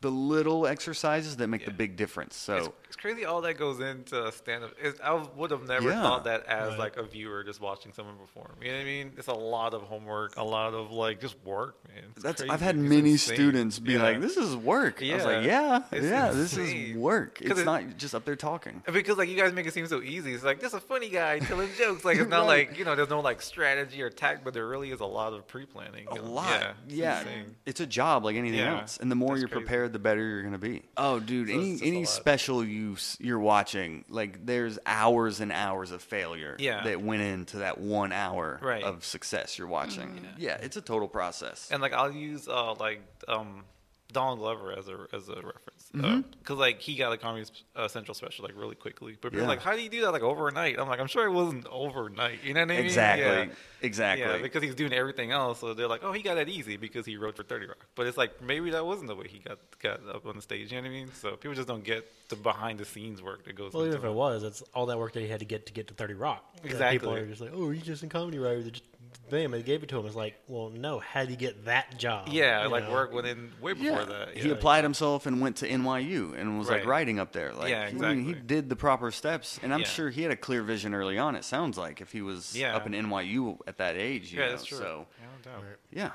the 0.02 0.12
little 0.12 0.68
exercises 0.68 1.38
that 1.38 1.48
make 1.48 1.66
the 1.66 1.72
big 1.72 1.96
difference. 1.96 2.36
So 2.36 2.56
It's, 2.58 2.70
it's 2.90 2.96
crazy 2.96 3.26
all 3.26 3.42
that 3.42 3.56
goes 3.58 3.80
into 3.80 4.32
stand 4.32 4.64
up. 4.64 4.72
I 5.04 5.14
would 5.36 5.50
have 5.50 5.68
never 5.68 5.90
Yeah. 5.90 6.04
thought 6.04 6.26
that 6.26 6.46
as 6.46 6.70
Right. 6.70 6.80
like 6.80 6.98
a 6.98 7.04
viewer 7.04 7.44
just 7.44 7.60
watching 7.60 7.92
someone 7.94 8.16
perform. 8.16 8.52
You 8.62 8.68
know 8.72 8.76
what 8.78 8.82
I 8.82 8.86
mean? 8.86 9.14
It's 9.18 9.28
a 9.28 9.34
lot 9.34 9.74
of 9.74 9.82
homework, 9.82 10.38
a 10.38 10.44
lot 10.44 10.76
of 10.76 10.92
like 10.92 11.20
just 11.20 11.36
work, 11.44 11.78
man. 11.88 12.04
It's 12.16 12.22
that's 12.24 12.42
crazy. 12.42 12.52
I've 12.52 12.62
had 12.62 12.76
It's 12.76 12.84
many 12.88 13.12
insane. 13.14 13.36
students 13.36 13.80
be 13.80 13.94
Yeah. 13.94 14.04
like, 14.04 14.22
"This 14.22 14.38
is 14.38 14.56
work." 14.56 15.02
I 15.02 15.16
was 15.16 15.26
like, 15.26 15.46
Yeah. 15.46 15.80
"Yeah, 15.80 15.84
It's 15.92 16.06
yeah, 16.06 16.32
this 16.32 16.56
is 16.56 16.96
work. 16.96 17.02
work. 17.02 17.36
'Cause 17.42 17.52
It's 17.52 17.60
it- 17.62 17.66
not 17.66 17.98
just 17.98 18.14
up 18.14 18.24
there 18.24 18.36
talking." 18.36 18.84
Because 18.92 19.18
like 19.18 19.30
you 19.30 19.36
guys 19.36 19.52
make 19.52 19.66
it 19.66 19.74
seem 19.74 19.88
so 19.88 20.02
easy. 20.04 20.34
It's 20.34 20.44
like 20.44 20.60
this 20.60 20.76
a 20.76 20.80
funny 20.80 21.10
guy 21.10 21.40
telling 21.40 21.70
jokes. 21.78 22.06
Like 22.06 22.18
it's 22.20 22.30
not 22.30 22.42
Right. 22.42 22.70
like 22.70 22.78
you 22.78 22.86
know 22.86 22.96
there's 22.96 23.10
no 23.10 23.20
like 23.22 23.42
strategy 23.42 24.04
or 24.04 24.12
tact, 24.12 24.44
but 24.44 24.54
there 24.54 24.68
really 24.68 24.92
is 24.92 25.00
a 25.00 25.06
lot 25.06 25.34
of 25.34 25.48
pre-planning. 25.48 26.06
A 26.08 26.16
lot. 26.22 26.48
Yeah. 26.62 26.74
it's 26.86 26.94
Yeah. 26.96 27.20
insane. 27.22 27.56
It's 27.66 27.80
a 27.80 27.88
job 27.88 28.24
like 28.26 28.36
anything 28.36 28.60
Yeah. 28.60 28.82
else. 28.82 28.98
And 28.98 29.10
the 29.10 29.16
more 29.16 29.30
That's 29.30 29.40
you're 29.42 29.50
crazy. 29.50 29.62
prepared, 29.66 29.87
the 29.94 30.00
better 30.00 30.22
you're 30.22 30.42
going 30.42 30.54
to 30.54 30.58
be. 30.60 30.84
Oh, 30.98 31.20
dude, 31.20 31.48
So 31.50 31.54
any 31.54 31.72
it's 31.72 31.80
just 31.80 31.84
a 31.84 31.88
any 31.88 32.06
special 32.06 32.64
you 32.64 32.94
s- 32.94 33.18
you're 33.20 33.40
watching, 33.40 34.06
like 34.10 34.46
there's 34.46 34.80
hours 34.86 35.40
and 35.40 35.52
hours 35.52 35.92
of 35.92 36.02
failure 36.02 36.56
Yeah. 36.60 36.84
that 36.84 37.02
went 37.02 37.22
into 37.22 37.58
that 37.58 37.78
1 37.80 38.12
hour 38.12 38.60
Right. 38.62 38.84
of 38.84 39.06
success 39.06 39.58
you're 39.58 39.68
watching. 39.68 40.26
Yeah, 40.38 40.58
it's 40.62 40.78
a 40.78 40.82
total 40.82 41.08
process. 41.08 41.70
And 41.72 41.82
like 41.82 41.94
I'll 41.94 42.12
use 42.12 42.48
uh 42.48 42.74
like 42.76 43.02
um 43.28 43.64
Donald 44.12 44.40
Glover 44.40 44.72
as 44.72 44.88
a 44.88 45.08
as 45.14 45.28
a 45.30 45.36
reference 45.36 45.77
Mm-hmm. 45.96 46.22
because 46.40 46.58
like 46.58 46.82
he 46.82 46.96
got 46.96 47.14
a 47.14 47.18
Comedy 47.18 47.46
uh, 47.76 47.88
Central 47.88 48.14
special 48.14 48.44
like 48.46 48.56
really 48.58 48.76
quickly. 48.76 49.18
But 49.20 49.32
people 49.32 49.44
Yeah. 49.44 49.48
like, 49.48 49.62
how 49.62 49.74
do 49.74 49.82
you 49.82 49.90
do 49.90 50.02
that 50.02 50.12
like 50.12 50.22
overnight? 50.22 50.78
I'm 50.80 50.88
like, 50.90 51.00
I'm 51.00 51.08
sure 51.08 51.26
it 51.26 51.32
wasn't 51.32 51.66
overnight. 51.72 52.44
You 52.44 52.54
know 52.54 52.60
what 52.62 52.72
I 52.72 52.76
mean? 52.76 52.86
Exactly. 52.86 53.26
Yeah. 53.26 53.46
Exactly. 53.82 54.26
Yeah, 54.26 54.38
because 54.42 54.64
he's 54.64 54.76
doing 54.76 54.92
everything 54.92 55.32
else, 55.32 55.60
so 55.60 55.74
they're 55.76 55.88
like, 55.88 56.04
"Oh, 56.04 56.12
he 56.12 56.24
got 56.24 56.36
that 56.36 56.50
easy 56.50 56.78
because 56.78 57.06
he 57.06 57.16
wrote 57.16 57.36
for 57.38 57.44
Thirty 57.44 57.68
Rock." 57.68 57.86
But 57.94 58.08
it's 58.08 58.18
like 58.18 58.42
maybe 58.42 58.72
that 58.72 58.84
wasn't 58.86 59.08
the 59.08 59.16
way 59.16 59.28
he 59.28 59.38
got 59.38 59.60
got 59.84 60.00
up 60.14 60.26
on 60.26 60.36
the 60.36 60.42
stage. 60.42 60.72
You 60.72 60.78
know 60.82 60.90
what 60.90 60.96
I 60.96 61.00
mean? 61.00 61.12
So 61.14 61.36
people 61.36 61.54
just 61.54 61.68
don't 61.68 61.84
get 61.84 62.12
the 62.30 62.36
behind 62.38 62.80
the 62.80 62.86
scenes 62.86 63.22
work 63.22 63.46
that 63.46 63.56
goes. 63.56 63.74
Well, 63.74 63.84
even 63.84 63.96
into 63.98 64.08
if 64.08 64.12
it 64.12 64.16
was, 64.16 64.42
it's 64.44 64.64
all 64.74 64.88
that 64.88 64.98
work 64.98 65.14
that 65.14 65.22
he 65.22 65.28
had 65.28 65.40
to 65.42 65.46
get 65.46 65.68
to 65.68 65.74
get 65.74 65.88
to 65.90 65.94
Thirty 65.94 66.16
Rock. 66.16 66.44
That 66.64 66.66
Exactly. 66.66 66.98
People 66.98 67.14
are 67.14 67.26
just 67.28 67.40
like, 67.40 67.52
"Oh, 67.54 67.70
he's 67.70 67.84
just 67.84 68.02
a 68.02 68.08
comedy 68.08 68.40
writer." 68.40 68.64
They 68.64 68.72
just, 68.72 68.84
bam, 69.30 69.52
they 69.52 69.62
gave 69.62 69.84
it 69.84 69.90
to 69.90 70.00
him. 70.00 70.06
It's 70.06 70.16
like, 70.16 70.36
well, 70.48 70.70
no. 70.70 71.00
How 71.00 71.22
did 71.22 71.30
he 71.30 71.36
get 71.36 71.66
that 71.66 71.98
job? 71.98 72.28
Yeah, 72.30 72.64
You 72.64 72.70
like 72.70 72.86
know? 72.86 72.92
work 72.92 73.12
within 73.14 73.52
way 73.62 73.74
before 73.74 74.00
yeah. 74.00 74.06
that. 74.06 74.38
he 74.38 74.50
applied 74.52 74.84
himself 74.84 75.26
and 75.26 75.42
went 75.42 75.58
to 75.58 75.68
NYU 75.70 76.34
and 76.38 76.58
was 76.58 76.68
like 76.70 76.78
Right. 76.80 76.86
writing 76.88 77.20
up 77.20 77.32
there. 77.32 77.54
Like, 77.54 77.70
Yeah, 77.70 77.84
I 77.90 77.92
mean, 77.92 78.26
he 78.26 78.34
did 78.34 78.70
the 78.70 78.76
proper 78.76 79.12
steps, 79.12 79.60
and 79.64 79.74
I'm 79.74 79.82
Yeah. 79.82 79.86
sure 79.88 80.10
he 80.10 80.22
had 80.24 80.32
a 80.32 80.36
clear 80.38 80.64
vision 80.64 80.94
early 80.94 81.18
on. 81.18 81.36
It 81.36 81.44
sounds 81.44 81.78
like 81.78 82.02
if 82.02 82.12
he 82.12 82.22
was 82.22 82.56
Yeah. 82.56 82.76
up 82.76 82.86
in 82.86 82.94
NYU 82.94 83.58
at 83.68 83.78
that 83.78 83.96
age, 83.96 84.32
you 84.32 84.40
Yeah, 84.40 84.46
know, 84.46 84.52
that's 84.52 84.66
true. 84.66 84.78
So 84.78 85.08
Yeah, 85.46 85.52
no 85.52 85.62
yeah. 85.92 86.12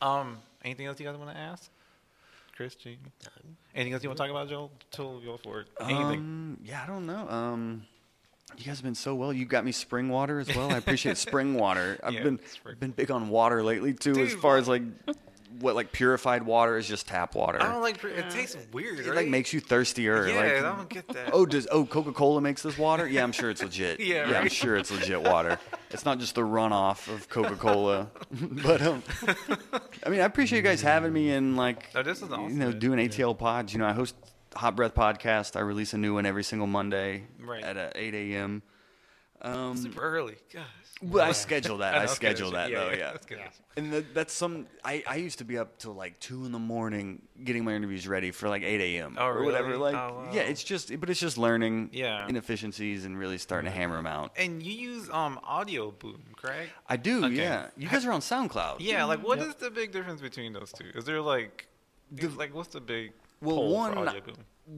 Um, 0.00 0.38
anything 0.64 0.86
else 0.86 0.98
you 1.00 1.06
guys 1.06 1.16
want 1.16 1.30
to 1.30 1.36
ask? 1.36 1.70
Chris, 2.56 2.74
Jamie? 2.74 2.98
Anything 3.74 3.94
else 3.94 4.02
you 4.02 4.08
want 4.10 4.18
to 4.18 4.22
talk 4.24 4.30
about, 4.30 4.48
Joel? 4.48 4.70
Joel, 4.90 5.20
go 5.20 5.36
for 5.38 5.60
it. 5.60 5.68
Anything? 5.80 6.18
Um, 6.18 6.58
yeah, 6.62 6.82
I 6.82 6.86
don't 6.86 7.06
know. 7.06 7.26
Um, 7.28 7.86
you 8.58 8.64
guys 8.64 8.76
have 8.78 8.84
been 8.84 8.94
so 8.94 9.14
well. 9.14 9.32
You 9.32 9.44
got 9.44 9.64
me 9.64 9.72
spring 9.72 10.08
water 10.08 10.40
as 10.40 10.54
well. 10.54 10.70
I 10.72 10.76
appreciate 10.78 11.16
spring 11.28 11.54
water. 11.54 11.98
I've 12.02 12.14
Yeah, 12.14 12.22
been 12.22 12.40
spring. 12.46 12.76
been 12.78 12.90
big 12.92 13.10
on 13.10 13.28
water 13.28 13.62
lately 13.62 13.94
too. 13.94 14.12
as 14.20 14.34
far 14.34 14.56
as 14.56 14.68
like 14.68 14.82
what 15.60 15.74
like 15.74 15.92
purified 15.92 16.42
water 16.44 16.78
is 16.78 16.88
just 16.88 17.06
tap 17.06 17.34
water. 17.34 17.62
I 17.62 17.70
don't 17.70 17.82
like. 17.82 18.02
It 18.04 18.30
tastes 18.30 18.56
weird. 18.72 19.00
it 19.00 19.06
right? 19.06 19.16
like 19.16 19.28
makes 19.28 19.52
you 19.52 19.60
thirstier. 19.60 20.26
Yeah, 20.26 20.36
like, 20.36 20.52
I 20.52 20.60
don't 20.60 20.88
get 20.88 21.06
that. 21.08 21.30
Oh, 21.32 21.44
does 21.44 21.68
oh 21.70 21.84
Coca 21.84 22.10
Cola 22.12 22.40
makes 22.40 22.62
this 22.62 22.78
water? 22.78 23.06
Yeah, 23.06 23.22
I'm 23.22 23.32
sure 23.32 23.50
it's 23.50 23.62
legit. 23.62 24.00
Yeah, 24.12 24.38
I'm 24.40 24.48
sure 24.48 24.76
it's 24.76 24.90
legit 24.90 25.22
water. 25.22 25.58
It's 25.90 26.04
not 26.06 26.18
just 26.18 26.34
the 26.34 26.40
runoff 26.40 27.12
of 27.12 27.28
Coca 27.28 27.54
Cola. 27.56 28.10
but 28.64 28.80
um, 28.82 29.02
I 30.04 30.08
mean, 30.08 30.20
I 30.20 30.24
appreciate 30.24 30.58
you 30.58 30.62
guys 30.64 30.80
having 30.80 31.12
me 31.12 31.30
and 31.32 31.56
like 31.56 31.94
No, 31.94 32.02
this 32.02 32.22
is 32.22 32.30
awesome. 32.32 32.48
you 32.48 32.54
know 32.56 32.72
doing 32.72 32.98
ATL 32.98 33.36
pods. 33.38 33.72
You 33.74 33.78
know, 33.80 33.86
I 33.86 33.92
host 33.92 34.14
Hot 34.56 34.76
Breath 34.76 34.94
podcast. 34.94 35.56
I 35.56 35.60
release 35.60 35.92
a 35.94 35.98
new 35.98 36.14
one 36.14 36.26
every 36.26 36.44
single 36.44 36.66
Monday 36.66 37.24
Right. 37.40 37.62
at 37.62 37.76
uh, 37.76 37.90
8 37.94 38.14
a.m. 38.14 38.62
Um, 39.44 39.76
super 39.76 40.00
early. 40.00 40.36
Gosh. 40.52 40.62
but 41.02 41.22
I 41.22 41.32
schedule 41.32 41.78
that. 41.78 41.94
I, 41.94 41.98
know, 41.98 42.04
okay, 42.04 42.12
schedule 42.14 42.50
that's- 42.52 42.70
that 42.70 42.90
though. 42.90 42.96
Yeah. 42.96 43.10
that's 43.12 43.26
good. 43.26 43.40
And 43.76 43.92
that, 43.92 44.14
that's 44.14 44.32
some. 44.34 44.66
I, 44.84 45.02
I 45.06 45.16
used 45.16 45.38
to 45.38 45.44
be 45.44 45.56
up 45.58 45.78
till 45.78 45.94
like 45.94 46.20
two 46.20 46.44
in 46.44 46.52
the 46.52 46.58
morning 46.60 47.22
getting 47.42 47.64
my 47.64 47.72
interviews 47.74 48.06
ready 48.06 48.30
for 48.30 48.48
like 48.48 48.62
eight 48.62 48.80
a.m. 48.98 49.16
Oh, 49.18 49.26
or 49.26 49.42
whatever. 49.44 49.76
Like, 49.78 49.94
Oh, 49.94 49.96
wow. 50.26 50.28
yeah, 50.32 50.42
it's 50.42 50.62
just, 50.62 50.92
but 51.00 51.08
it's 51.10 51.18
just 51.18 51.38
learning 51.38 51.88
Yeah. 51.92 52.28
inefficiencies 52.28 53.04
and 53.06 53.18
really 53.18 53.38
starting 53.38 53.68
to 53.68 53.76
hammer 53.76 53.96
them 53.96 54.06
out. 54.06 54.32
And 54.36 54.62
you 54.62 54.74
use 54.74 55.08
um 55.10 55.40
Audioboom, 55.48 56.20
correct? 56.36 56.70
I 56.88 56.96
do, 56.98 57.24
Okay. 57.24 57.34
yeah. 57.34 57.68
You 57.76 57.88
guys 57.88 58.04
are 58.04 58.12
on 58.12 58.20
SoundCloud. 58.20 58.76
Yeah. 58.80 59.04
Like, 59.06 59.24
what 59.26 59.38
is 59.40 59.54
the 59.56 59.70
big 59.70 59.90
difference 59.90 60.20
between 60.20 60.52
those 60.52 60.70
two? 60.70 60.90
Is 60.94 61.04
there 61.06 61.20
like, 61.22 61.66
like, 62.36 62.54
what's 62.54 62.68
the 62.68 62.80
big 62.80 63.12
Well, 63.42 63.56
pull 63.56 63.72
one, 63.74 63.94
for 63.94 64.22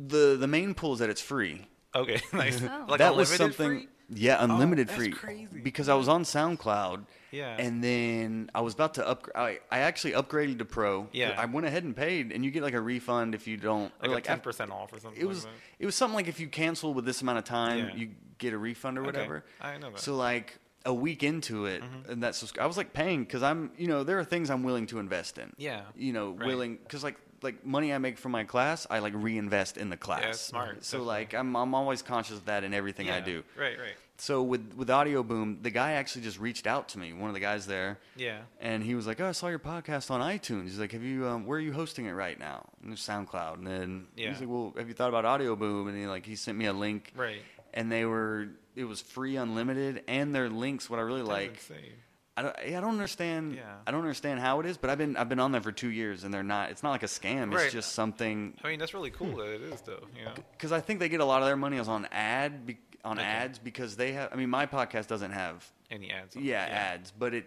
the 0.08 0.36
the 0.36 0.46
main 0.48 0.74
pull 0.74 0.94
is 0.94 0.98
that 1.00 1.10
it's 1.10 1.20
free. 1.20 1.66
Okay, 1.94 2.20
nice. 2.32 2.62
Oh. 2.62 2.86
Like 2.88 2.98
that 2.98 3.14
was 3.14 3.28
something. 3.28 3.68
free? 3.80 3.88
Yeah, 4.10 4.36
unlimited 4.44 4.88
that's 4.88 4.98
free. 4.98 5.10
crazy. 5.12 5.60
Because 5.62 5.88
I 5.88 5.94
was 5.94 6.08
on 6.08 6.24
SoundCloud. 6.24 7.06
Yeah. 7.30 7.56
And 7.58 7.82
then 7.82 8.50
I 8.54 8.60
was 8.60 8.74
about 8.74 8.94
to 8.94 9.08
upgrade. 9.08 9.34
I, 9.34 9.58
I 9.70 9.78
actually 9.80 10.12
upgraded 10.12 10.58
to 10.58 10.66
Pro. 10.66 11.08
Yeah. 11.10 11.34
I 11.38 11.46
went 11.46 11.66
ahead 11.66 11.84
and 11.84 11.96
paid, 11.96 12.30
and 12.30 12.44
you 12.44 12.50
get 12.50 12.62
like 12.62 12.74
a 12.74 12.80
refund 12.80 13.34
if 13.34 13.46
you 13.48 13.56
don't. 13.56 13.90
Like, 14.02 14.10
or 14.10 14.16
a 14.18 14.20
ten 14.20 14.36
af- 14.38 14.42
percent 14.44 14.70
off 14.70 14.92
or 14.92 15.00
something. 15.00 15.20
It 15.20 15.26
was 15.26 15.44
Like 15.46 15.54
it 15.78 15.86
was 15.86 15.94
something 15.96 16.14
like 16.14 16.28
if 16.28 16.38
you 16.38 16.48
cancel 16.48 16.92
with 16.92 17.06
this 17.06 17.22
amount 17.22 17.38
of 17.38 17.44
time, 17.44 17.78
Yeah. 17.88 17.94
you 17.96 18.10
get 18.38 18.52
a 18.52 18.58
refund 18.58 18.98
or 18.98 19.02
Okay. 19.02 19.06
whatever. 19.08 19.44
I 19.60 19.72
know 19.72 19.80
that. 19.80 19.86
Mm-hmm. 19.88 19.96
So 19.96 20.16
like 20.16 20.58
a 20.84 20.92
week 20.92 21.22
into 21.22 21.64
it, 21.64 21.82
and 22.08 22.22
that's 22.22 22.52
I 22.60 22.66
was 22.66 22.76
like 22.76 22.92
paying 22.92 23.24
because 23.24 23.42
I'm 23.42 23.70
you 23.78 23.88
know 23.88 24.04
there 24.04 24.18
are 24.18 24.24
things 24.24 24.50
I'm 24.50 24.62
willing 24.64 24.86
to 24.88 24.98
invest 24.98 25.38
in. 25.38 25.52
Yeah. 25.56 25.80
You 25.96 26.12
know, 26.12 26.32
Right. 26.32 26.46
willing 26.46 26.76
because 26.76 27.02
like 27.02 27.16
like 27.44 27.64
money 27.64 27.92
I 27.92 27.98
make 27.98 28.18
from 28.18 28.32
my 28.32 28.44
class, 28.44 28.86
I 28.90 28.98
like 28.98 29.12
reinvest 29.14 29.76
in 29.76 29.90
the 29.90 29.96
class. 29.96 30.24
it's 30.24 30.40
smart, 30.40 30.84
So 30.84 30.98
definitely. 30.98 31.06
like 31.06 31.34
I'm 31.34 31.54
I'm 31.56 31.74
always 31.74 32.02
conscious 32.02 32.36
of 32.38 32.46
that 32.46 32.64
in 32.64 32.74
everything 32.74 33.06
yeah. 33.06 33.16
I 33.16 33.20
do. 33.20 33.44
Right. 33.56 33.78
Right. 33.78 33.94
So 34.16 34.42
with 34.42 34.74
with 34.74 34.88
Audioboom, 34.88 35.62
the 35.62 35.70
guy 35.70 35.92
actually 35.92 36.22
just 36.22 36.38
reached 36.38 36.66
out 36.66 36.88
to 36.90 36.98
me, 36.98 37.12
one 37.12 37.28
of 37.30 37.34
the 37.34 37.40
guys 37.40 37.66
there. 37.66 37.98
Yeah. 38.16 38.38
And 38.60 38.82
he 38.82 38.94
was 38.94 39.06
like, 39.06 39.20
"Oh, 39.20 39.26
I 39.26 39.32
saw 39.32 39.48
your 39.48 39.58
podcast 39.58 40.10
on 40.10 40.20
iTunes." 40.20 40.64
He's 40.64 40.78
like, 40.78 40.92
"Have 40.92 41.02
you? 41.02 41.26
Um, 41.26 41.46
where 41.46 41.58
are 41.58 41.60
you 41.60 41.72
hosting 41.72 42.06
it 42.06 42.12
right 42.12 42.38
now?" 42.38 42.64
And 42.82 42.90
there's 42.92 43.04
SoundCloud. 43.06 43.54
And 43.54 43.66
then 43.66 44.06
Yeah. 44.16 44.30
he's 44.30 44.40
like, 44.40 44.48
"Well, 44.48 44.72
have 44.76 44.86
you 44.88 44.94
thought 44.94 45.08
about 45.08 45.24
Audioboom?" 45.24 45.88
And 45.88 45.98
he 45.98 46.06
like 46.06 46.24
he 46.26 46.36
sent 46.36 46.56
me 46.56 46.66
a 46.66 46.72
link. 46.72 47.12
Right. 47.16 47.42
And 47.72 47.90
they 47.90 48.04
were 48.04 48.48
it 48.76 48.84
was 48.84 49.00
free, 49.00 49.36
unlimited, 49.36 50.02
and 50.08 50.32
their 50.34 50.48
links. 50.48 50.88
What 50.88 50.98
I 50.98 51.02
really 51.02 51.22
like, 51.22 51.54
insane. 51.54 51.92
I 52.36 52.42
don't, 52.42 52.56
I 52.58 52.70
don't 52.80 52.84
understand. 52.90 53.54
Yeah. 53.54 53.62
I 53.86 53.90
don't 53.92 54.00
understand 54.00 54.40
how 54.40 54.58
it 54.60 54.66
is, 54.66 54.76
but 54.76 54.90
I've 54.90 54.98
been 54.98 55.16
I've 55.16 55.28
been 55.28 55.38
on 55.38 55.52
there 55.52 55.60
for 55.60 55.70
two 55.72 55.90
years, 55.90 56.24
and 56.24 56.34
they're 56.34 56.42
not. 56.42 56.70
It's 56.70 56.82
not 56.82 56.90
like 56.90 57.02
a 57.04 57.06
scam. 57.06 57.52
Right. 57.54 57.64
It's 57.64 57.72
just 57.72 57.92
something 57.92 58.54
I 58.64 58.68
mean, 58.70 58.78
that's 58.80 58.92
really 58.94 59.10
cool 59.10 59.36
that 59.36 59.54
it 59.54 59.62
is, 59.62 59.80
though. 59.82 60.02
You 60.18 60.24
know. 60.24 60.32
because 60.52 60.72
I 60.72 60.80
think 60.80 60.98
they 61.00 61.08
get 61.08 61.20
a 61.20 61.24
lot 61.24 61.42
of 61.42 61.46
their 61.46 61.56
money 61.56 61.76
is 61.78 61.88
on 61.88 62.06
ad. 62.10 62.66
Be, 62.66 62.78
on 63.04 63.18
Okay. 63.18 63.26
ads 63.26 63.58
because 63.58 63.96
they 63.96 64.12
have. 64.12 64.30
I 64.32 64.36
mean, 64.36 64.48
my 64.50 64.64
podcast 64.66 65.06
doesn't 65.08 65.32
have 65.32 65.70
Any 65.90 66.10
ads? 66.10 66.34
it? 66.36 66.42
yeah, 66.42 66.62
ads, 66.62 67.12
but 67.16 67.34
it 67.34 67.44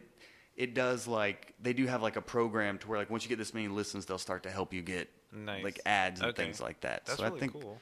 it 0.56 0.74
does 0.76 1.08
like 1.08 1.54
they 1.62 1.74
do 1.74 1.86
have 1.88 2.02
like 2.02 2.16
a 2.16 2.22
program 2.22 2.78
to 2.78 2.88
where 2.88 2.98
like 3.00 3.10
once 3.10 3.24
you 3.24 3.30
get 3.30 3.40
this 3.40 3.54
many 3.56 3.68
listens, 3.68 4.06
they'll 4.06 4.18
start 4.20 4.44
to 4.44 4.52
help 4.52 4.72
you 4.74 4.82
get 4.84 5.10
Nice. 5.34 5.64
like 5.64 5.80
ads 5.86 6.22
and 6.22 6.30
Okay. 6.30 6.44
things 6.44 6.62
like 6.62 6.80
that. 6.82 7.06
That's 7.08 7.18
so 7.18 7.26
really 7.26 7.38
I 7.38 7.40
think 7.40 7.54
cool. 7.54 7.80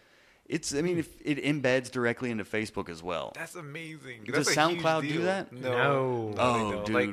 It's. 0.48 0.74
I 0.74 0.82
mean, 0.82 0.98
if 0.98 1.10
it 1.24 1.44
embeds 1.44 1.90
directly 1.92 2.32
into 2.32 2.44
Facebook 2.44 2.90
as 2.90 3.02
well. 3.04 3.32
That's 3.36 3.56
amazing. 3.56 4.24
Does 4.26 4.46
That's 4.48 4.58
a 4.58 4.68
huge 4.70 4.82
SoundCloud 4.82 5.02
do 5.02 5.08
deal. 5.10 5.22
that? 5.24 5.52
No. 5.52 5.72
No. 5.72 6.34
Oh, 6.38 6.72
don't. 6.72 6.86
dude. 6.86 6.96
Like, 6.96 7.10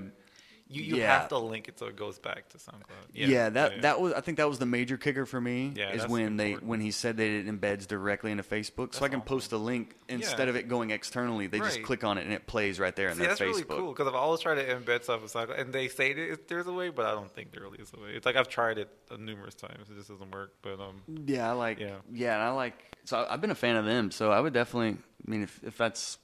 you, 0.72 0.82
you 0.82 0.96
Yeah. 0.96 1.18
have 1.20 1.28
to 1.28 1.38
link 1.38 1.68
it 1.68 1.78
so 1.78 1.86
it 1.86 1.96
goes 1.96 2.18
back 2.18 2.48
to 2.50 2.58
SoundCloud. 2.58 3.10
Yeah, 3.12 3.50
that 3.50 3.76
yeah. 3.76 3.80
that 3.82 4.00
was. 4.00 4.12
I 4.14 4.20
think 4.20 4.38
that 4.38 4.48
was 4.48 4.58
the 4.58 4.66
major 4.66 4.96
kicker 4.96 5.26
for 5.26 5.40
me. 5.40 5.72
Yeah, 5.76 5.90
is 5.92 6.00
that's 6.02 6.10
when 6.10 6.36
they 6.36 6.52
when 6.54 6.80
he 6.80 6.90
said 6.90 7.16
that 7.18 7.26
it 7.26 7.46
embeds 7.46 7.86
directly 7.86 8.30
into 8.30 8.42
Facebook, 8.42 8.94
so 8.94 9.04
I 9.04 9.08
can 9.08 9.20
awesome. 9.20 9.26
post 9.28 9.52
a 9.52 9.56
link 9.58 9.94
instead 10.08 10.40
Yeah. 10.46 10.50
of 10.50 10.56
it 10.56 10.68
going 10.68 10.90
externally. 10.90 11.46
They 11.46 11.58
just 11.58 11.82
click 11.82 12.04
on 12.04 12.18
it 12.18 12.24
and 12.24 12.32
it 12.32 12.46
plays 12.46 12.80
right 12.80 12.94
there 12.96 13.08
in 13.08 13.14
See, 13.14 13.20
their 13.20 13.28
that's 13.28 13.40
Facebook. 13.40 13.44
really 13.46 13.62
cool 13.64 13.92
because 13.92 14.06
I've 14.08 14.14
always 14.14 14.40
tried 14.40 14.56
to 14.56 14.64
embed 14.64 15.02
stuff 15.04 15.22
in 15.22 15.28
SoundCloud, 15.28 15.60
and 15.60 15.72
they 15.72 15.88
say 15.88 16.12
that 16.12 16.48
there's 16.48 16.66
a 16.66 16.72
way, 16.72 16.88
but 16.90 17.06
I 17.06 17.12
don't 17.12 17.30
think 17.30 17.52
there 17.52 17.62
really 17.62 17.78
is 17.78 17.92
a 17.96 18.00
way. 18.00 18.10
It's 18.14 18.26
like 18.26 18.36
I've 18.36 18.48
tried 18.48 18.78
it 18.78 18.88
numerous 19.18 19.54
times, 19.54 19.90
it 19.90 19.96
just 19.96 20.08
doesn't 20.08 20.30
work. 20.30 20.54
But 20.62 20.80
um, 20.80 21.02
Yeah, 21.26 21.48
I 21.48 21.52
like. 21.52 21.78
Yeah. 21.78 21.96
Yeah, 22.10 22.34
and 22.34 22.42
I 22.42 22.50
like. 22.50 22.74
So 23.04 23.26
I've 23.28 23.40
been 23.40 23.50
a 23.50 23.54
fan 23.54 23.76
of 23.76 23.84
them. 23.84 24.10
So 24.10 24.30
I 24.30 24.40
would 24.40 24.52
definitely. 24.52 24.96
I 25.26 25.30
mean, 25.30 25.42
if 25.42 25.60
if 25.64 25.76
that's 25.76 26.18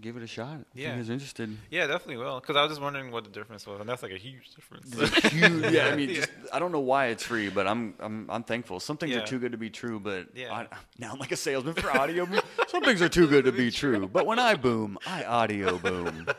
give 0.00 0.16
it 0.16 0.22
a 0.22 0.26
shot. 0.26 0.58
If 0.74 0.80
Yeah. 0.80 0.92
you 0.92 0.96
guys 1.00 1.10
are 1.10 1.12
interested. 1.14 1.56
yeah, 1.70 1.86
definitely 1.86 2.16
will. 2.16 2.40
Because 2.40 2.56
I 2.56 2.62
was 2.62 2.70
just 2.70 2.80
wondering 2.82 3.10
what 3.10 3.24
the 3.24 3.30
difference 3.30 3.66
was, 3.66 3.80
and 3.80 3.88
that's 3.88 4.02
like 4.02 4.12
a 4.12 4.16
huge 4.18 4.54
difference. 4.54 4.94
It's 4.98 5.28
huge. 5.32 5.72
Yeah, 5.72 5.86
I 5.88 5.96
mean, 5.96 6.08
Yeah. 6.10 6.16
just, 6.16 6.30
I 6.52 6.58
don't 6.58 6.72
know 6.72 6.80
why 6.80 7.06
it's 7.06 7.22
free, 7.22 7.48
but 7.48 7.66
I'm 7.66 7.94
I'm 8.00 8.30
I'm 8.30 8.42
thankful. 8.42 8.80
Some 8.80 8.96
things 8.96 9.12
Yeah. 9.12 9.22
are 9.22 9.26
too 9.26 9.38
good 9.38 9.52
to 9.52 9.58
be 9.58 9.70
true, 9.70 10.00
but 10.00 10.28
Yeah. 10.34 10.52
I, 10.52 10.66
now 10.98 11.12
I'm 11.12 11.18
like 11.18 11.32
a 11.32 11.36
salesman 11.36 11.74
for 11.74 11.90
audio. 11.96 12.26
Some 12.68 12.82
things 12.84 13.02
are 13.02 13.08
too 13.08 13.26
good 13.26 13.44
to 13.44 13.52
be 13.52 13.70
true, 13.82 14.08
but 14.12 14.26
when 14.26 14.38
I 14.38 14.54
boom, 14.54 14.98
I 15.06 15.24
audio 15.24 15.78
boom. 15.78 16.26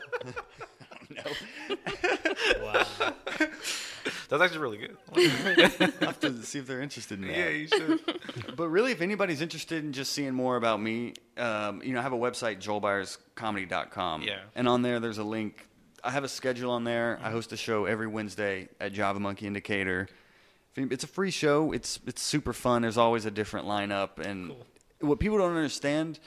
Wow. 2.62 2.84
That's 4.28 4.42
actually 4.42 4.58
really 4.58 4.76
good. 4.78 4.96
I 6.02 6.04
have 6.04 6.20
to 6.20 6.42
see 6.42 6.58
if 6.58 6.66
they're 6.66 6.82
interested 6.82 7.20
in 7.20 7.28
that. 7.28 7.36
yeah, 7.36 7.48
you 7.48 7.68
should. 7.68 8.00
But 8.56 8.68
really, 8.68 8.92
if 8.92 9.00
anybody's 9.00 9.40
interested 9.40 9.84
in 9.84 9.92
just 9.92 10.12
seeing 10.12 10.34
more 10.34 10.56
about 10.56 10.80
me, 10.80 11.14
um, 11.36 11.80
you 11.82 11.92
know, 11.92 12.00
I 12.00 12.02
have 12.02 12.12
a 12.12 12.18
website, 12.18 12.60
joelbyarscomedy.com. 12.60 14.22
Yeah. 14.22 14.40
And 14.54 14.68
on 14.68 14.82
there, 14.82 15.00
there's 15.00 15.18
a 15.18 15.24
link. 15.24 15.66
I 16.02 16.10
have 16.10 16.24
a 16.24 16.28
schedule 16.28 16.72
on 16.72 16.84
there. 16.84 17.18
I 17.22 17.30
host 17.30 17.52
a 17.52 17.56
show 17.56 17.84
every 17.86 18.06
Wednesday 18.06 18.68
at 18.80 18.92
Java 18.92 19.20
Monkey 19.20 19.46
in 19.46 19.52
Decatur. 19.52 20.08
It's 20.76 21.04
a 21.04 21.08
free 21.08 21.30
show. 21.30 21.72
It's 21.72 21.98
it's 22.06 22.22
super 22.22 22.52
fun. 22.52 22.82
There's 22.82 22.98
always 22.98 23.26
a 23.26 23.30
different 23.30 23.66
lineup. 23.66 24.18
And 24.18 24.52
what 25.00 25.18
people 25.18 25.38
don't 25.38 25.56
understand 25.56 26.18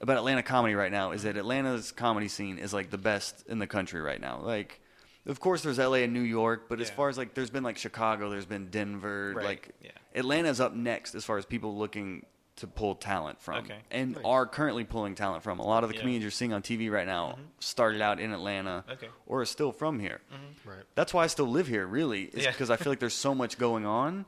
about 0.00 0.16
Atlanta 0.16 0.42
comedy 0.42 0.74
right 0.74 0.92
now 0.92 1.12
is 1.12 1.22
that 1.22 1.36
Atlanta's 1.36 1.92
comedy 1.92 2.28
scene 2.28 2.58
is 2.58 2.72
like 2.74 2.90
the 2.90 2.98
best 2.98 3.44
in 3.48 3.58
the 3.58 3.66
country 3.66 4.00
right 4.00 4.20
now. 4.20 4.40
Like, 4.40 4.80
of 5.26 5.40
course, 5.40 5.62
there's 5.62 5.78
LA 5.78 6.02
and 6.04 6.12
New 6.12 6.20
York, 6.20 6.68
but 6.68 6.80
as 6.80 6.90
far 6.90 7.08
as 7.08 7.16
like, 7.18 7.34
there's 7.34 7.50
been 7.50 7.62
like 7.64 7.78
Chicago, 7.78 8.30
there's 8.30 8.46
been 8.46 8.68
Denver, 8.70 9.32
Right. 9.36 9.44
like 9.44 9.70
Yeah. 9.80 9.90
Atlanta's 10.14 10.60
up 10.60 10.74
next 10.74 11.14
as 11.14 11.24
far 11.24 11.38
as 11.38 11.44
people 11.46 11.76
looking 11.76 12.26
to 12.56 12.66
pull 12.66 12.94
talent 12.94 13.40
from, 13.40 13.64
Okay. 13.64 13.78
and 13.90 14.12
Nice. 14.14 14.22
are 14.24 14.46
currently 14.46 14.84
pulling 14.84 15.14
talent 15.14 15.42
from. 15.42 15.58
A 15.58 15.66
lot 15.66 15.84
of 15.84 15.88
the 15.88 15.94
Yeah. 15.94 16.00
comedians 16.02 16.22
you're 16.24 16.30
seeing 16.30 16.52
on 16.52 16.60
TV 16.62 16.90
right 16.90 17.06
now 17.06 17.38
started 17.60 18.02
out 18.02 18.20
in 18.20 18.30
Atlanta, 18.32 18.84
Okay. 18.90 19.08
or 19.26 19.40
are 19.40 19.44
still 19.46 19.72
from 19.72 19.98
here. 20.00 20.20
Right. 20.64 20.84
That's 20.94 21.14
why 21.14 21.24
I 21.24 21.28
still 21.28 21.48
live 21.48 21.66
here. 21.66 21.86
Really, 21.86 22.24
is 22.24 22.44
Yeah. 22.44 22.50
because 22.50 22.70
I 22.70 22.76
feel 22.76 22.92
like 22.92 22.98
there's 23.00 23.14
so 23.14 23.34
much 23.34 23.56
going 23.58 23.86
on 23.86 24.26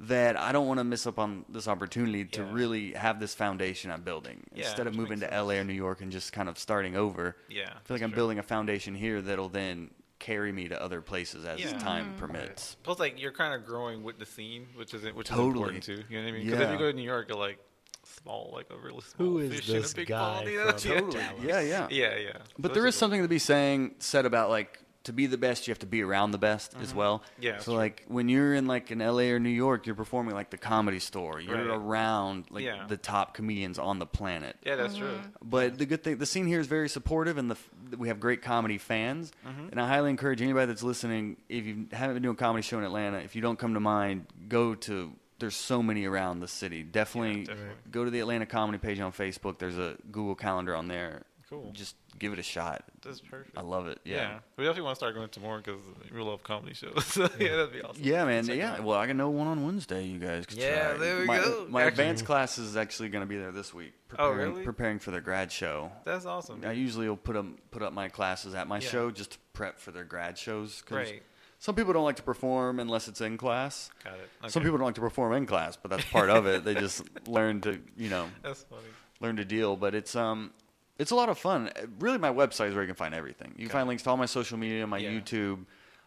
that 0.00 0.36
I 0.38 0.50
don't 0.52 0.66
want 0.66 0.78
to 0.78 0.84
miss 0.84 1.06
up 1.06 1.18
on 1.18 1.44
this 1.48 1.66
opportunity 1.68 2.24
to 2.24 2.42
Yeah. 2.42 2.52
really 2.52 2.92
have 2.92 3.18
this 3.20 3.34
foundation 3.34 3.90
I'm 3.92 4.02
building 4.02 4.42
Yeah, 4.52 4.66
instead 4.66 4.86
of 4.88 4.94
moving 4.96 5.20
to 5.20 5.26
makes 5.26 5.34
LA 5.34 5.58
or 5.58 5.64
New 5.64 5.72
York 5.72 6.00
and 6.02 6.10
just 6.12 6.32
kind 6.32 6.48
of 6.48 6.58
starting 6.58 6.96
over. 6.96 7.36
Yeah, 7.48 7.70
I 7.74 7.78
feel 7.86 7.94
like 7.96 8.02
I'm 8.02 8.10
true. 8.10 8.16
building 8.16 8.38
a 8.38 8.42
foundation 8.42 8.94
here 8.96 9.22
that'll 9.22 9.48
then 9.48 9.90
carry 10.24 10.52
me 10.52 10.68
to 10.68 10.82
other 10.82 11.02
places 11.02 11.44
as 11.44 11.60
Yeah. 11.60 11.76
time 11.78 12.14
mm. 12.14 12.16
permits. 12.16 12.76
Plus, 12.82 12.98
like 12.98 13.20
you're 13.20 13.32
kind 13.32 13.52
of 13.52 13.66
growing 13.66 14.02
with 14.02 14.18
the 14.18 14.24
scene, 14.24 14.66
which 14.74 14.94
is 14.94 15.04
which 15.12 15.28
is 15.28 15.36
Totally. 15.36 15.50
important 15.50 15.82
too. 15.82 16.02
You 16.08 16.18
know 16.18 16.24
what 16.24 16.28
I 16.28 16.32
mean? 16.32 16.46
Because 16.46 16.60
if 16.60 16.70
you 16.72 16.78
go 16.78 16.90
to 16.90 16.96
New 16.96 17.02
York, 17.02 17.28
you're 17.28 17.36
like 17.36 17.58
small, 18.04 18.50
like 18.54 18.66
a 18.70 18.76
really 18.76 19.02
small 19.02 19.28
Who 19.28 19.38
is 19.40 19.54
fish 19.54 19.68
in 19.68 19.82
this 19.82 19.92
a 19.92 19.96
big 19.96 20.08
guy 20.08 20.18
pond. 20.18 20.48
You 20.48 20.56
know? 20.58 20.64
yeah. 20.66 20.72
Totally. 20.72 21.24
Yeah, 21.42 21.60
yeah. 21.60 21.88
Yeah, 21.90 22.16
yeah. 22.16 22.32
But 22.58 22.70
So 22.70 22.74
there 22.74 22.86
it's 22.86 22.96
is 22.96 23.00
cool. 23.00 23.06
something 23.06 23.22
to 23.22 23.28
be 23.28 23.38
saying 23.38 23.96
said 23.98 24.24
about 24.24 24.48
like 24.48 24.80
to 25.04 25.12
be 25.12 25.26
the 25.26 25.36
best, 25.38 25.66
you 25.66 25.70
have 25.72 25.78
to 25.80 25.86
be 25.86 26.02
around 26.02 26.30
the 26.32 26.38
best 26.38 26.74
as 26.80 26.94
well. 26.94 27.18
Mm-hmm. 27.18 27.42
Yeah, 27.42 27.58
So 27.58 27.72
true. 27.72 27.74
like 27.74 28.04
when 28.08 28.28
you're 28.28 28.54
in 28.54 28.66
like 28.66 28.90
in 28.90 28.98
LA 29.00 29.30
or 29.32 29.38
New 29.38 29.48
York, 29.50 29.86
you're 29.86 29.94
performing 29.94 30.34
like 30.34 30.50
the 30.50 30.56
comedy 30.58 30.98
store. 30.98 31.40
You're 31.40 31.56
Right. 31.56 31.66
around 31.76 32.46
like 32.50 32.64
Yeah. 32.64 32.86
the 32.88 32.96
top 32.96 33.34
comedians 33.34 33.78
on 33.78 33.98
the 33.98 34.06
planet. 34.06 34.56
Yeah, 34.64 34.76
that's 34.76 34.96
true. 34.96 35.18
But 35.42 35.78
the 35.78 35.86
good 35.86 36.02
thing, 36.02 36.16
the 36.18 36.26
scene 36.26 36.46
here 36.46 36.60
is 36.60 36.66
very 36.66 36.88
supportive, 36.88 37.38
and 37.38 37.50
the 37.50 37.56
we 37.98 38.08
have 38.08 38.18
great 38.18 38.42
comedy 38.42 38.78
fans. 38.78 39.30
Mm-hmm. 39.46 39.68
And 39.70 39.80
I 39.80 39.86
highly 39.88 40.10
encourage 40.10 40.40
anybody 40.42 40.66
that's 40.66 40.82
listening, 40.82 41.36
if 41.48 41.64
you 41.66 41.86
haven't 41.92 42.14
been 42.16 42.22
doing 42.22 42.34
a 42.34 42.38
comedy 42.38 42.62
show 42.62 42.78
in 42.78 42.84
Atlanta, 42.84 43.18
if 43.18 43.36
you 43.36 43.42
don't 43.42 43.58
come 43.58 43.74
to 43.74 43.80
mind, 43.80 44.26
go 44.48 44.74
to. 44.74 45.12
There's 45.38 45.56
so 45.56 45.82
many 45.82 46.06
around 46.06 46.40
the 46.40 46.48
city. 46.48 46.82
Definitely, 46.82 47.40
Yeah, 47.40 47.46
definitely. 47.48 47.74
go 47.90 48.04
to 48.04 48.10
the 48.10 48.20
Atlanta 48.20 48.46
Comedy 48.46 48.78
page 48.78 49.00
on 49.00 49.12
Facebook. 49.12 49.58
There's 49.58 49.76
a 49.76 49.96
Google 50.10 50.34
Calendar 50.36 50.74
on 50.74 50.88
there. 50.88 51.24
Cool. 51.50 51.70
Just 51.72 51.96
give 52.18 52.32
it 52.32 52.38
a 52.38 52.42
shot. 52.42 52.84
That's 53.02 53.20
perfect. 53.20 53.56
I 53.58 53.62
love 53.62 53.86
it. 53.88 53.98
yeah. 54.04 54.14
Yeah. 54.14 54.38
we 54.56 54.64
definitely 54.64 54.82
want 54.82 54.94
to 54.94 54.98
start 54.98 55.14
going 55.14 55.28
to 55.28 55.40
more 55.40 55.58
because 55.58 55.80
we 56.12 56.20
love 56.20 56.42
comedy 56.42 56.74
shows. 56.74 57.04
so, 57.06 57.22
yeah, 57.38 57.56
that'd 57.56 57.72
be 57.72 57.82
awesome. 57.82 58.02
Yeah, 58.02 58.24
man. 58.24 58.46
Check 58.46 58.56
Yeah. 58.56 58.72
out. 58.74 58.84
Well, 58.84 58.98
I 58.98 59.06
can 59.06 59.16
know 59.16 59.30
one 59.30 59.46
on 59.46 59.64
Wednesday. 59.64 60.04
You 60.04 60.18
guys. 60.18 60.46
Could 60.46 60.58
Yeah, 60.58 60.90
try. 60.90 60.98
there 60.98 61.18
we 61.18 61.24
my, 61.26 61.36
go. 61.38 61.66
My 61.68 61.82
Actually- 61.82 61.88
advanced 62.04 62.24
class 62.24 62.58
is 62.58 62.76
actually 62.76 63.08
going 63.10 63.22
to 63.22 63.28
be 63.28 63.36
there 63.36 63.52
this 63.52 63.74
week. 63.74 63.92
Oh, 64.12 64.30
Preparing, 64.30 64.52
really? 64.52 64.64
Preparing 64.64 64.98
for 65.00 65.10
their 65.10 65.20
grad 65.20 65.50
show. 65.52 65.90
That's 66.04 66.24
awesome. 66.26 66.62
I 66.64 66.72
usually 66.72 67.08
will 67.08 67.16
put 67.16 67.36
up 67.36 67.46
put 67.70 67.82
up 67.82 67.92
my 67.92 68.08
classes 68.08 68.54
at 68.54 68.68
my 68.68 68.78
Yeah. 68.78 68.88
show 68.88 69.10
just 69.10 69.32
to 69.32 69.38
prep 69.52 69.78
for 69.78 69.90
their 69.90 70.04
grad 70.04 70.38
shows. 70.38 70.82
'cause 70.82 70.96
Right. 70.96 71.22
Some 71.58 71.74
people 71.76 71.94
don't 71.94 72.04
like 72.04 72.16
to 72.16 72.22
perform 72.22 72.78
unless 72.78 73.08
it's 73.08 73.22
in 73.22 73.38
class. 73.38 73.90
Got 74.04 74.14
it. 74.18 74.50
Some 74.50 74.62
people 74.62 74.76
don't 74.76 74.84
like 74.86 74.96
to 74.96 75.00
perform 75.00 75.32
in 75.32 75.46
class, 75.46 75.76
but 75.76 75.90
that's 75.90 76.04
part 76.04 76.28
of 76.28 76.46
it. 76.46 76.62
They 76.62 76.74
just 76.74 77.02
learn 77.28 77.62
to, 77.62 77.80
you 77.96 78.10
know, 78.10 78.28
That's 78.42 78.64
funny. 78.64 78.82
learn 79.20 79.36
to 79.36 79.46
deal. 79.46 79.74
But 79.74 79.94
it's 79.94 80.14
um, 80.14 80.52
it's 80.98 81.10
a 81.10 81.14
lot 81.14 81.28
of 81.28 81.38
fun. 81.38 81.70
Really, 81.98 82.18
my 82.18 82.30
website 82.32 82.68
is 82.68 82.74
where 82.74 82.82
you 82.82 82.88
can 82.88 82.94
find 82.96 83.14
everything. 83.14 83.48
You 83.52 83.64
can 83.64 83.66
Got 83.66 83.72
find 83.72 83.88
links 83.88 84.02
to 84.04 84.10
all 84.10 84.16
my 84.16 84.26
social 84.26 84.58
media, 84.58 84.86
my 84.86 84.98
Yeah. 84.98 85.10
YouTube. 85.10 85.64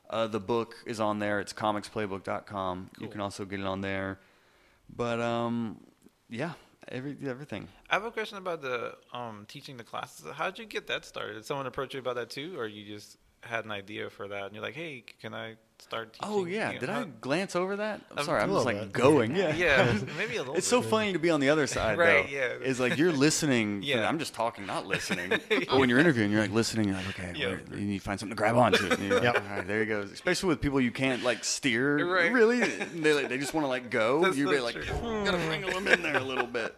Uh, 0.10 0.26
the 0.28 0.40
book 0.40 0.76
is 0.86 1.00
on 1.02 1.20
there. 1.20 1.40
It's 1.42 1.52
comicsplaybook.com. 1.54 2.90
You 3.00 3.08
can 3.10 3.20
also 3.22 3.44
get 3.46 3.60
it 3.60 3.66
on 3.66 3.82
there. 3.82 4.20
But 4.96 5.20
um, 5.20 5.82
yeah, 6.30 6.54
every 6.88 7.18
everything. 7.26 7.68
I 7.90 7.96
have 7.96 8.06
a 8.06 8.12
question 8.12 8.38
about 8.38 8.62
the 8.62 8.96
um, 9.12 9.46
teaching 9.50 9.76
the 9.78 9.84
classes. 9.84 10.26
How 10.34 10.46
did 10.50 10.60
you 10.60 10.66
get 10.66 10.88
that 10.88 11.04
started? 11.06 11.34
Did 11.34 11.46
someone 11.46 11.68
approach 11.68 11.94
you 11.94 12.00
about 12.00 12.16
that 12.16 12.30
too, 12.30 12.58
or 12.58 12.68
you 12.68 12.86
just 12.86 13.18
had 13.42 13.66
an 13.66 13.72
idea 13.72 14.10
for 14.10 14.28
that 14.28 14.46
and 14.46 14.54
you're 14.54 14.64
like, 14.64 14.74
"Hey, 14.76 15.04
can 15.22 15.34
I 15.34 15.56
start 15.80 16.14
teaching?" 16.14 16.28
Oh 16.30 16.46
yeah, 16.46 16.70
You 16.70 16.74
know, 16.76 16.80
did 16.82 16.90
I 16.90 16.94
how- 16.94 17.04
glance 17.22 17.56
over 17.56 17.76
that? 17.78 18.02
I'm 18.12 18.20
Um, 18.20 18.26
sorry, 18.26 18.42
I'm 18.42 18.52
just 18.52 18.66
like 18.66 18.80
bit. 18.80 18.92
going. 18.94 19.36
Yeah, 19.36 19.54
Yeah, 19.56 19.98
maybe 20.18 20.36
a 20.36 20.40
little. 20.40 20.56
It's 20.56 20.68
so 20.68 20.82
funny 20.82 21.14
to 21.14 21.20
be 21.20 21.30
on 21.30 21.40
the 21.40 21.50
other 21.50 21.66
side, 21.68 21.98
Right, 21.98 22.26
though. 22.28 22.36
yeah. 22.36 22.48
It's 22.62 22.80
like 22.80 22.98
you're 22.98 23.12
listening. 23.12 23.82
Yeah. 23.84 24.08
I'm 24.10 24.20
just 24.20 24.34
talking, 24.34 24.66
not 24.66 24.86
listening. 24.88 25.30
But 25.50 25.78
when 25.80 25.88
you're 25.90 26.00
interviewing, 26.00 26.32
you're 26.32 26.42
like 26.42 26.52
listening. 26.52 26.88
You're 26.88 26.98
like, 26.98 27.10
okay, 27.10 27.34
Yeah. 27.36 27.48
where- 27.50 27.62
you 27.80 27.86
need 27.86 28.00
to 28.00 28.04
find 28.04 28.20
something 28.20 28.36
to 28.36 28.40
grab 28.40 28.58
onto. 28.58 28.86
And 28.92 29.00
you're 29.04 29.14
like, 29.16 29.24
Yep. 29.24 29.44
All 29.50 29.56
right, 29.58 29.68
there 29.68 29.80
you 29.80 29.86
go. 29.86 30.02
Especially 30.02 30.50
with 30.50 30.60
people 30.60 30.82
you 30.82 30.92
can't 30.92 31.24
like 31.24 31.44
steer. 31.46 32.06
Right. 32.06 32.32
Really, 32.32 32.60
they 32.60 33.14
like, 33.14 33.30
they 33.30 33.38
just 33.38 33.54
want 33.54 33.64
to 33.66 33.70
like 33.70 33.90
go. 33.90 34.22
That's 34.22 34.36
you're 34.36 34.58
so 34.58 34.64
like, 34.64 34.76
true. 34.76 34.84
gotta 35.26 35.38
wrangle 35.48 35.72
them 35.72 35.88
in 35.88 36.02
there 36.02 36.18
a 36.18 36.24
little 36.24 36.48
bit. 36.48 36.76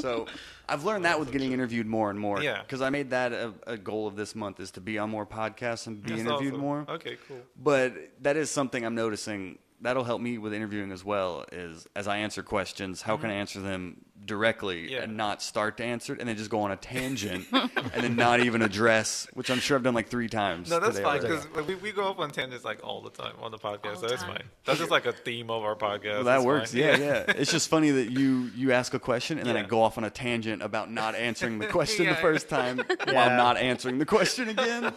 So 0.00 0.26
I've 0.68 0.84
learned 0.84 1.04
that 1.04 1.18
with 1.18 1.32
getting 1.32 1.52
interviewed 1.52 1.86
more 1.86 2.10
and 2.10 2.18
more. 2.18 2.42
Yeah. 2.42 2.62
Because 2.62 2.80
I 2.80 2.90
made 2.90 3.10
that 3.10 3.32
a, 3.32 3.52
a 3.66 3.76
goal 3.76 4.06
of 4.06 4.16
this 4.16 4.34
month 4.34 4.60
is 4.60 4.70
to 4.72 4.80
be 4.80 4.98
on 4.98 5.10
more 5.10 5.26
podcasts 5.26 5.86
and 5.86 6.02
be 6.02 6.10
That's 6.10 6.22
interviewed 6.22 6.54
awesome. 6.54 6.60
more. 6.60 6.86
Okay, 6.88 7.18
cool. 7.28 7.40
But 7.60 7.94
that 8.22 8.36
is 8.36 8.50
something 8.50 8.84
I'm 8.84 8.94
noticing. 8.94 9.58
That'll 9.80 10.04
help 10.04 10.20
me 10.20 10.38
with 10.38 10.54
interviewing 10.54 10.92
as 10.92 11.04
well. 11.04 11.44
Is 11.52 11.86
as 11.96 12.08
I 12.08 12.18
answer 12.18 12.42
questions, 12.42 13.02
how 13.02 13.16
can 13.16 13.30
mm-hmm. 13.30 13.36
I 13.36 13.40
answer 13.40 13.60
them 13.60 14.04
directly. 14.24 14.92
Yeah. 14.92 15.02
and 15.02 15.16
not 15.16 15.42
start 15.42 15.76
to 15.78 15.84
answer 15.84 16.12
it, 16.14 16.20
and 16.20 16.28
then 16.28 16.36
just 16.36 16.50
go 16.50 16.60
on 16.60 16.70
a 16.70 16.76
tangent 16.76 17.46
and 17.52 17.70
then 18.02 18.16
not 18.16 18.40
even 18.40 18.62
address, 18.62 19.26
which 19.34 19.50
I'm 19.50 19.58
sure 19.58 19.76
I've 19.76 19.82
done 19.82 19.94
like 19.94 20.08
three 20.08 20.28
times. 20.28 20.70
No, 20.70 20.80
that's 20.80 20.98
fine 20.98 21.20
already. 21.20 21.44
because 21.46 21.66
we, 21.66 21.74
we 21.76 21.92
go 21.92 22.04
off 22.04 22.18
on 22.18 22.30
tangents 22.30 22.64
like 22.64 22.80
all 22.84 23.00
the 23.00 23.10
time 23.10 23.34
on 23.40 23.50
the 23.50 23.58
podcast, 23.58 23.86
All 23.86 23.94
so 23.96 24.00
the 24.02 24.08
that's 24.08 24.22
time. 24.22 24.36
fine. 24.36 24.44
That's 24.64 24.78
just 24.78 24.90
like 24.90 25.06
a 25.06 25.12
theme 25.12 25.50
of 25.50 25.62
our 25.64 25.74
podcast. 25.76 26.14
Well, 26.14 26.24
that 26.24 26.36
It's 26.38 26.44
works. 26.46 26.70
fine. 26.72 26.80
Yeah, 26.80 26.96
yeah. 26.98 27.24
It's 27.28 27.50
just 27.50 27.68
funny 27.68 27.90
that 27.90 28.10
you 28.10 28.50
you 28.54 28.72
ask 28.72 28.94
a 28.94 28.98
question 28.98 29.38
and 29.38 29.46
then 29.48 29.56
I 29.56 29.62
go 29.62 29.82
off 29.82 29.98
on 29.98 30.04
a 30.04 30.10
tangent 30.10 30.62
about 30.62 30.90
not 30.90 31.14
answering 31.14 31.58
the 31.58 31.66
question 31.78 32.06
the 32.06 32.14
first 32.16 32.48
time 32.48 32.78
while 33.06 33.30
not 33.30 33.56
answering 33.56 33.98
the 33.98 34.06
question 34.06 34.48
again. 34.48 34.92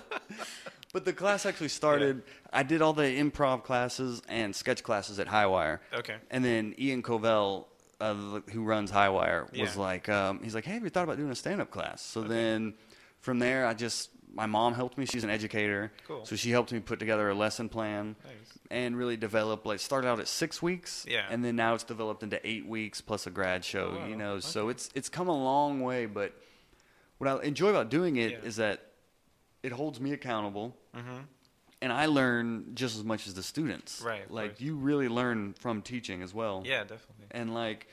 But 0.93 1.03
the 1.03 1.11
class 1.13 1.45
actually 1.45 1.67
started. 1.69 2.23
I 2.53 2.63
did 2.63 2.81
all 2.81 2.93
the 2.93 3.03
improv 3.03 3.63
classes 3.63 4.21
and 4.29 4.55
sketch 4.55 4.81
classes 4.81 5.19
at 5.19 5.27
Highwire. 5.27 5.79
Okay. 5.93 6.15
And 6.31 6.43
then 6.45 6.73
Ian 6.79 7.03
Covell, 7.03 7.65
uh, 8.01 8.13
who 8.51 8.63
runs 8.63 8.91
Highwire, 8.91 9.49
was 9.51 9.75
Yeah. 9.75 9.81
like, 9.81 10.09
um, 10.09 10.41
he's 10.43 10.53
like, 10.55 10.65
hey, 10.65 10.73
have 10.73 10.83
you 10.83 10.89
thought 10.89 11.03
about 11.05 11.17
doing 11.17 11.31
a 11.31 11.35
stand-up 11.35 11.71
class? 11.71 12.01
So 12.01 12.21
then, 12.21 12.73
from 13.21 13.39
there, 13.39 13.65
I 13.65 13.73
just 13.73 14.09
my 14.33 14.45
mom 14.47 14.73
helped 14.73 14.97
me. 14.97 15.05
She's 15.05 15.23
an 15.23 15.29
educator, 15.29 15.93
Cool. 16.07 16.25
so 16.25 16.35
she 16.35 16.51
helped 16.51 16.73
me 16.73 16.81
put 16.81 16.99
together 16.99 17.29
a 17.29 17.33
lesson 17.33 17.69
plan 17.69 18.17
Nice. 18.25 18.33
and 18.69 18.97
really 18.97 19.15
develop. 19.15 19.65
Like, 19.65 19.79
started 19.79 20.09
out 20.09 20.19
at 20.19 20.27
six 20.27 20.61
weeks, 20.61 21.05
Yeah. 21.07 21.25
and 21.29 21.43
then 21.43 21.55
now 21.55 21.73
it's 21.73 21.85
developed 21.85 22.21
into 22.21 22.45
eight 22.45 22.65
weeks 22.67 22.99
plus 22.99 23.25
a 23.27 23.29
grad 23.29 23.63
show. 23.63 23.93
Oh, 23.95 23.99
wow. 23.99 24.07
You 24.07 24.15
know, 24.17 24.39
so 24.41 24.67
it's 24.69 24.89
it's 24.93 25.07
come 25.09 25.27
a 25.29 25.37
long 25.37 25.79
way, 25.81 26.05
but. 26.05 26.33
what 27.17 27.29
I 27.29 27.41
enjoy 27.45 27.69
about 27.69 27.89
doing 27.89 28.17
it 28.17 28.43
is 28.43 28.57
Yeah. 28.57 28.67
that 28.67 28.91
it 29.63 29.71
holds 29.71 30.01
me 30.01 30.11
accountable, 30.11 30.75
Mm-hmm. 30.93 31.19
And 31.85 31.93
I 31.93 32.07
learn 32.07 32.71
just 32.73 32.97
as 32.97 33.03
much 33.03 33.27
as 33.27 33.35
the 33.35 33.43
students. 33.43 34.01
Right, 34.03 34.29
Like 34.29 34.51
course. 34.53 34.61
you 34.61 34.75
really 34.75 35.07
learn 35.07 35.53
from 35.59 35.81
teaching 35.83 36.21
as 36.23 36.33
well. 36.33 36.63
Yeah, 36.65 36.81
definitely. 36.81 37.27
And 37.31 37.53
like, 37.53 37.87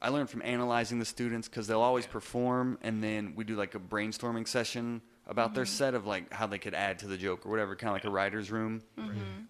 I 0.00 0.10
learn 0.10 0.26
from 0.28 0.42
analyzing 0.42 0.98
the 0.98 1.04
students 1.04 1.48
because 1.48 1.66
they'll 1.66 1.80
always 1.80 2.04
Yeah. 2.04 2.12
perform, 2.12 2.78
and 2.82 3.02
then 3.02 3.32
we 3.34 3.44
do 3.44 3.56
like 3.56 3.74
a 3.74 3.80
brainstorming 3.80 4.46
session 4.46 5.00
about 5.26 5.54
their 5.54 5.66
set 5.66 5.94
of 5.94 6.06
like 6.06 6.32
how 6.32 6.46
they 6.46 6.58
could 6.58 6.72
add 6.74 6.98
to 7.00 7.06
the 7.06 7.16
joke 7.16 7.44
or 7.46 7.50
whatever, 7.50 7.74
kind 7.76 7.88
of 7.88 7.94
like 7.94 8.04
a 8.04 8.10
writer's 8.10 8.50
room. 8.50 8.82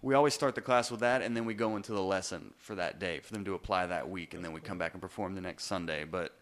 We 0.01 0.13
always 0.15 0.33
start 0.33 0.55
the 0.55 0.61
class 0.61 0.89
with 0.91 1.01
that, 1.01 1.21
and 1.21 1.35
then 1.35 1.45
we 1.45 1.53
go 1.53 1.75
into 1.75 1.91
the 1.91 2.01
lesson 2.01 2.53
for 2.57 2.75
that 2.75 2.99
day 2.99 3.19
for 3.19 3.33
them 3.33 3.43
to 3.45 3.53
apply 3.53 3.85
that 3.87 4.09
week, 4.09 4.33
and 4.33 4.43
then 4.43 4.53
we 4.53 4.59
come 4.61 4.77
back 4.77 4.93
and 4.93 5.01
perform 5.01 5.35
the 5.35 5.41
next 5.41 5.65
Sunday. 5.65 6.03
But 6.05 6.33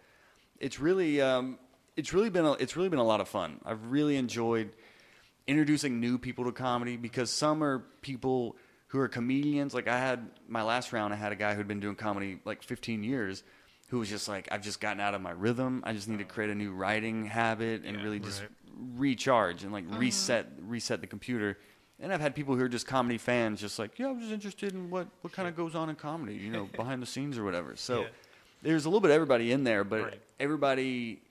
it's 0.59 0.79
really, 0.79 1.21
um, 1.21 1.59
it's 1.95 2.13
really 2.13 2.29
been, 2.29 2.45
a, 2.45 2.53
it's 2.53 2.75
really 2.75 2.89
been 2.89 2.99
a 2.99 3.03
lot 3.13 3.19
of 3.21 3.27
fun. 3.27 3.59
I've 3.65 3.91
really 3.91 4.15
enjoyed 4.15 4.71
introducing 5.47 5.99
new 5.99 6.17
people 6.17 6.45
to 6.45 6.51
comedy 6.51 6.97
because 6.97 7.29
some 7.31 7.63
are 7.63 7.79
people 8.01 8.55
who 8.87 8.99
are 8.99 9.07
comedians. 9.07 9.73
Like 9.73 9.87
I 9.87 9.97
had 9.97 10.29
my 10.47 10.61
last 10.61 10.93
round, 10.93 11.13
I 11.13 11.17
had 11.17 11.31
a 11.31 11.35
guy 11.35 11.55
who'd 11.55 11.67
been 11.67 11.79
doing 11.79 11.95
comedy 11.95 12.39
like 12.45 12.63
15 12.63 13.03
years, 13.03 13.43
who 13.89 13.99
was 13.99 14.09
just 14.09 14.27
like, 14.27 14.47
I've 14.51 14.61
just 14.61 14.79
gotten 14.81 14.99
out 14.99 15.13
of 15.13 15.21
my 15.21 15.31
rhythm. 15.31 15.81
I 15.85 15.93
just 15.93 16.07
need 16.09 16.19
to 16.19 16.25
create 16.25 16.49
a 16.49 16.55
new 16.55 16.71
writing 16.71 17.25
habit 17.25 17.83
and 17.85 17.97
Yeah, 17.97 18.03
really 18.03 18.19
just 18.19 18.41
right. 18.41 18.49
recharge 18.95 19.63
and 19.63 19.71
like 19.71 19.85
mm-hmm. 19.85 19.97
reset 19.99 20.47
reset 20.61 21.01
the 21.01 21.07
computer. 21.07 21.57
And 21.99 22.13
I've 22.13 22.21
had 22.21 22.35
people 22.35 22.55
who 22.55 22.63
are 22.63 22.69
just 22.69 22.85
comedy 22.85 23.17
fans, 23.17 23.59
just 23.59 23.79
like, 23.79 23.97
yeah, 23.97 24.09
I'm 24.09 24.19
just 24.19 24.31
interested 24.31 24.73
in 24.73 24.89
what 24.89 25.07
what 25.21 25.33
kind 25.33 25.47
of 25.47 25.55
goes 25.55 25.73
on 25.75 25.89
in 25.89 25.95
comedy, 25.95 26.35
you 26.35 26.51
know, 26.51 26.65
behind 26.75 27.01
the 27.01 27.07
scenes 27.07 27.37
or 27.37 27.43
whatever. 27.43 27.75
So 27.75 28.01
Yeah. 28.01 28.07
there's 28.61 28.85
a 28.85 28.89
little 28.89 29.01
bit 29.01 29.11
of 29.11 29.15
everybody 29.15 29.51
in 29.51 29.63
there, 29.63 29.83
but 29.83 30.01
Right. 30.03 30.21
everybody 30.39 31.21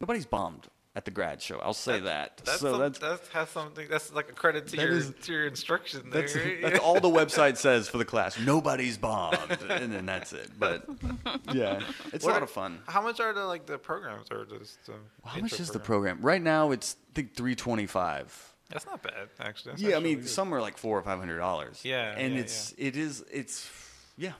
nobody's 0.00 0.26
bombed 0.26 0.68
at 0.96 1.04
the 1.04 1.10
grad 1.12 1.40
show. 1.40 1.58
I'll 1.60 1.72
say 1.72 2.00
that. 2.00 2.42
That's 2.44 2.60
so 2.60 2.72
some, 2.72 2.80
that's 2.80 2.98
that 2.98 3.20
has 3.32 3.48
something. 3.50 3.86
That's 3.88 4.12
like 4.12 4.28
a 4.28 4.32
credit 4.32 4.66
to 4.68 4.76
your 4.76 4.90
is- 4.90 5.12
to 5.22 5.32
your 5.32 5.46
instruction 5.46 6.10
there. 6.10 6.22
that's, 6.22 6.34
right? 6.34 6.60
that's 6.62 6.78
all 6.80 6.98
the 7.00 7.08
website 7.08 7.56
says 7.56 7.88
for 7.88 7.98
the 7.98 8.04
class. 8.04 8.38
Nobody's 8.40 8.98
bombed, 8.98 9.38
and 9.68 9.92
then 9.92 10.04
that's 10.06 10.32
it. 10.32 10.50
But 10.58 10.84
yeah, 11.52 11.80
it's 12.12 12.24
What 12.24 12.30
a 12.30 12.32
lot 12.34 12.40
are- 12.40 12.44
of 12.44 12.50
fun. 12.50 12.80
How 12.88 13.02
much 13.02 13.20
are 13.20 13.32
the 13.32 13.44
like 13.44 13.66
the 13.66 13.78
programs 13.78 14.26
or 14.32 14.44
just 14.46 14.78
um, 14.88 14.94
How 15.24 15.40
much 15.40 15.60
is 15.60 15.70
the 15.70 15.78
program? 15.78 16.18
right 16.22 16.42
now? 16.42 16.72
It's 16.72 16.96
I 17.10 17.14
think 17.14 17.34
three 17.34 17.54
twenty 17.54 17.86
five. 17.86 18.46
That's 18.68 18.86
not 18.86 19.02
bad 19.02 19.28
actually. 19.40 19.72
That's 19.72 19.82
Yeah, 19.82 19.96
I 19.96 20.00
mean 20.00 20.18
good. 20.20 20.28
some 20.28 20.52
are 20.54 20.60
like 20.60 20.76
four 20.76 20.98
or 20.98 21.02
five 21.02 21.18
hundred 21.20 21.38
dollars. 21.38 21.80
Yeah, 21.84 22.14
and 22.16 22.34
yeah, 22.34 22.40
it's 22.40 22.74
it 22.78 22.96
is 22.96 23.24
it's 23.32 23.70
yeah 24.16 24.32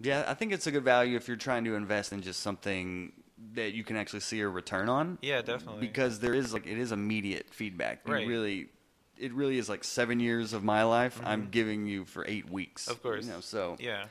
yeah. 0.00 0.24
I 0.26 0.34
think 0.34 0.52
it's 0.52 0.66
a 0.66 0.72
good 0.72 0.84
value 0.84 1.16
if 1.16 1.26
you're 1.28 1.36
trying 1.36 1.64
to 1.64 1.74
invest 1.76 2.12
in 2.12 2.22
just 2.22 2.40
something 2.40 3.12
that 3.54 3.72
you 3.74 3.84
can 3.84 3.96
actually 3.96 4.20
see 4.20 4.40
a 4.40 4.48
return 4.48 4.88
on. 4.88 5.18
Yeah, 5.22 5.42
definitely. 5.42 5.80
because 5.80 6.20
there 6.20 6.34
is 6.34 6.52
like 6.52 6.66
it 6.66 6.78
is 6.78 6.92
immediate 6.92 7.52
feedback. 7.52 8.00
You 8.06 8.12
Right. 8.14 8.26
really, 8.26 8.68
it 9.18 9.32
really 9.32 9.58
is 9.58 9.68
like 9.68 9.84
seven 9.84 10.20
years 10.20 10.52
of 10.52 10.64
my 10.64 10.82
life. 10.84 11.20
I'm 11.24 11.48
giving 11.50 11.86
you 11.86 12.04
for 12.04 12.24
eight 12.26 12.50
weeks. 12.50 12.84
Mm-hmm. 12.84 12.92
Of 12.92 13.02
course. 13.02 13.26
you 13.26 13.32
know. 13.32 13.40
So 13.40 13.76
yeah, 13.80 14.06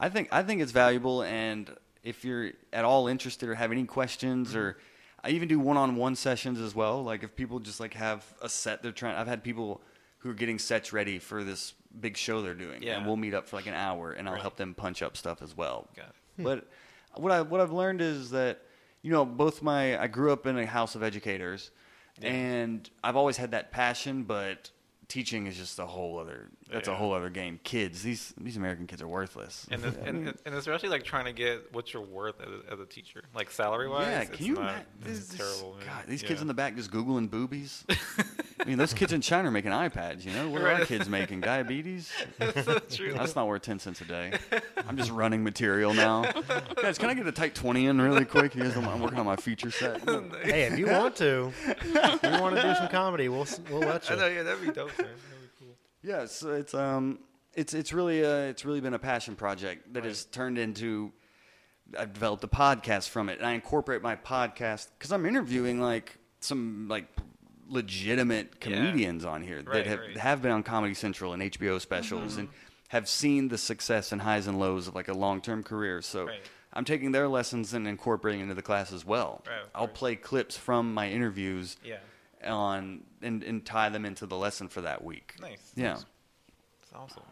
I 0.00 0.08
think 0.08 0.28
I 0.32 0.42
think 0.42 0.60
it's 0.62 0.72
valuable, 0.72 1.22
and 1.22 1.70
if 2.02 2.24
you're 2.24 2.50
at 2.72 2.84
all 2.84 3.06
interested 3.08 3.48
or 3.48 3.54
have 3.54 3.72
any 3.72 3.84
questions, 3.84 4.50
Mm-hmm. 4.50 4.58
or 4.58 4.76
I 5.24 5.30
even 5.30 5.46
do 5.46 5.60
one-on-one 5.60 6.16
sessions 6.16 6.60
as 6.60 6.74
well. 6.74 7.04
Like 7.04 7.22
if 7.22 7.36
people 7.36 7.60
just 7.60 7.78
like 7.78 7.94
have 7.94 8.24
a 8.42 8.48
set 8.48 8.82
they're 8.82 8.90
trying. 8.92 9.14
I've 9.16 9.28
had 9.28 9.44
people 9.44 9.80
who 10.18 10.30
are 10.30 10.34
getting 10.34 10.58
sets 10.58 10.92
ready 10.92 11.18
for 11.20 11.44
this 11.44 11.74
big 12.00 12.16
show 12.16 12.42
they're 12.42 12.54
doing, 12.54 12.82
Yeah. 12.82 12.96
and 12.96 13.06
we'll 13.06 13.16
meet 13.16 13.32
up 13.34 13.46
for 13.48 13.56
like 13.56 13.66
an 13.66 13.74
hour, 13.74 14.12
and 14.12 14.26
I'll 14.28 14.34
Right. 14.34 14.40
help 14.42 14.56
them 14.56 14.74
punch 14.74 15.02
up 15.02 15.16
stuff 15.16 15.40
as 15.42 15.56
well. 15.56 15.88
Got 15.96 16.06
it. 16.06 16.14
But 16.44 16.68
what 17.14 17.30
I 17.32 17.42
what 17.42 17.60
I've 17.60 17.70
learned 17.72 18.00
is 18.00 18.30
that 18.30 18.62
you 19.02 19.10
know 19.10 19.24
both 19.24 19.62
my 19.62 20.00
I 20.00 20.06
grew 20.06 20.32
up 20.32 20.46
in 20.46 20.56
a 20.58 20.66
house 20.66 20.94
of 20.94 21.02
educators, 21.02 21.70
Yeah. 22.20 22.30
and 22.32 22.90
I've 23.04 23.16
always 23.16 23.36
had 23.36 23.50
that 23.52 23.70
passion, 23.70 24.22
but 24.24 24.70
teaching 25.08 25.46
is 25.46 25.56
just 25.56 25.78
a 25.78 25.86
whole 25.86 26.18
other 26.18 26.50
that's 26.72 26.88
a 26.88 26.94
whole 26.94 27.12
other 27.12 27.30
game. 27.30 27.60
Kids, 27.64 28.02
these 28.02 28.34
these 28.40 28.56
American 28.56 28.86
kids 28.86 29.02
are 29.02 29.08
worthless. 29.08 29.66
and 29.70 29.82
this, 29.82 29.94
and, 30.04 30.34
and 30.46 30.54
especially 30.54 30.88
like 30.88 31.04
trying 31.04 31.24
to 31.26 31.32
get 31.32 31.72
what 31.72 31.92
you're 31.92 32.02
worth 32.02 32.40
as 32.40 32.48
a, 32.48 32.72
as 32.74 32.80
a 32.80 32.86
teacher, 32.86 33.22
like 33.34 33.50
salary 33.50 33.88
wise. 33.88 34.06
yeah, 34.06 34.20
it's 34.22 34.36
can 34.36 34.46
you 34.46 34.54
not, 34.54 34.62
imagine? 34.62 34.86
It's 35.06 35.26
This- 35.28 35.38
terrible. 35.38 35.76
Man. 35.78 35.86
God, 35.86 36.04
these 36.08 36.22
kids 36.22 36.40
in 36.40 36.46
the 36.48 36.54
back 36.54 36.76
just 36.76 36.90
googling 36.90 37.30
boobies. 37.30 37.84
I 38.60 38.64
mean, 38.64 38.78
those 38.78 38.94
kids 38.94 39.12
in 39.12 39.20
China 39.20 39.48
are 39.48 39.50
making 39.50 39.72
iPads. 39.72 40.24
You 40.24 40.32
know, 40.32 40.48
what 40.48 40.62
are 40.62 40.68
our 40.68 40.84
kids 40.84 41.08
making? 41.08 41.40
Diabetes? 41.40 42.12
That's 42.38 42.96
true. 42.96 43.12
That's 43.12 43.34
not 43.34 43.48
worth 43.48 43.62
ten 43.62 43.78
cents 43.78 44.00
a 44.00 44.04
day. 44.04 44.32
I'm 44.88 44.96
just 44.96 45.10
running 45.10 45.42
material 45.42 45.92
now. 45.94 46.30
Guys, 46.80 46.96
can 46.98 47.10
I 47.10 47.14
get 47.14 47.26
a 47.26 47.32
tight 47.32 47.54
twenty 47.54 47.86
in 47.86 48.00
really 48.00 48.24
quick? 48.24 48.54
You 48.54 48.62
guys 48.62 48.74
don't 48.74 48.86
I'm 48.86 49.00
working 49.00 49.18
on 49.18 49.26
my 49.26 49.36
feature 49.36 49.70
set. 49.70 50.00
Hey, 50.44 50.64
if 50.64 50.78
you 50.78 50.86
want 50.86 51.16
to, 51.16 51.52
if 51.66 52.22
you 52.22 52.40
want 52.40 52.54
to 52.56 52.62
do 52.62 52.74
some 52.74 52.88
comedy, 52.88 53.28
we'll 53.28 53.46
we'll 53.70 53.80
let 53.80 54.10
I 54.10 54.14
know, 54.16 54.26
you. 54.26 54.36
yeah, 54.36 54.42
that'd 54.44 54.60
be 54.64 54.70
dope. 54.72 54.96
Man. 54.98 55.08
That'd 56.02 56.06
be 56.06 56.12
cool. 56.12 56.18
Yeah, 56.18 56.22
it's 56.24 56.42
it's 56.42 56.74
um 56.74 57.18
it's 57.54 57.74
it's 57.74 57.92
really 57.92 58.24
uh 58.24 58.48
it's 58.50 58.64
really 58.64 58.80
been 58.80 58.94
a 58.94 58.98
passion 58.98 59.36
project 59.36 59.92
that 59.94 60.04
has 60.04 60.24
turned 60.26 60.58
into 60.58 61.12
I've 61.98 62.12
developed 62.14 62.42
a 62.44 62.48
podcast 62.48 63.08
from 63.10 63.28
it, 63.28 63.38
and 63.38 63.46
I 63.46 63.52
incorporate 63.52 64.00
my 64.02 64.16
podcast 64.16 64.88
because 64.98 65.12
I'm 65.12 65.26
interviewing 65.26 65.80
like 65.80 66.16
some 66.40 66.86
like 66.88 67.06
legitimate 67.68 68.54
Yeah. 68.64 68.76
comedians 68.76 69.24
on 69.24 69.42
here 69.42 69.62
that 69.62 69.68
Right, 69.68 69.86
have 69.86 69.98
right. 70.00 70.16
have 70.18 70.42
been 70.42 70.52
on 70.52 70.62
Comedy 70.62 70.94
Central 70.94 71.32
and 71.32 71.42
HBO 71.42 71.78
specials 71.80 72.36
and 72.36 72.48
have 72.88 73.08
seen 73.08 73.48
the 73.48 73.58
success 73.58 74.12
and 74.12 74.20
highs 74.22 74.46
and 74.46 74.58
lows 74.58 74.88
of 74.88 74.94
like 74.94 75.08
a 75.08 75.14
long 75.14 75.40
term 75.40 75.62
career. 75.62 76.02
So. 76.02 76.26
Right. 76.26 76.40
I'm 76.74 76.86
taking 76.86 77.12
their 77.12 77.28
lessons 77.28 77.74
and 77.74 77.86
incorporating 77.86 78.40
into 78.40 78.54
the 78.54 78.62
class 78.62 78.94
as 78.94 79.04
well. 79.04 79.42
Right, 79.46 79.60
I'll 79.74 79.86
play 79.88 80.16
clips 80.16 80.56
from 80.56 80.94
my 80.94 81.10
interviews 81.10 81.76
Yeah. 81.84 81.98
On 82.46 83.02
and, 83.22 83.42
and 83.42 83.64
tie 83.64 83.88
them 83.88 84.04
into 84.04 84.26
the 84.26 84.36
lesson 84.36 84.68
for 84.68 84.80
that 84.82 85.02
week. 85.04 85.34
Nice. 85.40 85.72
Yeah. 85.76 85.94
nice. 85.94 86.04
That's 86.80 86.92
awesome. 86.94 87.22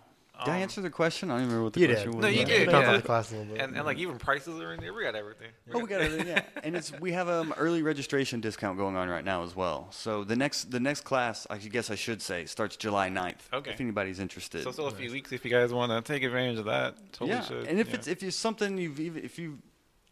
Did 0.44 0.52
I 0.52 0.56
Um, 0.56 0.62
answer 0.62 0.80
the 0.80 0.88
question? 0.88 1.30
I 1.30 1.34
don't 1.34 1.42
remember 1.42 1.64
what 1.64 1.72
the 1.74 1.80
You 1.80 1.86
question 1.88 2.12
did. 2.12 2.16
was. 2.16 2.22
No, 2.22 2.28
you 2.30 2.38
Yeah. 2.38 2.44
did. 2.46 2.70
Yeah. 2.70 2.96
the 2.96 3.02
class 3.02 3.30
a 3.30 3.36
little 3.36 3.52
bit. 3.52 3.62
And, 3.62 3.76
and 3.76 3.84
like 3.84 3.98
even 3.98 4.16
prices 4.18 4.58
are 4.58 4.72
in 4.72 4.80
there. 4.80 4.94
We 4.94 5.02
got 5.02 5.14
everything. 5.14 5.48
Oh, 5.74 5.80
we 5.80 5.86
got 5.86 6.00
everything. 6.00 6.28
Yeah, 6.28 6.42
and 6.64 6.74
it's 6.74 6.98
we 6.98 7.12
have 7.12 7.28
an 7.28 7.52
early 7.58 7.82
registration 7.82 8.40
discount 8.40 8.78
going 8.78 8.96
on 8.96 9.10
right 9.10 9.24
now 9.24 9.42
as 9.42 9.54
well. 9.54 9.88
So 9.90 10.24
the 10.24 10.36
next 10.36 10.70
the 10.70 10.80
next 10.80 11.02
class, 11.02 11.46
I 11.50 11.58
guess 11.58 11.90
I 11.90 11.94
should 11.94 12.22
say, 12.22 12.46
starts 12.46 12.76
July 12.76 13.10
9th. 13.10 13.52
Okay. 13.52 13.70
If 13.72 13.82
anybody's 13.82 14.18
interested. 14.18 14.62
So 14.62 14.70
still 14.72 14.86
a 14.86 14.90
few 14.92 15.10
weeks 15.12 15.30
if 15.30 15.44
you 15.44 15.50
guys 15.50 15.74
want 15.74 15.92
to 15.92 16.00
take 16.10 16.22
advantage 16.22 16.58
of 16.58 16.64
that. 16.64 16.96
Totally 17.12 17.32
yeah, 17.32 17.42
should. 17.42 17.66
and 17.66 17.78
if 17.78 17.88
yeah. 17.90 17.96
it's 17.96 18.08
if 18.08 18.22
it's 18.22 18.36
something 18.36 18.78
you've 18.78 18.98
even 18.98 19.22
if 19.22 19.38
you've 19.38 19.58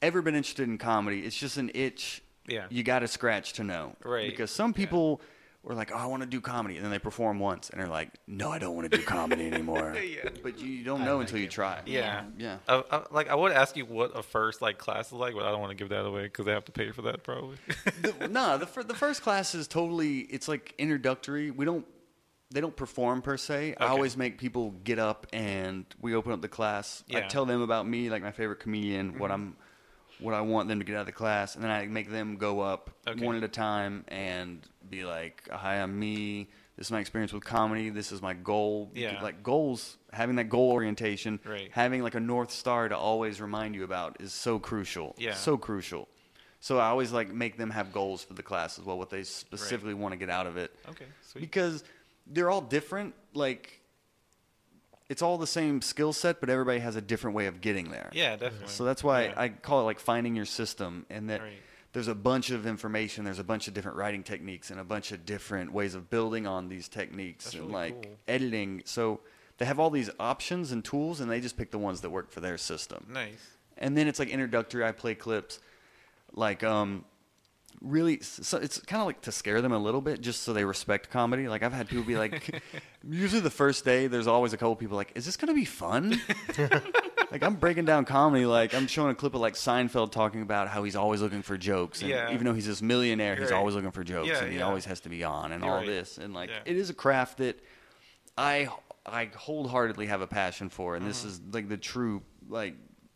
ever 0.03 0.20
been 0.20 0.35
interested 0.35 0.69
in 0.69 0.77
comedy, 0.77 1.20
it's 1.25 1.39
just 1.39 1.57
an 1.57 1.70
itch. 1.73 2.23
Yeah. 2.49 2.66
You 2.70 2.83
got 2.83 3.01
to 3.01 3.09
scratch 3.09 3.55
to 3.55 3.65
know. 3.65 3.95
Right. 4.05 4.29
Because 4.29 4.51
some 4.51 4.73
people. 4.75 5.20
Were 5.65 5.75
like, 5.75 5.91
oh, 5.93 5.97
I 5.99 6.07
want 6.07 6.23
to 6.23 6.29
do 6.29 6.41
comedy, 6.41 6.77
and 6.77 6.85
then 6.85 6.93
they 6.93 7.01
perform 7.01 7.41
once, 7.41 7.69
and 7.69 7.81
they're 7.81 7.89
like, 7.89 8.11
no, 8.29 8.51
I 8.51 8.61
don't 8.61 8.77
want 8.77 8.91
to 8.91 8.97
do 8.97 9.03
comedy 9.03 9.47
anymore. 9.53 9.95
Yeah. 9.97 10.31
But 10.41 10.61
you 10.61 10.85
don't 10.85 11.05
know 11.05 11.20
until 11.20 11.39
you 11.39 11.49
try. 11.49 11.83
Yeah. 11.85 12.23
Yeah. 12.39 12.59
Uh, 12.69 12.83
uh, 12.89 13.05
like 13.11 13.29
I 13.29 13.35
would 13.35 13.51
ask 13.51 13.77
you 13.77 13.85
what 13.85 14.16
a 14.16 14.23
first 14.23 14.62
like 14.62 14.79
class 14.79 15.09
is 15.09 15.15
like, 15.15 15.35
but 15.35 15.43
I 15.45 15.51
don't 15.51 15.61
want 15.61 15.70
to 15.70 15.77
give 15.77 15.89
that 15.89 16.07
away 16.07 16.23
because 16.23 16.47
they 16.47 16.53
have 16.53 16.65
to 16.66 16.73
pay 16.73 16.93
for 16.93 17.03
that 17.03 17.25
probably. 17.25 17.57
the, 18.03 18.29
no, 18.29 18.57
the 18.57 18.66
fir- 18.66 18.85
the 18.85 18.95
first 18.95 19.20
class 19.20 19.55
is 19.57 19.66
totally 19.66 20.20
it's 20.20 20.47
like 20.47 20.75
introductory. 20.79 21.51
We 21.51 21.65
don't 21.65 21.85
they 22.51 22.61
don't 22.61 22.77
perform 22.77 23.20
per 23.20 23.37
se. 23.37 23.75
I 23.79 23.89
always 23.89 24.16
make 24.16 24.39
people 24.39 24.70
get 24.85 25.01
up 25.01 25.27
and 25.33 25.85
we 26.01 26.15
open 26.15 26.33
up 26.33 26.41
the 26.41 26.49
class. 26.49 27.03
I 27.11 27.12
Yeah. 27.12 27.19
Mm-hmm. 27.19 27.29
tell 27.29 27.47
them 27.47 27.62
about 27.62 27.87
me, 27.87 28.11
like 28.11 28.23
my 28.23 28.33
favorite 28.33 28.61
comedian, 28.61 29.19
what 29.19 29.33
I'm 29.33 29.57
what 30.20 30.35
I 30.35 30.40
want 30.40 30.69
them 30.69 30.78
to 30.78 30.85
get 30.85 30.97
out 30.97 31.01
of 31.01 31.07
the 31.07 31.12
class, 31.12 31.55
and 31.55 31.62
then 31.65 31.70
I 31.70 31.86
make 31.86 32.11
them 32.11 32.36
go 32.36 32.61
up 32.61 32.90
Okay. 33.07 33.24
one 33.24 33.36
at 33.36 33.43
a 33.45 33.49
time 33.49 34.05
and 34.09 34.61
be 34.89 35.05
like, 35.05 35.49
"Hi, 35.51 35.77
I'm 35.77 35.99
me. 35.99 36.49
This 36.77 36.86
is 36.89 36.90
my 36.93 37.01
experience 37.01 37.32
with 37.32 37.45
comedy. 37.45 37.90
This 37.90 38.12
is 38.12 38.20
my 38.23 38.35
goal." 38.35 38.90
Yeah. 38.95 39.20
Like 39.23 39.43
goals, 39.43 39.97
having 40.12 40.36
that 40.36 40.49
goal 40.49 40.70
orientation, 40.73 41.40
Right. 41.45 41.70
having 41.73 42.03
like 42.03 42.15
a 42.15 42.20
north 42.20 42.51
star 42.51 42.89
to 42.89 42.97
always 42.97 43.40
remind 43.40 43.74
you 43.74 43.85
about 43.85 44.20
is 44.20 44.32
so 44.32 44.59
crucial. 44.59 45.15
Yeah. 45.19 45.35
So 45.35 45.57
crucial. 45.57 46.09
So 46.61 46.78
I 46.78 46.86
always 46.89 47.12
like 47.12 47.32
make 47.32 47.57
them 47.57 47.70
have 47.70 47.93
goals 47.93 48.24
for 48.24 48.35
the 48.35 48.43
class 48.43 48.78
as 48.78 48.85
well, 48.85 48.99
what 48.99 49.11
they 49.11 49.23
specifically 49.23 49.95
want 49.95 50.12
to 50.12 50.16
get 50.16 50.31
out 50.31 50.47
of 50.49 50.57
it. 50.57 50.74
okay, 50.89 51.05
sweet. 51.23 51.40
Because 51.43 51.85
they're 52.27 52.51
all 52.51 52.61
different. 52.61 53.15
Like 53.35 53.77
it's 55.09 55.22
all 55.22 55.39
the 55.39 55.47
same 55.47 55.80
skill 55.82 56.12
set, 56.12 56.40
but 56.40 56.51
everybody 56.51 56.80
has 56.80 56.97
a 56.97 57.01
different 57.01 57.35
way 57.36 57.47
of 57.47 57.60
getting 57.60 57.90
there. 57.90 58.10
Yeah, 58.12 58.36
definitely. 58.36 58.68
So 58.68 58.85
that's 58.85 59.02
why 59.02 59.26
Yeah. 59.26 59.35
I 59.36 59.48
call 59.48 59.80
it 59.80 59.85
like 59.85 59.98
finding 60.01 60.36
your 60.36 60.44
system, 60.44 61.06
and 61.09 61.30
that 61.30 61.40
Right. 61.40 61.52
there's 61.93 62.09
a 62.09 62.14
bunch 62.14 62.51
of 62.51 62.66
information, 62.66 63.24
there's 63.24 63.39
a 63.39 63.44
bunch 63.44 63.68
of 63.68 63.74
different 63.74 63.97
writing 63.97 64.22
techniques, 64.22 64.70
and 64.70 64.78
a 64.78 64.85
bunch 64.85 65.12
of 65.12 65.24
different 65.24 65.72
ways 65.72 65.94
of 65.94 66.10
building 66.10 66.47
on 66.47 66.68
these 66.68 66.89
techniques, 66.89 67.44
That's 67.44 67.55
and 67.56 67.62
really 67.64 67.74
like 67.74 68.02
cool. 68.02 68.16
editing. 68.28 68.82
So 68.85 69.20
they 69.56 69.64
have 69.64 69.80
all 69.80 69.90
these 69.90 70.10
options 70.20 70.72
and 70.72 70.85
tools, 70.85 71.20
and 71.20 71.30
they 71.30 71.40
just 71.40 71.56
pick 71.56 71.70
the 71.70 71.78
ones 71.78 72.01
that 72.02 72.10
work 72.10 72.30
for 72.30 72.40
their 72.40 72.59
system 72.59 73.06
nice. 73.09 73.39
and 73.78 73.97
then 73.97 74.06
it's 74.09 74.18
like 74.18 74.28
introductory. 74.28 74.85
I 74.85 74.93
play 74.93 75.14
clips, 75.14 75.59
like 76.32 76.62
um, 76.62 77.05
really. 77.80 78.20
So 78.20 78.59
it's 78.59 78.78
kind 78.80 79.00
of 79.00 79.06
like 79.06 79.20
to 79.22 79.32
scare 79.32 79.60
them 79.62 79.72
a 79.72 79.78
little 79.78 80.00
bit, 80.00 80.20
just 80.20 80.42
so 80.42 80.52
they 80.52 80.64
respect 80.64 81.10
comedy. 81.10 81.48
Like 81.48 81.62
I've 81.62 81.72
had 81.72 81.88
people 81.88 82.05
be 82.05 82.16
like, 82.16 82.62
usually 83.09 83.40
the 83.40 83.50
first 83.50 83.84
day, 83.84 84.06
there's 84.06 84.26
always 84.26 84.52
a 84.52 84.56
couple 84.56 84.76
people 84.76 84.96
like, 84.96 85.12
"Is 85.14 85.24
this 85.26 85.36
gonna 85.36 85.55
be 85.55 85.64
fun?" 85.64 86.20
like 87.30 87.42
I'm 87.42 87.56
breaking 87.56 87.84
down 87.84 88.05
comedy. 88.05 88.46
Like 88.46 88.74
I'm 88.74 88.86
showing 88.86 89.10
a 89.10 89.14
clip 89.14 89.34
of 89.34 89.40
like 89.40 89.55
Seinfeld 89.55 90.12
talking 90.12 90.42
about 90.42 90.68
how 90.68 90.84
he's 90.84 90.96
always 90.96 91.20
looking 91.20 91.42
for 91.42 91.56
jokes, 91.56 92.00
and 92.00 92.10
Yeah. 92.10 92.32
even 92.32 92.44
though 92.44 92.55
he's 92.55 92.66
this 92.66 92.82
millionaire, 92.82 93.36
he's 93.36 93.50
Right. 93.50 93.59
always 93.59 93.74
looking 93.74 93.92
for 93.92 94.05
jokes, 94.05 94.28
Yeah, 94.28 94.42
and 94.42 94.52
he 94.52 94.59
yeah. 94.59 94.66
always 94.66 94.84
has 94.86 95.00
to 95.00 95.09
be 95.09 95.24
on, 95.24 95.52
and 95.52 95.62
You're 95.62 95.72
all 95.72 95.78
right. 95.78 95.86
this, 95.86 96.18
and 96.18 96.34
like 96.34 96.50
it 96.64 96.76
is 96.76 96.90
a 96.90 96.94
craft 96.94 97.38
that 97.38 97.62
I 98.36 98.68
I 99.06 99.30
wholeheartedly 99.34 100.06
have 100.06 100.20
a 100.20 100.26
passion 100.26 100.68
for, 100.68 100.96
and 100.96 101.06
this 101.06 101.20
mm-hmm. 101.20 101.28
is 101.28 101.40
like 101.52 101.68
the 101.68 101.76
true 101.78 102.22
like 102.48 102.74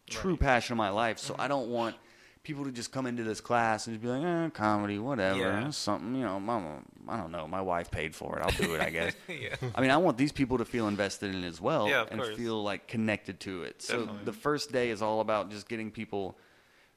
true 0.09 0.33
Right. 0.33 0.41
passion 0.41 0.75
of 0.75 0.79
my 0.79 0.91
life. 0.91 1.19
So 1.19 1.33
mm-hmm. 1.33 1.43
I 1.43 1.49
don't 1.49 1.69
want 1.69 1.97
people 2.43 2.65
to 2.65 2.73
just 2.73 2.91
come 2.91 3.07
into 3.07 3.23
this 3.23 3.41
class 3.41 3.87
and 3.87 3.95
just 3.95 4.03
be 4.03 4.09
like, 4.09 4.25
eh, 4.25 4.51
comedy, 4.51 4.99
whatever, 4.99 5.39
Yeah. 5.39 5.71
something, 5.71 6.15
you 6.15 6.25
know, 6.25 6.41
mama, 6.41 6.79
I 7.09 7.17
don't 7.17 7.31
know, 7.31 7.47
my 7.47 7.61
wife 7.61 7.91
paid 7.91 8.15
for 8.17 8.39
it, 8.39 8.43
I'll 8.43 8.51
do 8.67 8.75
it, 8.75 8.81
I 8.81 8.91
guess. 8.91 9.15
yeah. 9.29 9.55
I 9.75 9.81
mean, 9.81 9.91
I 9.91 9.97
want 9.97 10.19
these 10.19 10.33
people 10.33 10.59
to 10.59 10.65
feel 10.65 10.89
invested 10.89 11.35
in 11.35 11.45
it 11.45 11.47
as 11.47 11.61
well 11.61 11.89
Yeah, 11.89 12.05
and 12.11 12.21
course. 12.21 12.37
feel 12.37 12.61
like 12.63 12.89
connected 12.89 13.39
to 13.41 13.63
it. 13.63 13.81
So 13.83 13.99
Definitely. 14.01 14.25
the 14.25 14.33
first 14.33 14.73
day 14.73 14.91
is 14.91 15.03
all 15.03 15.21
about 15.21 15.51
just 15.51 15.69
getting 15.69 15.91
people 15.93 16.37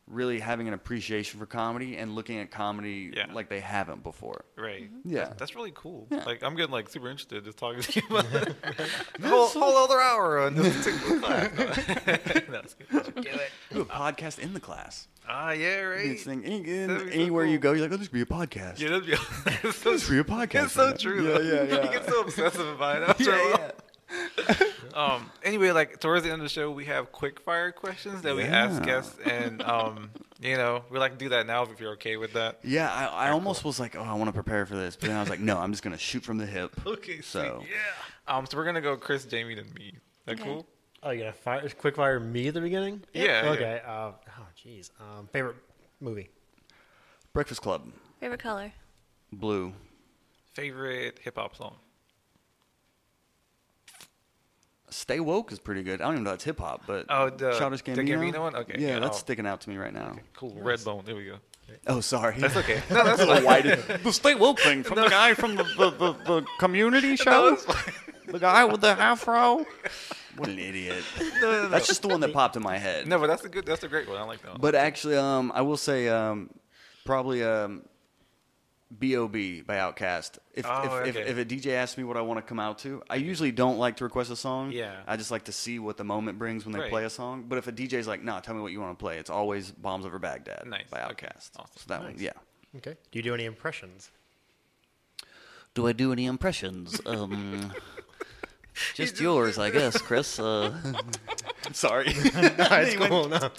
really 0.08 0.40
having 0.40 0.68
an 0.68 0.74
appreciation 0.76 1.40
for 1.40 1.46
comedy 1.48 1.98
and 1.98 2.14
looking 2.14 2.38
at 2.40 2.52
comedy 2.52 3.12
Yeah. 3.16 3.26
like 3.34 3.50
they 3.50 3.60
haven't 3.60 4.04
before. 4.04 4.46
Right. 4.56 4.90
Yeah. 5.04 5.26
That's, 5.26 5.40
that's 5.40 5.56
really 5.56 5.72
cool. 5.74 6.08
Yeah. 6.12 6.24
Like 6.26 6.44
I'm 6.44 6.56
getting 6.56 6.72
like 6.72 6.90
super 6.90 7.10
interested 7.10 7.44
just 7.44 7.58
talking 7.58 7.82
to 7.82 8.00
you 8.00 8.06
about 8.10 8.30
the 9.20 9.28
whole, 9.28 9.48
whole 9.48 9.78
other 9.84 10.00
hour 10.00 10.40
on 10.40 10.54
this 10.56 10.76
particular 10.86 11.20
class. 11.20 12.46
No, 12.50 12.60
it's 12.60 12.74
good. 12.76 13.16
Do 13.16 13.22
it. 13.30 13.52
Do 13.72 13.82
a 13.82 13.86
podcast 13.86 14.38
in 14.40 14.54
the 14.54 14.60
class. 14.60 15.08
Ah, 15.28 15.52
yeah, 15.54 15.80
right. 15.82 16.06
It's 16.06 16.24
thing, 16.24 16.46
any- 16.46 16.62
That'd 16.86 17.08
so 17.08 17.14
anywhere 17.20 17.46
you 17.46 17.58
go, 17.58 17.72
you're 17.72 17.82
like, 17.82 17.92
oh, 17.92 17.98
this 17.98 18.08
could 18.08 18.14
be 18.14 18.22
a 18.22 18.26
podcast. 18.26 18.80
Yeah, 18.80 18.90
that'd 18.90 19.06
be. 19.08 19.14
It's 19.68 19.78
so, 19.78 19.94
This 19.94 20.06
could 20.08 20.14
be 20.14 20.20
a 20.20 20.24
podcast. 20.24 20.66
it's 20.66 20.74
so 20.74 20.86
right? 20.88 21.00
true. 21.00 21.28
Yeah, 21.28 21.38
though. 21.40 21.44
yeah, 21.44 21.64
yeah. 21.64 21.84
You 21.86 21.92
get 21.92 22.06
so 22.08 22.22
obsessive 22.22 22.68
about 22.68 23.02
it 23.02 23.10
after 23.10 23.32
a 23.32 23.36
while. 23.52 23.72
Um. 24.94 25.30
Anyway, 25.44 25.72
like 25.72 26.00
towards 26.00 26.24
the 26.24 26.32
end 26.32 26.42
of 26.42 26.46
the 26.46 26.50
show, 26.54 26.72
we 26.72 26.86
have 26.86 27.12
quick 27.12 27.42
fire 27.42 27.74
questions 27.74 28.22
that 28.22 28.34
we 28.34 28.44
ask 28.44 28.82
guests, 28.82 29.18
and 29.26 29.62
um, 29.62 30.10
you 30.40 30.56
know, 30.56 30.86
we 30.90 31.00
like 31.00 31.12
to 31.12 31.18
do 31.18 31.28
that 31.30 31.46
now 31.46 31.64
if 31.64 31.82
you're 31.82 31.92
okay 31.94 32.16
with 32.16 32.32
that. 32.32 32.60
Yeah, 32.64 32.90
I, 32.90 33.28
I 33.28 33.32
almost 33.32 33.66
was 33.66 33.78
like, 33.78 33.98
oh, 33.98 34.02
I 34.02 34.14
want 34.14 34.30
to 34.30 34.32
prepare 34.32 34.66
for 34.66 34.76
this, 34.78 34.96
but 34.96 35.08
then 35.08 35.18
I 35.18 35.20
was 35.20 35.30
like, 35.30 35.42
no, 35.42 35.58
I'm 35.58 35.72
just 35.74 35.84
gonna 35.84 35.98
shoot 35.98 36.24
from 36.24 36.38
the 36.38 36.46
hip. 36.46 36.74
Okay. 36.86 37.20
So- 37.20 37.58
sweet. 37.60 37.72
yeah. 37.72 38.34
Um. 38.38 38.46
So 38.46 38.56
we're 38.56 38.64
gonna 38.64 38.80
go 38.80 38.96
Chris, 38.96 39.26
Jamie, 39.26 39.56
then 39.56 39.66
me. 39.78 39.96
That 40.28 40.40
Okay. 40.40 40.44
cool? 40.44 40.66
Oh, 41.04 41.12
you 41.12 41.20
gonna 41.20 41.34
fire 41.34 41.68
quick 41.78 41.98
fire 41.98 42.18
me 42.22 42.48
at 42.48 42.54
the 42.54 42.62
beginning? 42.62 43.04
Yeah, 43.14 43.44
yeah. 43.44 43.50
Okay. 43.52 43.82
Uh, 43.86 43.92
oh, 43.92 44.48
jeez. 44.66 44.92
Um, 45.02 45.28
favorite 45.34 45.58
movie? 46.00 46.30
Breakfast 47.34 47.62
Club, 47.62 47.92
Favorite 48.22 48.40
color? 48.40 48.72
Blue. 49.34 49.74
Favorite 50.54 51.20
hip 51.22 51.36
hop 51.38 51.58
song? 51.58 51.76
Stay 54.90 55.20
woke 55.20 55.52
is 55.52 55.60
pretty 55.60 55.84
good. 55.84 56.02
I 56.02 56.06
don't 56.06 56.14
even 56.14 56.24
know 56.24 56.30
that's 56.32 56.44
hip 56.44 56.60
hop, 56.60 56.84
but 56.86 57.06
Oh, 57.10 57.30
the- 57.30 57.58
Childish 57.58 57.82
the 57.82 57.92
Gambino. 57.92 58.32
Gambino 58.34 58.40
one? 58.40 58.56
Okay, 58.56 58.76
yeah, 58.80 58.88
yeah, 58.90 59.00
that's 59.00 59.18
sticking 59.20 59.48
out 59.48 59.62
to 59.62 59.70
me 59.70 59.78
right 59.78 59.94
now. 59.94 60.16
Cool. 60.36 60.52
Redbone. 60.54 61.06
There 61.06 61.16
we 61.16 61.26
go. 61.26 61.38
Oh, 61.88 62.00
sorry. 62.00 62.38
That's 62.38 62.56
okay. 62.58 62.82
No, 62.92 63.04
that's 63.04 63.20
the 63.20 63.26
fine. 63.26 63.44
white, 63.44 63.64
the 64.04 64.14
stay 64.14 64.36
woke 64.36 64.60
thing 64.60 64.84
from 64.84 64.96
the 65.02 65.08
guy 65.10 65.34
from 65.34 65.56
the 65.56 65.64
the, 65.64 65.90
the, 65.92 66.14
the 66.26 66.46
community 66.60 67.10
No, 67.26 67.56
show, 67.58 67.58
the 68.28 68.40
guy 68.40 68.64
with 68.66 68.82
the 68.82 68.90
afro. 68.90 69.66
What 70.38 70.50
an 70.50 70.60
idiot! 70.60 71.04
No, 71.20 71.26
no, 71.42 71.52
no. 71.64 71.70
That's 71.70 71.88
just 71.88 72.02
the 72.04 72.08
one 72.10 72.20
that 72.20 72.34
popped 72.34 72.56
in 72.56 72.62
my 72.62 72.78
head. 72.78 73.08
No, 73.08 73.18
but 73.20 73.28
that's 73.28 73.44
a 73.46 73.50
good. 73.50 73.66
That's 73.66 73.84
a 73.84 73.88
great 73.88 74.08
one. 74.08 74.18
I 74.18 74.24
like 74.24 74.42
that. 74.44 74.52
One. 74.52 74.62
But 74.62 74.76
actually, 74.76 75.16
um, 75.18 75.52
I 75.56 75.62
will 75.62 75.78
say, 75.78 76.08
um, 76.10 76.50
probably 77.06 77.42
um, 77.44 77.86
B.O.B. 79.00 79.62
by 79.62 79.76
Outkast. 79.78 80.38
If, 80.54 80.66
Oh, 80.68 81.00
if, 81.02 81.08
if, 81.08 81.16
okay. 81.18 81.30
if 81.30 81.38
a 81.38 81.46
DJ 81.46 81.74
asks 81.74 81.98
me 81.98 82.04
what 82.04 82.18
I 82.18 82.22
want 82.22 82.38
to 82.38 82.44
come 82.48 82.60
out 82.60 82.78
to, 82.80 83.02
I 83.10 83.16
usually 83.16 83.52
don't 83.52 83.78
like 83.80 83.98
to 83.98 84.04
request 84.04 84.30
a 84.32 84.36
song. 84.36 84.72
Yeah. 84.72 84.96
I 85.08 85.18
just 85.18 85.32
like 85.32 85.46
to 85.46 85.52
see 85.52 85.80
what 85.80 85.98
the 85.98 86.04
moment 86.04 86.38
brings 86.38 86.66
when 86.66 86.72
they 86.74 86.80
Right. 86.80 86.90
play 86.92 87.04
a 87.04 87.10
song. 87.10 87.46
But 87.48 87.58
if 87.58 87.68
a 87.68 87.72
DJ's 87.72 88.08
like, 88.08 88.24
nah, 88.24 88.40
tell 88.42 88.54
me 88.56 88.62
what 88.62 88.72
you 88.72 88.80
want 88.80 88.98
to 88.98 89.04
play, 89.04 89.18
it's 89.18 89.30
always 89.32 89.72
Bombs 89.72 90.06
Over 90.06 90.20
Baghdad 90.20 90.66
Nice. 90.68 90.88
by 90.90 91.04
Okay. 91.12 91.28
Awesome. 91.36 91.66
So 91.78 91.84
that 91.88 92.04
one, 92.04 92.16
yeah. 92.20 92.32
Okay. 92.78 92.96
Do 93.12 93.20
you 93.20 93.24
do 93.24 93.34
any 93.34 93.46
impressions? 93.46 94.12
Do 95.74 95.88
I 95.88 95.92
do 95.92 96.12
any 96.14 96.26
impressions? 96.26 97.02
Um, 97.06 97.74
just 98.94 99.16
just 99.16 99.20
yours, 99.22 99.58
I 99.58 99.72
guess, 99.72 99.98
Chris. 99.98 100.40
Uh, 100.40 100.74
sorry. 101.74 102.06
no, 102.14 102.68
it's 102.72 102.96
cool. 103.08 103.30
No. 103.30 103.50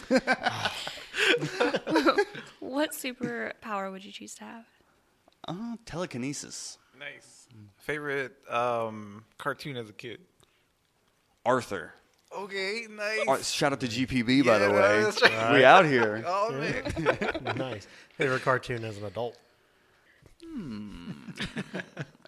What 2.61 2.93
superpower 2.93 3.90
would 3.90 4.05
you 4.05 4.12
choose 4.12 4.35
to 4.36 4.44
have? 4.44 4.65
Uh, 5.48 5.77
telekinesis. 5.85 6.78
nice. 6.98 7.47
Favorite 7.78 8.32
um, 8.51 9.24
cartoon 9.39 9.77
as 9.77 9.89
a 9.89 9.93
kid. 9.93 10.18
Arthur. 11.44 11.93
Okay. 12.36 12.86
Nice. 12.90 13.24
Ar- 13.28 13.43
shout 13.43 13.73
out 13.73 13.81
to 13.81 13.86
GPB, 13.86 14.44
by 14.44 14.59
the 14.59 14.70
way. 14.70 15.02
that's 15.02 15.23
right. 15.23 15.55
We 15.55 15.64
out 15.64 15.85
here. 15.86 16.23
oh 16.27 16.52
man. 16.52 17.55
nice. 17.56 17.86
Favorite 18.18 18.43
cartoon 18.43 18.85
as 18.85 18.98
an 18.98 19.05
adult? 19.05 19.36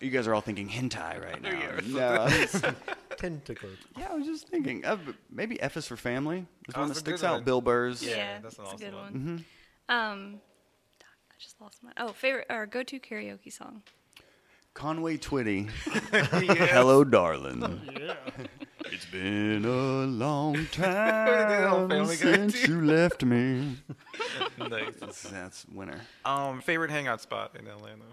You 0.00 0.10
guys 0.10 0.28
are 0.28 0.34
all 0.34 0.40
thinking 0.40 0.68
hentai 0.68 1.20
right 1.20 1.42
now. 1.42 1.50
Yeah. 1.50 1.80
No. 1.88 2.28
Tentacles. 3.16 3.76
yeah, 3.98 4.08
I 4.12 4.14
was 4.14 4.26
just 4.26 4.46
thinking 4.48 4.84
uh, 4.84 4.96
maybe 5.28 5.60
F 5.60 5.76
is 5.76 5.88
for 5.88 5.96
family. 5.96 6.46
Is 6.68 6.74
Oh, 6.76 6.80
one 6.80 6.88
that 6.88 6.94
that's 6.94 7.00
sticks 7.00 7.24
out. 7.24 7.34
one. 7.36 7.42
Bill 7.44 7.60
Burr's. 7.60 8.00
Yeah, 8.06 8.38
that's 8.40 8.56
an 8.58 8.64
a 8.64 8.66
awesome 8.68 8.78
good 8.78 8.94
one. 8.94 9.44
one. 9.88 9.98
Um, 9.98 10.40
I 11.38 11.40
just 11.40 11.60
lost 11.60 11.84
my. 11.84 11.92
Oh, 11.96 12.08
favorite 12.08 12.46
or 12.50 12.66
go-to 12.66 12.98
karaoke 12.98 13.52
song? 13.52 13.82
Conway 14.74 15.18
Twitty. 15.18 15.70
Yes. 15.86 16.28
Hello, 16.72 17.04
darling. 17.04 17.80
It's 18.86 19.06
been 19.06 19.64
a 19.64 20.06
long 20.06 20.66
time 20.72 22.06
since 22.06 22.66
you 22.66 22.84
left 22.84 23.24
me. 23.24 23.76
nice. 24.58 24.94
That's, 24.98 25.22
that's 25.22 25.66
winner. 25.72 26.00
Um, 26.24 26.60
favorite 26.60 26.90
hangout 26.90 27.20
spot 27.20 27.54
in 27.56 27.68
Atlanta. 27.68 28.04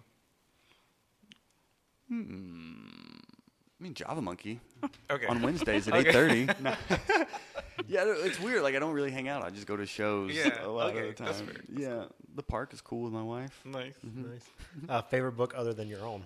I 3.79 3.83
mean, 3.83 3.93
Java 3.93 4.21
Monkey 4.21 4.59
Okay. 5.11 5.25
on 5.27 5.41
Wednesdays 5.41 5.87
at 5.87 5.93
Okay. 5.95 6.09
eight 6.09 6.13
thirty. 6.13 6.43
yeah, 7.87 8.03
it's 8.05 8.39
weird. 8.39 8.61
Like 8.63 8.75
I 8.75 8.79
don't 8.79 8.93
really 8.93 9.11
hang 9.11 9.27
out. 9.27 9.43
I 9.43 9.49
just 9.49 9.67
go 9.67 9.75
to 9.75 9.85
shows 9.85 10.31
Yeah, 10.33 10.65
a 10.65 10.67
lot 10.69 10.91
okay, 10.91 11.09
of 11.09 11.17
the 11.17 11.23
that's 11.23 11.37
time. 11.39 11.47
fair. 11.47 11.55
Yeah, 11.75 12.03
the 12.35 12.43
park 12.43 12.73
is 12.73 12.81
cool 12.81 13.03
with 13.03 13.13
my 13.13 13.21
wife. 13.23 13.59
Nice. 13.65 13.95
Nice. 14.03 14.43
Uh, 14.87 15.01
favorite 15.01 15.33
book 15.33 15.53
other 15.57 15.73
than 15.73 15.87
your 15.89 16.05
own? 16.05 16.25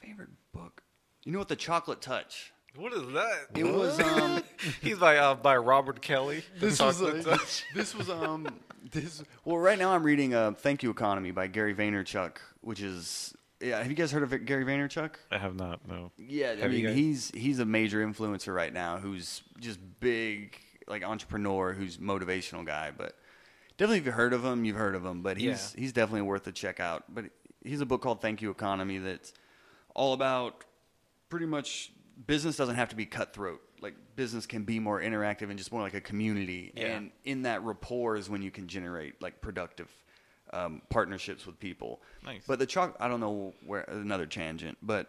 Favorite 0.00 0.30
book? 0.52 0.82
You 1.24 1.32
know 1.32 1.38
what? 1.38 1.48
The 1.48 1.56
Chocolate 1.56 2.00
Touch. 2.00 2.52
What 2.76 2.92
is 2.92 3.02
that? 3.14 3.46
It 3.54 3.64
was 3.64 3.98
um. 4.00 4.42
He's 4.82 4.98
by 4.98 5.16
uh, 5.16 5.34
by 5.34 5.56
Robert 5.56 6.00
Kelly. 6.02 6.42
This 6.58 6.80
was 6.80 6.98
Chocolate 7.00 7.26
a, 7.26 7.30
Touch. 7.30 7.64
this 7.74 7.94
was 7.94 8.08
um 8.10 8.46
this 8.92 9.22
well 9.44 9.58
right 9.58 9.78
now 9.78 9.92
I'm 9.94 10.02
reading 10.04 10.34
uh, 10.34 10.52
Thank 10.52 10.82
You 10.82 10.90
Economy 10.90 11.30
by 11.30 11.46
Gary 11.46 11.74
Vaynerchuk, 11.74 12.36
which 12.60 12.80
is 12.82 13.34
yeah. 13.60 13.78
Have 13.78 13.88
you 13.88 13.94
guys 13.94 14.10
heard 14.12 14.22
of 14.22 14.44
Gary 14.46 14.64
Vaynerchuk? 14.64 15.12
I 15.30 15.38
have 15.38 15.54
not. 15.54 15.86
No. 15.88 16.10
Yeah, 16.18 16.52
I 16.52 16.60
Have 16.62 16.72
you 16.72 16.86
mean 16.88 16.96
he's 16.96 17.30
he's 17.34 17.58
a 17.58 17.64
major 17.64 18.06
influencer 18.06 18.54
right 18.54 18.72
now 18.72 18.98
who's 18.98 19.42
just 19.60 19.78
big 20.00 20.56
like 20.88 21.02
entrepreneur 21.04 21.72
who's 21.72 21.96
motivational 21.98 22.64
guy, 22.64 22.92
but 22.96 23.16
definitely 23.76 23.98
if 23.98 24.06
you've 24.06 24.14
heard 24.14 24.32
of 24.32 24.44
him, 24.44 24.64
you've 24.64 24.76
heard 24.76 24.94
of 24.94 25.04
him, 25.04 25.22
but 25.22 25.36
he's 25.36 25.74
Yeah. 25.74 25.80
he's 25.80 25.92
definitely 25.92 26.22
worth 26.22 26.46
a 26.46 26.52
check 26.52 26.80
out. 26.80 27.04
But 27.12 27.26
he's 27.64 27.80
a 27.80 27.86
book 27.86 28.02
called 28.02 28.20
Thank 28.20 28.42
You 28.42 28.50
Economy 28.50 28.98
that's 28.98 29.32
all 29.94 30.12
about 30.12 30.64
pretty 31.28 31.46
much 31.46 31.92
business 32.26 32.56
doesn't 32.56 32.76
have 32.76 32.88
to 32.90 32.96
be 32.96 33.06
cutthroat. 33.06 33.60
Like 33.80 33.94
business 34.16 34.46
can 34.46 34.64
be 34.64 34.78
more 34.78 35.00
interactive 35.00 35.48
and 35.50 35.58
just 35.58 35.72
more 35.72 35.82
like 35.82 35.94
a 35.94 36.00
community. 36.00 36.72
Yeah. 36.74 36.86
And 36.96 37.10
in 37.24 37.42
that 37.42 37.62
rapport 37.62 38.16
is 38.16 38.30
when 38.30 38.42
you 38.42 38.50
can 38.50 38.68
generate 38.68 39.20
like 39.20 39.40
productive 39.40 39.88
um, 40.52 40.82
partnerships 40.90 41.46
with 41.46 41.58
people. 41.58 42.00
Nice. 42.24 42.42
But 42.46 42.58
the 42.58 42.66
chocolate, 42.66 43.00
I 43.00 43.08
don't 43.08 43.20
know 43.20 43.54
where 43.64 43.82
another 43.82 44.26
tangent, 44.26 44.78
but 44.82 45.08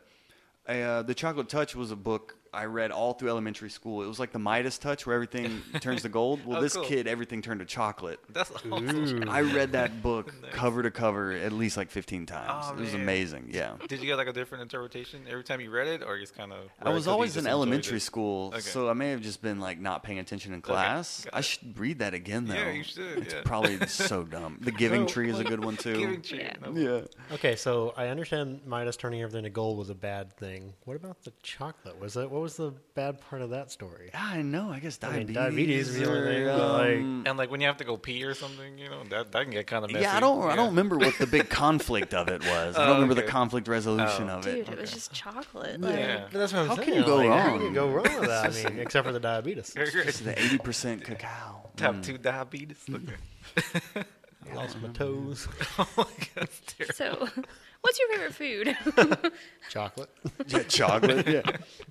uh, 0.68 1.01
the 1.03 1.14
Chocolate 1.14 1.49
Touch 1.49 1.76
was 1.76 1.91
a 1.91 1.95
book 1.95 2.35
I 2.58 2.66
read 2.66 2.92
all 2.92 3.14
through 3.14 3.30
elementary 3.30 3.70
school. 3.70 4.02
It 4.04 4.08
was 4.08 4.20
like 4.20 4.32
the 4.32 4.40
Midas 4.40 4.78
touch 4.78 5.06
where 5.06 5.16
everything 5.16 5.62
turns 5.80 6.02
to 6.02 6.10
gold. 6.10 6.46
Well, 6.46 6.58
Oh, 6.58 6.62
this 6.62 6.74
cool. 6.76 6.84
kid, 6.86 7.08
everything 7.08 7.42
turned 7.42 7.60
to 7.60 7.66
chocolate. 7.66 8.20
That's 8.30 8.52
awesome. 8.72 9.30
I 9.30 9.42
read 9.42 9.72
that 9.74 10.02
book 10.02 10.34
Nice. 10.42 10.52
cover 10.54 10.82
to 10.84 10.90
cover 10.92 11.32
at 11.34 11.52
least 11.52 11.78
like 11.78 11.92
15 11.92 12.26
times. 12.26 12.66
Oh, 12.68 12.74
it 12.74 12.80
was 12.80 12.94
man. 12.94 13.02
amazing. 13.02 13.50
Yeah. 13.52 13.76
Did 13.88 14.00
you 14.02 14.08
get 14.08 14.18
like 14.18 14.28
a 14.28 14.34
different 14.34 14.64
interpretation 14.64 15.22
every 15.30 15.44
time 15.44 15.62
you 15.62 15.70
read 15.70 15.88
it, 15.88 16.02
or 16.04 16.18
just 16.20 16.36
kind 16.36 16.52
of? 16.52 16.60
I 16.82 16.90
was 16.90 17.08
always 17.08 17.38
in 17.38 17.46
elementary 17.48 18.00
school, 18.00 18.48
Okay. 18.50 18.60
so 18.62 18.90
I 18.90 18.94
may 18.94 19.10
have 19.12 19.22
just 19.22 19.42
been 19.42 19.60
like 19.60 19.80
not 19.80 20.04
paying 20.04 20.20
attention 20.20 20.54
in 20.54 20.62
class. 20.62 21.26
got 21.26 21.36
I 21.36 21.42
should 21.42 21.78
read 21.78 22.00
that 22.00 22.14
again 22.14 22.46
though. 22.46 22.56
Yeah, 22.56 22.72
you 22.72 22.84
should, 22.84 23.20
It's 23.20 23.34
yeah. 23.34 23.42
probably 23.46 23.86
so 23.88 24.24
dumb. 24.24 24.58
The 24.62 24.72
Giving 24.72 25.08
So, 25.08 25.14
Tree 25.14 25.30
is 25.30 25.40
a 25.40 25.44
good 25.44 25.64
one 25.64 25.78
too. 25.78 25.96
Giving 25.98 26.22
tree. 26.22 26.40
Yeah. 26.40 26.54
No. 26.66 26.72
yeah. 26.74 27.36
Okay, 27.36 27.56
so 27.56 27.94
I 27.96 28.08
understand 28.08 28.62
Midas 28.66 28.98
turning 28.98 29.22
everything 29.22 29.44
to 29.44 29.50
gold 29.50 29.78
was 29.78 29.90
a 29.90 29.96
bad 29.96 30.34
thing. 30.34 30.74
What 30.86 30.96
about 30.98 31.24
the 31.24 31.34
chocolate? 31.44 32.00
Was 32.00 32.14
that 32.16 32.32
what 32.32 32.42
was 32.42 32.47
the 32.56 32.72
bad 32.95 33.19
part 33.19 33.41
of 33.41 33.49
that 33.49 33.69
story? 33.72 34.10
I 34.14 34.41
know. 34.41 34.69
I 34.72 34.80
guess 34.80 34.98
I 35.03 35.07
mean, 35.18 35.34
diabetes. 35.34 35.36
diabetes 35.36 35.90
is 35.90 35.95
the 35.99 36.06
only 36.07 36.19
or, 36.19 36.26
thing, 36.26 36.45
but, 36.45 36.72
like- 36.72 36.98
um, 36.99 37.24
And 37.28 37.38
like 37.38 37.52
when 37.52 37.60
you 37.60 37.68
have 37.68 37.78
to 37.78 37.84
go 37.84 37.98
pee 37.98 38.24
or 38.24 38.34
something, 38.34 38.78
you 38.78 38.90
know, 38.90 39.03
that 39.10 39.32
that 39.34 39.41
can 39.44 39.52
get 39.52 39.68
kind 39.68 39.84
of 39.84 39.91
messy. 39.91 40.03
yeah, 40.03 40.15
I 40.15 40.19
don't. 40.19 40.41
I 40.49 40.56
don't 40.56 40.68
remember 40.69 40.98
what 40.98 41.18
the 41.18 41.28
big 41.28 41.49
conflict 41.64 42.14
of 42.14 42.30
it 42.30 42.41
was. 42.45 42.78
I 42.78 42.82
don't 42.86 42.90
Oh, 42.90 42.94
remember 42.94 43.15
the 43.15 43.24
okay. 43.24 43.32
conflict 43.32 43.68
resolution 43.68 44.30
Oh. 44.30 44.38
of 44.38 44.44
Dude, 44.45 44.56
it. 44.60 44.69
it 44.69 44.80
was 44.80 44.91
just 44.94 45.11
chocolate. 45.11 45.82
Like, 45.82 45.95
Yeah. 45.95 46.28
But 46.32 46.40
that's 46.40 46.53
what 46.53 46.60
I'm 46.61 46.68
How 46.69 46.76
saying. 46.76 46.88
can 46.88 46.98
you 46.98 47.03
go 47.03 47.15
like, 47.18 47.28
How 47.30 47.48
wrong? 47.49 47.57
can 47.60 47.68
you 47.68 47.74
go 47.74 47.88
wrong 47.90 48.19
with 48.19 48.30
that? 48.30 48.45
I 48.45 48.69
mean, 48.69 48.80
except 48.80 49.06
for 49.06 49.11
the 49.14 49.19
diabetes. 49.19 49.74
It's 49.76 50.19
the 50.22 50.40
eighty 50.41 50.57
percent 50.57 51.03
cacao. 51.03 51.69
Type 51.76 52.02
two 52.02 52.18
diabetes. 52.18 52.84
Okay. 52.94 54.03
I 54.49 54.56
lost 54.56 54.82
my 54.82 54.88
toes. 54.90 55.48
oh 55.78 55.88
my 55.98 56.03
god, 56.03 56.10
that's 56.36 56.61
terrible. 56.95 57.28
So, 57.28 57.44
what's 57.88 57.99
your 57.99 58.09
favorite 58.09 58.34
food? 58.34 59.31
Chocolate. 59.69 60.09
Yeah, 60.47 60.64
chocolate. 60.64 61.27
yeah. 61.27 61.41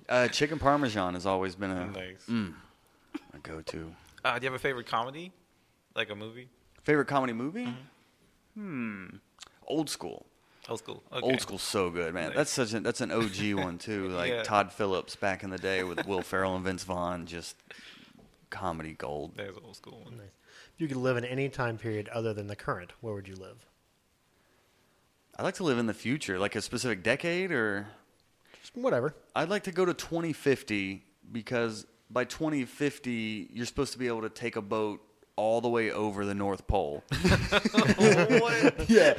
Uh, 0.07 0.27
chicken 0.27 0.59
parmesan 0.59 1.13
has 1.15 1.25
always 1.25 1.55
been 1.55 1.71
a, 1.71 1.87
Nice. 1.87 2.27
a 2.29 3.37
go-to. 3.43 3.91
Uh, 4.23 4.37
do 4.39 4.45
you 4.45 4.51
have 4.51 4.55
a 4.59 4.61
favorite 4.61 4.85
comedy, 4.87 5.31
like 5.95 6.09
a 6.09 6.15
movie? 6.15 6.49
Favorite 6.83 7.07
comedy 7.07 7.33
movie? 7.33 7.73
Hmm. 8.55 9.07
Old 9.67 9.89
school. 9.89 10.25
Old 10.69 10.79
school. 10.79 11.03
Okay. 11.11 11.21
Old 11.21 11.39
school's 11.41 11.61
so 11.63 11.89
good, 11.89 12.13
man. 12.13 12.31
That's 12.35 12.51
such 12.51 12.73
an 12.73 12.83
that's 12.83 13.01
an 13.01 13.11
OG 13.11 13.53
one 13.53 13.77
too. 13.77 14.09
Like 14.09 14.31
Yeah. 14.31 14.43
Todd 14.43 14.71
Phillips 14.71 15.15
back 15.15 15.43
in 15.43 15.49
the 15.49 15.57
day 15.57 15.83
with 15.83 16.05
Will 16.07 16.21
Ferrell 16.21 16.55
and 16.55 16.63
Vince 16.65 16.83
Vaughn, 16.83 17.25
just 17.25 17.55
comedy 18.49 18.93
gold. 18.93 19.33
There's 19.35 19.55
an 19.55 19.63
old 19.65 19.75
school 19.75 20.01
one. 20.03 20.19
If 20.19 20.81
you 20.81 20.87
could 20.87 20.97
live 20.97 21.17
in 21.17 21.25
any 21.25 21.49
time 21.49 21.77
period 21.77 22.07
other 22.09 22.33
than 22.33 22.47
the 22.47 22.55
current, 22.55 22.91
where 23.01 23.13
would 23.13 23.27
you 23.27 23.35
live? 23.35 23.65
I'd 25.37 25.43
like 25.43 25.55
to 25.55 25.63
live 25.63 25.77
in 25.77 25.85
the 25.85 25.93
future, 25.93 26.39
like 26.39 26.55
a 26.55 26.61
specific 26.61 27.03
decade, 27.03 27.51
or 27.51 27.87
Just 28.61 28.75
whatever. 28.75 29.13
I'd 29.35 29.49
like 29.49 29.63
to 29.63 29.71
go 29.71 29.85
to 29.85 29.93
2050 29.93 31.03
because 31.31 31.85
by 32.09 32.23
2050 32.25 33.49
you're 33.53 33.65
supposed 33.65 33.93
to 33.93 33.99
be 33.99 34.07
able 34.07 34.21
to 34.23 34.29
take 34.29 34.55
a 34.55 34.61
boat 34.61 35.01
all 35.35 35.61
the 35.61 35.69
way 35.69 35.91
over 35.91 36.25
the 36.25 36.33
North 36.33 36.65
Pole. 36.65 37.03
yeah, 38.87 39.13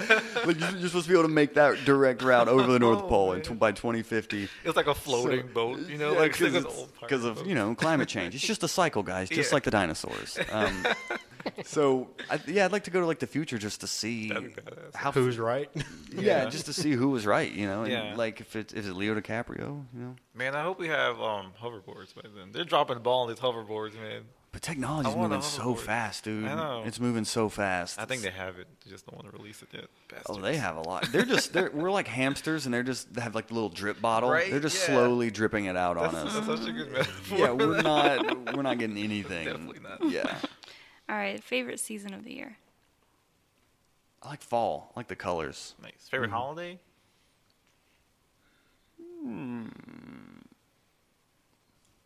like 0.45 0.59
you're, 0.59 0.71
you're 0.71 0.89
supposed 0.89 1.05
to 1.07 1.09
be 1.09 1.13
able 1.13 1.23
to 1.23 1.29
make 1.29 1.55
that 1.55 1.85
direct 1.85 2.23
route 2.23 2.49
over 2.49 2.73
the 2.73 2.79
North 2.81 3.03
Oh, 3.05 3.09
Pole 3.09 3.33
and 3.35 3.45
t- 3.45 3.55
by 3.55 3.71
2050. 3.71 4.49
It's 4.65 4.77
like 4.77 4.89
a 4.89 4.95
floating 4.97 5.47
boat, 5.49 5.79
you 5.89 5.97
know, 5.97 6.15
Yeah, 6.15 6.19
like 6.19 6.33
because 6.33 6.55
it's 6.57 6.67
an 6.67 6.73
old 6.77 6.93
pirate 6.97 7.13
of 7.25 7.47
you 7.47 7.55
know 7.55 7.75
climate 7.77 8.09
change. 8.09 8.35
It's 8.35 8.45
just 8.45 8.65
a 8.65 8.69
cycle, 8.69 9.05
guys, 9.05 9.29
just 9.29 9.51
Yeah. 9.53 9.55
like 9.55 9.63
the 9.63 9.71
dinosaurs. 9.71 10.39
Um, 10.51 10.85
so 11.65 12.09
I, 12.31 12.39
yeah, 12.47 12.65
I'd 12.65 12.73
like 12.73 12.85
to 12.85 12.91
go 12.91 13.01
to 13.01 13.07
like 13.07 13.19
the 13.19 13.27
future 13.27 13.59
just 13.59 13.81
to 13.83 13.87
see 13.87 14.29
That'd 14.29 14.53
how 14.95 15.13
Who's 15.13 15.39
right? 15.39 15.69
yeah, 16.13 16.21
Yeah. 16.45 16.45
just 16.51 16.67
to 16.67 16.73
see 16.73 16.93
who 16.93 17.11
was 17.11 17.27
right, 17.27 17.51
you 17.53 17.67
know, 17.67 17.83
and 17.83 17.93
Yeah. 17.93 18.15
like 18.17 18.41
if 18.41 18.57
it 18.57 18.73
is 18.73 18.87
it 18.89 18.95
Leo 18.95 19.15
DiCaprio, 19.19 19.85
you 19.95 20.01
know. 20.01 20.17
Man, 20.35 20.55
I 20.55 20.63
hope 20.63 20.79
we 20.79 20.89
have 20.89 21.21
um 21.21 21.53
hoverboards 21.61 22.15
by 22.15 22.23
then. 22.37 22.53
They're 22.53 22.65
dropping 22.65 22.95
the 22.95 23.01
ball 23.01 23.23
on 23.23 23.29
these 23.29 23.39
hoverboards, 23.41 23.95
man. 23.95 24.23
But 24.51 24.63
technology's 24.63 25.13
I 25.13 25.17
want 25.17 25.33
a 25.35 25.37
moving 25.37 25.43
so 25.51 25.63
hoverboard. 25.75 25.79
fast, 25.79 26.25
dude. 26.25 26.47
I 26.47 26.55
know. 26.55 26.83
It's 26.87 26.99
moving 26.99 27.27
so 27.27 27.51
fast. 27.51 27.99
I 28.01 28.07
think 28.07 28.23
they 28.23 28.29
It's- 28.29 28.43
have 28.43 28.59
it. 28.59 28.67
They 28.83 28.91
just 28.91 29.07
don't 29.07 29.23
want 29.23 29.31
to 29.31 29.37
release 29.39 29.61
it 29.61 29.69
yet. 29.75 29.85
Oh, 29.85 30.15
Bastards. 30.17 30.39
they 30.43 30.57
have 30.57 30.77
a 30.77 30.81
lot. 30.81 31.07
They're 31.13 31.27
just 31.27 31.53
they're 31.53 31.71
we're 31.71 31.91
like 31.91 32.09
hamsters, 32.09 32.65
and 32.65 32.73
they're 32.73 32.83
just 32.83 33.13
they 33.13 33.21
have 33.21 33.35
like 33.35 33.49
the 33.49 33.55
little 33.55 33.69
drip 33.69 34.01
bottle. 34.01 34.31
Right? 34.31 34.51
They're 34.51 34.59
just 34.61 34.79
Yeah. 34.89 34.95
slowly 34.95 35.31
dripping 35.31 35.67
it 35.67 35.77
out 35.77 35.99
on 35.99 36.15
us. 36.15 36.33
that's 36.35 36.47
such 36.47 36.67
a 36.67 36.73
good 36.73 36.91
metaphor. 36.93 37.39
yeah, 37.39 37.51
we're 37.51 37.83
not 37.83 38.55
we're 38.57 38.63
not 38.63 38.79
getting 38.79 38.97
anything. 38.97 39.45
Definitely 39.45 39.81
not. 39.81 40.11
Yeah, 40.11 40.39
All 41.09 41.17
right, 41.17 41.43
favorite 41.43 41.81
season 41.81 42.13
of 42.15 42.25
the 42.25 42.33
year. 42.35 42.57
I 44.23 44.29
like 44.31 44.43
fall. 44.43 44.93
I 44.95 45.01
like 45.01 45.09
the 45.09 45.17
colors. 45.17 45.75
Nice. 45.83 46.09
Favorite 46.11 46.29
Mm-hmm. 46.31 46.37
holiday? 46.37 46.79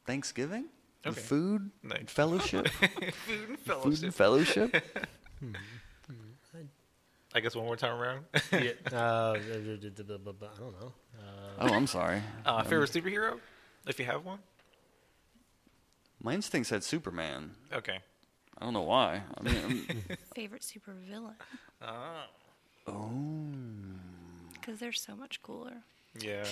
Thanksgiving, 0.06 0.66
And 1.04 1.12
Okay. 1.14 1.20
food, 1.20 1.70
Nice. 1.82 1.98
and 2.00 2.10
fellowship, 2.10 2.68
Food 2.68 3.48
and 3.50 3.58
food 3.58 4.14
fellowship. 4.14 4.74
and 5.40 5.56
fellowship. 6.02 6.66
I 7.34 7.40
guess 7.40 7.54
one 7.56 7.64
more 7.64 7.76
time 7.76 7.98
around. 8.00 8.24
Yeah, 8.52 8.72
uh, 8.92 9.34
I 9.38 10.58
don't 10.58 10.80
know. 10.80 10.92
Uh, 11.18 11.22
Oh, 11.58 11.72
I'm 11.74 11.86
sorry. 11.86 12.22
uh, 12.44 12.62
favorite 12.64 12.90
superhero, 12.90 13.38
if 13.86 13.98
you 13.98 14.04
have 14.04 14.24
one. 14.24 14.38
My 16.20 16.34
instinct 16.34 16.68
said 16.68 16.84
Superman. 16.84 17.52
Okay. 17.72 17.98
I 18.62 18.64
don't 18.64 18.74
know 18.74 18.82
why. 18.82 19.22
I 19.36 19.42
mean, 19.42 19.56
I'm- 19.56 20.16
Favorite 20.36 20.62
super 20.62 20.92
villain. 21.10 21.34
Ah. 21.82 22.26
Because 24.54 24.78
they're 24.78 24.92
so 24.92 25.16
much 25.16 25.42
cooler. 25.42 25.82
Yeah. 26.20 26.44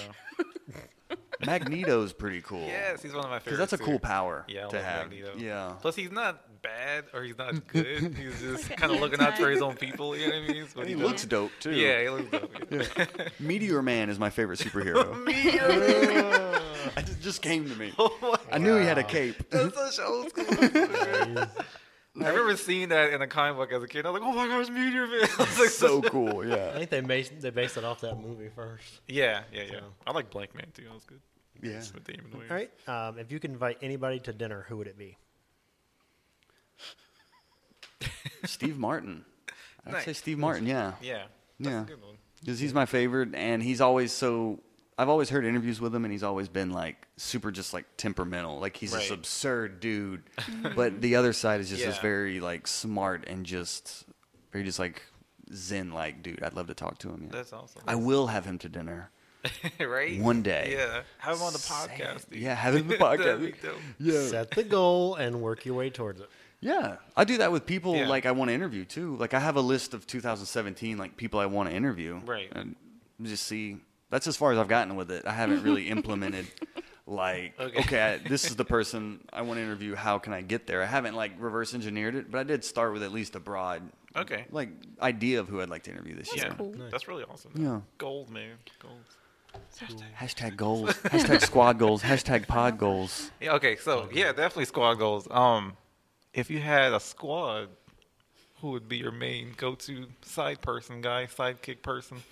Magneto's 1.47 2.13
pretty 2.13 2.41
cool. 2.41 2.67
yes, 2.67 3.01
he's 3.03 3.13
one 3.13 3.25
of 3.25 3.31
my 3.31 3.39
favorite. 3.39 3.45
Because 3.45 3.59
favorites. 3.59 3.71
that's 3.71 3.81
a 3.81 3.85
cool 3.85 3.95
too. 3.99 3.99
power 4.01 4.45
Yeah, 4.49 4.67
I 4.67 4.69
to 4.71 4.77
love 4.77 4.85
have. 4.85 5.11
Magneto. 5.11 5.33
Yeah. 5.39 5.75
Plus, 5.81 5.95
he's 5.95 6.11
not 6.11 6.63
bad 6.63 7.05
or 7.15 7.23
he's 7.23 7.39
not 7.39 7.65
good. 7.69 8.15
He's 8.17 8.41
just 8.41 8.69
Like 8.71 8.79
kind 8.79 8.93
of 8.93 9.01
looking 9.01 9.21
out 9.21 9.39
for 9.39 9.49
his 9.49 9.63
own 9.63 9.77
people. 9.77 10.17
You 10.17 10.29
know 10.29 10.35
what 10.41 10.45
I 10.45 10.53
mean? 10.53 10.61
That's 10.63 10.75
what 10.77 10.87
He 10.89 10.95
does. 10.95 11.03
looks 11.03 11.25
dope 11.27 11.53
too. 11.61 11.73
Yeah, 11.73 12.03
he 12.03 12.09
looks 12.11 12.31
dope. 12.31 12.51
Yeah. 12.71 13.29
Meteor 13.39 13.83
Man 13.83 14.11
is 14.11 14.19
my 14.19 14.31
favorite 14.31 14.59
superhero. 14.59 15.25
Meteor. 15.25 16.61
I 16.97 17.03
just, 17.03 17.21
just 17.23 17.43
came 17.43 17.69
to 17.71 17.77
me. 17.77 17.93
oh 17.99 18.17
my 18.21 18.37
I 18.53 18.59
knew 18.59 18.77
he 18.77 18.85
had 18.85 18.99
a 18.99 19.05
cape. 19.05 19.49
That's 19.51 19.97
such 19.97 20.05
old 20.07 20.31
school. 20.31 20.45
I 22.21 22.29
remember 22.29 22.57
seeing 22.57 22.89
that 22.91 23.13
in 23.13 23.23
a 23.23 23.27
comic 23.27 23.57
book 23.57 23.73
as 23.73 23.83
a 23.83 23.89
kid. 23.89 24.05
I 24.07 24.11
was 24.11 24.21
like, 24.21 24.29
"Oh 24.31 24.35
my 24.35 24.47
gosh, 24.47 24.69
Meteor 24.69 25.07
Man!" 25.07 25.21
I 25.39 25.43
was 25.43 25.59
like, 25.59 25.69
so 25.71 26.03
cool. 26.03 26.45
Yeah. 26.47 26.71
I 26.75 26.79
think 26.79 26.91
they 26.91 27.01
based 27.01 27.41
they 27.41 27.51
based 27.51 27.77
it 27.77 27.85
off 27.85 28.01
that 28.03 28.19
movie 28.21 28.51
first. 28.55 29.01
Yeah, 29.09 29.43
yeah, 29.53 29.63
yeah. 29.71 29.81
I 30.07 30.13
like 30.13 30.31
Blankman 30.31 30.73
too. 30.75 30.85
That 30.85 30.95
was 30.95 31.05
good. 31.05 31.21
Yeah. 31.63 31.79
With 31.95 32.05
Damon 32.05 32.27
All 32.35 32.41
right. 32.57 32.71
Um, 32.89 33.19
if 33.19 33.31
you 33.31 33.39
could 33.39 33.51
invite 33.51 33.79
anybody 33.83 34.19
to 34.21 34.33
dinner, 34.33 34.65
who 34.69 34.77
would 34.79 34.87
it 34.87 34.97
be? 34.99 35.17
Steve 38.45 38.79
Martin. 38.79 39.25
I'd 39.87 40.03
say 40.03 40.13
Steve 40.13 40.39
Martin. 40.39 40.67
Yeah. 40.67 40.93
Yeah. 41.03 41.25
That's 41.59 41.73
Yeah. 41.73 41.83
a 41.83 41.85
good 41.85 42.03
one. 42.03 42.17
Because 42.41 42.59
he's 42.59 42.73
my 42.73 42.87
favorite, 42.87 43.35
and 43.35 43.63
he's 43.63 43.81
always 43.81 44.13
so. 44.13 44.61
I've 45.01 45.09
always 45.09 45.31
heard 45.31 45.47
interviews 45.47 45.81
with 45.81 45.95
him, 45.95 46.05
and 46.05 46.13
he's 46.13 46.23
always 46.23 46.51
been 46.51 46.73
like 46.73 47.09
super, 47.17 47.51
just 47.51 47.73
like 47.73 47.87
temperamental. 47.97 48.61
Like 48.61 48.77
he's 48.77 48.93
this 48.93 49.11
absurd 49.11 49.81
dude, 49.81 50.23
mm-hmm. 50.37 50.75
but 50.77 51.01
the 51.01 51.17
other 51.17 51.33
side 51.33 51.63
is 51.63 51.71
just 51.71 51.83
this 51.83 51.97
very 51.99 52.39
like 52.39 52.67
smart 52.67 53.27
and 53.27 53.47
just 53.47 54.05
very 54.53 54.63
just 54.63 54.79
like 54.79 55.03
zen 55.55 55.93
like 55.93 56.23
dude. 56.23 56.43
I'd 56.43 56.53
love 56.53 56.67
to 56.67 56.75
talk 56.75 56.99
to 56.99 57.09
him. 57.09 57.23
Yeah. 57.25 57.39
That's 57.39 57.55
awesome. 57.55 57.81
I 57.87 57.95
will 57.95 58.27
have 58.27 58.45
him 58.45 58.59
to 58.59 58.69
dinner. 58.69 59.11
right? 59.81 60.21
One 60.21 60.43
day. 60.43 60.77
Yeah. 60.77 61.01
Have 61.17 61.39
him 61.39 61.45
on 61.45 61.55
the 61.55 61.59
podcast. 61.61 62.29
dude. 62.29 62.41
Yeah, 62.41 62.55
have 62.55 62.75
him 62.75 62.83
on 62.83 62.89
the 62.89 62.97
podcast. 62.99 63.55
Yeah. 63.99 64.27
Set 64.27 64.51
the 64.51 64.65
goal 64.65 65.15
and 65.15 65.41
work 65.41 65.65
your 65.65 65.77
way 65.77 65.89
towards 65.89 66.21
it. 66.21 66.29
Yeah, 66.61 66.97
I 67.17 67.25
do 67.25 67.39
that 67.39 67.51
with 67.51 67.65
people 67.65 67.97
Yeah. 67.97 68.07
like 68.07 68.27
I 68.27 68.33
want 68.33 68.51
to 68.51 68.55
interview 68.55 68.85
too. 68.85 69.17
Like 69.17 69.33
I 69.33 69.41
have 69.41 69.57
a 69.57 69.63
list 69.63 69.95
of 69.95 70.07
2017 70.07 70.99
like 70.99 71.17
people 71.17 71.41
I 71.41 71.47
want 71.47 71.71
to 71.71 71.75
interview. 71.75 72.21
Right. 72.27 72.53
And 72.53 72.77
just 73.23 73.47
see. 73.47 73.79
That's 74.11 74.27
as 74.27 74.37
far 74.37 74.53
as 74.53 74.59
I've 74.59 74.69
gotten 74.69 74.97
with 74.97 75.11
it. 75.11 75.25
I 75.27 75.33
haven't 75.33 75.63
really 75.63 75.89
implemented 75.89 76.47
like 77.07 77.59
Okay. 77.59 77.79
okay, 77.81 78.03
I, 78.03 78.29
this 78.29 78.45
is 78.45 78.57
the 78.57 78.65
person 78.65 79.21
I 79.33 79.43
want 79.43 79.59
to 79.59 79.63
interview. 79.63 79.95
How 79.95 80.19
can 80.19 80.33
I 80.33 80.43
get 80.43 80.67
there? 80.67 80.83
I 80.83 80.87
haven't 80.87 81.15
like 81.15 81.33
reverse 81.39 81.75
engineered 81.75 82.15
it, 82.15 82.31
but 82.31 82.39
I 82.39 82.43
did 82.45 82.65
start 82.65 82.93
with 82.93 83.03
at 83.03 83.13
least 83.13 83.37
a 83.37 83.41
broad 83.41 83.83
Okay. 84.17 84.45
like 84.51 84.71
idea 85.01 85.41
of 85.41 85.49
who 85.49 85.61
I'd 85.61 85.71
like 85.71 85.85
to 85.85 85.91
interview 85.91 86.17
this 86.17 86.35
yeah. 86.37 86.45
year. 86.47 86.55
cool. 86.59 86.75
That's 86.91 87.07
really 87.09 87.25
awesome. 87.25 87.53
Yeah. 87.55 87.81
Gold, 87.99 88.31
man. 88.31 88.57
Gold. 88.81 88.99
Hashtag 90.21 90.57
goals. 90.57 90.91
Hashtag 90.95 91.41
squad 91.41 91.79
goals. 91.79 92.03
Hashtag 92.03 92.47
pod 92.47 92.79
goals. 92.79 93.31
Yeah, 93.41 93.55
okay, 93.55 93.77
so 93.77 94.09
yeah, 94.13 94.27
definitely 94.33 94.67
squad 94.67 94.95
goals. 94.95 95.27
Um, 95.31 95.77
if 96.33 96.51
you 96.51 96.61
had 96.61 96.93
a 96.93 97.01
squad, 97.01 97.69
who 98.61 98.71
would 98.71 98.89
be 98.89 98.99
your 98.99 99.11
main 99.11 99.55
go-to 99.57 100.07
side 100.23 100.61
person, 100.61 101.01
guy, 101.01 101.27
sidekick 101.27 101.83
person? 101.83 102.23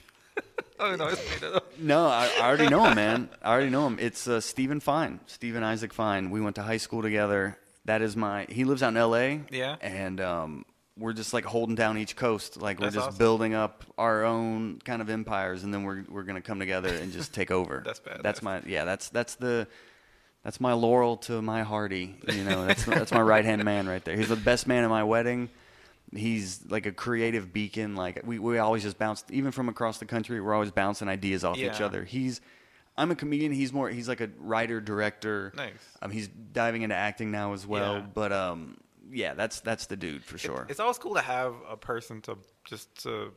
oh 0.80 0.96
no, 0.96 1.08
it's 1.08 1.42
made 1.42 1.50
up. 1.52 1.78
No, 1.78 2.06
I, 2.06 2.30
I 2.40 2.46
already 2.48 2.68
know 2.68 2.84
him, 2.84 2.94
man. 2.94 3.28
I 3.42 3.52
already 3.52 3.70
know 3.70 3.86
him. 3.86 3.98
It's 4.00 4.26
uh, 4.28 4.40
Stephen 4.40 4.80
Fine, 4.80 5.20
Stephen 5.26 5.62
Isaac 5.62 5.92
Fine. 5.92 6.30
We 6.30 6.40
went 6.40 6.56
to 6.56 6.62
high 6.62 6.76
school 6.76 7.02
together. 7.02 7.56
That 7.84 8.02
is 8.02 8.16
my. 8.16 8.46
He 8.48 8.64
lives 8.64 8.82
out 8.82 8.88
in 8.88 8.96
L.A. 8.96 9.40
Yeah. 9.50 9.76
and 9.80 10.20
um, 10.20 10.64
we're 10.96 11.12
just 11.12 11.32
like 11.32 11.44
holding 11.44 11.74
down 11.74 11.96
each 11.96 12.16
coast. 12.16 12.60
Like 12.60 12.78
we're 12.80 12.86
That's 12.86 12.96
just 12.96 13.08
awesome. 13.08 13.18
building 13.18 13.54
up 13.54 13.84
our 13.96 14.24
own 14.24 14.80
kind 14.84 15.00
of 15.00 15.08
empires, 15.10 15.64
and 15.64 15.72
then 15.72 15.84
we're 15.84 16.04
we're 16.08 16.24
gonna 16.24 16.42
come 16.42 16.58
together 16.58 16.88
and 16.88 17.12
just 17.12 17.32
take 17.32 17.50
over. 17.50 17.82
That's 17.86 18.00
badass. 18.00 18.22
That's 18.22 18.42
my 18.42 18.60
yeah. 18.66 18.84
That's 18.84 19.08
that's 19.08 19.36
the. 19.36 19.66
That's 20.44 20.60
my 20.60 20.72
laurel 20.72 21.16
to 21.18 21.42
my 21.42 21.62
Hardy. 21.62 22.16
You 22.32 22.44
know, 22.44 22.64
that's 22.64 22.84
that's 22.84 23.12
my 23.12 23.20
right 23.20 23.44
hand 23.44 23.62
man 23.64 23.88
right 23.88 24.02
there. 24.02 24.16
He's 24.16 24.28
the 24.28 24.36
best 24.36 24.66
man 24.66 24.84
at 24.84 24.88
my 24.88 25.02
wedding. 25.02 25.50
He's 26.14 26.60
like 26.70 26.86
a 26.86 26.92
creative 26.92 27.52
beacon. 27.52 27.94
Like 27.96 28.22
we, 28.24 28.38
we 28.38 28.58
always 28.58 28.82
just 28.82 28.98
bounce, 28.98 29.24
even 29.30 29.50
from 29.52 29.68
across 29.68 29.98
the 29.98 30.06
country. 30.06 30.40
We're 30.40 30.54
always 30.54 30.70
bouncing 30.70 31.08
ideas 31.08 31.44
off 31.44 31.58
each 31.58 31.80
other. 31.80 32.04
He's, 32.04 32.40
I'm 32.96 33.10
a 33.10 33.14
comedian. 33.14 33.52
He's 33.52 33.72
more. 33.72 33.88
He's 33.90 34.08
like 34.08 34.20
a 34.20 34.30
writer 34.38 34.80
director. 34.80 35.52
Nice. 35.56 35.72
Um, 36.00 36.10
he's 36.10 36.28
diving 36.28 36.82
into 36.82 36.94
acting 36.96 37.30
now 37.30 37.52
as 37.52 37.66
well. 37.66 37.96
Yeah. 37.96 38.06
But 38.14 38.32
um, 38.32 38.78
yeah, 39.10 39.34
that's 39.34 39.60
that's 39.60 39.86
the 39.86 39.96
dude 39.96 40.24
for 40.24 40.38
sure. 40.38 40.66
It's 40.68 40.80
always 40.80 40.98
cool 40.98 41.14
to 41.14 41.20
have 41.20 41.54
a 41.68 41.76
person 41.76 42.20
to 42.22 42.38
just 42.64 43.02
to 43.04 43.32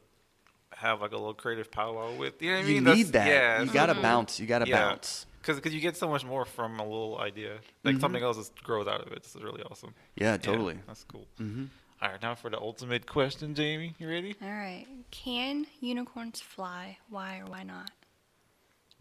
have 0.74 1.02
like 1.02 1.12
a 1.12 1.18
little 1.18 1.34
creative 1.34 1.70
powwow 1.70 2.16
with. 2.16 2.42
You 2.42 2.52
know 2.52 2.58
what 2.58 2.66
I 2.66 2.70
you 2.70 2.82
mean? 2.82 2.84
need 2.96 3.08
That's- 3.08 3.12
that. 3.12 3.28
Yeah, 3.28 3.62
you 3.64 3.72
gotta 3.72 3.94
cool. 3.94 4.02
bounce. 4.02 4.40
You 4.40 4.48
gotta 4.48 4.68
Yeah. 4.68 4.80
bounce. 4.90 5.26
because 5.46 5.74
you 5.74 5.82
get 5.82 5.98
so 5.98 6.08
much 6.08 6.24
more 6.24 6.46
from 6.46 6.80
a 6.80 6.84
little 6.84 7.20
idea. 7.20 7.58
Like 7.84 8.00
something 8.00 8.24
else 8.24 8.38
just 8.38 8.64
grows 8.64 8.88
out 8.88 9.02
of 9.06 9.12
it. 9.12 9.22
This 9.24 9.36
is 9.36 9.42
really 9.44 9.62
awesome. 9.64 9.94
Yeah, 10.16 10.38
totally. 10.38 10.78
that's 10.88 11.04
cool. 11.04 11.28
Mm-hmm. 11.40 11.66
Right, 12.02 12.22
now 12.22 12.36
for 12.36 12.50
the 12.50 12.60
ultimate 12.60 13.06
question, 13.06 13.54
Jamie. 13.54 13.94
You 14.00 14.10
ready? 14.10 14.36
All 14.42 14.50
right. 14.50 14.86
Can 15.12 15.68
unicorns 15.80 16.42
fly? 16.42 16.98
Why 17.10 17.40
or 17.40 17.46
why 17.46 17.64
not? 17.64 17.92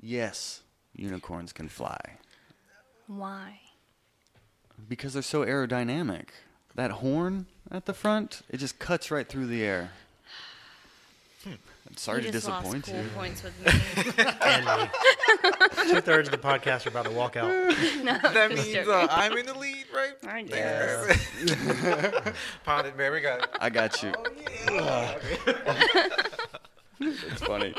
Yes, 0.03 0.63
unicorns 0.95 1.53
can 1.53 1.69
fly 1.69 1.99
Why? 3.07 3.61
because 4.89 5.13
they're 5.13 5.23
so 5.23 5.45
aerodynamic. 5.45 6.29
That 6.75 6.91
horn 6.91 7.47
at 7.71 7.85
the 7.85 7.93
front, 7.93 8.41
it 8.49 8.57
just 8.59 8.79
cuts 8.79 9.11
right 9.11 9.29
through 9.29 9.47
the 9.47 9.63
air. 9.63 9.91
I'm 11.91 11.97
sorry 11.97 12.21
you 12.23 12.27
to 12.29 12.33
just 12.33 12.49
lost 12.49 12.71
disappoint 12.71 12.87
cool 12.87 13.03
you. 13.03 13.09
points 13.11 13.43
with 13.43 13.59
me. 13.67 13.73
Two 15.93 16.01
thirds 16.01 16.29
of 16.29 16.33
the 16.33 16.39
podcast 16.39 16.87
are 16.87 16.91
about 16.91 17.05
to 17.07 17.11
walk 17.11 17.37
out. 17.37 17.49
that 18.05 18.51
Just 18.53 18.55
means 18.55 18.73
joking. 18.87 18.93
uh, 18.93 19.09
I'm 19.11 19.37
in 19.37 19.45
the 19.47 19.55
lead, 19.59 19.87
right? 19.95 20.13
I 20.27 20.43
do. 20.43 20.55
Yeah. 20.55 22.33
Pound 22.65 22.87
it, 22.87 22.97
man. 22.97 23.13
We 23.13 23.21
got 23.21 23.41
it. 23.43 23.49
I 23.61 23.71
got 23.71 24.03
you. 24.05 24.13
Oh, 24.71 25.17
It's 27.01 27.43
funny. 27.43 27.75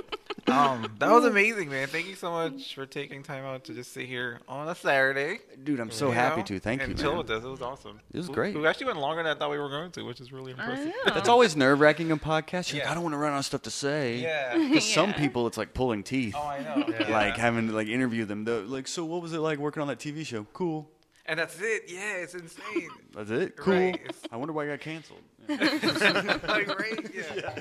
Um, 0.47 0.91
that 0.99 1.11
was 1.11 1.25
amazing, 1.33 1.69
man. 1.69 1.87
Thank 1.87 2.07
you 2.07 2.15
so 2.15 2.31
much 2.31 2.75
for 2.75 2.85
taking 2.85 3.23
time 3.23 3.45
out 3.45 3.63
to 3.65 3.73
just 3.73 3.93
sit 3.93 4.07
here 4.07 4.39
on 4.47 4.67
a 4.67 4.75
Saturday. 4.75 5.39
Dude, 5.63 5.79
I'm 5.79 5.91
so 5.91 6.07
you 6.07 6.11
happy 6.13 6.37
know, 6.41 6.45
to. 6.45 6.59
Thank 6.59 6.81
and 6.81 6.91
you, 6.91 6.97
chill 6.97 7.11
man. 7.11 7.17
with 7.19 7.29
us. 7.31 7.43
It 7.43 7.47
was 7.47 7.61
awesome. 7.61 7.99
It 8.13 8.17
was 8.17 8.27
We- 8.27 8.33
great. 8.33 8.55
We 8.57 8.65
actually 8.67 8.87
went 8.87 8.99
longer 8.99 9.23
than 9.23 9.35
I 9.35 9.39
thought 9.39 9.51
we 9.51 9.59
were 9.59 9.69
going 9.69 9.91
to, 9.91 10.03
which 10.03 10.19
is 10.19 10.31
really 10.31 10.51
impressive. 10.51 10.93
That's 11.05 11.29
always 11.29 11.55
nerve 11.55 11.79
wracking 11.79 12.09
in 12.09 12.19
podcasts. 12.19 12.71
You're 12.73 12.79
like, 12.81 12.85
Yeah. 12.87 12.91
I 12.91 12.93
don't 12.95 13.03
want 13.03 13.13
to 13.13 13.17
run 13.17 13.33
out 13.33 13.39
of 13.39 13.45
stuff 13.45 13.61
to 13.63 13.71
say. 13.71 14.17
Yeah. 14.17 14.57
Because 14.57 14.85
some 14.91 15.13
people, 15.13 15.47
it's 15.47 15.57
like 15.57 15.73
pulling 15.73 16.03
teeth. 16.03 16.33
Oh, 16.37 16.41
I 16.47 16.59
know. 16.63 16.85
Yeah. 17.01 17.11
Like 17.11 17.37
having 17.37 17.67
to 17.67 17.73
like 17.73 17.87
interview 17.87 18.25
them. 18.25 18.43
They're 18.45 18.61
like, 18.61 18.87
so 18.87 19.05
what 19.05 19.21
was 19.21 19.33
it 19.33 19.39
like 19.39 19.59
working 19.59 19.81
on 19.81 19.87
that 19.87 19.99
TV 19.99 20.25
show? 20.25 20.45
Cool. 20.53 20.89
and 21.25 21.39
that's 21.39 21.59
it. 21.61 21.83
Yeah, 21.87 22.15
it's 22.17 22.33
insane. 22.33 22.89
That's 23.15 23.29
it. 23.29 23.55
Cool. 23.57 23.73
Right, 23.75 24.01
I 24.31 24.37
wonder 24.37 24.53
why 24.53 24.63
I 24.63 24.67
got 24.67 24.79
canceled. 24.79 25.19
like, 25.47 26.79
right? 26.79 27.09
Yeah. 27.13 27.59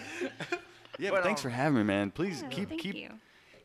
Yeah, 1.00 1.10
But, 1.10 1.16
but 1.16 1.24
thanks 1.24 1.40
um, 1.44 1.50
for 1.50 1.56
having 1.56 1.78
me, 1.78 1.84
man. 1.84 2.10
Please 2.10 2.42
Yeah, 2.42 2.48
keep 2.50 2.68
thank 2.68 2.80
keep 2.80 2.94
you. 2.94 3.10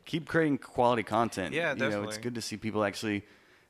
keep 0.04 0.26
creating 0.26 0.58
quality 0.58 1.02
content. 1.02 1.54
Yeah, 1.54 1.74
definitely. 1.74 1.94
You 1.96 2.02
know, 2.02 2.08
it's 2.08 2.18
good 2.18 2.34
to 2.34 2.40
see 2.40 2.56
people 2.56 2.82
actually. 2.82 3.24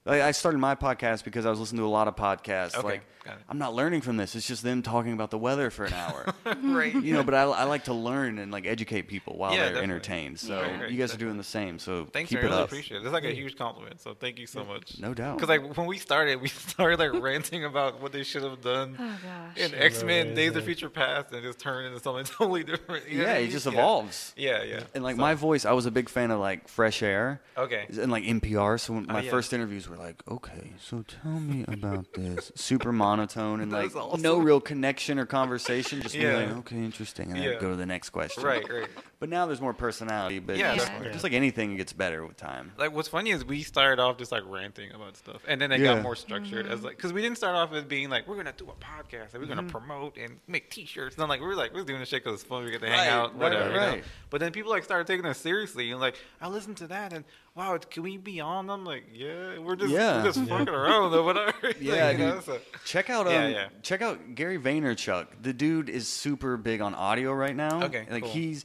Like, 0.06 0.22
I 0.22 0.30
started 0.30 0.58
my 0.58 0.74
podcast 0.74 1.24
because 1.24 1.44
I 1.46 1.50
was 1.50 1.60
listening 1.60 1.80
to 1.80 1.86
a 1.86 1.88
lot 1.88 2.08
of 2.08 2.16
podcasts. 2.16 2.74
Okay, 2.76 2.86
like. 2.86 3.02
I'm 3.48 3.58
not 3.58 3.74
learning 3.74 4.02
from 4.02 4.16
this. 4.16 4.36
It's 4.36 4.46
just 4.46 4.62
them 4.62 4.82
talking 4.82 5.12
about 5.12 5.32
the 5.32 5.38
weather 5.38 5.68
for 5.70 5.84
an 5.84 5.92
hour. 5.94 6.32
right. 6.62 6.94
you 6.94 7.12
know, 7.12 7.24
but 7.24 7.34
I, 7.34 7.42
I 7.42 7.64
like 7.64 7.86
to 7.86 7.92
learn 7.92 8.38
and 8.38 8.52
like 8.52 8.66
educate 8.68 9.08
people 9.08 9.36
while 9.36 9.50
Yeah, 9.50 9.56
they're 9.56 9.66
definitely. 9.70 9.82
entertained. 9.94 10.38
So 10.38 10.60
Right, 10.62 10.80
right, 10.82 10.90
you 10.92 10.96
guys 10.96 11.12
are 11.12 11.16
doing 11.18 11.36
the 11.36 11.42
same. 11.42 11.80
So 11.80 12.06
Thanks, 12.12 12.28
keep 12.30 12.40
man. 12.40 12.44
I 12.44 12.46
it 12.46 12.50
really 12.52 12.62
up. 12.62 12.68
appreciate 12.68 12.98
it. 12.98 13.02
It's 13.04 13.12
like 13.12 13.24
a 13.24 13.34
huge 13.34 13.56
compliment. 13.58 14.00
So 14.00 14.14
thank 14.14 14.38
you 14.38 14.46
so 14.46 14.64
much. 14.64 15.00
No 15.00 15.12
doubt. 15.12 15.38
Because 15.38 15.48
like 15.48 15.76
when 15.76 15.88
we 15.88 15.98
started, 15.98 16.40
we 16.40 16.46
started 16.70 17.00
like 17.00 17.20
ranting 17.20 17.64
about 17.64 18.00
what 18.00 18.12
they 18.12 18.22
should 18.22 18.44
have 18.44 18.60
done 18.60 18.94
Oh 18.96 19.16
gosh. 19.20 19.56
in 19.56 19.74
X 19.74 20.04
Men 20.04 20.36
Days 20.36 20.54
of. 20.54 20.62
Future 20.64 20.88
Past, 20.88 21.32
and 21.32 21.42
just 21.42 21.58
turned 21.58 21.88
into 21.88 21.98
something 21.98 22.24
totally 22.38 22.62
different. 22.62 23.08
You 23.08 23.22
yeah, 23.22 23.32
what 23.32 23.42
it 23.42 23.50
just 23.50 23.66
evolves. 23.66 24.34
Yeah, 24.36 24.62
yeah. 24.62 24.84
And 24.94 25.02
like 25.02 25.16
So- 25.16 25.22
my 25.22 25.34
voice, 25.34 25.64
I 25.64 25.72
was 25.72 25.86
a 25.86 25.90
big 25.90 26.08
fan 26.08 26.30
of 26.30 26.38
like 26.38 26.68
Fresh 26.68 27.02
Air. 27.02 27.40
Okay. 27.58 27.86
And 28.00 28.12
like 28.12 28.22
NPR. 28.22 28.78
So 28.78 28.92
when 28.92 29.06
Oh, 29.10 29.14
my 29.14 29.22
yeah. 29.22 29.30
first 29.32 29.52
interviews 29.52 29.88
were 29.88 29.95
like, 29.96 30.22
okay, 30.28 30.72
so 30.80 31.02
tell 31.22 31.40
me 31.40 31.64
about 31.68 32.12
this. 32.14 32.52
Super 32.54 32.92
monotone 32.92 33.60
and 33.60 33.72
like 33.72 33.94
awesome. 33.96 34.22
no 34.22 34.38
real 34.38 34.60
connection 34.60 35.18
or 35.18 35.26
conversation. 35.26 36.00
Just 36.00 36.14
Yeah. 36.14 36.30
be 36.40 36.46
like, 36.46 36.56
okay, 36.58 36.76
interesting. 36.76 37.30
And 37.32 37.40
Yeah. 37.42 37.50
then 37.50 37.60
go 37.60 37.70
to 37.70 37.76
the 37.76 37.86
next 37.86 38.10
question. 38.10 38.42
Right, 38.44 38.68
right. 38.70 38.88
But 39.18 39.28
now 39.30 39.46
there's 39.46 39.60
more 39.62 39.72
personality. 39.72 40.38
But 40.40 40.56
Yeah, 40.58 40.74
just, 40.74 40.86
definitely. 40.88 41.12
just 41.12 41.24
like 41.24 41.32
anything, 41.32 41.72
it 41.72 41.76
gets 41.76 41.92
better 41.92 42.26
with 42.26 42.36
time. 42.36 42.72
Like 42.76 42.92
what's 42.92 43.08
funny 43.08 43.30
is 43.30 43.44
we 43.44 43.62
started 43.62 44.00
off 44.02 44.18
just 44.18 44.30
like 44.32 44.42
ranting 44.46 44.92
about 44.92 45.16
stuff, 45.16 45.42
and 45.48 45.60
then 45.60 45.72
it 45.72 45.80
Yeah. 45.80 45.94
got 45.94 46.02
more 46.02 46.16
structured 46.16 46.66
as 46.66 46.82
like 46.84 46.96
because 46.96 47.12
we 47.12 47.22
didn't 47.22 47.38
start 47.38 47.54
off 47.56 47.72
as 47.72 47.84
being 47.84 48.10
like 48.10 48.28
we're 48.28 48.36
gonna 48.36 48.52
do 48.56 48.68
a 48.70 48.74
podcast 48.74 49.32
and 49.32 49.40
we're 49.42 49.46
Mm-hmm. 49.46 49.54
gonna 49.54 49.62
promote 49.70 50.16
and 50.18 50.38
make 50.46 50.70
T-shirts. 50.70 51.16
And 51.16 51.22
then 51.22 51.28
like 51.28 51.40
we 51.40 51.46
were 51.46 51.54
like 51.54 51.72
we're 51.72 51.84
doing 51.84 52.00
this 52.00 52.08
shit 52.10 52.22
because 52.24 52.40
it's 52.40 52.48
fun. 52.48 52.64
We 52.64 52.70
get 52.70 52.80
to 52.82 52.88
hang 52.88 52.98
Right, 52.98 53.08
out, 53.08 53.32
right, 53.32 53.42
whatever. 53.42 53.64
right, 53.64 53.72
you 53.74 53.80
know? 53.80 53.86
right. 53.94 54.04
But 54.30 54.40
then 54.40 54.52
people 54.52 54.70
like 54.70 54.84
started 54.84 55.06
taking 55.06 55.24
us 55.26 55.38
seriously 55.38 55.90
and 55.90 56.00
like 56.00 56.16
I 56.40 56.48
listened 56.48 56.76
to 56.78 56.86
that 56.88 57.12
and 57.14 57.24
wow, 57.56 57.78
can 57.78 58.02
we 58.02 58.16
be 58.18 58.40
on 58.40 58.66
them? 58.66 58.84
Like 58.84 59.04
yeah, 59.12 59.58
we're 59.58 59.76
just 59.76 59.90
Yeah. 59.92 60.18
we're 60.18 60.24
just 60.32 60.40
fucking 60.48 60.68
around 60.68 61.14
or 61.14 61.22
whatever. 61.22 61.52
Like, 61.62 61.76
Yeah, 61.80 62.10
you 62.10 62.18
know, 62.18 62.34
dude. 62.34 62.44
so- 62.44 62.58
Check 62.84 63.10
out 63.10 63.26
um, 63.26 63.32
Yeah, 63.32 63.48
yeah. 63.48 63.68
check 63.82 64.02
out 64.02 64.34
Gary 64.34 64.58
Vaynerchuk. 64.58 65.26
The 65.42 65.52
dude 65.52 65.88
is 65.88 66.06
super 66.08 66.56
big 66.56 66.80
on 66.80 66.94
audio 66.94 67.32
right 67.32 67.56
now. 67.56 67.82
Okay, 67.84 68.06
like 68.10 68.22
cool. 68.24 68.32
he's 68.32 68.64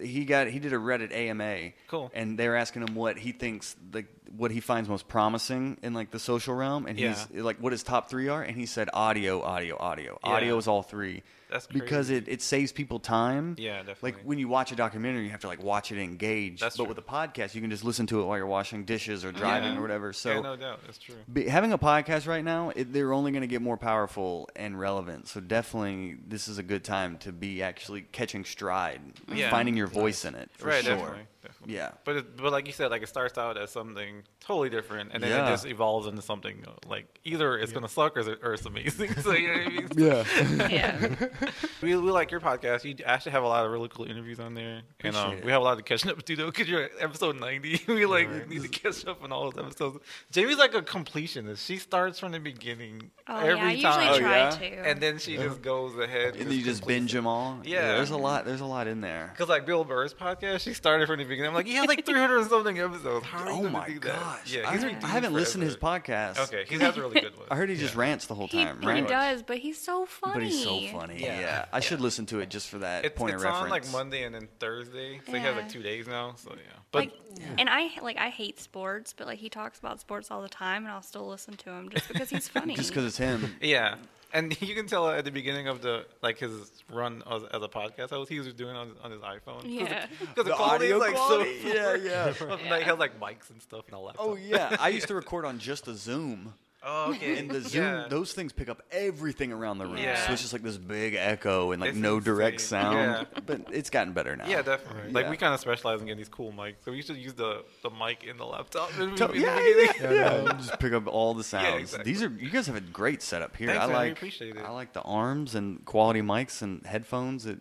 he 0.00 0.24
got 0.24 0.46
he 0.46 0.58
did 0.60 0.72
a 0.72 0.76
Reddit 0.76 1.12
AMA. 1.12 1.70
Cool. 1.88 2.10
And 2.14 2.38
they 2.38 2.46
were 2.48 2.54
asking 2.56 2.86
him 2.86 2.94
what 2.94 3.18
he 3.18 3.32
thinks 3.32 3.74
like 3.92 4.06
what 4.36 4.50
he 4.50 4.60
finds 4.60 4.88
most 4.88 5.08
promising 5.08 5.78
in 5.82 5.94
like 5.94 6.10
the 6.10 6.18
social 6.18 6.54
realm, 6.54 6.86
and 6.86 6.98
he's 6.98 7.26
like 7.32 7.58
what 7.58 7.72
his 7.72 7.82
top 7.82 8.10
three 8.10 8.28
are, 8.28 8.42
and 8.42 8.56
he 8.56 8.66
said 8.66 8.88
audio, 8.92 9.42
audio, 9.42 9.76
audio. 9.78 10.18
Yeah. 10.24 10.30
Audio 10.30 10.58
is 10.58 10.68
all 10.68 10.82
three. 10.82 11.22
That's 11.50 11.66
because 11.66 12.10
it, 12.10 12.28
it 12.28 12.42
saves 12.42 12.72
people 12.72 12.98
time. 13.00 13.56
Yeah, 13.58 13.78
definitely. 13.78 14.12
Like 14.12 14.20
when 14.22 14.38
you 14.38 14.48
watch 14.48 14.70
a 14.70 14.76
documentary, 14.76 15.24
you 15.24 15.30
have 15.30 15.40
to 15.40 15.46
like 15.46 15.62
watch 15.62 15.90
it 15.90 15.98
engaged. 15.98 16.60
That's 16.60 16.76
but 16.76 16.82
true. 16.84 16.88
with 16.90 16.98
a 16.98 17.02
podcast, 17.02 17.54
you 17.54 17.62
can 17.62 17.70
just 17.70 17.84
listen 17.84 18.06
to 18.08 18.20
it 18.20 18.24
while 18.26 18.36
you're 18.36 18.46
washing 18.46 18.84
dishes 18.84 19.24
or 19.24 19.32
driving 19.32 19.72
Yeah. 19.72 19.78
or 19.78 19.80
whatever. 19.80 20.12
So 20.12 20.30
yeah, 20.34 20.40
no 20.40 20.56
doubt, 20.56 20.80
that's 20.84 20.98
true. 20.98 21.14
be, 21.32 21.48
having 21.48 21.72
a 21.72 21.78
podcast 21.78 22.26
right 22.26 22.44
now, 22.44 22.70
it, 22.76 22.92
they're 22.92 23.14
only 23.14 23.30
going 23.32 23.40
to 23.40 23.46
get 23.48 23.62
more 23.62 23.78
powerful 23.78 24.50
and 24.56 24.78
relevant. 24.78 25.26
So 25.28 25.40
definitely, 25.40 26.18
this 26.28 26.48
is 26.48 26.58
a 26.58 26.62
good 26.62 26.84
time 26.84 27.16
to 27.20 27.32
be 27.32 27.62
actually 27.62 28.02
catching 28.12 28.44
stride, 28.44 29.00
Yeah. 29.32 29.50
finding 29.50 29.74
your 29.74 29.86
voice 29.86 30.26
in 30.26 30.34
it. 30.34 30.50
For 30.52 30.68
right, 30.68 30.84
sure. 30.84 30.96
definitely, 30.96 31.26
definitely. 31.48 31.74
Yeah. 31.74 31.90
But 32.04 32.16
it, 32.16 32.36
but 32.36 32.52
like 32.52 32.66
you 32.66 32.72
said, 32.72 32.90
like 32.90 33.02
it 33.02 33.08
starts 33.08 33.36
out 33.38 33.58
as 33.58 33.70
something 33.70 34.22
totally 34.40 34.70
different, 34.70 35.10
and 35.12 35.22
then 35.22 35.30
Yeah. 35.30 35.46
it 35.48 35.50
just 35.50 35.66
evolves 35.66 36.06
into 36.06 36.22
something 36.22 36.64
like 36.86 37.06
either 37.24 37.58
it's 37.58 37.72
gonna 37.72 37.88
suck 37.88 38.16
or 38.16 38.20
it's, 38.20 38.28
or 38.44 38.54
it's 38.54 38.64
amazing. 38.66 39.12
so 39.22 39.32
you 39.32 39.48
know 39.48 39.54
what 39.54 39.66
I 39.66 39.68
mean? 39.68 39.88
Yeah. 39.96 40.68
yeah. 40.68 41.14
We, 41.82 41.94
we 41.94 42.10
like 42.10 42.32
your 42.32 42.40
podcast. 42.40 42.82
You 42.84 42.96
actually 43.04 43.32
have 43.32 43.44
a 43.44 43.46
lot 43.46 43.64
of 43.64 43.70
really 43.70 43.88
cool 43.88 44.04
interviews 44.06 44.40
on 44.40 44.54
there, 44.54 44.82
and 45.00 45.14
um, 45.14 45.34
it. 45.34 45.44
we 45.44 45.52
have 45.52 45.60
a 45.60 45.64
lot 45.64 45.78
of 45.78 45.84
catching 45.84 46.10
up 46.10 46.20
to 46.22 46.34
do 46.36 46.46
because 46.46 46.68
you're 46.68 46.88
episode 47.00 47.38
ninety. 47.38 47.80
we 47.86 48.04
like 48.04 48.48
need 48.48 48.62
to 48.62 48.68
catch 48.68 49.06
up 49.06 49.22
on 49.22 49.30
all 49.32 49.50
those 49.50 49.64
episodes. 49.64 49.98
Jamie's 50.32 50.58
like 50.58 50.74
a 50.74 50.82
completionist. 50.82 51.64
She 51.64 51.76
starts 51.78 52.18
from 52.18 52.32
the 52.32 52.40
beginning 52.40 53.10
Oh 53.28 53.36
every 53.38 53.54
yeah. 53.56 53.64
I 53.64 53.70
usually 53.70 53.82
time, 54.06 54.12
Oh, 54.14 54.18
try 54.18 54.36
yeah? 54.38 54.50
to. 54.50 54.64
and 54.88 55.00
then 55.00 55.18
she 55.18 55.36
just 55.36 55.62
goes 55.62 55.96
ahead 55.98 56.34
and 56.36 56.50
you 56.52 56.62
just 56.64 56.84
binge 56.86 57.12
them 57.12 57.26
all. 57.28 57.60
Yeah. 57.64 57.92
There's 57.96 58.10
a 58.10 58.16
lot. 58.16 58.44
There's 58.44 58.60
a 58.60 58.66
lot 58.66 58.88
in 58.88 59.00
there. 59.00 59.30
Because 59.32 59.48
like 59.48 59.64
Bill 59.66 59.84
Burr's 59.84 60.14
podcast, 60.14 60.60
she 60.62 60.74
started 60.74 61.06
from 61.06 61.18
the 61.18 61.24
beginning. 61.24 61.37
I'm 61.46 61.54
like, 61.54 61.66
he 61.66 61.74
has 61.74 61.86
like 61.86 62.04
300 62.06 62.48
something 62.48 62.78
episodes. 62.78 63.26
How 63.26 63.44
are 63.44 63.50
you 63.52 63.66
Oh 63.66 63.68
my 63.68 63.86
do 63.88 63.94
that? 64.00 64.02
gosh! 64.20 64.52
Yeah, 64.54 64.68
I, 64.68 64.72
he's 64.72 64.82
I 64.84 64.86
redeemed 64.88 65.04
haven't 65.04 65.32
listened 65.34 65.62
to 65.62 65.66
his 65.66 65.76
podcast. 65.76 66.38
Okay, 66.44 66.64
he 66.68 66.76
has 66.78 66.96
a 66.96 67.00
really 67.00 67.20
good 67.20 67.36
one. 67.38 67.46
I 67.50 67.56
heard 67.56 67.68
he 67.70 67.76
just 67.76 67.94
rants 67.94 68.26
the 68.26 68.34
whole 68.34 68.46
he, 68.48 68.64
time, 68.64 68.80
he 68.80 68.86
right? 68.86 69.06
does, 69.06 69.42
but 69.42 69.58
he's 69.58 69.78
so 69.80 70.06
funny. 70.06 70.34
But 70.34 70.42
he's 70.44 70.62
so 70.64 70.80
funny. 70.98 71.20
Yeah. 71.22 71.40
Yeah, 71.40 71.64
I 71.72 71.80
should 71.80 72.00
listen 72.00 72.26
to 72.26 72.40
it 72.40 72.48
just 72.50 72.68
for 72.68 72.78
that 72.78 73.04
It's, 73.04 73.16
point 73.18 73.34
it's 73.34 73.42
of 73.42 73.48
on 73.50 73.64
reference. 73.64 73.92
like 73.92 73.92
Monday 73.92 74.24
and 74.24 74.34
then 74.34 74.48
Thursday, 74.58 75.20
so 75.26 75.32
he 75.32 75.38
has 75.38 75.54
like 75.56 75.68
two 75.68 75.82
days 75.82 76.06
now. 76.06 76.34
So 76.36 76.50
yeah, 76.56 76.62
but 76.92 76.98
like, 77.06 77.12
and 77.58 77.68
I 77.68 77.90
like 78.02 78.16
I 78.16 78.28
hate 78.30 78.58
sports, 78.60 79.12
but 79.16 79.26
like 79.26 79.38
he 79.38 79.48
talks 79.48 79.78
about 79.78 80.00
sports 80.00 80.30
all 80.30 80.42
the 80.42 80.48
time, 80.48 80.84
and 80.84 80.92
I'll 80.92 81.02
still 81.02 81.28
listen 81.28 81.54
to 81.58 81.70
him 81.70 81.88
just 81.90 82.08
because 82.08 82.30
he's 82.30 82.48
funny. 82.48 82.74
just 82.74 82.90
because 82.90 83.04
it's 83.04 83.18
him. 83.18 83.54
yeah, 83.60 83.96
and 84.32 84.60
you 84.62 84.74
can 84.74 84.86
tell 84.86 85.08
at 85.08 85.24
the 85.24 85.30
beginning 85.30 85.68
of 85.68 85.82
the 85.82 86.06
like 86.22 86.38
his 86.38 86.52
run 86.92 87.22
as, 87.30 87.42
as 87.44 87.62
a 87.62 87.68
podcast 87.68 88.10
host, 88.10 88.30
he 88.30 88.38
was 88.38 88.52
doing 88.54 88.74
it 88.74 88.78
on, 88.78 88.92
on 89.02 89.10
his 89.10 89.20
iPhone. 89.20 89.62
Yeah. 89.64 90.06
because 90.20 90.44
the, 90.44 90.52
quality 90.52 90.86
is 90.86 90.98
like 90.98 91.14
quality? 91.14 91.62
so 91.62 91.68
Yeah, 91.74 91.96
yeah. 91.96 92.32
Like, 92.70 92.82
he 92.82 92.88
has 92.88 92.98
like 92.98 93.20
mics 93.20 93.50
and 93.50 93.60
stuff 93.62 93.86
and 93.86 93.94
all 93.94 94.06
that. 94.06 94.16
Oh 94.18 94.36
yeah, 94.36 94.76
I 94.80 94.88
used 94.88 95.08
to 95.08 95.14
record 95.14 95.44
on 95.44 95.58
just 95.58 95.88
a 95.88 95.94
Zoom. 95.94 96.54
Oh, 96.80 97.10
okay. 97.12 97.38
And 97.38 97.50
the 97.50 97.60
Zoom, 97.60 97.82
Yeah. 97.82 98.06
those 98.08 98.32
things 98.32 98.52
pick 98.52 98.68
up 98.68 98.82
everything 98.92 99.52
around 99.52 99.78
the 99.78 99.86
room. 99.86 99.96
Yeah. 99.98 100.26
So 100.26 100.32
it's 100.32 100.40
just 100.42 100.52
like 100.52 100.62
this 100.62 100.76
big 100.78 101.14
echo 101.14 101.72
and 101.72 101.80
like 101.80 101.90
It's 101.90 101.98
no 101.98 102.20
direct 102.20 102.60
sound. 102.60 102.96
Yeah. 103.34 103.40
But 103.46 103.62
it's 103.72 103.90
gotten 103.90 104.12
better 104.12 104.36
now. 104.36 104.46
Yeah, 104.46 104.62
definitely. 104.62 105.10
Like 105.12 105.24
Yeah. 105.24 105.30
we 105.30 105.36
kind 105.36 105.52
of 105.52 105.58
specialize 105.60 106.00
in 106.00 106.06
getting 106.06 106.18
these 106.18 106.28
cool 106.28 106.52
mics, 106.52 106.76
so 106.84 106.92
we 106.92 106.96
used 106.98 107.08
to 107.08 107.14
use 107.18 107.34
the 107.34 107.64
the 107.82 107.90
mic 107.90 108.22
in 108.22 108.36
the 108.36 108.46
laptop. 108.46 108.90
in 108.98 109.10
the 109.16 109.16
To- 109.16 109.28
beginning. 109.32 109.64
yeah, 109.76 109.92
yeah, 110.10 110.42
yeah. 110.44 110.52
Just 110.56 110.78
pick 110.78 110.92
up 110.92 111.06
all 111.08 111.34
the 111.34 111.42
sounds. 111.44 111.80
exactly. 111.80 112.12
These 112.12 112.22
are 112.22 112.28
you 112.30 112.50
guys 112.50 112.66
have 112.68 112.76
a 112.76 112.80
great 112.80 113.22
setup 113.22 113.56
here. 113.56 113.68
Thanks, 113.68 113.82
I 113.82 113.86
man. 113.86 113.88
We 113.88 113.94
like 114.08 114.12
appreciate 114.12 114.56
it. 114.56 114.64
I 114.64 114.70
like 114.70 114.92
the 114.92 115.02
arms 115.02 115.54
and 115.56 115.84
quality 115.84 116.20
mics 116.22 116.62
and 116.62 116.86
headphones. 116.86 117.44
It 117.44 117.58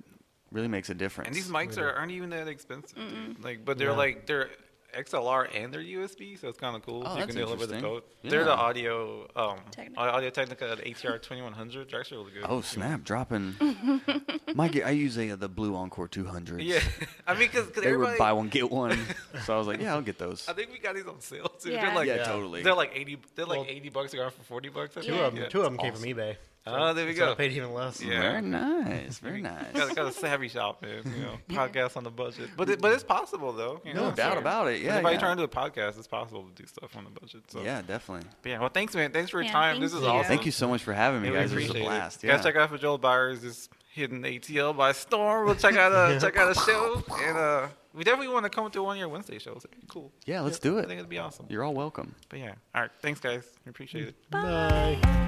really 0.52 0.68
makes 0.68 0.90
a 0.92 0.94
difference. 0.94 1.28
And 1.28 1.36
these 1.36 1.50
mics 1.50 1.78
are, 1.78 1.92
aren't 1.92 2.12
even 2.12 2.30
that 2.30 2.48
expensive. 2.48 2.98
Like, 3.44 3.66
but 3.66 3.78
they're 3.80 3.90
Yeah. 3.90 3.98
like 3.98 4.28
they're 4.28 4.50
XLR 4.96 5.48
and 5.56 5.74
they're 5.74 5.82
USB, 5.82 6.40
so 6.40 6.48
it's 6.48 6.58
kind 6.60 6.76
of 6.76 6.82
cool. 6.86 7.04
Oh, 7.06 7.14
you 7.14 7.20
that's 7.20 7.28
can 7.34 7.36
deliver 7.44 7.66
the 7.66 7.76
interesting. 7.76 7.82
both. 8.22 8.32
They're 8.32 8.44
the 8.44 8.54
audio 8.56 9.28
um 9.36 9.60
Technica. 9.72 10.00
Audio 10.00 10.30
Technica 10.30 10.76
the 10.76 10.84
ATR 10.84 11.22
2100. 11.22 11.90
They're 11.90 12.00
actually 12.00 12.18
really 12.18 12.32
good. 12.40 12.46
Oh 12.48 12.62
snap! 12.62 13.04
Dropping. 13.04 13.56
Mikey, 14.56 14.84
I 14.84 14.92
use 14.92 15.18
a 15.18 15.36
the 15.36 15.50
Blue 15.50 15.76
Encore 15.76 16.08
200s. 16.08 16.64
Yeah, 16.64 16.80
I 17.28 17.34
mean, 17.34 17.50
because 17.52 17.70
They 17.72 17.86
everybody. 17.88 18.14
were 18.14 18.18
buy 18.18 18.34
one 18.34 18.50
get 18.50 18.72
one, 18.72 18.98
so 19.46 19.54
I 19.54 19.58
was 19.58 19.68
like, 19.68 19.82
yeah, 19.82 19.94
I'll 19.94 20.02
get 20.02 20.18
those. 20.18 20.48
I 20.48 20.54
think 20.54 20.72
we 20.72 20.80
got 20.80 20.96
these 20.96 21.06
on 21.06 21.20
sale 21.22 21.48
too. 21.60 21.72
Yeah. 21.72 21.86
They're 21.86 21.96
like 21.96 22.08
Yeah, 22.08 22.24
totally. 22.24 22.64
They're 22.64 22.74
like 22.76 22.92
eighty. 22.96 23.18
They're 23.36 23.46
like 23.46 23.60
Well, 23.60 23.68
eighty 23.70 23.90
bucks 23.90 24.14
around 24.14 24.32
for 24.32 24.44
forty 24.44 24.70
bucks. 24.70 24.96
I 24.98 25.02
Two 25.02 25.12
think. 25.12 25.22
of 25.22 25.34
them, 25.34 25.44
Yeah. 25.44 25.50
two 25.50 25.60
of 25.60 25.66
them 25.66 25.78
came 25.78 25.94
from 25.94 26.04
eBay. 26.04 26.38
Oh, 26.76 26.94
there 26.94 27.06
we 27.06 27.16
So 27.16 27.24
I 27.24 27.28
go. 27.28 27.36
paid 27.36 27.52
even 27.54 27.74
less. 27.74 28.02
Yeah. 28.02 28.22
Very 28.22 28.42
nice. 28.42 29.20
Very 29.20 29.42
nice. 29.44 29.72
got, 29.74 29.96
got 29.96 30.08
a 30.08 30.12
savvy 30.12 30.48
shop, 30.48 30.82
man. 30.82 31.02
You 31.06 31.22
know, 31.24 31.38
podcast 31.50 31.98
on 31.98 32.04
the 32.04 32.10
budget, 32.12 32.50
but 32.58 32.70
it, 32.70 32.82
but 32.82 32.94
it's 32.94 33.04
possible 33.04 33.54
though. 33.54 33.82
you 33.86 33.94
No 33.94 34.10
know, 34.10 34.16
doubt 34.16 34.34
so- 34.34 34.40
about 34.40 34.68
it. 34.68 34.82
Yeah, 34.82 34.98
if 35.00 35.06
I 35.06 35.12
yeah. 35.14 35.20
turn 35.20 35.38
to 35.38 35.44
a 35.44 35.48
podcast, 35.48 35.98
it's 35.98 36.08
possible 36.08 36.44
to 36.44 36.62
do 36.62 36.68
stuff 36.68 36.96
on 36.96 37.04
the 37.06 37.10
budget. 37.20 37.44
So 37.50 37.62
Yeah, 37.62 37.82
definitely. 37.82 38.28
But 38.42 38.50
yeah. 38.50 38.60
Well, 38.60 38.70
thanks, 38.70 38.96
man. 38.96 39.12
Thanks 39.12 39.30
for 39.32 39.38
your 39.38 39.46
Yeah, 39.46 39.52
time. 39.52 39.80
This 39.82 39.94
is 39.94 40.02
you. 40.02 40.08
awesome. 40.08 40.28
Thank 40.28 40.46
you 40.46 40.52
so 40.52 40.68
much 40.68 40.84
for 40.84 40.94
having 40.94 41.22
me, 41.22 41.30
Yeah, 41.30 41.42
guys. 41.42 41.52
This 41.52 41.68
was 41.70 41.78
a 41.78 41.80
blast. 41.84 42.24
Yeah. 42.24 42.36
Guys, 42.36 42.44
check 42.46 42.56
out 42.56 42.70
for 42.70 42.78
Joel 42.78 43.00
Byars. 43.00 43.44
Is 43.44 43.70
hitting 43.94 44.22
ATL 44.22 44.76
by 44.78 44.92
storm. 44.92 45.46
We'll 45.46 45.56
check 45.56 45.76
out 45.76 45.92
a 45.92 46.20
check 46.22 46.38
out 46.38 46.52
a 46.52 46.56
show, 46.60 47.04
and 47.20 47.36
uh, 47.38 47.68
we 47.96 48.04
definitely 48.04 48.32
want 48.32 48.44
to 48.46 48.50
come 48.52 48.70
to 48.70 48.84
one 48.84 48.96
of 48.98 49.00
your 49.00 49.10
Wednesday 49.10 49.40
shows. 49.40 49.64
It'd 49.66 49.72
be 49.72 49.88
cool. 49.88 50.12
Yeah, 50.26 50.42
let's 50.42 50.60
do 50.60 50.78
it. 50.78 50.82
I 50.86 50.88
think 50.88 51.00
it'd 51.00 51.10
be 51.10 51.18
awesome. 51.18 51.48
You're 51.50 51.64
all 51.64 51.74
welcome. 51.74 52.14
But 52.30 52.40
yeah, 52.40 52.54
all 52.76 52.82
right. 52.82 52.92
Thanks, 53.02 53.20
guys. 53.20 53.44
We 53.66 53.72
appreciate 53.72 54.10
it. 54.10 54.16
Bye. 54.30 55.27